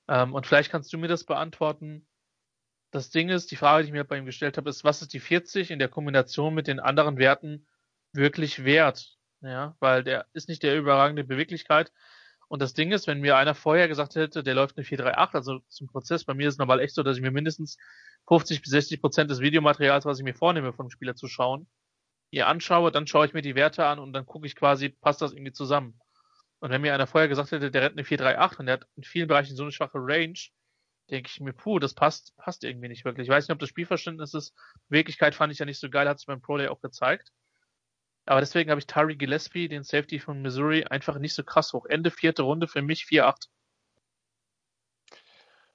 Ähm, 0.08 0.34
und 0.34 0.46
vielleicht 0.46 0.70
kannst 0.70 0.92
du 0.92 0.98
mir 0.98 1.08
das 1.08 1.24
beantworten. 1.24 2.06
Das 2.90 3.10
Ding 3.10 3.28
ist, 3.28 3.50
die 3.50 3.56
Frage, 3.56 3.84
die 3.84 3.88
ich 3.88 3.92
mir 3.92 4.04
bei 4.04 4.18
ihm 4.18 4.26
gestellt 4.26 4.56
habe, 4.56 4.68
ist, 4.68 4.84
was 4.84 5.02
ist 5.02 5.12
die 5.12 5.20
40 5.20 5.70
in 5.70 5.78
der 5.78 5.88
Kombination 5.88 6.54
mit 6.54 6.66
den 6.66 6.80
anderen 6.80 7.18
Werten 7.18 7.66
wirklich 8.12 8.64
wert? 8.64 9.16
Ja, 9.42 9.76
weil 9.80 10.04
der 10.04 10.26
ist 10.32 10.48
nicht 10.48 10.62
der 10.62 10.76
überragende 10.76 11.24
Beweglichkeit. 11.24 11.92
Und 12.48 12.60
das 12.60 12.74
Ding 12.74 12.90
ist, 12.90 13.06
wenn 13.06 13.20
mir 13.20 13.36
einer 13.36 13.54
vorher 13.54 13.86
gesagt 13.86 14.16
hätte, 14.16 14.42
der 14.42 14.54
läuft 14.54 14.76
eine 14.76 14.84
438, 14.84 15.34
also 15.36 15.60
zum 15.68 15.86
Prozess, 15.86 16.24
bei 16.24 16.34
mir 16.34 16.48
ist 16.48 16.54
es 16.54 16.58
normal 16.58 16.80
echt 16.80 16.94
so, 16.94 17.04
dass 17.04 17.16
ich 17.16 17.22
mir 17.22 17.30
mindestens 17.30 17.78
50 18.26 18.60
bis 18.60 18.72
60 18.72 19.00
Prozent 19.00 19.30
des 19.30 19.40
Videomaterials, 19.40 20.04
was 20.04 20.18
ich 20.18 20.24
mir 20.24 20.34
vornehme, 20.34 20.72
vom 20.72 20.90
Spieler 20.90 21.14
zu 21.14 21.28
schauen, 21.28 21.68
hier 22.30 22.48
anschaue, 22.48 22.90
dann 22.90 23.06
schaue 23.06 23.26
ich 23.26 23.34
mir 23.34 23.42
die 23.42 23.54
Werte 23.54 23.86
an 23.86 24.00
und 24.00 24.12
dann 24.12 24.26
gucke 24.26 24.46
ich 24.46 24.56
quasi, 24.56 24.88
passt 24.88 25.22
das 25.22 25.32
irgendwie 25.32 25.52
zusammen. 25.52 26.00
Und 26.60 26.70
wenn 26.70 26.82
mir 26.82 26.94
einer 26.94 27.06
vorher 27.06 27.28
gesagt 27.28 27.52
hätte, 27.52 27.70
der 27.70 27.82
rennt 27.82 27.94
eine 27.94 28.04
438 28.04 28.58
und 28.60 28.66
der 28.66 28.72
hat 28.74 28.86
in 28.96 29.02
vielen 29.02 29.28
Bereichen 29.28 29.56
so 29.56 29.62
eine 29.62 29.72
schwache 29.72 29.98
Range, 29.98 30.38
denke 31.10 31.28
ich 31.32 31.40
mir, 31.40 31.52
puh, 31.52 31.78
das 31.78 31.94
passt, 31.94 32.36
passt 32.36 32.64
irgendwie 32.64 32.88
nicht 32.88 33.04
wirklich. 33.04 33.26
Ich 33.26 33.32
weiß 33.32 33.48
nicht, 33.48 33.54
ob 33.54 33.58
das 33.58 33.68
Spielverständnis 33.68 34.34
ist. 34.34 34.54
Beweglichkeit 34.88 35.34
fand 35.34 35.52
ich 35.52 35.58
ja 35.58 35.66
nicht 35.66 35.80
so 35.80 35.90
geil, 35.90 36.08
hat 36.08 36.18
es 36.18 36.26
beim 36.26 36.40
Pro 36.40 36.56
Day 36.56 36.68
auch 36.68 36.80
gezeigt. 36.80 37.32
Aber 38.26 38.40
deswegen 38.40 38.70
habe 38.70 38.78
ich 38.78 38.86
Tari 38.86 39.16
Gillespie, 39.16 39.68
den 39.68 39.82
Safety 39.82 40.20
von 40.20 40.42
Missouri, 40.42 40.84
einfach 40.84 41.18
nicht 41.18 41.34
so 41.34 41.42
krass 41.42 41.72
hoch. 41.72 41.86
Ende 41.86 42.10
vierte 42.10 42.42
Runde 42.42 42.68
für 42.68 42.82
mich 42.82 43.04
4-8. 43.04 43.48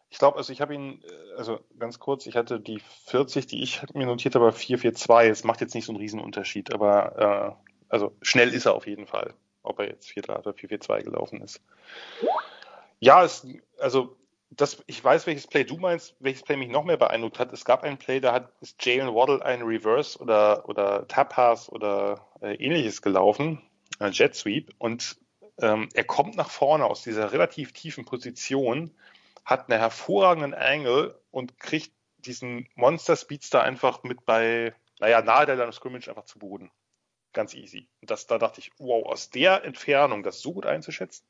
Ich 0.10 0.20
glaube, 0.20 0.38
also 0.38 0.54
ich 0.54 0.62
habe 0.62 0.74
ihn, 0.74 1.04
äh, 1.04 1.38
also 1.38 1.60
ganz 1.78 2.00
kurz, 2.00 2.26
ich 2.28 2.38
hatte 2.38 2.60
die 2.60 2.80
40, 3.08 3.48
die 3.48 3.62
ich 3.62 3.82
mir 3.94 4.06
notiert 4.06 4.36
habe, 4.36 4.50
4-4-2. 4.50 5.28
Es 5.30 5.44
macht 5.44 5.60
jetzt 5.62 5.76
nicht 5.76 5.86
so 5.86 5.92
einen 5.92 6.00
Riesenunterschied, 6.00 6.74
aber 6.74 7.58
äh, 7.60 7.66
also 7.90 8.16
schnell 8.22 8.54
ist 8.54 8.66
er 8.66 8.76
auf 8.76 8.88
jeden 8.88 9.08
Fall, 9.08 9.34
ob 9.66 9.80
er 9.80 9.90
jetzt 9.90 10.08
4-3 10.10 10.40
oder 10.40 10.52
4-4-2 10.52 11.04
gelaufen 11.04 11.42
ist. 11.42 11.62
Ja, 13.00 13.24
es, 13.24 13.46
also 13.80 14.16
das, 14.50 14.84
ich 14.88 15.04
weiß, 15.04 15.28
welches 15.28 15.48
Play 15.48 15.64
du 15.64 15.78
meinst, 15.78 16.16
welches 16.20 16.44
Play 16.44 16.56
mich 16.56 16.70
noch 16.70 16.84
mehr 16.84 16.98
beeindruckt 16.98 17.40
hat. 17.40 17.52
Es 17.52 17.66
gab 17.66 17.84
ein 17.84 17.98
Play, 17.98 18.20
da 18.20 18.34
hat 18.34 18.52
ist 18.62 18.84
Jalen 18.86 19.14
Waddle 19.14 19.44
ein 19.44 19.62
Reverse 19.62 20.20
oder, 20.20 20.68
oder 20.70 21.08
Tap 21.08 21.30
Pass 21.30 21.70
oder 21.70 22.26
äh, 22.42 22.56
ähnliches 22.56 23.02
gelaufen, 23.02 23.62
äh, 24.00 24.10
Jet 24.10 24.36
Sweep, 24.36 24.74
und 24.78 25.18
ähm, 25.62 25.90
er 25.94 26.04
kommt 26.04 26.36
nach 26.36 26.50
vorne 26.50 26.86
aus 26.86 27.04
dieser 27.04 27.32
relativ 27.32 27.72
tiefen 27.72 28.06
Position, 28.06 28.92
hat 29.46 29.70
einen 29.70 29.80
hervorragenden 29.80 30.54
Angle 30.54 31.20
und 31.32 31.60
kriegt 31.60 31.92
diesen 32.18 32.68
Monster 32.76 33.16
Speedster 33.16 33.62
einfach 33.62 34.04
mit 34.04 34.26
bei, 34.26 34.74
naja, 35.00 35.22
nahe 35.22 35.46
der 35.46 35.56
Line 35.56 35.70
of 35.70 35.76
Scrimmage 35.76 36.10
einfach 36.10 36.26
zu 36.26 36.40
Boden. 36.40 36.72
Ganz 37.36 37.54
easy. 37.54 37.86
Und 38.02 38.10
das, 38.10 38.28
da 38.28 38.38
dachte 38.38 38.62
ich, 38.62 38.72
wow, 38.78 39.06
aus 39.06 39.30
der 39.30 39.66
Entfernung 39.66 40.24
das 40.24 40.40
so 40.40 40.54
gut 40.54 40.66
einzuschätzen, 40.66 41.28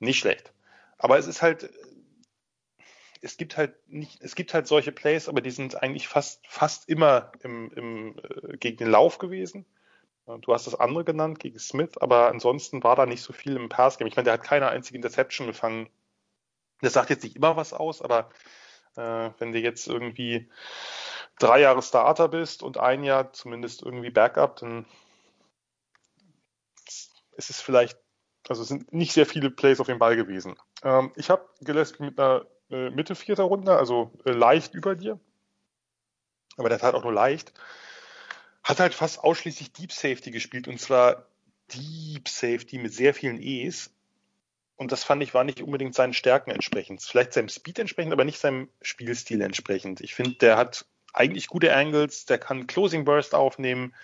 nicht 0.00 0.18
schlecht. 0.18 0.52
Aber 0.98 1.16
es 1.16 1.28
ist 1.28 1.40
halt, 1.40 1.70
es 3.22 3.36
gibt 3.36 3.56
halt 3.56 3.76
nicht, 3.88 4.20
es 4.22 4.34
gibt 4.34 4.52
halt 4.52 4.66
solche 4.66 4.90
Plays, 4.90 5.28
aber 5.28 5.40
die 5.40 5.52
sind 5.52 5.80
eigentlich 5.80 6.08
fast, 6.08 6.44
fast 6.48 6.88
immer 6.88 7.30
im, 7.44 7.70
im, 7.76 8.18
äh, 8.18 8.56
gegen 8.56 8.76
den 8.76 8.90
Lauf 8.90 9.18
gewesen. 9.18 9.64
Du 10.40 10.54
hast 10.54 10.66
das 10.66 10.74
andere 10.74 11.04
genannt 11.04 11.38
gegen 11.38 11.58
Smith, 11.58 11.98
aber 11.98 12.28
ansonsten 12.28 12.82
war 12.82 12.96
da 12.96 13.04
nicht 13.04 13.22
so 13.22 13.34
viel 13.34 13.56
im 13.56 13.68
Passgame. 13.68 14.08
Ich 14.08 14.16
meine, 14.16 14.24
der 14.24 14.32
hat 14.32 14.42
keine 14.42 14.68
einzige 14.68 14.96
Interception 14.96 15.46
gefangen. 15.46 15.90
Das 16.80 16.94
sagt 16.94 17.10
jetzt 17.10 17.22
nicht 17.22 17.36
immer 17.36 17.56
was 17.56 17.74
aus, 17.74 18.00
aber 18.00 18.30
äh, 18.96 19.30
wenn 19.38 19.52
du 19.52 19.60
jetzt 19.60 19.86
irgendwie 19.86 20.50
drei 21.38 21.60
Jahre 21.60 21.82
Starter 21.82 22.28
bist 22.28 22.62
und 22.62 22.78
ein 22.78 23.04
Jahr 23.04 23.32
zumindest 23.32 23.82
irgendwie 23.82 24.10
Backup, 24.10 24.56
dann 24.56 24.86
ist 27.36 27.50
es 27.50 27.60
vielleicht, 27.60 27.98
also 28.48 28.62
es 28.62 28.68
sind 28.68 28.92
nicht 28.92 29.12
sehr 29.12 29.26
viele 29.26 29.50
Plays 29.50 29.80
auf 29.80 29.86
dem 29.86 29.98
Ball 29.98 30.16
gewesen. 30.16 30.56
Ähm, 30.82 31.12
ich 31.16 31.30
habe 31.30 31.48
Gillespie 31.60 32.04
mit 32.04 32.18
einer 32.18 32.46
äh, 32.70 32.90
Mitte 32.90 33.14
vierter 33.14 33.44
Runde, 33.44 33.76
also 33.76 34.12
äh, 34.24 34.32
leicht 34.32 34.74
über 34.74 34.94
dir. 34.94 35.18
Aber 36.56 36.68
der 36.68 36.80
hat 36.80 36.94
auch 36.94 37.04
nur 37.04 37.12
leicht. 37.12 37.52
Hat 38.62 38.80
halt 38.80 38.94
fast 38.94 39.22
ausschließlich 39.22 39.72
Deep 39.72 39.92
Safety 39.92 40.30
gespielt 40.30 40.68
und 40.68 40.80
zwar 40.80 41.26
Deep 41.72 42.28
Safety 42.28 42.78
mit 42.78 42.92
sehr 42.92 43.14
vielen 43.14 43.40
E's. 43.40 43.90
Und 44.76 44.90
das 44.90 45.04
fand 45.04 45.22
ich 45.22 45.34
war 45.34 45.44
nicht 45.44 45.60
unbedingt 45.60 45.94
seinen 45.94 46.14
Stärken 46.14 46.50
entsprechend. 46.50 47.02
Vielleicht 47.02 47.32
seinem 47.32 47.48
Speed 47.48 47.78
entsprechend, 47.78 48.12
aber 48.12 48.24
nicht 48.24 48.40
seinem 48.40 48.68
Spielstil 48.82 49.40
entsprechend. 49.40 50.00
Ich 50.00 50.14
finde, 50.14 50.34
der 50.34 50.56
hat 50.56 50.86
eigentlich 51.12 51.46
gute 51.46 51.74
Angles, 51.74 52.26
der 52.26 52.38
kann 52.38 52.66
Closing 52.66 53.04
Burst 53.04 53.34
aufnehmen. 53.34 53.94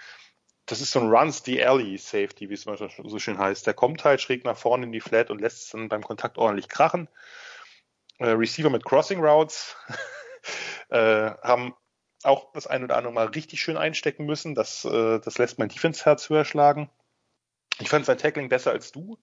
Das 0.66 0.81
ist 0.81 0.93
so 0.93 1.01
ein 1.01 1.09
Runs 1.09 1.43
the 1.45 1.65
Alley 1.65 1.99
Safety, 1.99 2.49
wie 2.49 2.55
es 2.55 2.62
so 2.62 3.19
schön 3.19 3.39
heißt. 3.39 3.66
Der 3.66 3.74
kommt 3.74 4.05
halt 4.05 4.20
schräg 4.20 4.45
nach 4.45 4.57
vorne 4.57 4.87
in 4.87 4.93
die 4.93 5.01
Flat 5.01 5.31
und 5.31 5.41
lässt 5.41 5.65
es 5.65 5.70
dann 5.70 5.89
beim 5.89 6.03
Kontakt 6.03 6.39
ordentlich 6.39 6.69
krachen 6.69 7.09
äh, 8.20 8.28
Receiver 8.28 8.70
mit 8.70 8.85
Crossing 8.85 9.20
Routes 9.20 9.77
äh, 10.91 11.31
haben 11.43 11.74
auch 12.23 12.53
das 12.53 12.66
ein 12.66 12.85
oder 12.85 12.97
andere 12.97 13.12
Mal 13.12 13.27
richtig 13.27 13.61
schön 13.61 13.77
einstecken 13.77 14.27
müssen. 14.27 14.55
Das, 14.55 14.85
äh, 14.85 15.19
das 15.20 15.39
lässt 15.39 15.59
mein 15.59 15.70
Defense-Herz 15.70 16.28
höher 16.28 16.45
schlagen. 16.45 16.91
Ich 17.78 17.89
fand 17.89 18.05
sein 18.05 18.19
Tackling 18.19 18.51
besser 18.51 18.70
als 18.70 18.93
du 18.93 19.19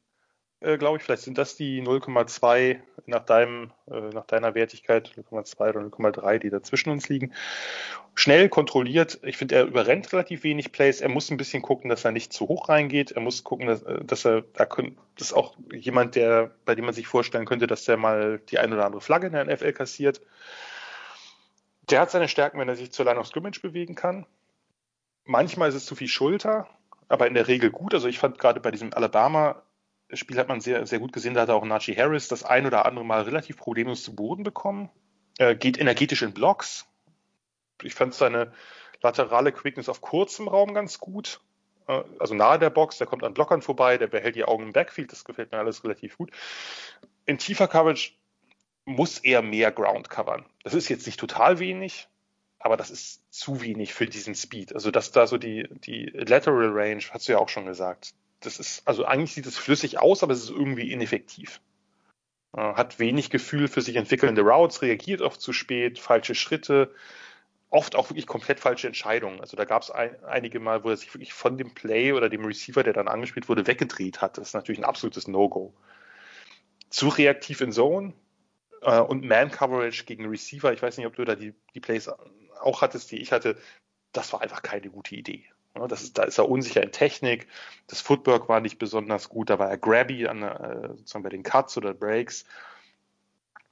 äh, 0.59 0.77
glaube 0.77 0.97
ich. 0.97 1.03
Vielleicht 1.03 1.23
sind 1.23 1.37
das 1.37 1.55
die 1.55 1.81
0,2 1.81 2.79
nach 3.05 3.25
deinem, 3.25 3.71
äh, 3.89 4.09
nach 4.13 4.25
deiner 4.25 4.55
Wertigkeit, 4.55 5.11
0,2 5.15 5.69
oder 5.69 5.81
0,3, 5.81 6.39
die 6.39 6.49
dazwischen 6.49 6.89
uns 6.89 7.09
liegen. 7.09 7.33
Schnell 8.15 8.49
kontrolliert. 8.49 9.19
Ich 9.23 9.37
finde, 9.37 9.55
er 9.55 9.65
überrennt 9.65 10.11
relativ 10.11 10.43
wenig 10.43 10.71
Plays. 10.71 11.01
Er 11.01 11.09
muss 11.09 11.29
ein 11.29 11.37
bisschen 11.37 11.61
gucken, 11.61 11.89
dass 11.89 12.05
er 12.05 12.11
nicht 12.11 12.33
zu 12.33 12.47
hoch 12.47 12.69
reingeht. 12.69 13.11
Er 13.11 13.21
muss 13.21 13.43
gucken, 13.43 13.67
dass, 13.67 13.83
äh, 13.83 14.03
dass 14.03 14.25
er, 14.25 14.41
da 14.41 14.65
können, 14.65 14.97
das 15.17 15.27
ist 15.27 15.33
auch 15.33 15.55
jemand, 15.71 16.15
der, 16.15 16.51
bei 16.65 16.75
dem 16.75 16.85
man 16.85 16.93
sich 16.93 17.07
vorstellen 17.07 17.45
könnte, 17.45 17.67
dass 17.67 17.85
der 17.85 17.97
mal 17.97 18.39
die 18.49 18.59
ein 18.59 18.73
oder 18.73 18.85
andere 18.85 19.01
Flagge 19.01 19.27
in 19.27 19.33
der 19.33 19.45
NFL 19.45 19.73
kassiert. 19.73 20.21
Der 21.89 22.01
hat 22.01 22.11
seine 22.11 22.27
Stärken, 22.27 22.59
wenn 22.59 22.67
er 22.67 22.75
sich 22.75 22.91
zur 22.91 23.05
Line 23.05 23.19
of 23.19 23.27
Scrimmage 23.27 23.61
bewegen 23.61 23.95
kann. 23.95 24.25
Manchmal 25.23 25.69
ist 25.69 25.75
es 25.75 25.85
zu 25.85 25.95
viel 25.95 26.07
Schulter, 26.07 26.67
aber 27.09 27.27
in 27.27 27.33
der 27.33 27.47
Regel 27.47 27.69
gut. 27.69 27.93
Also 27.93 28.07
ich 28.07 28.19
fand 28.19 28.39
gerade 28.39 28.59
bei 28.59 28.71
diesem 28.71 28.93
Alabama 28.93 29.61
Spiel 30.13 30.37
hat 30.37 30.47
man 30.47 30.61
sehr, 30.61 30.85
sehr 30.85 30.99
gut 30.99 31.11
gesehen, 31.11 31.33
da 31.33 31.41
hat 31.41 31.49
auch 31.49 31.65
Najee 31.65 31.95
Harris 31.95 32.27
das 32.27 32.43
ein 32.43 32.65
oder 32.65 32.85
andere 32.85 33.05
Mal 33.05 33.23
relativ 33.23 33.57
problemlos 33.57 34.03
zu 34.03 34.15
Boden 34.15 34.43
bekommen. 34.43 34.89
Er 35.37 35.55
geht 35.55 35.79
energetisch 35.79 36.21
in 36.21 36.33
Blocks. 36.33 36.85
Ich 37.83 37.93
fand 37.93 38.13
seine 38.13 38.53
laterale 39.01 39.51
Quickness 39.51 39.89
auf 39.89 40.01
kurzem 40.01 40.47
Raum 40.47 40.73
ganz 40.73 40.99
gut. 40.99 41.41
Äh, 41.87 42.03
also 42.19 42.35
nahe 42.35 42.59
der 42.59 42.69
Box, 42.69 42.97
der 42.97 43.07
kommt 43.07 43.23
an 43.23 43.33
Blockern 43.33 43.61
vorbei, 43.61 43.97
der 43.97 44.07
behält 44.07 44.35
die 44.35 44.45
Augen 44.45 44.63
im 44.63 44.73
Backfield, 44.73 45.11
das 45.11 45.25
gefällt 45.25 45.51
mir 45.51 45.59
alles 45.59 45.83
relativ 45.83 46.17
gut. 46.17 46.31
In 47.25 47.37
tiefer 47.37 47.67
Coverage 47.67 48.13
muss 48.85 49.19
er 49.19 49.41
mehr 49.41 49.71
Ground 49.71 50.09
covern. 50.09 50.45
Das 50.63 50.73
ist 50.73 50.87
jetzt 50.89 51.05
nicht 51.05 51.19
total 51.19 51.59
wenig, 51.59 52.07
aber 52.59 52.77
das 52.77 52.89
ist 52.89 53.21
zu 53.33 53.61
wenig 53.61 53.93
für 53.93 54.05
diesen 54.05 54.33
Speed. 54.33 54.73
Also 54.73 54.91
dass 54.91 55.11
da 55.11 55.27
so 55.27 55.37
die, 55.37 55.67
die 55.69 56.05
Lateral 56.05 56.69
Range, 56.71 57.03
hast 57.11 57.27
du 57.27 57.33
ja 57.33 57.37
auch 57.37 57.49
schon 57.49 57.65
gesagt, 57.65 58.13
das 58.39 58.59
ist, 58.59 58.87
also 58.87 59.05
eigentlich 59.05 59.33
sieht 59.33 59.45
es 59.45 59.57
flüssig 59.57 59.99
aus, 59.99 60.23
aber 60.23 60.33
es 60.33 60.43
ist 60.43 60.49
irgendwie 60.49 60.91
ineffektiv. 60.91 61.61
Hat 62.53 62.97
wenig 62.97 63.29
Gefühl 63.29 63.67
für 63.67 63.81
sich 63.81 63.95
entwickelnde 63.97 64.41
Routes, 64.41 64.81
reagiert 64.81 65.21
oft 65.21 65.39
zu 65.39 65.53
spät, 65.53 65.99
falsche 65.99 66.33
Schritte, 66.33 66.93
oft 67.69 67.95
auch 67.95 68.09
wirklich 68.09 68.25
komplett 68.25 68.59
falsche 68.59 68.87
Entscheidungen. 68.87 69.41
Also 69.41 69.57
da 69.57 69.65
gab 69.65 69.83
es 69.83 69.91
ein, 69.91 70.23
einige 70.23 70.59
Mal, 70.59 70.83
wo 70.83 70.89
er 70.89 70.97
sich 70.97 71.13
wirklich 71.13 71.33
von 71.33 71.57
dem 71.57 71.73
Play 71.73 72.13
oder 72.13 72.29
dem 72.29 72.45
Receiver, 72.45 72.83
der 72.83 72.93
dann 72.93 73.07
angespielt 73.07 73.49
wurde, 73.49 73.67
weggedreht 73.67 74.21
hat. 74.21 74.37
Das 74.37 74.49
ist 74.49 74.53
natürlich 74.53 74.79
ein 74.79 74.85
absolutes 74.85 75.27
No-Go. 75.27 75.73
Zu 76.89 77.09
reaktiv 77.09 77.61
in 77.61 77.71
Zone 77.71 78.13
äh, 78.81 78.99
und 78.99 79.25
Man-Coverage 79.25 80.05
gegen 80.05 80.27
Receiver. 80.27 80.71
Ich 80.73 80.81
weiß 80.81 80.97
nicht, 80.97 81.05
ob 81.05 81.15
du 81.15 81.25
da 81.25 81.35
die, 81.35 81.53
die 81.75 81.81
Plays 81.81 82.09
auch 82.61 82.81
hattest, 82.81 83.11
die 83.11 83.17
ich 83.17 83.31
hatte. 83.31 83.57
Das 84.13 84.31
war 84.33 84.41
einfach 84.41 84.63
keine 84.63 84.89
gute 84.89 85.15
Idee. 85.15 85.45
Das 85.85 86.01
ist, 86.01 86.17
da 86.17 86.23
ist 86.23 86.37
er 86.37 86.49
unsicher 86.49 86.81
in 86.81 86.91
Technik. 86.91 87.47
Das 87.87 88.01
Footwork 88.01 88.49
war 88.49 88.61
nicht 88.61 88.79
besonders 88.79 89.29
gut. 89.29 89.49
Da 89.49 89.59
war 89.59 89.69
er 89.69 89.77
grabby 89.77 90.27
an, 90.27 90.41
äh, 90.41 90.87
sozusagen 90.95 91.23
bei 91.23 91.29
den 91.29 91.43
Cuts 91.43 91.77
oder 91.77 91.93
Breaks. 91.93 92.45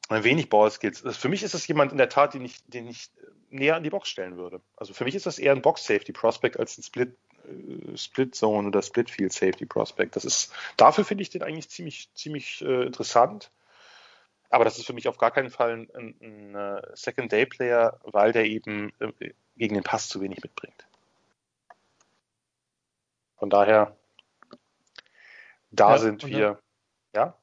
Wenig 0.09 0.49
Ballskills. 0.49 1.03
Also 1.03 1.19
für 1.19 1.29
mich 1.29 1.41
ist 1.41 1.55
das 1.55 1.67
jemand 1.67 1.91
in 1.91 1.97
der 1.97 2.09
Tat, 2.09 2.35
den 2.35 2.45
ich, 2.45 2.63
den 2.67 2.87
ich 2.87 3.09
näher 3.49 3.75
an 3.75 3.83
die 3.83 3.89
Box 3.89 4.09
stellen 4.09 4.37
würde. 4.37 4.61
Also 4.75 4.93
für 4.93 5.03
mich 5.03 5.15
ist 5.15 5.25
das 5.25 5.39
eher 5.39 5.51
ein 5.51 5.61
Box-Safety-Prospect 5.61 6.59
als 6.59 6.77
ein 6.77 6.83
Split, 6.83 7.15
äh, 7.45 7.97
Split-Zone 7.97 8.67
oder 8.67 8.81
Split-Field-Safety-Prospect. 8.81 10.15
Das 10.15 10.25
ist, 10.25 10.53
dafür 10.77 11.05
finde 11.05 11.23
ich 11.23 11.31
den 11.31 11.41
eigentlich 11.41 11.69
ziemlich, 11.69 12.09
ziemlich 12.13 12.61
äh, 12.61 12.85
interessant. 12.85 13.51
Aber 14.49 14.63
das 14.63 14.77
ist 14.77 14.85
für 14.85 14.93
mich 14.93 15.07
auf 15.07 15.17
gar 15.17 15.31
keinen 15.31 15.49
Fall 15.49 15.71
ein, 15.71 15.89
ein, 15.95 16.15
ein 16.21 16.55
äh, 16.55 16.81
Second-Day-Player, 16.93 17.99
weil 18.03 18.31
der 18.31 18.45
eben 18.45 18.93
äh, 18.99 19.31
gegen 19.57 19.73
den 19.73 19.83
Pass 19.83 20.07
zu 20.07 20.21
wenig 20.21 20.43
mitbringt. 20.43 20.85
Von 23.37 23.49
daher, 23.49 23.97
da 25.71 25.91
ja, 25.91 25.97
sind 25.97 26.25
wir, 26.25 26.39
dann, 26.39 26.57
ja. 27.13 27.39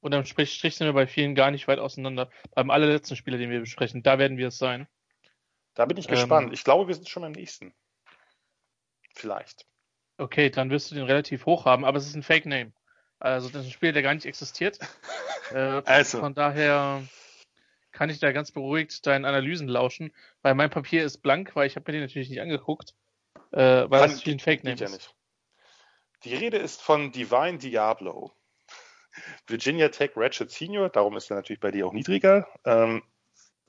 Und 0.00 0.10
dann 0.10 0.26
Strich 0.26 0.58
sind 0.60 0.86
wir 0.86 0.92
bei 0.92 1.06
vielen 1.06 1.34
gar 1.34 1.50
nicht 1.50 1.68
weit 1.68 1.78
auseinander. 1.78 2.28
Beim 2.54 2.70
allerletzten 2.70 3.16
Spieler, 3.16 3.38
den 3.38 3.50
wir 3.50 3.60
besprechen, 3.60 4.02
da 4.02 4.18
werden 4.18 4.36
wir 4.36 4.48
es 4.48 4.58
sein. 4.58 4.88
Da 5.74 5.86
bin 5.86 5.96
ich 5.96 6.06
ähm, 6.08 6.14
gespannt. 6.16 6.52
Ich 6.52 6.64
glaube, 6.64 6.88
wir 6.88 6.94
sind 6.94 7.08
schon 7.08 7.22
beim 7.22 7.32
nächsten. 7.32 7.72
Vielleicht. 9.14 9.66
Okay, 10.18 10.50
dann 10.50 10.70
wirst 10.70 10.90
du 10.90 10.94
den 10.94 11.04
relativ 11.04 11.46
hoch 11.46 11.64
haben, 11.64 11.84
aber 11.84 11.98
es 11.98 12.06
ist 12.06 12.14
ein 12.14 12.22
Fake 12.22 12.46
Name. 12.46 12.72
Also 13.18 13.48
das 13.48 13.62
ist 13.62 13.68
ein 13.68 13.72
Spiel, 13.72 13.92
der 13.92 14.02
gar 14.02 14.14
nicht 14.14 14.26
existiert. 14.26 14.78
Äh, 15.50 15.82
also. 15.84 16.20
Von 16.20 16.34
daher 16.34 17.02
kann 17.90 18.08
ich 18.08 18.20
da 18.20 18.32
ganz 18.32 18.52
beruhigt 18.52 19.06
deinen 19.06 19.26
Analysen 19.26 19.68
lauschen, 19.68 20.14
weil 20.40 20.54
mein 20.54 20.70
Papier 20.70 21.04
ist 21.04 21.18
blank, 21.18 21.54
weil 21.54 21.66
ich 21.66 21.76
habe 21.76 21.90
mir 21.90 21.98
den 21.98 22.06
natürlich 22.06 22.30
nicht 22.30 22.40
angeguckt, 22.40 22.94
äh, 23.50 23.58
weil 23.58 23.88
kann, 23.88 24.10
das 24.10 24.22
viel 24.22 24.32
ein 24.32 24.38
Fake 24.38 24.64
Name 24.64 24.76
ja 24.76 24.86
ist. 24.86 24.92
Nicht. 24.92 25.14
Die 26.24 26.34
Rede 26.34 26.58
ist 26.58 26.80
von 26.80 27.10
Divine 27.12 27.58
Diablo. 27.58 28.32
Virginia 29.46 29.88
Tech 29.88 30.12
Ratchet 30.16 30.50
Senior, 30.50 30.88
darum 30.88 31.16
ist 31.16 31.30
er 31.30 31.36
natürlich 31.36 31.60
bei 31.60 31.70
dir 31.70 31.86
auch 31.86 31.92
niedriger. 31.92 32.46
Ähm, 32.64 33.02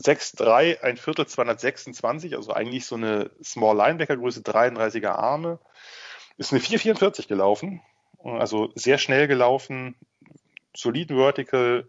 6'3, 0.01 0.81
ein 0.81 0.97
Viertel 0.97 1.27
226, 1.27 2.35
also 2.35 2.51
eigentlich 2.51 2.85
so 2.85 2.95
eine 2.95 3.31
Small 3.43 3.77
Linebacker 3.77 4.17
Größe, 4.17 4.41
33er 4.41 5.11
Arme. 5.11 5.59
Ist 6.38 6.51
eine 6.51 6.61
444 6.61 7.27
gelaufen, 7.27 7.81
also 8.23 8.71
sehr 8.75 8.97
schnell 8.97 9.27
gelaufen, 9.27 9.95
soliden 10.75 11.17
Vertical, 11.17 11.88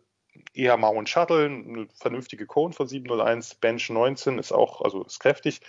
eher 0.53 0.77
Mount 0.77 1.09
Shuttle, 1.09 1.47
eine 1.47 1.89
vernünftige 1.95 2.47
Cone 2.47 2.74
von 2.74 2.86
701, 2.86 3.55
Bench 3.57 3.89
19 3.89 4.39
ist 4.39 4.53
auch, 4.53 4.82
also 4.82 5.03
ist 5.05 5.20
kräftig. 5.20 5.61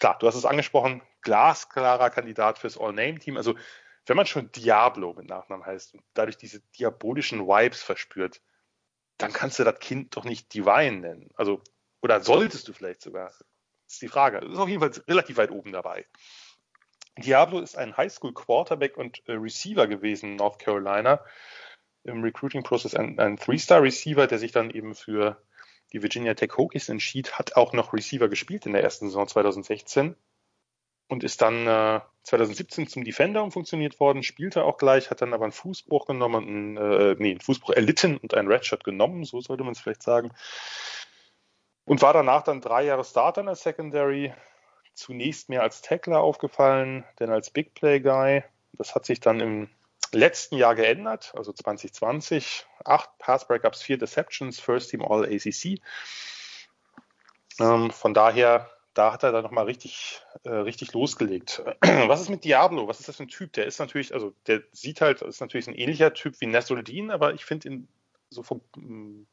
Klar, 0.00 0.16
du 0.18 0.26
hast 0.26 0.34
es 0.34 0.44
angesprochen, 0.44 1.02
glasklarer 1.22 2.10
Kandidat 2.10 2.58
fürs 2.58 2.78
All-Name-Team. 2.78 3.36
Also 3.36 3.54
wenn 4.08 4.16
man 4.16 4.26
schon 4.26 4.50
Diablo 4.52 5.12
mit 5.14 5.28
Nachnamen 5.28 5.66
heißt 5.66 5.94
und 5.94 6.02
dadurch 6.14 6.36
diese 6.36 6.60
diabolischen 6.78 7.46
Vibes 7.46 7.82
verspürt, 7.82 8.40
dann 9.18 9.32
kannst 9.32 9.58
du 9.58 9.64
das 9.64 9.78
Kind 9.80 10.16
doch 10.16 10.24
nicht 10.24 10.54
Divine 10.54 10.98
nennen. 10.98 11.30
Also, 11.34 11.62
oder 12.00 12.20
solltest 12.20 12.68
du 12.68 12.72
vielleicht 12.72 13.02
sogar? 13.02 13.26
Das 13.26 13.94
ist 13.94 14.02
die 14.02 14.08
Frage. 14.08 14.40
Das 14.40 14.52
ist 14.52 14.58
auf 14.58 14.68
jeden 14.68 14.80
Fall 14.80 14.92
relativ 15.08 15.36
weit 15.36 15.50
oben 15.50 15.72
dabei. 15.72 16.06
Diablo 17.18 17.58
ist 17.58 17.76
ein 17.76 17.96
Highschool 17.96 18.32
Quarterback 18.32 18.96
und 18.96 19.22
äh, 19.28 19.32
Receiver 19.32 19.86
gewesen 19.88 20.30
in 20.30 20.36
North 20.36 20.60
Carolina. 20.60 21.24
Im 22.04 22.22
Recruiting-Prozess 22.22 22.94
ein, 22.94 23.18
ein 23.18 23.36
Three-Star-Receiver, 23.36 24.26
der 24.28 24.38
sich 24.38 24.52
dann 24.52 24.70
eben 24.70 24.94
für 24.94 25.42
die 25.92 26.02
Virginia 26.02 26.34
Tech 26.34 26.52
Hokies 26.56 26.88
entschied, 26.88 27.38
hat 27.38 27.56
auch 27.56 27.72
noch 27.72 27.92
Receiver 27.92 28.28
gespielt 28.28 28.66
in 28.66 28.72
der 28.72 28.82
ersten 28.82 29.08
Saison 29.08 29.26
2016 29.26 30.14
und 31.08 31.24
ist 31.24 31.40
dann 31.42 31.66
äh, 31.66 32.00
2017 32.22 32.86
zum 32.86 33.04
Defender 33.04 33.42
umfunktioniert 33.42 33.98
worden, 33.98 34.22
spielte 34.22 34.64
auch 34.64 34.76
gleich, 34.76 35.10
hat 35.10 35.22
dann 35.22 35.32
aber 35.32 35.44
einen 35.44 35.52
Fußbruch 35.52 36.06
genommen 36.06 36.46
einen, 36.46 36.76
äh, 36.76 37.16
nee, 37.18 37.30
einen 37.30 37.40
Fußbruch 37.40 37.70
erlitten 37.70 38.18
und 38.18 38.34
einen 38.34 38.48
Redshirt 38.48 38.84
genommen, 38.84 39.24
so 39.24 39.40
sollte 39.40 39.64
man 39.64 39.72
es 39.72 39.80
vielleicht 39.80 40.02
sagen. 40.02 40.30
Und 41.84 42.02
war 42.02 42.12
danach 42.12 42.42
dann 42.42 42.60
drei 42.60 42.84
Jahre 42.84 43.04
Starter 43.04 43.40
in 43.40 43.46
der 43.46 43.56
Secondary, 43.56 44.34
zunächst 44.92 45.48
mehr 45.48 45.62
als 45.62 45.80
Tackler 45.80 46.20
aufgefallen, 46.20 47.04
denn 47.18 47.30
als 47.30 47.50
Big 47.50 47.74
Play 47.74 48.00
Guy. 48.00 48.44
Das 48.72 48.94
hat 48.94 49.06
sich 49.06 49.20
dann 49.20 49.40
im 49.40 49.70
letzten 50.12 50.56
Jahr 50.56 50.74
geändert, 50.74 51.32
also 51.36 51.52
2020. 51.52 52.66
Acht 52.84 53.16
Pass 53.18 53.46
Breakups, 53.46 53.80
vier 53.80 53.96
Deceptions, 53.96 54.60
First 54.60 54.90
Team 54.90 55.02
All 55.02 55.24
ACC. 55.24 55.80
Ähm, 57.60 57.90
von 57.90 58.12
daher 58.12 58.70
da 58.98 59.12
hat 59.12 59.22
er 59.22 59.30
dann 59.30 59.44
nochmal 59.44 59.66
richtig, 59.66 60.22
äh, 60.42 60.50
richtig 60.50 60.92
losgelegt. 60.92 61.62
Was 61.80 62.20
ist 62.20 62.30
mit 62.30 62.42
Diablo? 62.42 62.88
Was 62.88 62.98
ist 62.98 63.08
das 63.08 63.16
für 63.16 63.22
ein 63.22 63.28
Typ? 63.28 63.52
Der 63.52 63.64
ist 63.64 63.78
natürlich, 63.78 64.12
also 64.12 64.34
der 64.48 64.62
sieht 64.72 65.00
halt, 65.00 65.22
ist 65.22 65.40
natürlich 65.40 65.68
ein 65.68 65.76
ähnlicher 65.76 66.12
Typ 66.12 66.40
wie 66.40 66.46
Nasruddin, 66.46 67.12
aber 67.12 67.32
ich 67.32 67.44
finde 67.44 67.68
ihn 67.68 67.88
so 68.28 68.42
vom, 68.42 68.60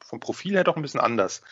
vom 0.00 0.20
Profil 0.20 0.54
her 0.54 0.62
doch 0.62 0.76
ein 0.76 0.82
bisschen 0.82 1.00
anders. 1.00 1.42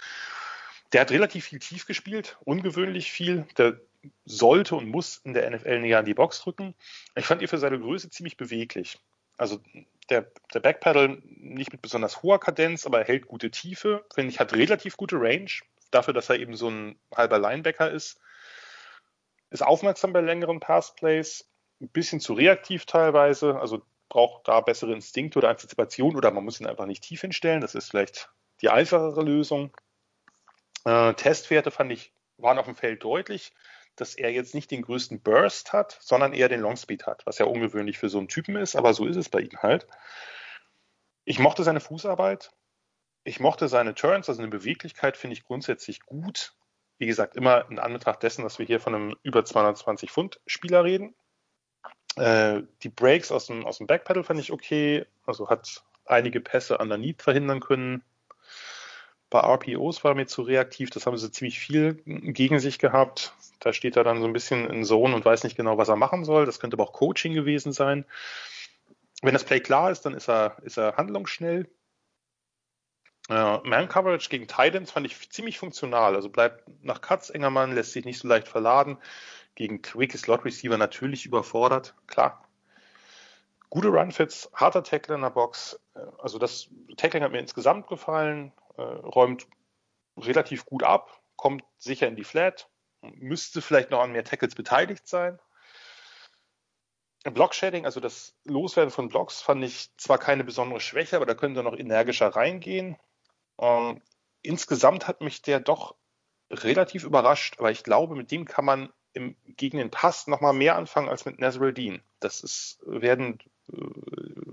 Der 0.92 1.00
hat 1.00 1.10
relativ 1.10 1.46
viel 1.46 1.58
tief 1.58 1.86
gespielt, 1.86 2.38
ungewöhnlich 2.44 3.10
viel. 3.10 3.46
Der 3.58 3.80
sollte 4.26 4.76
und 4.76 4.88
muss 4.88 5.20
in 5.24 5.34
der 5.34 5.50
NFL 5.50 5.80
näher 5.80 5.98
an 5.98 6.04
die 6.04 6.14
Box 6.14 6.40
drücken. 6.40 6.74
Ich 7.16 7.26
fand 7.26 7.42
ihn 7.42 7.48
für 7.48 7.58
seine 7.58 7.80
Größe 7.80 8.10
ziemlich 8.10 8.36
beweglich. 8.36 9.00
Also 9.38 9.58
der, 10.08 10.30
der 10.52 10.60
Backpedal 10.60 11.20
nicht 11.36 11.72
mit 11.72 11.82
besonders 11.82 12.22
hoher 12.22 12.38
Kadenz, 12.38 12.86
aber 12.86 13.00
er 13.00 13.06
hält 13.06 13.26
gute 13.26 13.50
Tiefe. 13.50 14.04
Finde 14.14 14.30
ich, 14.30 14.38
hat 14.38 14.54
relativ 14.54 14.96
gute 14.96 15.16
Range 15.16 15.50
dafür, 15.94 16.14
dass 16.14 16.30
er 16.30 16.38
eben 16.38 16.56
so 16.56 16.68
ein 16.68 16.98
halber 17.14 17.38
Linebacker 17.38 17.90
ist, 17.90 18.18
ist 19.50 19.62
aufmerksam 19.62 20.12
bei 20.12 20.20
längeren 20.20 20.60
Passplays, 20.60 21.48
ein 21.80 21.88
bisschen 21.88 22.20
zu 22.20 22.34
reaktiv 22.34 22.86
teilweise, 22.86 23.58
also 23.58 23.82
braucht 24.08 24.48
da 24.48 24.60
bessere 24.60 24.92
Instinkte 24.92 25.38
oder 25.38 25.48
Antizipation 25.48 26.16
oder 26.16 26.30
man 26.30 26.44
muss 26.44 26.60
ihn 26.60 26.66
einfach 26.66 26.86
nicht 26.86 27.02
tief 27.02 27.20
hinstellen. 27.20 27.60
Das 27.60 27.74
ist 27.74 27.90
vielleicht 27.90 28.30
die 28.60 28.68
einfachere 28.68 29.22
Lösung. 29.22 29.76
Äh, 30.84 31.14
Testwerte 31.14 31.70
fand 31.70 31.92
ich, 31.92 32.12
waren 32.36 32.58
auf 32.58 32.66
dem 32.66 32.76
Feld 32.76 33.02
deutlich, 33.02 33.52
dass 33.96 34.14
er 34.14 34.30
jetzt 34.30 34.54
nicht 34.54 34.70
den 34.70 34.82
größten 34.82 35.20
Burst 35.20 35.72
hat, 35.72 35.98
sondern 36.00 36.32
eher 36.32 36.48
den 36.48 36.60
Longspeed 36.60 37.06
hat, 37.06 37.26
was 37.26 37.38
ja 37.38 37.46
ungewöhnlich 37.46 37.98
für 37.98 38.08
so 38.08 38.18
einen 38.18 38.28
Typen 38.28 38.56
ist, 38.56 38.76
aber 38.76 38.92
so 38.94 39.06
ist 39.06 39.16
es 39.16 39.28
bei 39.28 39.40
ihm 39.40 39.62
halt. 39.62 39.86
Ich 41.24 41.38
mochte 41.38 41.62
seine 41.62 41.80
Fußarbeit, 41.80 42.52
ich 43.24 43.40
mochte 43.40 43.68
seine 43.68 43.94
Turns, 43.94 44.28
also 44.28 44.42
eine 44.42 44.50
Beweglichkeit 44.50 45.16
finde 45.16 45.34
ich 45.34 45.44
grundsätzlich 45.44 46.00
gut. 46.00 46.54
Wie 46.98 47.06
gesagt, 47.06 47.36
immer 47.36 47.68
in 47.70 47.78
Anbetracht 47.78 48.22
dessen, 48.22 48.42
dass 48.42 48.58
wir 48.58 48.66
hier 48.66 48.80
von 48.80 48.94
einem 48.94 49.16
über 49.22 49.44
220 49.44 50.10
Pfund 50.10 50.40
Spieler 50.46 50.84
reden. 50.84 51.14
Äh, 52.16 52.62
die 52.82 52.88
Breaks 52.90 53.32
aus 53.32 53.46
dem, 53.46 53.64
aus 53.66 53.78
dem 53.78 53.86
Backpedal 53.86 54.22
fand 54.22 54.38
ich 54.40 54.52
okay. 54.52 55.06
Also 55.26 55.48
hat 55.48 55.82
einige 56.04 56.40
Pässe 56.40 56.78
underneath 56.78 57.22
verhindern 57.22 57.60
können. 57.60 58.04
Bei 59.30 59.40
RPOs 59.40 60.04
war 60.04 60.14
mir 60.14 60.26
zu 60.26 60.42
reaktiv. 60.42 60.90
Das 60.90 61.06
haben 61.06 61.16
sie 61.16 61.32
ziemlich 61.32 61.58
viel 61.58 61.94
gegen 62.04 62.60
sich 62.60 62.78
gehabt. 62.78 63.32
Da 63.58 63.72
steht 63.72 63.96
er 63.96 64.04
dann 64.04 64.20
so 64.20 64.26
ein 64.26 64.32
bisschen 64.32 64.70
in 64.70 64.84
Zone 64.84 65.14
und 65.14 65.24
weiß 65.24 65.42
nicht 65.42 65.56
genau, 65.56 65.78
was 65.78 65.88
er 65.88 65.96
machen 65.96 66.24
soll. 66.24 66.46
Das 66.46 66.60
könnte 66.60 66.76
aber 66.76 66.84
auch 66.84 66.92
Coaching 66.92 67.32
gewesen 67.32 67.72
sein. 67.72 68.04
Wenn 69.22 69.32
das 69.32 69.44
Play 69.44 69.60
klar 69.60 69.90
ist, 69.90 70.02
dann 70.02 70.14
ist 70.14 70.28
er, 70.28 70.58
ist 70.62 70.76
er 70.76 70.96
handlungsschnell. 70.96 71.66
Ja, 73.30 73.62
Man-Coverage 73.64 74.28
gegen 74.28 74.46
Titans 74.46 74.90
fand 74.90 75.06
ich 75.06 75.30
ziemlich 75.30 75.58
funktional. 75.58 76.14
Also 76.14 76.28
bleibt 76.28 76.64
nach 76.82 77.00
Cuts 77.00 77.30
enger 77.30 77.50
Mann, 77.50 77.74
lässt 77.74 77.92
sich 77.92 78.04
nicht 78.04 78.18
so 78.18 78.28
leicht 78.28 78.48
verladen. 78.48 78.98
Gegen 79.54 79.82
quicke 79.82 80.18
Slot-Receiver 80.18 80.76
natürlich 80.76 81.24
überfordert, 81.24 81.94
klar. 82.06 82.46
Gute 83.70 83.88
Run-Fits, 83.88 84.50
harter 84.52 84.82
Tackle 84.82 85.14
in 85.14 85.22
der 85.22 85.30
Box. 85.30 85.80
Also 86.18 86.38
das 86.38 86.68
Tackling 86.96 87.22
hat 87.22 87.32
mir 87.32 87.38
insgesamt 87.38 87.86
gefallen, 87.86 88.52
äh, 88.76 88.82
räumt 88.82 89.46
relativ 90.16 90.66
gut 90.66 90.82
ab, 90.82 91.20
kommt 91.36 91.64
sicher 91.78 92.06
in 92.06 92.16
die 92.16 92.24
Flat, 92.24 92.68
müsste 93.00 93.62
vielleicht 93.62 93.90
noch 93.90 94.00
an 94.00 94.12
mehr 94.12 94.24
Tackles 94.24 94.54
beteiligt 94.54 95.08
sein. 95.08 95.38
Block-Shading, 97.24 97.86
also 97.86 98.00
das 98.00 98.34
Loswerden 98.44 98.90
von 98.90 99.08
Blocks, 99.08 99.40
fand 99.40 99.64
ich 99.64 99.88
zwar 99.96 100.18
keine 100.18 100.44
besondere 100.44 100.80
Schwäche, 100.80 101.16
aber 101.16 101.26
da 101.26 101.34
könnte 101.34 101.62
noch 101.62 101.76
energischer 101.76 102.28
reingehen. 102.28 102.96
Ähm, 103.58 104.00
insgesamt 104.42 105.08
hat 105.08 105.20
mich 105.20 105.42
der 105.42 105.60
doch 105.60 105.94
relativ 106.50 107.04
überrascht, 107.04 107.56
aber 107.58 107.70
ich 107.70 107.82
glaube, 107.82 108.14
mit 108.14 108.30
dem 108.30 108.44
kann 108.44 108.64
man 108.64 108.92
im, 109.12 109.36
gegen 109.46 109.78
den 109.78 109.90
Pass 109.90 110.26
nochmal 110.26 110.52
mehr 110.52 110.76
anfangen 110.76 111.08
als 111.08 111.24
mit 111.24 111.38
Nazruddin. 111.38 112.02
Das 112.20 112.42
ist, 112.42 112.78
werden, 112.84 113.38
äh, 113.72 113.76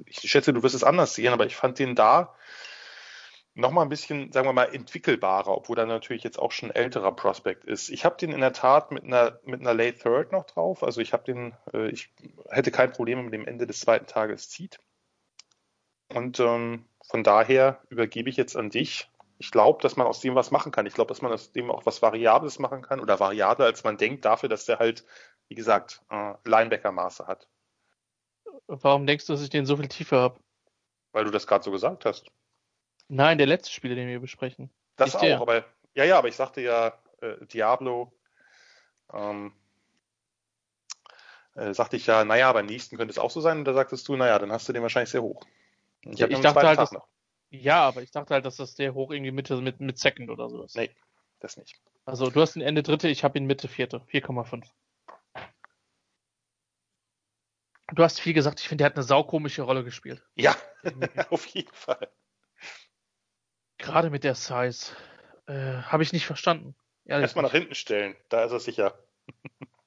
ich 0.05 0.19
schätze, 0.19 0.53
du 0.53 0.63
wirst 0.63 0.75
es 0.75 0.83
anders 0.83 1.15
sehen, 1.15 1.33
aber 1.33 1.45
ich 1.45 1.55
fand 1.55 1.79
den 1.79 1.95
da 1.95 2.35
nochmal 3.53 3.85
ein 3.85 3.89
bisschen, 3.89 4.31
sagen 4.31 4.47
wir 4.47 4.53
mal, 4.53 4.73
entwickelbarer, 4.73 5.49
obwohl 5.49 5.77
er 5.77 5.85
natürlich 5.85 6.23
jetzt 6.23 6.39
auch 6.39 6.51
schon 6.51 6.71
ein 6.71 6.75
älterer 6.75 7.13
Prospect 7.13 7.65
ist. 7.65 7.89
Ich 7.89 8.05
habe 8.05 8.15
den 8.17 8.31
in 8.31 8.39
der 8.39 8.53
Tat 8.53 8.91
mit 8.91 9.03
einer, 9.03 9.39
mit 9.43 9.59
einer 9.59 9.73
Late 9.73 9.97
Third 9.97 10.31
noch 10.31 10.45
drauf. 10.45 10.83
Also 10.83 11.01
ich 11.01 11.11
habe 11.11 11.23
den, 11.23 11.53
äh, 11.73 11.89
ich 11.89 12.13
hätte 12.49 12.71
kein 12.71 12.91
Problem 12.91 13.25
mit 13.25 13.33
dem 13.33 13.45
Ende 13.45 13.67
des 13.67 13.81
zweiten 13.81 14.05
Tages 14.07 14.49
zieht. 14.49 14.79
Und 16.13 16.39
ähm, 16.39 16.85
von 17.03 17.23
daher 17.23 17.81
übergebe 17.89 18.29
ich 18.29 18.37
jetzt 18.37 18.55
an 18.55 18.69
dich. 18.69 19.09
Ich 19.37 19.51
glaube, 19.51 19.81
dass 19.81 19.95
man 19.95 20.07
aus 20.07 20.19
dem 20.19 20.35
was 20.35 20.51
machen 20.51 20.71
kann. 20.71 20.85
Ich 20.85 20.93
glaube, 20.93 21.09
dass 21.09 21.21
man 21.21 21.31
aus 21.31 21.51
dem 21.51 21.71
auch 21.71 21.85
was 21.85 22.01
Variables 22.01 22.59
machen 22.59 22.81
kann 22.81 22.99
oder 22.99 23.19
variabler, 23.19 23.65
als 23.65 23.83
man 23.83 23.97
denkt, 23.97 24.25
dafür, 24.25 24.49
dass 24.49 24.65
der 24.65 24.79
halt, 24.79 25.03
wie 25.47 25.55
gesagt, 25.55 26.01
äh, 26.09 26.33
Linebacker-Maße 26.45 27.27
hat. 27.27 27.47
Warum 28.67 29.07
denkst 29.07 29.25
du, 29.25 29.33
dass 29.33 29.41
ich 29.41 29.49
den 29.49 29.65
so 29.65 29.77
viel 29.77 29.87
Tiefe 29.87 30.17
habe? 30.17 30.39
Weil 31.11 31.25
du 31.25 31.31
das 31.31 31.47
gerade 31.47 31.63
so 31.63 31.71
gesagt 31.71 32.05
hast. 32.05 32.27
Nein, 33.07 33.37
der 33.37 33.47
letzte 33.47 33.71
Spieler, 33.71 33.95
den 33.95 34.07
wir 34.07 34.19
besprechen. 34.19 34.69
Das 34.95 35.07
Nicht 35.07 35.15
auch, 35.17 35.21
der. 35.21 35.41
aber 35.41 35.65
ja, 35.93 36.05
ja, 36.05 36.17
aber 36.17 36.27
ich 36.27 36.35
sagte 36.35 36.61
ja, 36.61 36.93
äh, 37.21 37.45
Diablo, 37.47 38.13
ähm, 39.11 39.53
äh, 41.55 41.73
sagte 41.73 41.97
ich 41.97 42.05
ja, 42.05 42.23
naja, 42.23 42.53
beim 42.53 42.67
nächsten 42.67 42.95
könnte 42.95 43.11
es 43.11 43.19
auch 43.19 43.31
so 43.31 43.41
sein, 43.41 43.57
und 43.59 43.65
da 43.65 43.73
sagtest 43.73 44.07
du, 44.07 44.15
naja, 44.15 44.39
dann 44.39 44.51
hast 44.51 44.69
du 44.69 44.73
den 44.73 44.83
wahrscheinlich 44.83 45.09
sehr 45.09 45.21
hoch. 45.21 45.45
Ich, 46.03 46.19
ja, 46.19 46.27
ich 46.27 46.39
dachte 46.39 46.67
halt, 46.67 46.79
dass, 46.79 46.95
ja, 47.49 47.81
aber 47.83 48.01
ich 48.01 48.11
dachte 48.11 48.33
halt, 48.33 48.45
dass 48.45 48.55
das 48.55 48.75
der 48.75 48.93
hoch 48.93 49.11
irgendwie 49.11 49.31
Mitte 49.31 49.57
mit, 49.61 49.79
mit 49.79 49.97
Second 49.99 50.29
oder 50.29 50.49
sowas. 50.49 50.73
Nee, 50.75 50.95
das 51.39 51.57
nicht. 51.57 51.79
Also 52.05 52.29
du 52.29 52.41
hast 52.41 52.55
ihn 52.55 52.61
Ende 52.61 52.81
dritte, 52.81 53.07
ich 53.07 53.23
habe 53.23 53.37
ihn 53.37 53.45
Mitte 53.45 53.67
vierte, 53.67 53.99
4,5. 53.99 54.65
Du 57.93 58.03
hast 58.03 58.21
viel 58.21 58.33
gesagt, 58.33 58.61
ich 58.61 58.67
finde, 58.69 58.83
der 58.83 58.85
hat 58.85 58.95
eine 58.95 59.03
saukomische 59.03 59.63
Rolle 59.63 59.83
gespielt. 59.83 60.25
Ja, 60.35 60.55
auf 61.29 61.45
jeden 61.47 61.73
Fall. 61.73 62.09
Gerade 63.77 64.09
mit 64.09 64.23
der 64.23 64.35
Size. 64.35 64.95
Äh, 65.47 65.81
habe 65.83 66.03
ich 66.03 66.13
nicht 66.13 66.25
verstanden. 66.25 66.75
Erstmal 67.05 67.43
nach 67.43 67.51
hinten 67.51 67.75
stellen, 67.75 68.15
da 68.29 68.45
ist 68.45 68.51
er 68.51 68.59
sicher. 68.59 68.97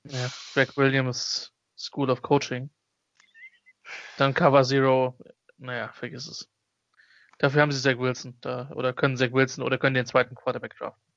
ja, 0.05 0.31
Greg 0.53 0.77
Williams 0.77 1.55
School 1.79 2.11
of 2.11 2.21
Coaching. 2.21 2.71
Dann 4.19 4.35
Cover 4.35 4.65
Zero 4.65 5.17
naja, 5.59 5.93
vergiss 5.93 6.27
es. 6.27 6.51
Dafür 7.39 7.63
haben 7.63 7.73
sie 7.73 7.81
Zach 7.81 7.99
Wilson 7.99 8.39
da, 8.41 8.71
oder 8.71 8.93
können 8.93 9.17
Zach 9.17 9.33
Wilson 9.33 9.65
oder 9.65 9.79
können 9.79 9.95
den 9.95 10.07
zweiten 10.07 10.35
Quarterback 10.35 10.77
draften. 10.77 11.13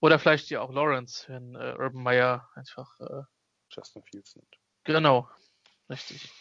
Oder 0.00 0.18
vielleicht 0.18 0.50
ja 0.50 0.60
auch 0.60 0.72
Lawrence, 0.72 1.28
wenn 1.28 1.54
äh, 1.54 1.74
Urban 1.78 2.02
Meyer 2.02 2.48
einfach 2.54 2.98
äh, 3.00 3.22
Justin 3.70 4.02
Fields 4.04 4.36
nimmt. 4.36 4.58
Genau, 4.84 5.28
richtig. 5.90 6.32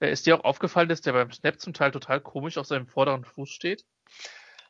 Äh, 0.00 0.10
ist 0.10 0.26
dir 0.26 0.36
auch 0.36 0.44
aufgefallen, 0.44 0.88
dass 0.88 1.00
der 1.00 1.12
beim 1.12 1.32
Snap 1.32 1.60
zum 1.60 1.74
Teil 1.74 1.92
total 1.92 2.20
komisch 2.20 2.58
auf 2.58 2.66
seinem 2.66 2.86
vorderen 2.86 3.24
Fuß 3.24 3.50
steht? 3.50 3.84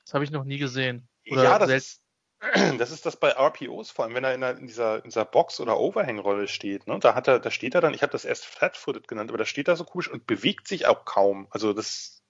Das 0.05 0.15
habe 0.15 0.25
ich 0.25 0.31
noch 0.31 0.45
nie 0.45 0.59
gesehen. 0.59 1.09
Oder 1.31 1.45
ja, 1.45 1.59
das 1.59 1.71
ist, 1.71 2.04
das 2.79 2.91
ist 2.91 3.07
das 3.07 3.17
bei 3.17 3.31
RPOs, 3.31 3.91
vor 3.91 4.05
allem 4.05 4.15
wenn 4.15 4.25
er 4.25 4.35
in, 4.35 4.41
der, 4.41 4.57
in 4.57 4.67
dieser, 4.67 4.97
in 4.97 5.05
dieser 5.05 5.25
Box- 5.25 5.61
oder 5.61 5.79
Overhang-Rolle 5.79 6.49
steht. 6.49 6.87
Ne? 6.87 6.99
Da, 7.01 7.15
hat 7.15 7.29
er, 7.29 7.39
da 7.39 7.51
steht 7.51 7.75
er 7.75 7.81
dann, 7.81 7.95
ich 7.95 8.03
habe 8.03 8.13
das 8.13 8.25
erst 8.25 8.47
Flat-Footed 8.47 9.09
genannt, 9.09 9.31
aber 9.31 9.39
da 9.39 9.45
steht 9.45 9.69
er 9.69 9.77
so 9.77 9.85
komisch 9.85 10.11
und 10.11 10.27
bewegt 10.27 10.69
sich 10.69 10.87
auch 10.87 11.05
kaum. 11.05 11.47
Also 11.51 11.73
das. 11.73 12.23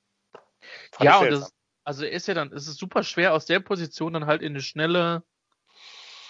Ja, 1.00 1.18
und 1.18 1.30
das, 1.30 1.52
also 1.84 2.04
ist 2.04 2.26
ja 2.28 2.34
dann, 2.34 2.52
es 2.52 2.66
ist 2.66 2.78
super 2.78 3.02
schwer 3.02 3.34
aus 3.34 3.46
der 3.46 3.60
Position 3.60 4.14
dann 4.14 4.26
halt 4.26 4.42
in 4.42 4.52
eine 4.52 4.62
schnelle, 4.62 5.22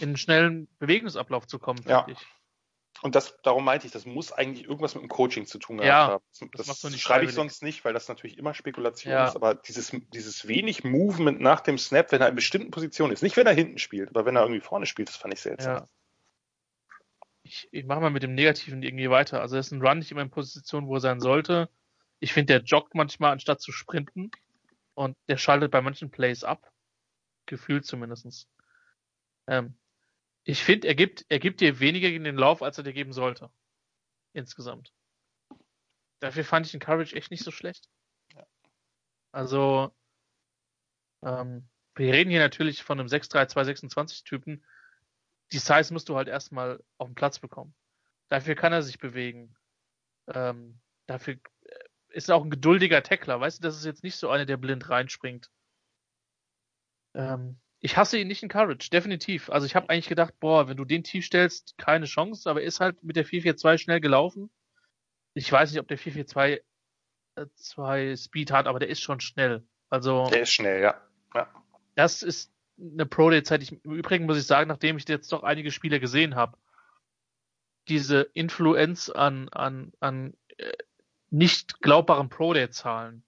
in 0.00 0.10
einen 0.10 0.16
schnellen 0.16 0.68
Bewegungsablauf 0.78 1.46
zu 1.46 1.58
kommen, 1.58 1.84
ja. 1.86 2.06
ich. 2.08 2.18
Und 3.02 3.14
das, 3.14 3.36
darum 3.42 3.64
meinte 3.64 3.86
ich, 3.86 3.92
das 3.92 4.06
muss 4.06 4.32
eigentlich 4.32 4.64
irgendwas 4.64 4.94
mit 4.94 5.02
dem 5.02 5.08
Coaching 5.08 5.46
zu 5.46 5.58
tun 5.58 5.80
ja, 5.82 6.06
haben. 6.06 6.24
Das, 6.52 6.66
das, 6.80 7.00
schreibe 7.00 7.24
ich 7.24 7.32
sonst 7.32 7.62
nicht, 7.62 7.84
weil 7.84 7.92
das 7.92 8.08
natürlich 8.08 8.38
immer 8.38 8.54
Spekulation 8.54 9.12
ja. 9.12 9.26
ist. 9.26 9.36
Aber 9.36 9.54
dieses, 9.54 9.92
dieses 10.12 10.48
wenig 10.48 10.84
Movement 10.84 11.40
nach 11.40 11.60
dem 11.60 11.76
Snap, 11.76 12.12
wenn 12.12 12.22
er 12.22 12.28
in 12.28 12.34
bestimmten 12.34 12.70
Positionen 12.70 13.12
ist, 13.12 13.22
nicht 13.22 13.36
wenn 13.36 13.46
er 13.46 13.52
hinten 13.52 13.78
spielt, 13.78 14.08
aber 14.08 14.24
wenn 14.24 14.36
er 14.36 14.42
irgendwie 14.42 14.60
vorne 14.60 14.86
spielt, 14.86 15.08
das 15.08 15.16
fand 15.16 15.34
ich 15.34 15.40
seltsam. 15.40 15.76
Ja. 15.76 15.88
Ich, 17.42 17.68
ich 17.72 17.84
mache 17.84 18.00
mal 18.00 18.10
mit 18.10 18.22
dem 18.22 18.34
Negativen 18.34 18.82
irgendwie 18.82 19.10
weiter. 19.10 19.42
Also 19.42 19.56
er 19.56 19.60
ist 19.60 19.70
ein 19.70 19.82
Run 19.82 19.98
nicht 19.98 20.10
immer 20.10 20.22
in 20.22 20.30
Position, 20.30 20.86
wo 20.86 20.94
er 20.94 21.00
sein 21.00 21.20
sollte. 21.20 21.68
Ich 22.20 22.32
finde, 22.32 22.54
der 22.54 22.62
joggt 22.62 22.94
manchmal 22.94 23.32
anstatt 23.32 23.60
zu 23.60 23.70
sprinten. 23.70 24.30
Und 24.94 25.16
der 25.28 25.36
schaltet 25.36 25.72
bei 25.72 25.82
manchen 25.82 26.10
Plays 26.10 26.44
ab. 26.44 26.72
Gefühlt 27.46 27.84
zumindestens. 27.84 28.48
Ähm, 29.46 29.76
ich 30.44 30.62
finde, 30.62 30.88
er 30.88 30.94
gibt, 30.94 31.24
er 31.28 31.38
gibt 31.38 31.60
dir 31.60 31.80
weniger 31.80 32.10
gegen 32.10 32.24
den 32.24 32.36
Lauf, 32.36 32.62
als 32.62 32.76
er 32.78 32.84
dir 32.84 32.92
geben 32.92 33.12
sollte. 33.12 33.50
Insgesamt. 34.34 34.92
Dafür 36.20 36.44
fand 36.44 36.66
ich 36.66 36.72
den 36.72 36.80
Courage 36.80 37.16
echt 37.16 37.30
nicht 37.30 37.44
so 37.44 37.50
schlecht. 37.50 37.88
Also, 39.32 39.92
ähm, 41.22 41.68
wir 41.96 42.12
reden 42.12 42.30
hier 42.30 42.40
natürlich 42.40 42.82
von 42.82 43.00
einem 43.00 43.08
6-3-2-26 43.08 44.24
Typen. 44.24 44.64
Die 45.52 45.58
Size 45.58 45.92
musst 45.92 46.08
du 46.08 46.16
halt 46.16 46.28
erstmal 46.28 46.82
auf 46.98 47.08
den 47.08 47.14
Platz 47.14 47.38
bekommen. 47.38 47.74
Dafür 48.28 48.54
kann 48.54 48.72
er 48.72 48.82
sich 48.82 48.98
bewegen. 48.98 49.56
Ähm, 50.28 50.80
dafür 51.06 51.34
äh, 51.62 51.78
ist 52.10 52.28
er 52.28 52.36
auch 52.36 52.44
ein 52.44 52.50
geduldiger 52.50 53.02
Tackler. 53.02 53.40
Weißt 53.40 53.58
du, 53.58 53.62
das 53.62 53.76
ist 53.76 53.84
jetzt 53.84 54.02
nicht 54.02 54.16
so 54.16 54.28
einer, 54.30 54.46
der 54.46 54.56
blind 54.56 54.88
reinspringt. 54.88 55.50
Ähm, 57.14 57.60
ich 57.84 57.98
hasse 57.98 58.16
ihn 58.16 58.28
nicht 58.28 58.42
in 58.42 58.48
Courage, 58.48 58.88
definitiv. 58.88 59.50
Also 59.50 59.66
ich 59.66 59.76
habe 59.76 59.90
eigentlich 59.90 60.08
gedacht, 60.08 60.40
boah, 60.40 60.68
wenn 60.68 60.76
du 60.78 60.86
den 60.86 61.04
tief 61.04 61.26
stellst, 61.26 61.76
keine 61.76 62.06
Chance, 62.06 62.48
aber 62.48 62.62
er 62.62 62.66
ist 62.66 62.80
halt 62.80 63.04
mit 63.04 63.14
der 63.14 63.26
442 63.26 63.84
schnell 63.84 64.00
gelaufen. 64.00 64.48
Ich 65.34 65.52
weiß 65.52 65.70
nicht, 65.70 65.80
ob 65.80 65.88
der 65.88 65.98
442 65.98 66.64
2 67.56 68.16
Speed 68.16 68.52
hat, 68.52 68.68
aber 68.68 68.78
der 68.78 68.88
ist 68.88 69.02
schon 69.02 69.20
schnell. 69.20 69.66
Also 69.90 70.24
Der 70.30 70.40
ist 70.40 70.52
schnell, 70.52 70.80
ja. 70.80 70.98
ja. 71.34 71.46
Das 71.94 72.22
ist 72.22 72.54
eine 72.80 73.04
Pro 73.04 73.28
Day 73.28 73.42
Zeit. 73.42 73.62
Ich, 73.62 73.72
Im 73.84 73.92
Übrigen 73.92 74.24
muss 74.24 74.38
ich 74.38 74.46
sagen, 74.46 74.68
nachdem 74.68 74.96
ich 74.96 75.06
jetzt 75.06 75.30
doch 75.30 75.42
einige 75.42 75.70
Spiele 75.70 76.00
gesehen 76.00 76.36
habe, 76.36 76.56
diese 77.88 78.22
Influenz 78.32 79.10
an 79.10 79.50
an 79.50 79.92
an 80.00 80.32
äh, 80.56 80.72
nicht 81.28 81.82
glaubbaren 81.82 82.30
Pro 82.30 82.54
Day 82.54 82.70
Zahlen 82.70 83.24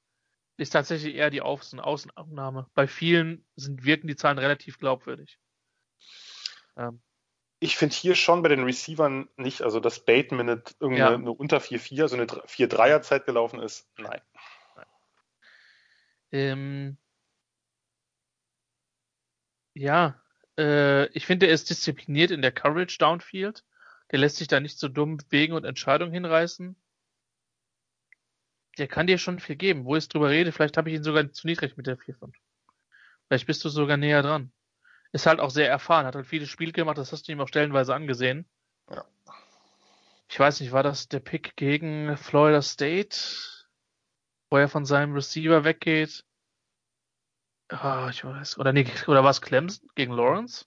ist 0.57 0.71
tatsächlich 0.71 1.15
eher 1.15 1.31
die 1.31 1.43
Außen 1.43 1.81
Außenannahme. 1.81 2.69
Bei 2.75 2.87
vielen 2.87 3.45
sind, 3.57 3.85
wirken 3.85 4.09
die 4.09 4.17
Zahlen 4.17 4.39
relativ 4.39 4.79
glaubwürdig. 4.79 5.39
Ähm. 6.77 7.01
Ich 7.59 7.77
finde 7.77 7.95
hier 7.95 8.15
schon 8.15 8.43
bei 8.43 8.51
den 8.51 8.65
Receivern 8.65 9.29
nicht, 9.37 9.63
also 9.63 9.81
dass 9.81 10.05
Bateman 10.05 10.63
eine, 10.81 10.97
ja. 10.97 11.15
eine 11.15 11.33
unter 11.33 11.59
4-4, 11.59 12.09
so 12.09 12.17
eine 12.17 12.27
4-3er 12.27 13.01
Zeit 13.01 13.25
gelaufen 13.25 13.61
ist, 13.61 13.89
nein. 13.97 14.21
Ähm, 16.33 16.99
ja, 19.73 20.21
äh, 20.59 21.07
ich 21.13 21.25
finde, 21.25 21.47
er 21.47 21.55
ist 21.55 21.71
diszipliniert 21.71 22.31
in 22.31 22.43
der 22.43 22.53
Coverage 22.53 22.99
Downfield. 22.99 23.65
Der 24.11 24.19
lässt 24.19 24.37
sich 24.37 24.49
da 24.49 24.61
nicht 24.61 24.79
so 24.79 24.89
dumm 24.89 25.17
bewegen 25.17 25.55
und 25.55 25.65
Entscheidungen 25.65 26.13
hinreißen 26.13 26.77
der 28.79 28.89
kann 28.89 29.07
dir 29.07 29.19
schon 29.19 29.41
viel 29.41 29.57
geben. 29.57 29.85
Wo 29.85 29.97
ich 29.97 30.09
drüber 30.09 30.31
rede, 30.31 30.53
vielleicht 30.53 30.77
habe 30.77 30.91
ich 30.91 30.97
ihn 30.97 31.03
sogar 31.03 31.31
zu 31.33 31.47
niedrig 31.47 31.77
mit 31.77 31.87
der 31.87 31.99
4-5. 31.99 32.33
Vielleicht 33.27 33.47
bist 33.47 33.65
du 33.65 33.69
sogar 33.69 33.97
näher 33.97 34.23
dran. 34.23 34.53
Ist 35.13 35.27
halt 35.27 35.41
auch 35.41 35.51
sehr 35.51 35.69
erfahren, 35.69 36.07
hat 36.07 36.15
halt 36.15 36.27
viele 36.27 36.47
Spiele 36.47 36.73
gemacht, 36.73 36.99
das 36.99 37.13
hast 37.13 37.27
du 37.27 37.33
ihm 37.33 37.41
auch 37.41 37.49
stellenweise 37.49 37.95
angesehen. 37.95 38.47
Ja. 38.91 39.05
Ich 40.29 40.39
weiß 40.39 40.61
nicht, 40.61 40.73
war 40.73 40.83
das 40.83 41.09
der 41.09 41.21
Pick 41.21 41.57
gegen 41.57 42.17
Florida 42.17 42.61
State, 42.61 43.17
wo 44.51 44.59
er 44.59 44.69
von 44.69 44.85
seinem 44.85 45.15
Receiver 45.15 45.65
weggeht? 45.65 46.25
Ah, 47.69 48.09
ich 48.11 48.25
weiß. 48.25 48.59
Oder 48.59 48.73
nee, 48.73 48.87
oder 49.07 49.25
war 49.25 49.31
es 49.31 49.41
Clemson 49.41 49.89
gegen 49.95 50.13
Lawrence? 50.13 50.67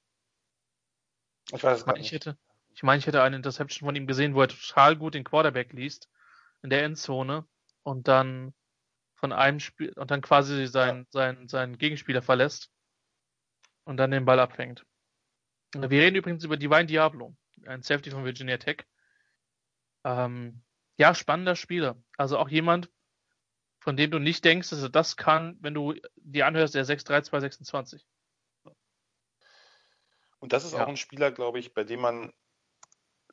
Ich 1.54 1.64
weiß 1.64 1.80
es 1.80 1.86
gar 1.86 1.94
nicht. 1.94 2.12
Hätte, 2.12 2.38
ich 2.74 2.84
meine, 2.84 3.00
ich 3.00 3.08
hätte 3.08 3.22
eine 3.22 3.36
Interception 3.36 3.88
von 3.88 3.96
ihm 3.96 4.08
gesehen, 4.08 4.36
wo 4.36 4.42
er 4.42 4.48
total 4.48 4.96
gut 4.96 5.14
den 5.14 5.24
Quarterback 5.24 5.74
liest 5.74 6.10
in 6.62 6.70
der 6.70 6.84
Endzone 6.84 7.46
und 7.90 8.08
dann 8.08 8.54
von 9.16 9.34
einem 9.34 9.60
Spiel 9.60 9.92
und 9.94 10.12
dann 10.12 10.22
quasi 10.22 10.68
seinen, 10.68 11.08
seinen, 11.10 11.48
seinen 11.48 11.78
Gegenspieler 11.78 12.22
verlässt 12.22 12.72
und 13.84 13.98
dann 13.98 14.12
den 14.12 14.26
Ball 14.26 14.40
abfängt. 14.40 14.86
Wir 15.74 15.90
reden 15.90 16.16
übrigens 16.16 16.44
über 16.44 16.56
Divine 16.56 16.86
Diablo, 16.86 17.36
ein 17.66 17.82
Safety 17.82 18.12
von 18.12 18.26
Virginia 18.26 18.58
Tech. 18.58 18.86
Ähm, 20.04 20.62
ja, 20.98 21.16
spannender 21.16 21.56
Spieler. 21.56 22.02
Also 22.16 22.38
auch 22.38 22.50
jemand, 22.50 22.92
von 23.80 23.98
dem 23.98 24.12
du 24.12 24.20
nicht 24.20 24.46
denkst, 24.46 24.70
dass 24.70 24.84
er 24.84 24.90
das 24.90 25.18
kann, 25.18 25.58
wenn 25.60 25.74
du 25.74 25.96
dir 26.16 26.46
anhörst, 26.46 26.76
der 26.76 26.86
6-3-2-26. 26.86 28.04
Und 30.40 30.54
das 30.54 30.64
ist 30.64 30.74
ja. 30.74 30.84
auch 30.84 30.88
ein 30.88 30.98
Spieler, 30.98 31.32
glaube 31.32 31.60
ich, 31.60 31.74
bei 31.74 31.84
dem 31.84 32.02
man 32.02 32.32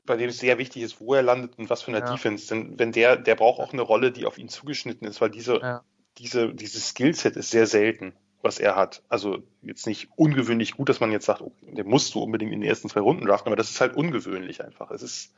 bei 0.07 0.17
dem 0.17 0.31
es 0.31 0.39
sehr 0.39 0.59
wichtig 0.59 0.83
ist, 0.83 1.01
wo 1.01 1.15
er 1.15 1.23
landet 1.23 1.59
und 1.59 1.69
was 1.69 1.83
für 1.83 1.91
eine 1.91 2.01
ja. 2.01 2.13
Defense. 2.13 2.49
Denn 2.49 2.79
wenn 2.79 2.93
der, 2.93 3.17
der 3.17 3.35
braucht 3.35 3.61
auch 3.61 3.73
eine 3.73 3.83
Rolle, 3.83 4.13
die 4.13 4.25
auf 4.25 4.39
ihn 4.39 4.49
zugeschnitten 4.49 5.07
ist, 5.07 5.21
weil 5.21 5.31
diese, 5.31 5.59
ja. 5.61 5.85
diese, 6.19 6.55
dieses 6.55 6.89
Skillset 6.89 7.37
ist 7.37 7.51
sehr 7.51 7.67
selten, 7.67 8.15
was 8.43 8.59
er 8.59 8.77
hat. 8.77 9.03
Also 9.09 9.43
jetzt 9.63 9.87
nicht 9.87 10.09
ungewöhnlich 10.17 10.73
gut, 10.73 10.89
dass 10.89 11.01
man 11.01 11.13
jetzt 11.13 11.27
sagt, 11.27 11.43
okay, 11.43 11.75
den 11.75 11.87
musst 11.87 12.15
du 12.15 12.23
unbedingt 12.23 12.53
in 12.53 12.61
den 12.61 12.69
ersten 12.69 12.89
zwei 12.89 13.01
Runden 13.01 13.27
draften, 13.27 13.49
aber 13.49 13.57
das 13.57 13.71
ist 13.71 13.81
halt 13.81 13.97
ungewöhnlich 13.97 14.65
einfach. 14.65 14.91
Es 14.91 15.03
ist, 15.03 15.35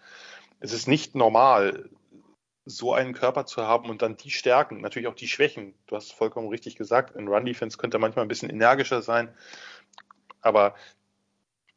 es 0.61 0.73
ist 0.73 0.87
nicht 0.87 1.15
normal, 1.15 1.89
so 2.65 2.93
einen 2.93 3.15
Körper 3.15 3.47
zu 3.47 3.63
haben 3.67 3.89
und 3.89 4.03
dann 4.03 4.17
die 4.17 4.31
Stärken, 4.31 4.83
natürlich 4.83 5.09
auch 5.09 5.15
die 5.15 5.29
Schwächen. 5.29 5.75
Du 5.87 5.97
hast 5.97 6.13
vollkommen 6.13 6.49
richtig 6.49 6.77
gesagt, 6.77 7.17
in 7.17 7.29
Run 7.29 7.47
Defense 7.47 7.79
könnte 7.79 7.97
er 7.97 8.01
manchmal 8.01 8.27
ein 8.27 8.29
bisschen 8.29 8.51
energischer 8.51 9.01
sein, 9.01 9.35
aber 10.43 10.75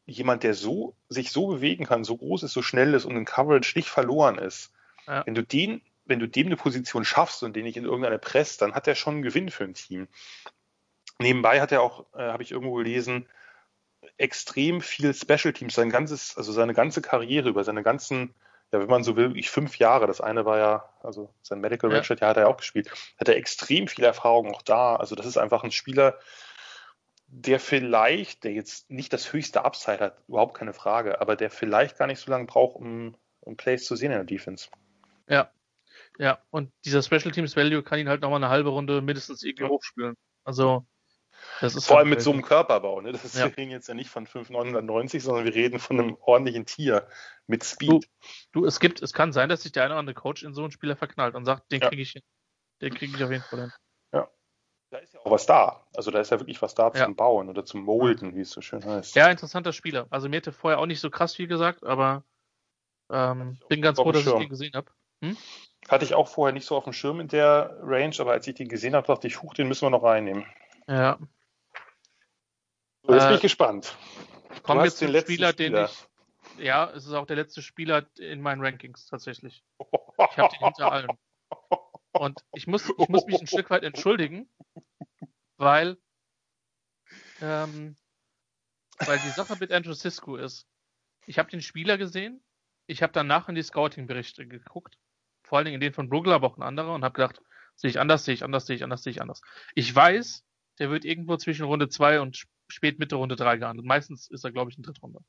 jemand, 0.06 0.42
der 0.42 0.54
so, 0.54 0.96
sich 1.08 1.30
so 1.30 1.46
bewegen 1.46 1.86
kann, 1.86 2.04
so 2.04 2.16
groß 2.16 2.42
ist, 2.42 2.52
so 2.52 2.62
schnell 2.62 2.94
ist 2.94 3.04
und 3.04 3.16
in 3.16 3.24
Coverage 3.24 3.72
nicht 3.76 3.88
verloren 3.88 4.38
ist, 4.38 4.72
ja. 5.06 5.24
wenn 5.26 5.34
du 5.34 5.42
den, 5.42 5.80
wenn 6.04 6.18
du 6.18 6.26
dem 6.26 6.46
eine 6.46 6.56
Position 6.56 7.04
schaffst 7.04 7.42
und 7.42 7.54
den 7.54 7.64
nicht 7.64 7.76
in 7.76 7.84
irgendeine 7.84 8.18
presst, 8.18 8.62
dann 8.62 8.74
hat 8.74 8.88
er 8.88 8.94
schon 8.94 9.14
einen 9.14 9.22
Gewinn 9.22 9.50
für 9.50 9.64
ein 9.64 9.74
Team. 9.74 10.08
Nebenbei 11.18 11.60
hat 11.60 11.72
er 11.72 11.82
auch, 11.82 12.06
äh, 12.14 12.22
habe 12.22 12.42
ich 12.42 12.50
irgendwo 12.50 12.74
gelesen, 12.74 13.28
extrem 14.18 14.80
viel 14.80 15.14
Special 15.14 15.52
Teams, 15.52 15.74
sein 15.74 15.90
ganzes, 15.90 16.36
also 16.36 16.52
seine 16.52 16.74
ganze 16.74 17.02
Karriere 17.02 17.48
über 17.48 17.62
seine 17.62 17.82
ganzen, 17.82 18.34
ja, 18.72 18.80
wenn 18.80 18.88
man 18.88 19.04
so 19.04 19.16
will, 19.16 19.36
ich 19.36 19.50
fünf 19.50 19.78
Jahre. 19.78 20.06
Das 20.06 20.20
eine 20.20 20.44
war 20.44 20.58
ja, 20.58 20.88
also 21.02 21.32
sein 21.42 21.60
Medical 21.60 21.90
ja. 21.90 21.98
Redshirt, 21.98 22.20
ja, 22.20 22.28
hat 22.28 22.36
er 22.36 22.48
auch 22.48 22.56
gespielt. 22.56 22.90
Hat 23.18 23.28
er 23.28 23.36
extrem 23.36 23.86
viel 23.86 24.04
Erfahrung 24.04 24.52
auch 24.52 24.62
da. 24.62 24.96
Also 24.96 25.14
das 25.14 25.26
ist 25.26 25.36
einfach 25.36 25.62
ein 25.62 25.70
Spieler, 25.70 26.18
der 27.34 27.58
vielleicht, 27.60 28.44
der 28.44 28.52
jetzt 28.52 28.90
nicht 28.90 29.10
das 29.12 29.32
höchste 29.32 29.64
Upside 29.64 30.00
hat, 30.00 30.18
überhaupt 30.28 30.54
keine 30.54 30.74
Frage, 30.74 31.20
aber 31.22 31.34
der 31.34 31.50
vielleicht 31.50 31.96
gar 31.96 32.06
nicht 32.06 32.20
so 32.20 32.30
lange 32.30 32.44
braucht, 32.44 32.76
um, 32.76 33.16
um 33.40 33.56
Plays 33.56 33.86
zu 33.86 33.96
sehen 33.96 34.12
in 34.12 34.18
der 34.18 34.24
Defense. 34.24 34.68
Ja. 35.28 35.50
Ja, 36.18 36.42
und 36.50 36.70
dieser 36.84 37.02
Special 37.02 37.30
Teams 37.32 37.56
Value 37.56 37.82
kann 37.82 37.98
ihn 37.98 38.08
halt 38.08 38.20
nochmal 38.20 38.36
eine 38.36 38.50
halbe 38.50 38.68
Runde 38.68 39.00
mindestens 39.00 39.42
irgendwie 39.42 39.64
hochspielen. 39.64 40.14
Also, 40.44 40.86
das 41.62 41.74
ist 41.74 41.86
Vor 41.86 41.96
halt 41.96 42.04
allem 42.04 42.10
mit 42.10 42.20
so 42.20 42.32
einem 42.32 42.42
Körperbau, 42.42 43.00
ne? 43.00 43.12
Das 43.12 43.24
ist, 43.24 43.34
ja. 43.34 43.46
Wir 43.46 43.56
reden 43.56 43.70
jetzt 43.70 43.88
ja 43.88 43.94
nicht 43.94 44.10
von 44.10 44.26
5,990, 44.26 45.22
sondern 45.22 45.46
wir 45.46 45.54
reden 45.54 45.78
von 45.78 45.98
einem 45.98 46.16
ordentlichen 46.20 46.66
Tier 46.66 47.08
mit 47.46 47.64
Speed. 47.64 47.90
Du, 47.90 48.00
du, 48.52 48.66
es 48.66 48.78
gibt, 48.78 49.00
es 49.00 49.14
kann 49.14 49.32
sein, 49.32 49.48
dass 49.48 49.62
sich 49.62 49.72
der 49.72 49.84
eine 49.84 49.94
oder 49.94 50.00
andere 50.00 50.14
Coach 50.14 50.42
in 50.42 50.52
so 50.52 50.62
einen 50.62 50.70
Spieler 50.70 50.96
verknallt 50.96 51.34
und 51.34 51.46
sagt, 51.46 51.72
den 51.72 51.80
ja. 51.80 51.88
kriege 51.88 52.02
ich 52.02 52.12
hin. 52.12 52.22
Den 52.82 52.92
kriege 52.92 53.16
ich 53.16 53.24
auf 53.24 53.30
jeden 53.30 53.42
Fall 53.42 53.60
hin. 53.60 53.72
Da 54.92 54.98
ist 54.98 55.14
ja 55.14 55.20
auch 55.20 55.30
was 55.30 55.46
da. 55.46 55.86
Also 55.94 56.10
da 56.10 56.20
ist 56.20 56.30
ja 56.30 56.38
wirklich 56.38 56.60
was 56.60 56.74
da 56.74 56.92
ja. 56.94 57.06
zum 57.06 57.16
Bauen 57.16 57.48
oder 57.48 57.64
zum 57.64 57.80
Molden, 57.82 58.36
wie 58.36 58.42
es 58.42 58.50
so 58.50 58.60
schön 58.60 58.84
heißt. 58.84 59.16
Ja, 59.16 59.30
interessanter 59.30 59.72
Spieler. 59.72 60.06
Also 60.10 60.28
mir 60.28 60.36
hätte 60.36 60.52
vorher 60.52 60.78
auch 60.78 60.84
nicht 60.84 61.00
so 61.00 61.08
krass 61.08 61.34
viel 61.34 61.46
gesagt, 61.46 61.82
aber 61.82 62.24
ähm, 63.08 63.58
bin 63.70 63.80
ganz 63.80 63.98
froh, 63.98 64.12
dass 64.12 64.22
Schirm. 64.22 64.36
ich 64.36 64.42
ihn 64.44 64.50
gesehen 64.50 64.74
habe. 64.74 64.90
Hm? 65.22 65.38
Hatte 65.88 66.04
ich 66.04 66.12
auch 66.12 66.28
vorher 66.28 66.52
nicht 66.52 66.66
so 66.66 66.76
auf 66.76 66.84
dem 66.84 66.92
Schirm 66.92 67.20
in 67.20 67.28
der 67.28 67.78
Range, 67.80 68.14
aber 68.18 68.32
als 68.32 68.46
ich 68.46 68.54
die 68.54 68.68
gesehen 68.68 68.94
habe, 68.94 69.06
dachte 69.06 69.26
ich, 69.26 69.40
huch, 69.40 69.54
den 69.54 69.66
müssen 69.66 69.86
wir 69.86 69.90
noch 69.90 70.02
reinnehmen. 70.02 70.44
Ja. 70.86 71.18
So, 73.04 73.14
jetzt 73.14 73.22
äh, 73.22 73.26
bin 73.28 73.36
ich 73.36 73.42
gespannt. 73.42 73.96
Kommen 74.62 74.82
wir 74.82 74.90
zum 74.90 75.08
Spieler, 75.08 75.20
Spieler, 75.22 75.52
den 75.54 75.74
ich. 75.74 76.08
Ja, 76.58 76.90
es 76.90 77.06
ist 77.06 77.14
auch 77.14 77.24
der 77.24 77.36
letzte 77.36 77.62
Spieler 77.62 78.04
in 78.18 78.42
meinen 78.42 78.62
Rankings 78.62 79.06
tatsächlich. 79.06 79.64
Ich 80.30 80.38
habe 80.38 80.50
den 80.50 80.66
hinter 80.66 80.92
allen. 80.92 81.08
Und 82.12 82.44
ich 82.54 82.66
muss, 82.66 82.88
ich 82.98 83.08
muss 83.08 83.26
mich 83.26 83.40
ein 83.40 83.46
Stück 83.46 83.70
weit 83.70 83.82
entschuldigen, 83.82 84.48
weil, 85.56 85.96
ähm, 87.40 87.96
weil 88.98 89.18
die 89.18 89.30
Sache 89.30 89.56
mit 89.58 89.72
Andrew 89.72 89.94
Cisco 89.94 90.36
ist. 90.36 90.66
Ich 91.26 91.38
habe 91.38 91.50
den 91.50 91.62
Spieler 91.62 91.98
gesehen, 91.98 92.42
ich 92.86 93.02
habe 93.02 93.12
danach 93.12 93.48
in 93.48 93.54
die 93.54 93.62
Scouting-Berichte 93.62 94.46
geguckt, 94.46 94.98
vor 95.42 95.58
allen 95.58 95.64
Dingen 95.64 95.76
in 95.76 95.80
den 95.80 95.94
von 95.94 96.08
Brugler, 96.08 96.34
aber 96.34 96.48
auch 96.48 96.56
in 96.56 96.62
andere, 96.62 96.92
und 96.92 97.04
habe 97.04 97.14
gedacht, 97.14 97.40
sehe 97.76 97.90
ich 97.90 97.98
anders, 97.98 98.24
sehe 98.24 98.34
ich 98.34 98.44
anders, 98.44 98.66
sehe 98.66 98.76
ich 98.76 98.84
anders, 98.84 99.02
sehe 99.02 99.12
ich 99.12 99.22
anders. 99.22 99.40
Ich 99.74 99.94
weiß, 99.94 100.44
der 100.78 100.90
wird 100.90 101.04
irgendwo 101.04 101.36
zwischen 101.36 101.64
Runde 101.64 101.88
2 101.88 102.20
und 102.20 102.44
spät 102.68 102.98
Mitte 102.98 103.16
Runde 103.16 103.36
3 103.36 103.58
gehandelt. 103.58 103.86
Meistens 103.86 104.30
ist 104.30 104.44
er, 104.44 104.52
glaube 104.52 104.70
ich, 104.70 104.76
in 104.76 104.82
Drittrunde. 104.82 105.20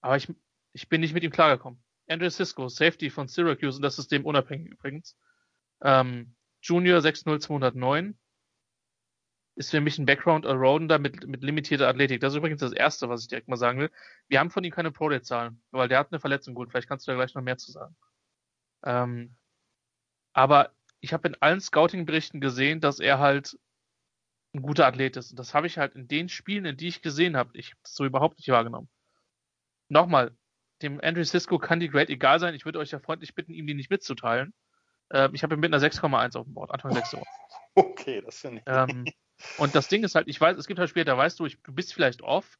Aber 0.00 0.16
ich, 0.16 0.28
ich 0.72 0.88
bin 0.88 1.00
nicht 1.00 1.14
mit 1.14 1.22
ihm 1.22 1.30
klargekommen. 1.30 1.82
Andrew 2.08 2.30
Cisco, 2.30 2.68
Safety 2.68 3.10
von 3.10 3.28
Syracuse 3.28 3.76
und 3.76 3.82
das 3.82 3.96
System 3.96 4.24
unabhängig 4.24 4.72
übrigens. 4.72 5.16
Ähm, 5.82 6.34
Junior 6.62 7.00
60209 7.00 8.18
ist 9.56 9.70
für 9.70 9.80
mich 9.80 9.98
ein 9.98 10.06
Background 10.06 10.46
Allrounder 10.46 10.98
mit, 10.98 11.26
mit 11.26 11.42
limitierter 11.42 11.88
Athletik. 11.88 12.20
Das 12.20 12.32
ist 12.32 12.38
übrigens 12.38 12.60
das 12.60 12.72
Erste, 12.72 13.08
was 13.08 13.22
ich 13.22 13.28
direkt 13.28 13.48
mal 13.48 13.56
sagen 13.56 13.78
will. 13.78 13.90
Wir 14.28 14.40
haben 14.40 14.50
von 14.50 14.64
ihm 14.64 14.72
keine 14.72 14.90
Pro-Day-Zahlen, 14.90 15.62
weil 15.70 15.88
der 15.88 15.98
hat 15.98 16.12
eine 16.12 16.20
Verletzung. 16.20 16.54
Gut, 16.54 16.70
vielleicht 16.70 16.88
kannst 16.88 17.06
du 17.06 17.12
da 17.12 17.16
gleich 17.16 17.34
noch 17.34 17.42
mehr 17.42 17.58
zu 17.58 17.70
sagen. 17.70 17.96
Ähm, 18.84 19.36
aber 20.32 20.72
ich 21.00 21.12
habe 21.12 21.28
in 21.28 21.36
allen 21.40 21.60
Scouting-Berichten 21.60 22.40
gesehen, 22.40 22.80
dass 22.80 22.98
er 22.98 23.18
halt 23.18 23.56
ein 24.54 24.62
guter 24.62 24.86
Athlet 24.86 25.16
ist. 25.16 25.30
Und 25.30 25.38
das 25.38 25.54
habe 25.54 25.66
ich 25.66 25.78
halt 25.78 25.94
in 25.94 26.08
den 26.08 26.28
Spielen, 26.28 26.64
in 26.64 26.76
die 26.76 26.88
ich 26.88 27.02
gesehen 27.02 27.36
habe, 27.36 27.56
ich 27.56 27.70
habe 27.70 27.80
das 27.82 27.94
so 27.94 28.04
überhaupt 28.04 28.38
nicht 28.38 28.48
wahrgenommen. 28.48 28.88
Nochmal, 29.88 30.36
dem 30.84 31.00
Andrew 31.02 31.24
Cisco 31.24 31.58
kann 31.58 31.80
die 31.80 31.88
Grade 31.88 32.12
egal 32.12 32.38
sein. 32.38 32.54
Ich 32.54 32.64
würde 32.64 32.78
euch 32.78 32.90
ja 32.90 33.00
freundlich 33.00 33.34
bitten, 33.34 33.52
ihm 33.52 33.66
die 33.66 33.74
nicht 33.74 33.90
mitzuteilen. 33.90 34.54
Ähm, 35.10 35.34
ich 35.34 35.42
habe 35.42 35.54
ihn 35.54 35.60
mit 35.60 35.72
einer 35.72 35.82
6,1 35.82 36.36
auf 36.36 36.44
dem 36.44 36.54
Board, 36.54 36.70
Anfang 36.70 36.92
6 36.92 37.14
Uhr. 37.14 37.22
Okay, 37.76 38.22
das 38.24 38.38
finde 38.38 38.58
ich. 38.58 38.62
Ähm, 38.68 39.04
und 39.58 39.74
das 39.74 39.88
Ding 39.88 40.04
ist 40.04 40.14
halt, 40.14 40.28
ich 40.28 40.40
weiß, 40.40 40.56
es 40.56 40.68
gibt 40.68 40.78
halt 40.78 40.88
Spiele, 40.88 41.06
da 41.06 41.18
weißt 41.18 41.40
du, 41.40 41.46
ich, 41.46 41.60
du 41.60 41.72
bist 41.72 41.92
vielleicht 41.92 42.22
off, 42.22 42.56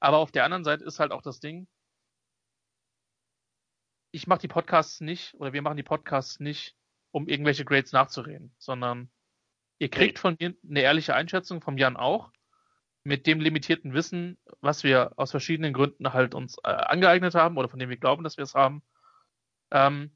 aber 0.00 0.18
auf 0.18 0.32
der 0.32 0.42
anderen 0.42 0.64
Seite 0.64 0.84
ist 0.84 0.98
halt 0.98 1.12
auch 1.12 1.22
das 1.22 1.38
Ding, 1.38 1.68
ich 4.10 4.26
mache 4.26 4.40
die 4.40 4.48
Podcasts 4.48 5.00
nicht, 5.00 5.34
oder 5.34 5.52
wir 5.52 5.62
machen 5.62 5.76
die 5.76 5.84
Podcasts 5.84 6.40
nicht, 6.40 6.74
um 7.12 7.28
irgendwelche 7.28 7.64
Grades 7.64 7.92
nachzureden, 7.92 8.52
sondern 8.58 9.08
ihr 9.78 9.88
kriegt 9.88 10.18
von 10.18 10.36
mir 10.40 10.52
eine 10.68 10.80
ehrliche 10.80 11.14
Einschätzung, 11.14 11.60
vom 11.60 11.78
Jan 11.78 11.96
auch, 11.96 12.32
mit 13.06 13.28
dem 13.28 13.40
limitierten 13.40 13.94
Wissen, 13.94 14.36
was 14.60 14.82
wir 14.82 15.12
aus 15.16 15.30
verschiedenen 15.30 15.72
Gründen 15.72 16.12
halt 16.12 16.34
uns 16.34 16.58
äh, 16.64 16.70
angeeignet 16.70 17.36
haben 17.36 17.56
oder 17.56 17.68
von 17.68 17.78
dem 17.78 17.88
wir 17.88 17.96
glauben, 17.96 18.24
dass 18.24 18.36
wir 18.36 18.42
es 18.42 18.54
haben. 18.54 18.82
Ähm, 19.70 20.10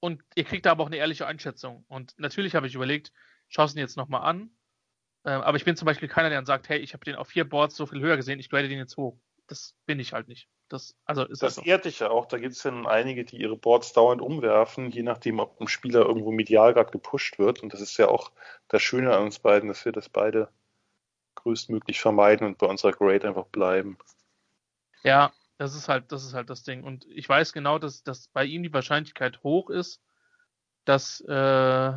und 0.00 0.20
ihr 0.34 0.42
kriegt 0.42 0.66
da 0.66 0.72
aber 0.72 0.82
auch 0.82 0.88
eine 0.88 0.96
ehrliche 0.96 1.28
Einschätzung. 1.28 1.84
Und 1.86 2.18
natürlich 2.18 2.56
habe 2.56 2.66
ich 2.66 2.74
überlegt, 2.74 3.12
schau 3.48 3.64
es 3.64 3.74
ihn 3.74 3.78
jetzt 3.78 3.96
nochmal 3.96 4.22
an. 4.22 4.50
Ähm, 5.24 5.42
aber 5.42 5.56
ich 5.56 5.64
bin 5.64 5.76
zum 5.76 5.86
Beispiel 5.86 6.08
keiner, 6.08 6.28
der 6.28 6.38
dann 6.38 6.46
sagt, 6.46 6.68
hey, 6.68 6.80
ich 6.80 6.92
habe 6.92 7.04
den 7.04 7.14
auf 7.14 7.28
vier 7.28 7.48
Boards 7.48 7.76
so 7.76 7.86
viel 7.86 8.00
höher 8.00 8.16
gesehen, 8.16 8.40
ich 8.40 8.50
grade 8.50 8.68
den 8.68 8.78
jetzt 8.78 8.96
hoch. 8.96 9.16
Das 9.46 9.76
bin 9.86 10.00
ich 10.00 10.12
halt 10.12 10.26
nicht. 10.26 10.48
Das, 10.72 10.96
also 11.04 11.24
ist 11.24 11.42
das, 11.42 11.56
das 11.56 11.66
ehrt 11.66 11.84
dich 11.84 11.98
ja 11.98 12.08
auch. 12.08 12.24
Da 12.24 12.38
gibt 12.38 12.54
es 12.54 12.62
ja 12.62 12.72
einige, 12.86 13.26
die 13.26 13.36
ihre 13.36 13.58
Boards 13.58 13.92
dauernd 13.92 14.22
umwerfen, 14.22 14.90
je 14.90 15.02
nachdem, 15.02 15.38
ob 15.38 15.60
ein 15.60 15.68
Spieler 15.68 16.06
irgendwo 16.06 16.32
medial 16.32 16.72
gerade 16.72 16.90
gepusht 16.90 17.38
wird. 17.38 17.62
Und 17.62 17.74
das 17.74 17.82
ist 17.82 17.98
ja 17.98 18.08
auch 18.08 18.32
das 18.68 18.80
Schöne 18.80 19.14
an 19.14 19.24
uns 19.24 19.38
beiden, 19.38 19.68
dass 19.68 19.84
wir 19.84 19.92
das 19.92 20.08
beide 20.08 20.48
größtmöglich 21.34 22.00
vermeiden 22.00 22.46
und 22.46 22.56
bei 22.56 22.66
unserer 22.66 22.92
Grade 22.92 23.28
einfach 23.28 23.44
bleiben. 23.48 23.98
Ja, 25.02 25.30
das 25.58 25.74
ist 25.74 25.90
halt, 25.90 26.10
das 26.10 26.24
ist 26.24 26.32
halt 26.32 26.48
das 26.48 26.62
Ding. 26.62 26.84
Und 26.84 27.04
ich 27.04 27.28
weiß 27.28 27.52
genau, 27.52 27.78
dass, 27.78 28.02
dass 28.02 28.28
bei 28.28 28.46
ihm 28.46 28.62
die 28.62 28.72
Wahrscheinlichkeit 28.72 29.42
hoch 29.42 29.68
ist, 29.68 30.00
dass, 30.86 31.20
äh, 31.28 31.88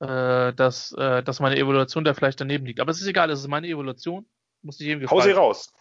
äh, 0.00 0.54
dass, 0.54 0.92
äh, 0.92 1.22
dass 1.22 1.40
meine 1.40 1.58
Evaluation 1.58 2.04
da 2.04 2.14
vielleicht 2.14 2.40
daneben 2.40 2.64
liegt. 2.64 2.80
Aber 2.80 2.92
es 2.92 3.00
ist 3.02 3.08
egal, 3.08 3.28
es 3.28 3.40
ist 3.40 3.48
meine 3.48 3.68
Evaluation. 3.68 4.24
Muss 4.62 4.80
ich 4.80 4.88
gefallen. 4.88 5.10
Hau 5.10 5.20
sie 5.20 5.32
raus. 5.32 5.74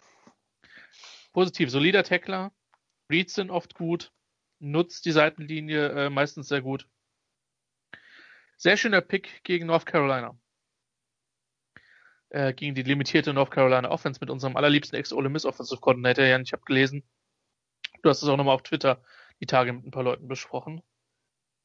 Positiv, 1.38 1.70
solider 1.70 2.04
Tackler, 2.04 2.52
Reads 3.12 3.36
sind 3.36 3.52
oft 3.52 3.76
gut, 3.76 4.12
nutzt 4.58 5.06
die 5.06 5.12
Seitenlinie 5.12 5.90
äh, 5.90 6.10
meistens 6.10 6.48
sehr 6.48 6.64
gut. 6.64 6.88
Sehr 8.58 8.76
schöner 8.76 9.02
Pick 9.02 9.44
gegen 9.44 9.68
North 9.68 9.86
Carolina. 9.86 10.36
Äh, 12.30 12.56
gegen 12.56 12.74
die 12.74 12.82
limitierte 12.82 13.36
North 13.36 13.52
Carolina 13.52 13.92
Offense 13.92 14.20
mit 14.20 14.32
unserem 14.32 14.58
allerliebsten 14.58 14.98
Ex-Ole 14.98 15.30
Miss 15.30 15.46
Offensive 15.46 15.80
Coordinator. 15.80 16.26
Jan, 16.26 16.42
ich 16.42 16.54
habe 16.54 16.64
gelesen, 16.66 17.08
du 18.02 18.10
hast 18.10 18.24
es 18.24 18.30
auch 18.30 18.38
nochmal 18.38 18.56
auf 18.56 18.64
Twitter 18.64 19.04
die 19.40 19.46
Tage 19.46 19.74
mit 19.74 19.86
ein 19.86 19.92
paar 19.92 20.02
Leuten 20.02 20.28
besprochen. 20.28 20.82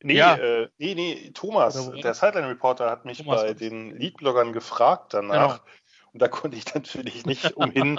Nee, 0.03 0.17
ja. 0.17 0.37
äh, 0.37 0.69
nee, 0.77 0.95
nee, 0.95 1.31
Thomas, 1.33 1.91
der 1.93 2.13
Sideline 2.13 2.51
Reporter 2.51 2.91
hat 2.91 3.07
mich 3.07 3.17
Thomas 3.17 3.41
bei 3.41 3.55
den 3.55 3.97
Lead-Bloggern 3.97 4.53
gefragt 4.53 5.15
danach. 5.15 5.65
Genau. 5.65 5.73
Und 6.13 6.21
da 6.21 6.29
konnte 6.29 6.59
ich 6.59 6.67
natürlich 6.75 7.25
nicht 7.25 7.57
umhin, 7.57 7.99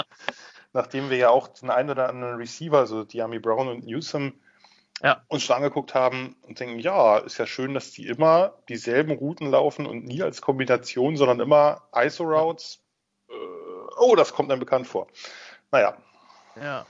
nachdem 0.74 1.10
wir 1.10 1.18
ja 1.18 1.30
auch 1.30 1.48
den 1.48 1.70
einen 1.70 1.92
oder 1.92 2.10
anderen 2.10 2.36
Receiver, 2.36 2.86
so 2.88 3.04
Diami 3.04 3.40
Brown 3.40 3.68
und 3.68 3.86
Newsom, 3.86 4.34
ja. 5.02 5.22
uns 5.28 5.44
schon 5.44 5.56
angeguckt 5.56 5.94
haben 5.94 6.36
und 6.42 6.60
denken, 6.60 6.80
ja, 6.80 7.18
ist 7.20 7.38
ja 7.38 7.46
schön, 7.46 7.74
dass 7.74 7.92
die 7.92 8.08
immer 8.08 8.54
dieselben 8.70 9.12
Routen 9.12 9.50
laufen 9.50 9.86
und 9.86 10.06
nie 10.06 10.22
als 10.22 10.42
Kombination, 10.42 11.18
sondern 11.18 11.40
immer 11.40 11.88
ISO-Routes. 11.94 12.84
Äh, 13.30 13.34
oh, 14.00 14.16
das 14.16 14.34
kommt 14.34 14.52
einem 14.52 14.60
bekannt 14.60 14.88
vor. 14.88 15.08
Naja. 15.72 15.98
Ja, 16.56 16.86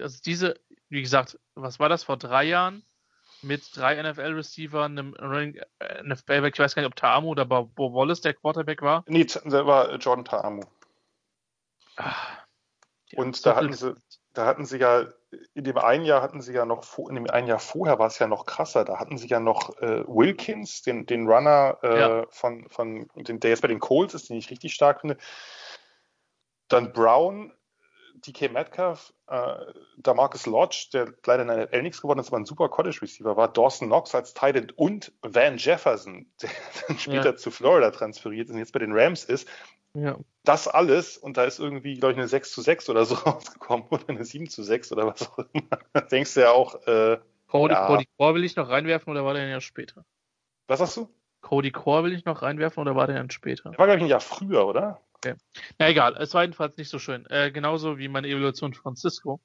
also 0.00 0.18
diese, 0.24 0.58
wie 0.88 1.02
gesagt, 1.02 1.38
was 1.54 1.78
war 1.78 1.88
das 1.88 2.04
vor 2.04 2.16
drei 2.16 2.44
Jahren? 2.44 2.82
Mit 3.42 3.76
drei 3.76 4.02
NFL-Receivern, 4.02 4.98
einem 4.98 5.14
Running 5.14 5.60
äh, 5.78 6.02
NFL, 6.02 6.50
ich 6.52 6.58
weiß 6.58 6.74
gar 6.74 6.82
nicht, 6.82 6.88
ob 6.88 6.96
Taamu 6.96 7.28
oder 7.28 7.44
Bo 7.44 7.68
Wallace 7.76 8.22
der 8.22 8.34
Quarterback 8.34 8.80
war. 8.80 9.04
Nee, 9.06 9.24
der 9.24 9.66
war 9.66 9.94
Jordan 9.96 10.24
Taamu. 10.24 10.62
Ach, 11.96 12.45
und 13.14 13.46
da 13.46 13.56
hatten 13.56 13.72
sie, 13.72 13.94
da 14.32 14.46
hatten 14.46 14.66
sie 14.66 14.78
ja, 14.78 15.06
in 15.54 15.64
dem 15.64 15.78
einen 15.78 16.04
Jahr 16.04 16.22
hatten 16.22 16.40
sie 16.40 16.52
ja 16.52 16.64
noch, 16.64 16.98
in 17.08 17.14
dem 17.14 17.30
einen 17.30 17.46
Jahr 17.46 17.58
vorher 17.58 17.98
war 17.98 18.08
es 18.08 18.18
ja 18.18 18.26
noch 18.26 18.46
krasser, 18.46 18.84
da 18.84 18.98
hatten 18.98 19.18
sie 19.18 19.28
ja 19.28 19.40
noch 19.40 19.76
äh, 19.78 20.04
Wilkins, 20.06 20.82
den, 20.82 21.06
den 21.06 21.28
Runner 21.28 21.78
äh, 21.82 22.00
ja. 22.00 22.26
von, 22.30 22.68
von 22.68 23.08
den, 23.14 23.40
der 23.40 23.50
jetzt 23.50 23.62
bei 23.62 23.68
den 23.68 23.80
Colts 23.80 24.14
ist, 24.14 24.28
den 24.28 24.36
ich 24.36 24.50
richtig 24.50 24.74
stark 24.74 25.00
finde. 25.00 25.16
Dann 26.68 26.92
Brown, 26.92 27.52
DK 28.26 28.52
Metcalf, 28.52 29.12
äh, 29.28 30.14
Marcus 30.14 30.46
Lodge, 30.46 30.88
der 30.92 31.12
leider 31.24 31.42
in 31.42 31.48
der 31.48 31.72
L 31.72 31.82
nichts 31.82 32.00
geworden 32.00 32.18
ist, 32.18 32.28
aber 32.28 32.38
ein 32.38 32.46
super 32.46 32.68
College 32.68 32.98
Receiver 33.02 33.36
war, 33.36 33.52
Dawson 33.52 33.88
Knox 33.88 34.14
als 34.14 34.34
Titan 34.34 34.70
und 34.76 35.12
Van 35.22 35.58
Jefferson, 35.58 36.26
der 36.42 36.50
dann 36.88 36.98
später 36.98 37.30
ja. 37.30 37.36
zu 37.36 37.50
Florida 37.50 37.90
transferiert 37.90 38.48
ist 38.48 38.52
und 38.52 38.58
jetzt 38.58 38.72
bei 38.72 38.80
den 38.80 38.92
Rams 38.92 39.24
ist. 39.24 39.48
Ja. 39.96 40.18
Das 40.44 40.68
alles, 40.68 41.16
und 41.16 41.36
da 41.36 41.44
ist 41.44 41.58
irgendwie, 41.58 41.94
glaube 41.94 42.12
ich, 42.12 42.18
eine 42.18 42.28
6 42.28 42.52
zu 42.52 42.60
6 42.60 42.88
oder 42.88 43.04
so 43.04 43.14
rausgekommen 43.26 43.86
oder 43.88 44.08
eine 44.08 44.24
7 44.24 44.48
zu 44.48 44.62
6 44.62 44.92
oder 44.92 45.06
was 45.06 45.28
auch 45.28 45.38
immer. 45.52 45.78
Da 45.92 46.00
denkst 46.02 46.34
du 46.34 46.40
ja 46.40 46.50
auch, 46.50 46.74
äh, 46.86 47.18
Cody, 47.48 47.74
ja. 47.74 47.86
Cody 47.86 48.06
Core 48.16 48.34
will 48.34 48.44
ich 48.44 48.56
noch 48.56 48.68
reinwerfen 48.68 49.10
oder 49.10 49.24
war 49.24 49.34
der 49.34 49.46
ja 49.46 49.60
später? 49.60 50.04
Was 50.66 50.80
hast 50.80 50.96
du? 50.96 51.08
Cody 51.40 51.70
Core 51.70 52.04
will 52.04 52.12
ich 52.12 52.24
noch 52.24 52.42
reinwerfen 52.42 52.80
oder 52.80 52.96
war 52.96 53.06
der 53.06 53.16
dann 53.16 53.30
später? 53.30 53.70
Der 53.70 53.78
war, 53.78 53.86
glaube 53.86 53.98
ich, 53.98 54.04
ein 54.04 54.10
Jahr 54.10 54.20
früher, 54.20 54.66
oder? 54.66 55.00
Okay. 55.14 55.34
Na 55.78 55.88
egal, 55.88 56.16
es 56.16 56.34
war 56.34 56.42
jedenfalls 56.42 56.76
nicht 56.76 56.90
so 56.90 56.98
schön. 56.98 57.24
Äh, 57.26 57.50
genauso 57.50 57.98
wie 57.98 58.08
meine 58.08 58.28
Evaluation 58.28 58.74
von 58.74 58.96
Cisco. 58.96 59.40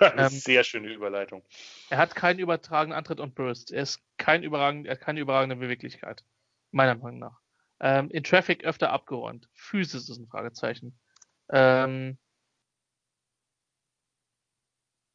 Eine 0.00 0.22
ähm, 0.22 0.28
sehr 0.28 0.64
schöne 0.64 0.92
Überleitung. 0.92 1.42
Er 1.90 1.98
hat 1.98 2.14
keinen 2.14 2.38
übertragenen 2.38 2.96
Antritt 2.96 3.20
und 3.20 3.34
Burst. 3.34 3.72
Er 3.72 3.82
ist 3.82 4.00
kein 4.18 4.42
überragend, 4.42 4.86
er 4.86 4.92
hat 4.92 5.00
keine 5.00 5.20
überragende 5.20 5.56
Beweglichkeit. 5.56 6.22
Meiner 6.70 6.94
Meinung 6.94 7.20
nach. 7.20 7.40
Ähm, 7.84 8.08
in 8.10 8.24
Traffic 8.24 8.64
öfter 8.64 8.90
abgeräumt. 8.90 9.46
Physis 9.52 10.08
ist 10.08 10.16
ein 10.16 10.26
Fragezeichen. 10.26 10.98
Ähm, 11.50 12.16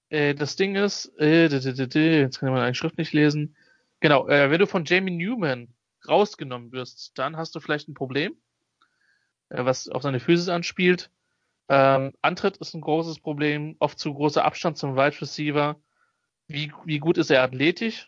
äh, 0.10 0.36
das 0.36 0.56
Ding 0.56 0.76
ist, 0.76 1.12
äh, 1.18 1.48
jetzt 1.48 2.40
kann 2.40 2.52
man 2.52 2.62
eine 2.62 2.76
Schrift 2.76 3.00
nicht 3.00 3.12
lesen. 3.12 3.56
Genau, 4.02 4.28
äh, 4.28 4.52
wenn 4.52 4.60
du 4.60 4.68
von 4.68 4.86
Jamie 4.86 5.10
Newman 5.10 5.74
rausgenommen 6.08 6.72
wirst, 6.72 7.18
dann 7.18 7.38
hast 7.38 7.56
du 7.56 7.60
vielleicht 7.60 7.90
ein 7.90 7.96
Problem, 7.96 8.40
äh, 9.50 9.66
was 9.66 9.90
auf 9.90 10.04
seine 10.04 10.20
Physis 10.20 10.48
anspielt. 10.48 11.10
Ähm, 11.70 12.14
Antritt 12.22 12.58
ist 12.58 12.76
ein 12.76 12.82
großes 12.82 13.20
Problem, 13.20 13.78
oft 13.80 13.98
zu 13.98 14.14
großer 14.14 14.46
Abstand 14.46 14.78
zum 14.78 14.96
Wide 14.96 15.20
Receiver. 15.20 15.82
Wie, 16.46 16.72
wie 16.86 17.00
gut 17.00 17.18
ist 17.18 17.32
er 17.32 17.42
athletisch? 17.42 18.08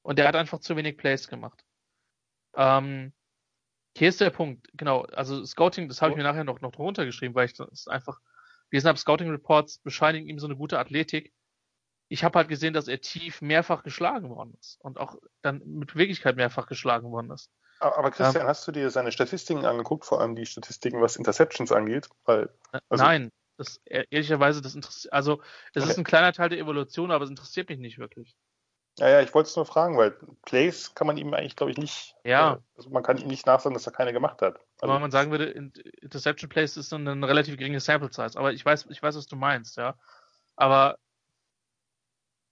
Und 0.00 0.18
er 0.18 0.28
hat 0.28 0.36
einfach 0.36 0.60
zu 0.60 0.76
wenig 0.76 0.96
Plays 0.96 1.28
gemacht. 1.28 1.62
Ähm, 2.56 3.12
hier 3.96 4.08
ist 4.08 4.20
der 4.20 4.30
Punkt, 4.30 4.68
genau. 4.74 5.02
Also 5.02 5.44
Scouting, 5.44 5.88
das 5.88 6.00
habe 6.00 6.12
ich 6.12 6.16
mir 6.16 6.22
nachher 6.22 6.44
noch, 6.44 6.60
noch 6.60 6.72
drunter 6.72 7.04
geschrieben, 7.04 7.34
weil 7.34 7.46
ich 7.46 7.54
das 7.54 7.88
einfach 7.88 8.20
gelesen 8.70 8.88
habe, 8.88 8.98
Scouting 8.98 9.30
Reports 9.30 9.78
bescheinigen 9.78 10.28
ihm 10.28 10.38
so 10.38 10.46
eine 10.46 10.56
gute 10.56 10.78
Athletik. 10.78 11.32
ich 12.08 12.24
habe 12.24 12.38
halt 12.38 12.48
gesehen, 12.48 12.74
dass 12.74 12.88
er 12.88 13.00
tief 13.00 13.40
mehrfach 13.40 13.82
geschlagen 13.82 14.28
worden 14.28 14.54
ist 14.60 14.78
und 14.80 14.98
auch 14.98 15.16
dann 15.42 15.62
mit 15.64 15.94
Wirklichkeit 15.94 16.36
mehrfach 16.36 16.66
geschlagen 16.66 17.10
worden 17.10 17.30
ist. 17.30 17.50
Aber 17.80 18.10
Christian, 18.10 18.44
ähm, 18.44 18.48
hast 18.48 18.66
du 18.68 18.72
dir 18.72 18.90
seine 18.90 19.12
Statistiken 19.12 19.64
angeguckt, 19.64 20.04
vor 20.04 20.20
allem 20.20 20.36
die 20.36 20.46
Statistiken, 20.46 21.00
was 21.00 21.16
Interceptions 21.16 21.72
angeht? 21.72 22.08
Weil, 22.24 22.50
also 22.88 23.04
Nein, 23.04 23.32
das 23.56 23.80
ehrlicherweise, 23.84 24.62
das 24.62 24.74
interessiert, 24.74 25.12
also 25.12 25.42
das 25.72 25.84
okay. 25.84 25.92
ist 25.92 25.98
ein 25.98 26.04
kleiner 26.04 26.32
Teil 26.32 26.48
der 26.48 26.58
Evolution, 26.58 27.10
aber 27.10 27.24
es 27.24 27.30
interessiert 27.30 27.68
mich 27.68 27.78
nicht 27.78 27.98
wirklich. 27.98 28.36
Ja, 28.98 29.08
ja, 29.08 29.20
ich 29.22 29.32
wollte 29.32 29.48
es 29.48 29.56
nur 29.56 29.64
fragen, 29.64 29.96
weil 29.96 30.10
Plays 30.44 30.94
kann 30.94 31.06
man 31.06 31.16
ihm 31.16 31.32
eigentlich, 31.32 31.56
glaube 31.56 31.72
ich, 31.72 31.78
nicht. 31.78 32.14
Ja. 32.24 32.54
Äh, 32.54 32.58
also 32.76 32.90
man 32.90 33.02
kann 33.02 33.16
ihm 33.16 33.28
nicht 33.28 33.46
nachsagen, 33.46 33.74
dass 33.74 33.86
er 33.86 33.92
keine 33.92 34.12
gemacht 34.12 34.42
hat. 34.42 34.56
Also, 34.80 34.92
aber 34.92 34.98
man 34.98 35.10
sagen 35.10 35.30
würde, 35.30 35.46
Interception 35.46 36.50
Plays 36.50 36.76
ist 36.76 36.92
eine, 36.92 37.12
eine 37.12 37.26
relativ 37.26 37.56
geringe 37.56 37.80
Sample 37.80 38.12
Size. 38.12 38.38
Aber 38.38 38.52
ich 38.52 38.64
weiß, 38.64 38.86
ich 38.90 39.02
weiß, 39.02 39.16
was 39.16 39.26
du 39.26 39.36
meinst, 39.36 39.78
ja. 39.78 39.96
Aber 40.56 40.98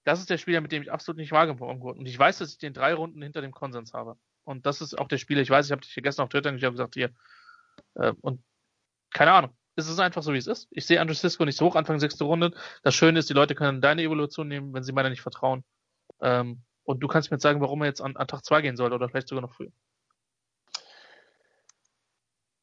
das 0.04 0.20
ist 0.20 0.30
der 0.30 0.38
Spieler, 0.38 0.62
mit 0.62 0.72
dem 0.72 0.82
ich 0.82 0.90
absolut 0.90 1.18
nicht 1.18 1.32
wahrgenommen 1.32 1.82
wurde. 1.82 1.98
Und 1.98 2.06
ich 2.06 2.18
weiß, 2.18 2.38
dass 2.38 2.52
ich 2.52 2.58
den 2.58 2.72
drei 2.72 2.94
Runden 2.94 3.20
hinter 3.20 3.42
dem 3.42 3.52
Konsens 3.52 3.92
habe. 3.92 4.16
Und 4.44 4.64
das 4.64 4.80
ist 4.80 4.98
auch 4.98 5.08
der 5.08 5.18
Spieler, 5.18 5.42
ich 5.42 5.50
weiß, 5.50 5.66
ich 5.66 5.72
habe 5.72 5.82
dich 5.82 5.94
gestern 5.94 6.24
auf 6.24 6.30
Twitter 6.30 6.52
gesagt, 6.52 6.94
hier. 6.94 7.10
Äh, 7.94 8.14
und 8.22 8.42
keine 9.12 9.32
Ahnung. 9.32 9.56
Es 9.76 9.88
ist 9.88 10.00
einfach 10.00 10.22
so, 10.22 10.32
wie 10.32 10.38
es 10.38 10.46
ist. 10.46 10.68
Ich 10.70 10.84
sehe 10.84 11.00
Andrew 11.00 11.14
Cisco 11.14 11.44
nicht 11.44 11.56
so 11.56 11.66
hoch, 11.66 11.76
Anfang 11.76 11.98
sechste 12.00 12.24
Runde. 12.24 12.52
Das 12.82 12.94
Schöne 12.94 13.18
ist, 13.18 13.30
die 13.30 13.34
Leute 13.34 13.54
können 13.54 13.80
deine 13.80 14.02
Evolution 14.02 14.48
nehmen, 14.48 14.74
wenn 14.74 14.82
sie 14.82 14.92
meiner 14.92 15.10
nicht 15.10 15.22
vertrauen. 15.22 15.64
Ähm, 16.20 16.62
und 16.84 17.01
du 17.01 17.09
kannst 17.09 17.30
mir 17.30 17.36
jetzt 17.36 17.42
sagen, 17.42 17.60
warum 17.60 17.82
er 17.82 17.88
jetzt 17.88 18.01
an, 18.01 18.16
an 18.16 18.26
Tag 18.26 18.44
2 18.44 18.62
gehen 18.62 18.76
soll 18.76 18.92
oder 18.92 19.09
vielleicht 19.09 19.28
sogar 19.28 19.42
noch 19.42 19.55
früher. 19.55 19.70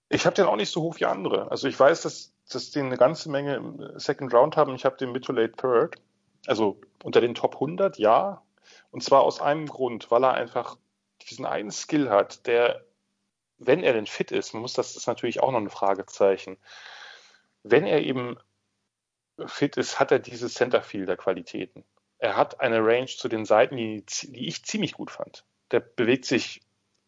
Ich 0.09 0.25
habe 0.25 0.35
den 0.35 0.45
auch 0.45 0.55
nicht 0.55 0.71
so 0.71 0.81
hoch 0.81 0.99
wie 0.99 1.05
andere. 1.05 1.51
Also 1.51 1.67
ich 1.67 1.79
weiß, 1.79 2.01
dass, 2.01 2.34
dass 2.49 2.71
die 2.71 2.79
eine 2.79 2.97
ganze 2.97 3.29
Menge 3.29 3.55
im 3.55 3.99
Second 3.99 4.34
Round 4.34 4.55
haben. 4.55 4.73
Ich 4.75 4.85
habe 4.85 4.97
den 4.97 5.11
Mid 5.11 5.25
to 5.25 5.34
Late 5.34 5.53
Third. 5.53 5.95
Also 6.45 6.79
unter 7.03 7.19
den 7.19 7.35
Top 7.35 7.55
100, 7.55 7.97
ja. 7.97 8.41
Und 8.91 9.03
zwar 9.03 9.21
aus 9.21 9.41
einem 9.41 9.67
Grund, 9.67 10.11
weil 10.11 10.23
er 10.23 10.34
einfach 10.34 10.77
diesen 11.29 11.45
einen 11.45 11.71
Skill 11.71 12.09
hat, 12.09 12.47
der, 12.47 12.85
wenn 13.57 13.84
er 13.84 13.93
denn 13.93 14.05
fit 14.05 14.31
ist, 14.31 14.53
man 14.53 14.61
muss 14.61 14.73
das, 14.73 14.93
das 14.93 15.03
ist 15.03 15.07
natürlich 15.07 15.41
auch 15.41 15.51
noch 15.51 15.59
ein 15.59 15.69
Fragezeichen, 15.69 16.57
wenn 17.63 17.85
er 17.85 18.01
eben 18.01 18.38
fit 19.45 19.77
ist, 19.77 19.99
hat 19.99 20.11
er 20.11 20.19
diese 20.19 20.49
Centerfielder-Qualitäten. 20.49 21.84
Er 22.19 22.35
hat 22.35 22.60
eine 22.60 22.84
Range 22.84 23.07
zu 23.07 23.27
den 23.27 23.45
Seiten, 23.45 23.77
die, 23.77 24.03
die 24.23 24.48
ich 24.48 24.64
ziemlich 24.64 24.94
gut 24.94 25.11
fand. 25.11 25.45
Der 25.72 25.80
bewegt 25.80 26.26
sich 26.26 26.61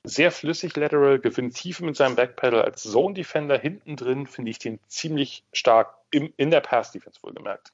sehr 0.04 0.32
flüssig 0.32 0.76
lateral, 0.76 1.20
gewinnt 1.20 1.56
Tiefe 1.56 1.84
mit 1.84 1.96
seinem 1.96 2.16
Backpedal. 2.16 2.62
Als 2.62 2.84
Zone 2.84 3.14
Defender 3.14 3.58
hinten 3.58 3.96
drin 3.96 4.28
finde 4.28 4.52
ich 4.52 4.60
den 4.60 4.80
ziemlich 4.88 5.44
stark 5.52 5.96
im, 6.12 6.34
in 6.38 6.52
der 6.52 6.62
Pass 6.62 6.92
Defense 6.92 7.20
wohlgemerkt. 7.22 7.74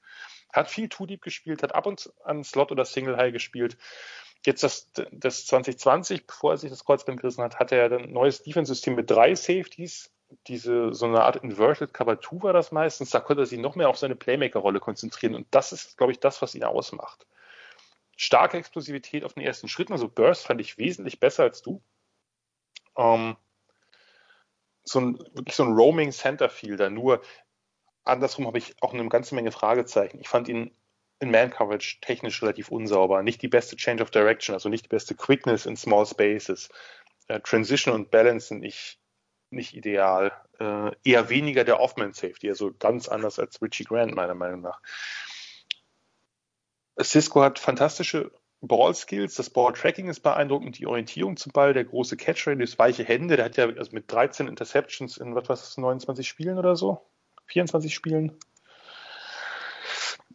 Hat 0.52 0.70
viel 0.70 0.90
Two 0.90 1.06
Deep 1.06 1.22
gespielt, 1.22 1.64
hat 1.64 1.76
ab 1.76 1.86
und 1.86 2.12
an 2.24 2.44
Slot 2.44 2.72
oder 2.72 2.86
Single 2.86 3.18
High 3.18 3.34
gespielt. 3.34 3.78
Jetzt 4.46 4.64
das, 4.64 4.92
das 5.12 5.46
2020, 5.48 6.28
bevor 6.28 6.52
er 6.52 6.58
sich 6.58 6.70
das 6.70 6.86
Kreuzband 6.86 7.20
gerissen 7.20 7.44
hat, 7.44 7.60
hatte 7.60 7.76
er 7.76 7.92
ein 7.92 8.14
neues 8.14 8.44
Defense-System 8.44 8.96
mit 8.96 9.10
drei 9.10 9.36
Safeties. 9.36 10.12
Diese, 10.48 10.94
so 10.94 11.06
eine 11.06 11.24
Art 11.24 11.38
Inverted 11.38 11.94
Cover 11.94 12.20
2 12.20 12.44
war 12.44 12.54
das 12.54 12.72
meistens. 12.72 13.12
Da 13.12 13.20
konnte 13.20 13.44
er 13.44 13.46
sich 13.46 13.60
noch 13.60 13.76
mehr 13.76 13.90
auf 13.90 13.98
seine 13.98 14.16
Playmaker-Rolle 14.16 14.80
konzentrieren. 14.80 15.36
Und 15.36 15.48
das 15.52 15.72
ist, 15.72 15.98
glaube 15.98 16.12
ich, 16.12 16.20
das, 16.20 16.42
was 16.42 16.56
ihn 16.56 16.64
ausmacht. 16.64 17.28
Starke 18.18 18.58
Explosivität 18.58 19.24
auf 19.24 19.34
den 19.34 19.44
ersten 19.44 19.68
Schritten. 19.68 19.94
Also 19.94 20.08
Burst 20.08 20.46
fand 20.46 20.62
ich 20.62 20.78
wesentlich 20.78 21.20
besser 21.20 21.44
als 21.44 21.62
du. 21.62 21.82
Ähm, 22.98 23.36
so 24.84 25.00
ein, 25.00 25.20
wirklich 25.34 25.56
so 25.56 25.64
ein 25.64 25.74
Roaming 25.74 26.12
Center 26.12 26.50
Fielder. 26.50 26.90
Nur 26.90 27.22
andersrum 28.04 28.48
habe 28.48 28.58
ich 28.58 28.76
auch 28.82 28.94
eine 28.94 29.08
ganze 29.10 29.36
Menge 29.36 29.52
Fragezeichen. 29.52 30.20
Ich 30.20 30.30
fand 30.30 30.48
ihn 30.48 30.72
in 31.20 31.32
Man-Coverage 31.32 32.00
technisch 32.02 32.42
relativ 32.42 32.70
unsauber. 32.70 33.24
Nicht 33.24 33.42
die 33.42 33.48
beste 33.48 33.76
Change 33.76 34.04
of 34.04 34.12
Direction, 34.12 34.54
also 34.54 34.70
nicht 34.70 34.86
die 34.86 34.90
beste 34.90 35.16
Quickness 35.16 35.66
in 35.66 35.76
Small 35.76 36.06
Spaces. 36.06 36.70
Äh, 37.28 37.40
Transition 37.42 37.94
und 37.94 38.12
Balance 38.12 38.48
sind 38.48 38.60
nicht, 38.60 39.00
nicht 39.56 39.76
ideal. 39.76 40.32
Äh, 40.60 40.92
eher 41.04 41.30
weniger 41.30 41.64
der 41.64 41.80
Off-Man-Safety, 41.80 42.50
also 42.50 42.74
ganz 42.78 43.08
anders 43.08 43.40
als 43.40 43.62
Richie 43.62 43.84
Grant, 43.84 44.16
meiner 44.16 44.36
Meinung 44.36 44.62
nach. 44.62 44.82
Cisco 47.02 47.42
hat 47.42 47.60
fantastische 47.60 48.32
Ball-Skills, 48.62 49.36
das 49.36 49.50
Ball-Tracking 49.50 50.08
ist 50.08 50.22
beeindruckend, 50.22 50.80
die 50.80 50.88
Orientierung 50.88 51.38
zum 51.38 51.52
Ball, 51.52 51.74
der 51.74 51.86
große 51.86 52.18
Catch-Radius, 52.18 52.80
weiche 52.80 53.04
Hände, 53.04 53.36
der 53.36 53.46
hat 53.46 53.58
ja 53.58 53.68
also 53.68 53.92
mit 53.92 54.12
13 54.12 54.48
Interceptions 54.48 55.18
in, 55.18 55.36
was 55.36 55.50
war 55.50 55.56
das, 55.56 55.78
29 55.78 56.28
Spielen 56.28 56.58
oder 56.58 56.76
so? 56.76 57.02
24 57.48 57.94
Spielen? 57.94 58.38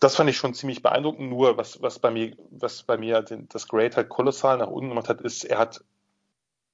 das 0.00 0.16
fand 0.16 0.30
ich 0.30 0.38
schon 0.38 0.54
ziemlich 0.54 0.82
beeindruckend. 0.82 1.28
Nur 1.28 1.56
was, 1.56 1.82
was 1.82 1.98
bei 1.98 2.10
mir, 2.10 2.34
was 2.50 2.82
bei 2.82 2.96
mir 2.96 3.22
das 3.22 3.68
Grade 3.68 3.94
halt 3.96 4.08
kolossal 4.08 4.56
nach 4.58 4.68
unten 4.68 4.88
gemacht 4.88 5.08
hat, 5.08 5.20
ist, 5.20 5.44
er 5.44 5.58
hat, 5.58 5.84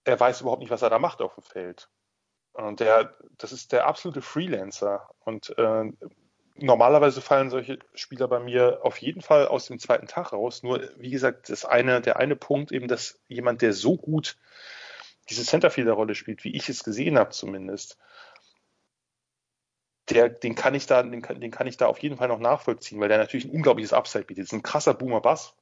er 0.05 0.19
weiß 0.19 0.41
überhaupt 0.41 0.61
nicht, 0.61 0.71
was 0.71 0.83
er 0.83 0.91
da 0.91 0.99
macht 0.99 1.21
auf 1.21 1.35
dem 1.35 1.43
Feld. 1.43 1.89
Und 2.57 2.81
der, 2.81 3.15
das 3.37 3.53
ist 3.53 3.73
der 3.73 3.87
absolute 3.87 4.23
Freelancer. 4.23 5.09
Und 5.25 5.57
äh, 5.59 5.93
normalerweise 6.55 7.21
fallen 7.21 7.51
solche 7.51 7.79
Spieler 7.95 8.29
bei 8.29 8.41
mir 8.41 8.81
auf 8.83 8.99
jeden 8.99 9.21
Fall 9.21 9.47
aus 9.47 9.67
dem 9.67 9.79
zweiten 9.79 10.07
Tag 10.07 10.33
raus. 10.33 10.63
Nur, 10.63 10.81
wie 10.97 11.11
gesagt, 11.11 11.51
das 11.51 11.65
eine, 11.65 12.01
der 12.01 12.17
eine 12.17 12.35
Punkt 12.35 12.73
eben, 12.73 12.89
dass 12.89 13.21
jemand, 13.29 13.63
der 13.63 13.73
so 13.73 13.97
gut 13.97 14.39
diese 15.29 15.45
Centerfielder-Rolle 15.45 16.15
spielt, 16.15 16.45
wie 16.45 16.57
ich 16.57 16.69
es 16.69 16.83
gesehen 16.83 17.19
habe 17.19 17.31
zumindest, 17.31 17.99
der, 20.09 20.29
den 20.29 20.55
kann 20.55 20.75
ich 20.75 20.87
da, 20.87 21.03
den 21.03 21.21
den 21.21 21.51
kann 21.51 21.67
ich 21.67 21.77
da 21.77 21.87
auf 21.87 21.99
jeden 21.99 22.17
Fall 22.17 22.29
noch 22.29 22.39
nachvollziehen, 22.39 23.01
weil 23.01 23.09
der 23.09 23.19
natürlich 23.19 23.47
ein 23.47 23.51
unglaubliches 23.51 23.93
Upside 23.93 24.25
bietet. 24.25 24.45
Das 24.45 24.53
ist 24.53 24.59
ein 24.59 24.63
krasser 24.63 24.95
Boomer-Bass. 24.95 25.55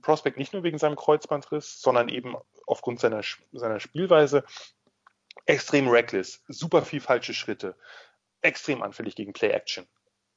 Prospect 0.00 0.36
nicht 0.36 0.52
nur 0.52 0.62
wegen 0.62 0.78
seinem 0.78 0.96
Kreuzbandriss, 0.96 1.80
sondern 1.80 2.08
eben 2.08 2.34
aufgrund 2.66 3.00
seiner, 3.00 3.22
seiner 3.52 3.80
Spielweise 3.80 4.44
extrem 5.46 5.88
reckless, 5.88 6.42
super 6.48 6.82
viel 6.82 7.00
falsche 7.00 7.34
Schritte, 7.34 7.76
extrem 8.40 8.82
anfällig 8.82 9.16
gegen 9.16 9.32
Play-Action. 9.32 9.86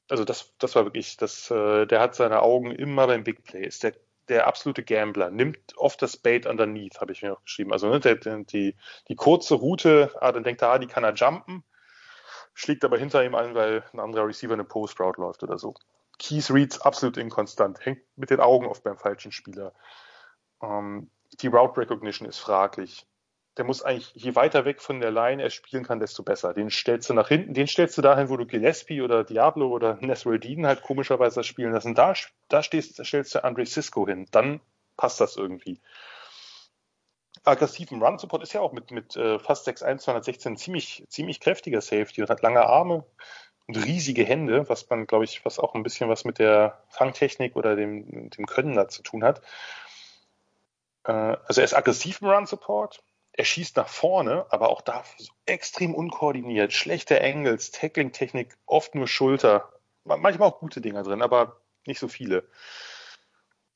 Also 0.08 0.24
das, 0.24 0.54
das 0.58 0.74
war 0.74 0.84
wirklich, 0.84 1.16
das, 1.16 1.50
äh, 1.50 1.86
der 1.86 2.00
hat 2.00 2.14
seine 2.14 2.42
Augen 2.42 2.70
immer 2.70 3.06
beim 3.06 3.24
Big 3.24 3.42
Play. 3.44 3.64
Ist 3.66 3.82
der, 3.82 3.94
der 4.28 4.46
absolute 4.46 4.84
Gambler, 4.84 5.30
nimmt 5.30 5.76
oft 5.76 6.00
das 6.02 6.16
Bait 6.16 6.46
underneath, 6.46 7.00
habe 7.00 7.12
ich 7.12 7.22
mir 7.22 7.32
auch 7.32 7.42
geschrieben. 7.42 7.72
Also 7.72 7.88
ne, 7.88 8.00
der, 8.00 8.16
die, 8.16 8.76
die 9.08 9.16
kurze 9.16 9.54
Route, 9.54 10.12
ah, 10.20 10.32
dann 10.32 10.44
denkt 10.44 10.62
er, 10.62 10.70
ah, 10.70 10.78
die 10.78 10.86
kann 10.86 11.04
er 11.04 11.14
jumpen 11.14 11.64
schlägt 12.56 12.84
aber 12.84 12.98
hinter 12.98 13.22
ihm 13.22 13.34
ein, 13.34 13.54
weil 13.54 13.84
ein 13.92 14.00
anderer 14.00 14.26
Receiver 14.26 14.54
eine 14.54 14.64
Post 14.64 14.98
Route 14.98 15.20
läuft 15.20 15.42
oder 15.42 15.58
so. 15.58 15.74
Keith 16.18 16.50
Reads 16.50 16.80
absolut 16.80 17.18
inkonstant, 17.18 17.84
hängt 17.84 18.00
mit 18.16 18.30
den 18.30 18.40
Augen 18.40 18.66
oft 18.66 18.82
beim 18.82 18.96
falschen 18.96 19.30
Spieler. 19.30 19.74
Ähm, 20.62 21.10
die 21.40 21.48
Route 21.48 21.76
Recognition 21.78 22.26
ist 22.26 22.38
fraglich. 22.38 23.06
Der 23.56 23.64
muss 23.64 23.82
eigentlich, 23.82 24.12
je 24.14 24.34
weiter 24.34 24.64
weg 24.64 24.82
von 24.82 25.00
der 25.00 25.10
Line 25.10 25.42
er 25.42 25.50
spielen 25.50 25.84
kann, 25.84 25.98
desto 25.98 26.22
besser. 26.22 26.52
Den 26.52 26.70
stellst 26.70 27.08
du 27.08 27.14
nach 27.14 27.28
hinten, 27.28 27.54
den 27.54 27.66
stellst 27.66 27.96
du 27.96 28.02
dahin, 28.02 28.28
wo 28.28 28.36
du 28.36 28.46
Gillespie 28.46 29.00
oder 29.00 29.24
Diablo 29.24 29.68
oder 29.68 29.98
Nasruddin 30.00 30.66
halt 30.66 30.82
komischerweise 30.82 31.42
spielen 31.42 31.72
lassen. 31.72 31.94
Da, 31.94 32.14
da, 32.48 32.62
stehst, 32.62 33.04
stellst 33.04 33.34
du 33.34 33.44
Andre 33.44 33.64
Cisco 33.64 34.06
hin. 34.06 34.26
Dann 34.30 34.60
passt 34.96 35.20
das 35.20 35.36
irgendwie 35.36 35.80
aggressiven 37.46 38.02
Run-Support 38.02 38.42
ist 38.42 38.52
ja 38.52 38.60
auch 38.60 38.72
mit, 38.72 38.90
mit 38.90 39.16
äh, 39.16 39.38
fast 39.38 39.68
6'1, 39.68 39.98
216 39.98 40.56
ziemlich, 40.56 41.04
ziemlich 41.08 41.40
kräftiger 41.40 41.80
Safety 41.80 42.22
und 42.22 42.30
hat 42.30 42.42
lange 42.42 42.66
Arme 42.66 43.04
und 43.66 43.76
riesige 43.76 44.24
Hände, 44.24 44.68
was 44.68 44.88
man, 44.90 45.06
glaube 45.06 45.24
ich, 45.24 45.44
was 45.44 45.58
auch 45.58 45.74
ein 45.74 45.82
bisschen 45.82 46.08
was 46.08 46.24
mit 46.24 46.38
der 46.38 46.82
Fangtechnik 46.88 47.56
oder 47.56 47.76
dem, 47.76 48.30
dem 48.30 48.46
Können 48.46 48.74
da 48.74 48.88
zu 48.88 49.02
tun 49.02 49.24
hat. 49.24 49.42
Äh, 51.04 51.12
also 51.12 51.60
er 51.60 51.64
ist 51.64 51.74
aggressiv 51.74 52.20
im 52.20 52.28
Run-Support, 52.28 53.02
er 53.36 53.44
schießt 53.44 53.76
nach 53.76 53.88
vorne, 53.88 54.46
aber 54.50 54.70
auch 54.70 54.80
da 54.80 55.04
extrem 55.44 55.94
unkoordiniert, 55.94 56.72
schlechte 56.72 57.22
Angles, 57.22 57.70
Tackling-Technik, 57.70 58.56
oft 58.66 58.94
nur 58.94 59.06
Schulter, 59.06 59.72
manchmal 60.04 60.48
auch 60.48 60.58
gute 60.58 60.80
Dinger 60.80 61.02
drin, 61.02 61.22
aber 61.22 61.60
nicht 61.86 61.98
so 61.98 62.08
viele. 62.08 62.48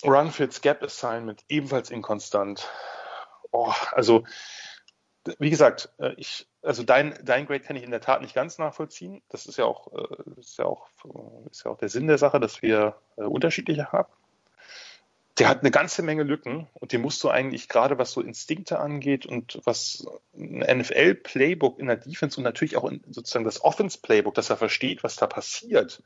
Run-Fits, 0.05 0.62
Gap-Assignment, 0.62 1.45
ebenfalls 1.49 1.91
inkonstant 1.91 2.69
oh, 3.51 3.73
also 3.93 4.24
wie 5.39 5.51
gesagt, 5.51 5.93
äh, 5.99 6.15
ich, 6.16 6.49
also 6.62 6.82
dein, 6.82 7.19
dein 7.23 7.47
Grade 7.47 7.61
kann 7.61 7.77
ich 7.77 7.82
in 7.82 7.91
der 7.91 8.01
Tat 8.01 8.23
nicht 8.23 8.35
ganz 8.35 8.59
nachvollziehen. 8.59 9.23
Das 9.28 9.47
ist 9.47 9.59
ja 9.59 9.66
auch, 9.66 9.93
äh, 9.93 10.41
ist 10.41 10.59
ja 10.59 10.65
auch, 10.65 10.89
ist 11.51 11.65
ja 11.65 11.70
auch 11.70 11.77
der 11.77 11.91
Sinn 11.91 12.07
der 12.07 12.19
Sache, 12.19 12.41
dass 12.41 12.62
wir 12.62 12.97
äh, 13.16 13.23
unterschiedliche 13.23 13.93
haben. 13.93 14.11
Der 15.41 15.49
hat 15.49 15.61
eine 15.61 15.71
ganze 15.71 16.03
Menge 16.03 16.23
Lücken 16.23 16.69
und 16.75 16.93
den 16.93 17.01
musst 17.01 17.25
du 17.25 17.31
eigentlich 17.31 17.71
gerade 17.71 17.97
was 17.97 18.12
so 18.12 18.21
Instinkte 18.21 18.79
angeht 18.79 19.25
und 19.25 19.59
was 19.65 20.07
ein 20.35 20.59
NFL-Playbook 20.59 21.79
in 21.79 21.87
der 21.87 21.97
Defense 21.97 22.37
und 22.39 22.45
natürlich 22.45 22.77
auch 22.77 22.85
in, 22.85 23.03
sozusagen 23.11 23.47
das 23.47 23.65
Offense-Playbook, 23.65 24.35
dass 24.35 24.51
er 24.51 24.59
versteht, 24.59 25.03
was 25.03 25.17
da 25.17 25.27
passiert, 25.27 26.03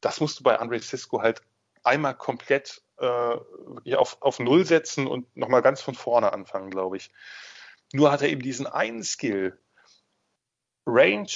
das 0.00 0.20
musst 0.20 0.40
du 0.40 0.42
bei 0.42 0.58
Andre 0.58 0.80
Cisco 0.80 1.22
halt 1.22 1.42
einmal 1.84 2.16
komplett 2.16 2.82
äh, 2.98 3.94
auf, 3.94 4.20
auf 4.20 4.40
Null 4.40 4.64
setzen 4.66 5.06
und 5.06 5.36
nochmal 5.36 5.62
ganz 5.62 5.80
von 5.80 5.94
vorne 5.94 6.32
anfangen, 6.32 6.70
glaube 6.70 6.96
ich. 6.96 7.12
Nur 7.92 8.10
hat 8.10 8.22
er 8.22 8.30
eben 8.30 8.42
diesen 8.42 8.66
einen 8.66 9.04
Skill, 9.04 9.56
Range 10.86 11.30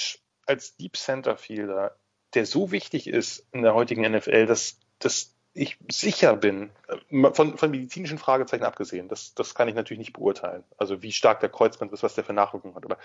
als 0.45 0.75
Deep 0.75 0.97
Center 0.97 1.37
Fielder, 1.37 1.95
der 2.33 2.45
so 2.45 2.71
wichtig 2.71 3.07
ist 3.07 3.47
in 3.53 3.61
der 3.61 3.73
heutigen 3.73 4.01
NFL, 4.01 4.47
dass 4.47 4.81
das 4.99 5.36
ich 5.57 5.77
sicher 5.91 6.35
bin, 6.35 6.69
äh, 6.87 7.31
von, 7.33 7.57
von 7.57 7.71
medizinischen 7.71 8.17
Fragezeichen 8.17 8.63
abgesehen, 8.63 9.07
das, 9.07 9.33
das 9.33 9.55
kann 9.55 9.67
ich 9.67 9.75
natürlich 9.75 9.99
nicht 9.99 10.13
beurteilen. 10.13 10.63
Also 10.77 11.01
wie 11.01 11.11
stark 11.11 11.39
der 11.39 11.49
Kreuzband 11.49 11.91
ist, 11.93 12.03
was 12.03 12.15
der 12.15 12.23
für 12.23 12.33
Nachwirkungen 12.33 12.75
hat. 12.75 12.85
Aber 12.85 12.97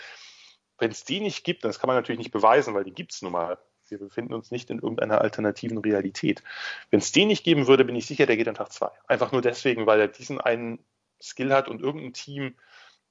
wenn 0.78 0.90
es 0.90 1.04
die 1.04 1.20
nicht 1.20 1.44
gibt, 1.44 1.64
das 1.64 1.78
kann 1.78 1.88
man 1.88 1.96
natürlich 1.96 2.18
nicht 2.18 2.32
beweisen, 2.32 2.74
weil 2.74 2.84
die 2.84 2.92
gibt 2.92 3.12
es 3.12 3.22
nun 3.22 3.32
mal. 3.32 3.58
Wir 3.88 3.98
befinden 3.98 4.34
uns 4.34 4.50
nicht 4.50 4.70
in 4.70 4.78
irgendeiner 4.78 5.20
alternativen 5.20 5.78
Realität. 5.78 6.42
Wenn 6.90 7.00
es 7.00 7.12
den 7.12 7.28
nicht 7.28 7.44
geben 7.44 7.66
würde, 7.66 7.84
bin 7.84 7.96
ich 7.96 8.06
sicher, 8.06 8.26
der 8.26 8.36
geht 8.36 8.48
an 8.48 8.54
Tag 8.54 8.72
zwei. 8.72 8.90
Einfach 9.06 9.32
nur 9.32 9.42
deswegen, 9.42 9.86
weil 9.86 10.00
er 10.00 10.08
diesen 10.08 10.40
einen 10.40 10.78
Skill 11.20 11.52
hat 11.52 11.68
und 11.68 11.80
irgendein 11.80 12.14
Team, 12.14 12.54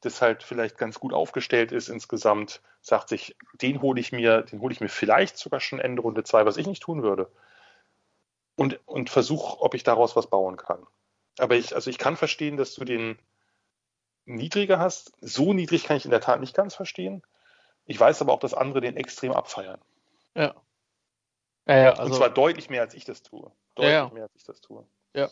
das 0.01 0.21
halt 0.21 0.43
vielleicht 0.43 0.77
ganz 0.77 0.99
gut 0.99 1.13
aufgestellt 1.13 1.71
ist 1.71 1.87
insgesamt, 1.87 2.61
sagt 2.81 3.09
sich, 3.09 3.35
den 3.53 3.81
hole 3.81 3.99
ich 3.99 4.11
mir, 4.11 4.41
den 4.41 4.59
hole 4.59 4.73
ich 4.73 4.81
mir 4.81 4.89
vielleicht 4.89 5.37
sogar 5.37 5.59
schon 5.59 5.79
Ende 5.79 6.01
Runde 6.01 6.23
zwei, 6.23 6.45
was 6.45 6.57
ich 6.57 6.65
nicht 6.65 6.81
tun 6.81 7.03
würde. 7.03 7.29
Und, 8.61 8.79
und 8.87 9.09
versuche, 9.09 9.59
ob 9.59 9.73
ich 9.73 9.81
daraus 9.81 10.15
was 10.15 10.27
bauen 10.27 10.55
kann. 10.55 10.85
Aber 11.39 11.55
ich, 11.55 11.73
also 11.73 11.89
ich 11.89 11.97
kann 11.97 12.15
verstehen, 12.15 12.57
dass 12.57 12.75
du 12.75 12.85
den 12.85 13.17
niedriger 14.25 14.77
hast. 14.77 15.13
So 15.19 15.53
niedrig 15.53 15.85
kann 15.85 15.97
ich 15.97 16.05
in 16.05 16.11
der 16.11 16.21
Tat 16.21 16.39
nicht 16.39 16.53
ganz 16.53 16.75
verstehen. 16.75 17.23
Ich 17.85 17.99
weiß 17.99 18.21
aber 18.21 18.33
auch, 18.33 18.39
dass 18.39 18.53
andere 18.53 18.79
den 18.81 18.97
extrem 18.97 19.31
abfeiern. 19.31 19.81
Ja. 20.35 20.53
ja, 21.65 21.75
ja 21.75 21.89
also, 21.93 22.03
Und 22.03 22.13
zwar 22.13 22.29
deutlich 22.29 22.69
mehr, 22.69 22.81
als 22.81 22.93
ich 22.93 23.03
das 23.03 23.23
tue. 23.23 23.51
Deutlich 23.73 23.93
ja, 23.93 24.09
mehr, 24.09 24.25
als 24.25 24.35
ich 24.35 24.43
das 24.43 24.61
tue. 24.61 24.85
Ja. 25.15 25.31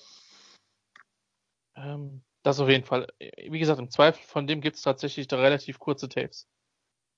Ähm, 1.75 2.23
das 2.41 2.59
auf 2.59 2.67
jeden 2.67 2.83
Fall. 2.83 3.13
Wie 3.19 3.59
gesagt, 3.59 3.77
im 3.77 3.91
Zweifel 3.91 4.23
von 4.23 4.47
dem 4.47 4.59
gibt 4.59 4.77
es 4.77 4.81
tatsächlich 4.81 5.27
da 5.27 5.37
relativ 5.37 5.77
kurze 5.77 6.09
Tapes, 6.09 6.47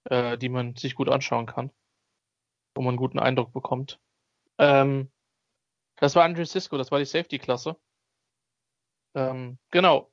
äh, 0.10 0.38
die 0.38 0.50
man 0.50 0.76
sich 0.76 0.94
gut 0.94 1.08
anschauen 1.08 1.46
kann, 1.46 1.72
wo 2.76 2.82
man 2.82 2.90
einen 2.90 2.98
guten 2.98 3.18
Eindruck 3.18 3.54
bekommt. 3.54 3.98
Ähm, 4.58 5.10
das 6.02 6.16
war 6.16 6.24
Andrew 6.24 6.44
Cisco, 6.44 6.78
das 6.78 6.92
war 6.92 6.98
die 6.98 7.06
Safety-Klasse. 7.06 7.78
Ähm, 9.14 9.60
genau. 9.70 10.12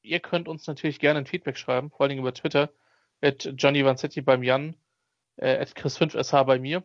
Ihr 0.00 0.20
könnt 0.20 0.48
uns 0.48 0.66
natürlich 0.66 0.98
gerne 0.98 1.18
ein 1.18 1.26
Feedback 1.26 1.58
schreiben, 1.58 1.90
vor 1.90 2.06
allem 2.06 2.18
über 2.18 2.32
Twitter, 2.32 2.72
at 3.20 3.44
Johnny 3.56 3.84
Vanzetti 3.84 4.22
beim 4.22 4.42
Jan, 4.42 4.74
äh, 5.36 5.58
at 5.58 5.76
Chris5SH 5.76 6.44
bei 6.44 6.58
mir, 6.58 6.82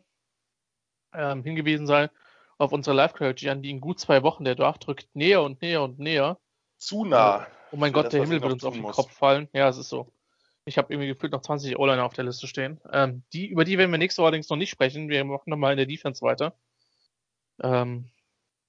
ähm, 1.13 1.43
hingewiesen 1.43 1.87
sein 1.87 2.09
auf 2.57 2.73
unsere 2.73 2.95
Live-Coverage, 2.95 3.49
an 3.49 3.61
die 3.61 3.69
in 3.71 3.79
gut 3.79 3.99
zwei 3.99 4.23
Wochen 4.23 4.43
der 4.43 4.55
Draft 4.55 4.85
drückt 4.85 5.07
näher 5.15 5.41
und 5.41 5.61
näher 5.61 5.81
und 5.81 5.97
näher. 5.97 6.37
Zu 6.77 7.05
nah. 7.05 7.47
Oh 7.71 7.77
mein 7.77 7.93
Gott, 7.93 8.05
das, 8.05 8.11
der 8.11 8.21
Himmel 8.23 8.41
wird 8.41 8.51
uns 8.51 8.65
auf 8.65 8.73
den 8.73 8.81
muss. 8.81 8.97
Kopf 8.97 9.13
fallen. 9.13 9.47
Ja, 9.53 9.69
es 9.69 9.77
ist 9.77 9.89
so. 9.89 10.11
Ich 10.65 10.77
habe 10.77 10.93
irgendwie 10.93 11.07
gefühlt 11.07 11.31
noch 11.31 11.41
20 11.41 11.79
O-Liner 11.79 12.03
auf 12.03 12.13
der 12.13 12.25
Liste 12.25 12.45
stehen. 12.45 12.81
Ähm, 12.91 13.23
die, 13.31 13.47
über 13.47 13.63
die 13.63 13.77
werden 13.77 13.89
wir 13.89 13.97
nächste 13.97 14.21
Woche 14.21 14.27
allerdings 14.27 14.49
noch 14.49 14.57
nicht 14.57 14.69
sprechen. 14.69 15.07
Wir 15.07 15.23
machen 15.23 15.49
nochmal 15.49 15.71
in 15.71 15.77
der 15.77 15.85
Defense 15.85 16.21
weiter. 16.21 16.53
Ähm, 17.61 18.09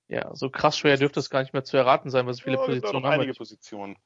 ja, 0.08 0.34
so 0.34 0.50
krass 0.50 0.76
schwer 0.76 0.96
dürfte 0.96 1.20
es 1.20 1.30
gar 1.30 1.40
nicht 1.40 1.52
mehr 1.52 1.64
zu 1.64 1.76
erraten 1.76 2.10
sein, 2.10 2.26
was 2.26 2.40
viele 2.40 2.56
ja, 2.56 2.64
Positionen 2.64 3.04
haben. 3.06 3.12
Einige 3.14 3.34
Positionen. 3.34 3.96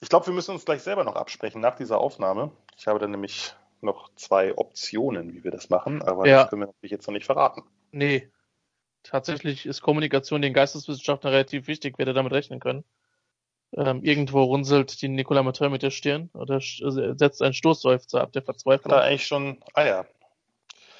Ich 0.00 0.08
glaube, 0.08 0.26
wir 0.26 0.34
müssen 0.34 0.52
uns 0.52 0.64
gleich 0.64 0.82
selber 0.82 1.04
noch 1.04 1.14
absprechen 1.14 1.60
nach 1.60 1.76
dieser 1.76 1.98
Aufnahme. 1.98 2.50
Ich 2.76 2.88
habe 2.88 2.98
dann 2.98 3.12
nämlich 3.12 3.54
noch 3.80 4.12
zwei 4.16 4.56
Optionen, 4.56 5.32
wie 5.34 5.44
wir 5.44 5.50
das 5.50 5.70
machen, 5.70 6.02
aber 6.02 6.26
ja. 6.26 6.42
das 6.42 6.50
können 6.50 6.62
wir 6.62 6.66
natürlich 6.66 6.90
jetzt 6.90 7.06
noch 7.06 7.14
nicht 7.14 7.26
verraten. 7.26 7.62
Nee. 7.92 8.30
Tatsächlich 9.04 9.66
ist 9.66 9.80
Kommunikation 9.80 10.42
den 10.42 10.52
Geisteswissenschaftlern 10.52 11.32
relativ 11.32 11.66
wichtig, 11.66 11.94
wer 11.98 12.06
da 12.06 12.12
damit 12.12 12.32
rechnen 12.32 12.60
können. 12.60 12.84
Ähm, 13.74 14.04
irgendwo 14.04 14.42
runzelt 14.42 15.00
die 15.02 15.08
Nicola 15.08 15.42
Mateur 15.42 15.70
mit 15.70 15.82
der 15.82 15.90
Stirn 15.90 16.30
oder 16.34 16.60
setzt 16.60 17.42
einen 17.42 17.54
Stoßseufzer 17.54 18.20
ab 18.20 18.32
der 18.32 18.42
Verzweiflung. 18.42 18.90
Da 18.90 19.00
eigentlich 19.00 19.26
schon, 19.26 19.62
ah 19.74 19.84
ja. 19.84 20.06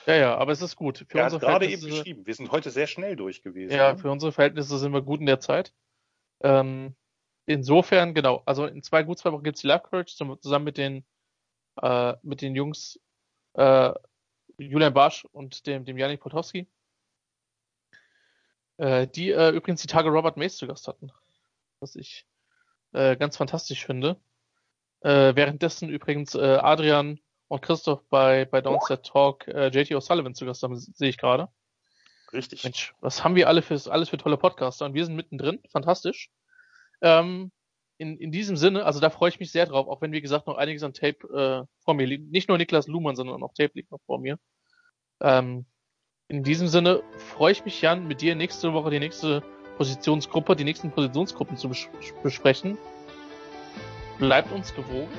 Ja, 0.07 0.15
ja, 0.15 0.37
aber 0.37 0.53
es 0.53 0.63
ist 0.63 0.77
gut. 0.77 1.05
Für 1.09 1.19
er 1.19 1.27
hat 1.27 1.41
gerade 1.41 1.67
eben 1.67 1.87
geschrieben, 1.87 2.27
wir 2.27 2.35
sind 2.35 2.51
heute 2.51 2.71
sehr 2.71 2.87
schnell 2.87 3.17
durch 3.17 3.43
gewesen. 3.43 3.75
Ja, 3.75 3.97
für 3.97 4.11
unsere 4.11 4.33
Verhältnisse 4.33 4.79
sind 4.79 4.93
wir 4.93 5.03
gut 5.03 5.21
in 5.21 5.27
der 5.27 5.41
Zeit. 5.41 5.73
Ähm, 6.41 6.95
insofern, 7.47 8.15
genau, 8.15 8.43
also 8.47 8.67
in 8.67 8.83
zwei 8.83 9.05
gut 9.05 9.19
zwei 9.19 9.33
Wochen 9.33 9.45
gibt 9.45 9.57
es 9.57 9.63
die 9.63 9.69
Live 9.69 9.85
Courage 9.85 10.15
zusammen 10.17 10.65
mit 10.65 10.77
den 10.77 11.05
äh, 11.81 12.15
mit 12.23 12.43
den 12.43 12.55
Jungs 12.55 13.01
äh, 13.55 13.93
Julian 14.59 14.95
Barsch 14.95 15.25
und 15.33 15.67
dem, 15.67 15.85
dem 15.85 15.97
Janik 15.97 16.21
Potowski. 16.21 16.69
Äh, 18.79 19.07
die 19.07 19.31
äh, 19.31 19.51
übrigens 19.51 19.83
die 19.83 19.87
Tage 19.87 20.11
Robert 20.11 20.37
Mace 20.37 20.57
zu 20.57 20.67
Gast 20.67 20.89
hatten. 20.89 21.13
Was 21.81 21.95
ich 21.97 22.27
äh, 22.93 23.17
ganz 23.17 23.37
fantastisch 23.37 23.87
finde. 23.87 24.21
Äh, 25.01 25.35
währenddessen 25.35 25.89
übrigens 25.89 26.37
Adrian 26.37 27.21
und 27.53 27.61
Christoph 27.61 28.03
bei, 28.09 28.47
bei 28.47 28.63
Downset 28.63 29.05
Talk 29.05 29.47
äh, 29.47 29.67
JT 29.67 29.91
O'Sullivan 29.91 30.33
zu 30.33 30.47
Gast 30.47 30.63
haben, 30.63 30.75
sehe 30.75 31.11
ich 31.11 31.19
gerade. 31.19 31.49
Richtig. 32.33 32.65
Mensch, 32.65 32.95
was 33.01 33.23
haben 33.23 33.35
wir 33.35 33.47
alle 33.47 33.61
für, 33.61 33.79
alles 33.91 34.09
für 34.09 34.17
tolle 34.17 34.39
Podcaster 34.39 34.87
und 34.87 34.95
wir 34.95 35.05
sind 35.05 35.17
mittendrin. 35.17 35.61
Fantastisch. 35.71 36.31
Ähm, 37.03 37.53
in, 37.99 38.17
in 38.17 38.33
diesem 38.33 38.57
Sinne, 38.57 38.87
also 38.87 39.01
da 39.01 39.11
freue 39.11 39.29
ich 39.29 39.39
mich 39.39 39.53
sehr 39.53 39.67
drauf, 39.67 39.87
auch 39.87 40.01
wenn 40.01 40.13
wie 40.13 40.23
gesagt 40.23 40.47
noch 40.47 40.57
einiges 40.57 40.83
an 40.83 40.95
Tape 40.95 41.29
äh, 41.29 41.67
vor 41.85 41.93
mir 41.93 42.07
liegt. 42.07 42.31
Nicht 42.33 42.49
nur 42.49 42.57
Niklas 42.57 42.87
Luhmann, 42.87 43.17
sondern 43.17 43.43
auch 43.43 43.53
Tape 43.53 43.73
liegt 43.75 43.91
noch 43.91 44.01
vor 44.07 44.19
mir. 44.19 44.39
Ähm, 45.21 45.67
in 46.29 46.45
diesem 46.45 46.69
Sinne 46.69 47.03
freue 47.19 47.53
ich 47.53 47.67
mich, 47.67 47.83
Jan, 47.83 48.09
mit 48.09 48.23
dir 48.23 48.35
nächste 48.35 48.73
Woche 48.73 48.89
die 48.89 48.99
nächste 48.99 49.43
Positionsgruppe, 49.77 50.57
die 50.57 50.65
nächsten 50.65 50.91
Positionsgruppen 50.91 51.59
zu 51.59 51.69
bes 51.69 51.87
besprechen. 52.23 52.79
Bleibt 54.19 54.51
uns 54.53 54.75
gewogen. 54.75 55.11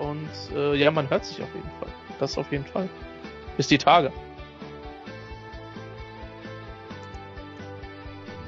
Und 0.00 0.30
äh, 0.54 0.74
ja, 0.74 0.90
man 0.90 1.08
hört 1.10 1.24
sich 1.24 1.40
auf 1.42 1.54
jeden 1.54 1.70
Fall. 1.78 1.88
Das 2.18 2.36
auf 2.36 2.50
jeden 2.50 2.64
Fall. 2.64 2.88
Bis 3.56 3.68
die 3.68 3.78
Tage. 3.78 4.10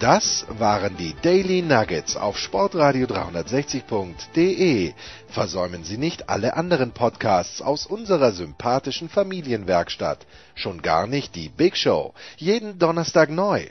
Das 0.02 0.46
waren 0.48 0.96
die 0.96 1.14
Daily 1.22 1.62
Nuggets 1.62 2.16
auf 2.16 2.36
Sportradio 2.36 3.06
360.de. 3.06 4.94
Versäumen 5.28 5.84
Sie 5.84 5.96
nicht 5.96 6.28
alle 6.28 6.56
anderen 6.56 6.90
Podcasts 6.90 7.62
aus 7.62 7.86
unserer 7.86 8.32
sympathischen 8.32 9.08
Familienwerkstatt. 9.08 10.26
Schon 10.56 10.82
gar 10.82 11.06
nicht 11.06 11.36
die 11.36 11.50
Big 11.50 11.76
Show. 11.76 12.14
Jeden 12.36 12.80
Donnerstag 12.80 13.30
neu. 13.30 13.68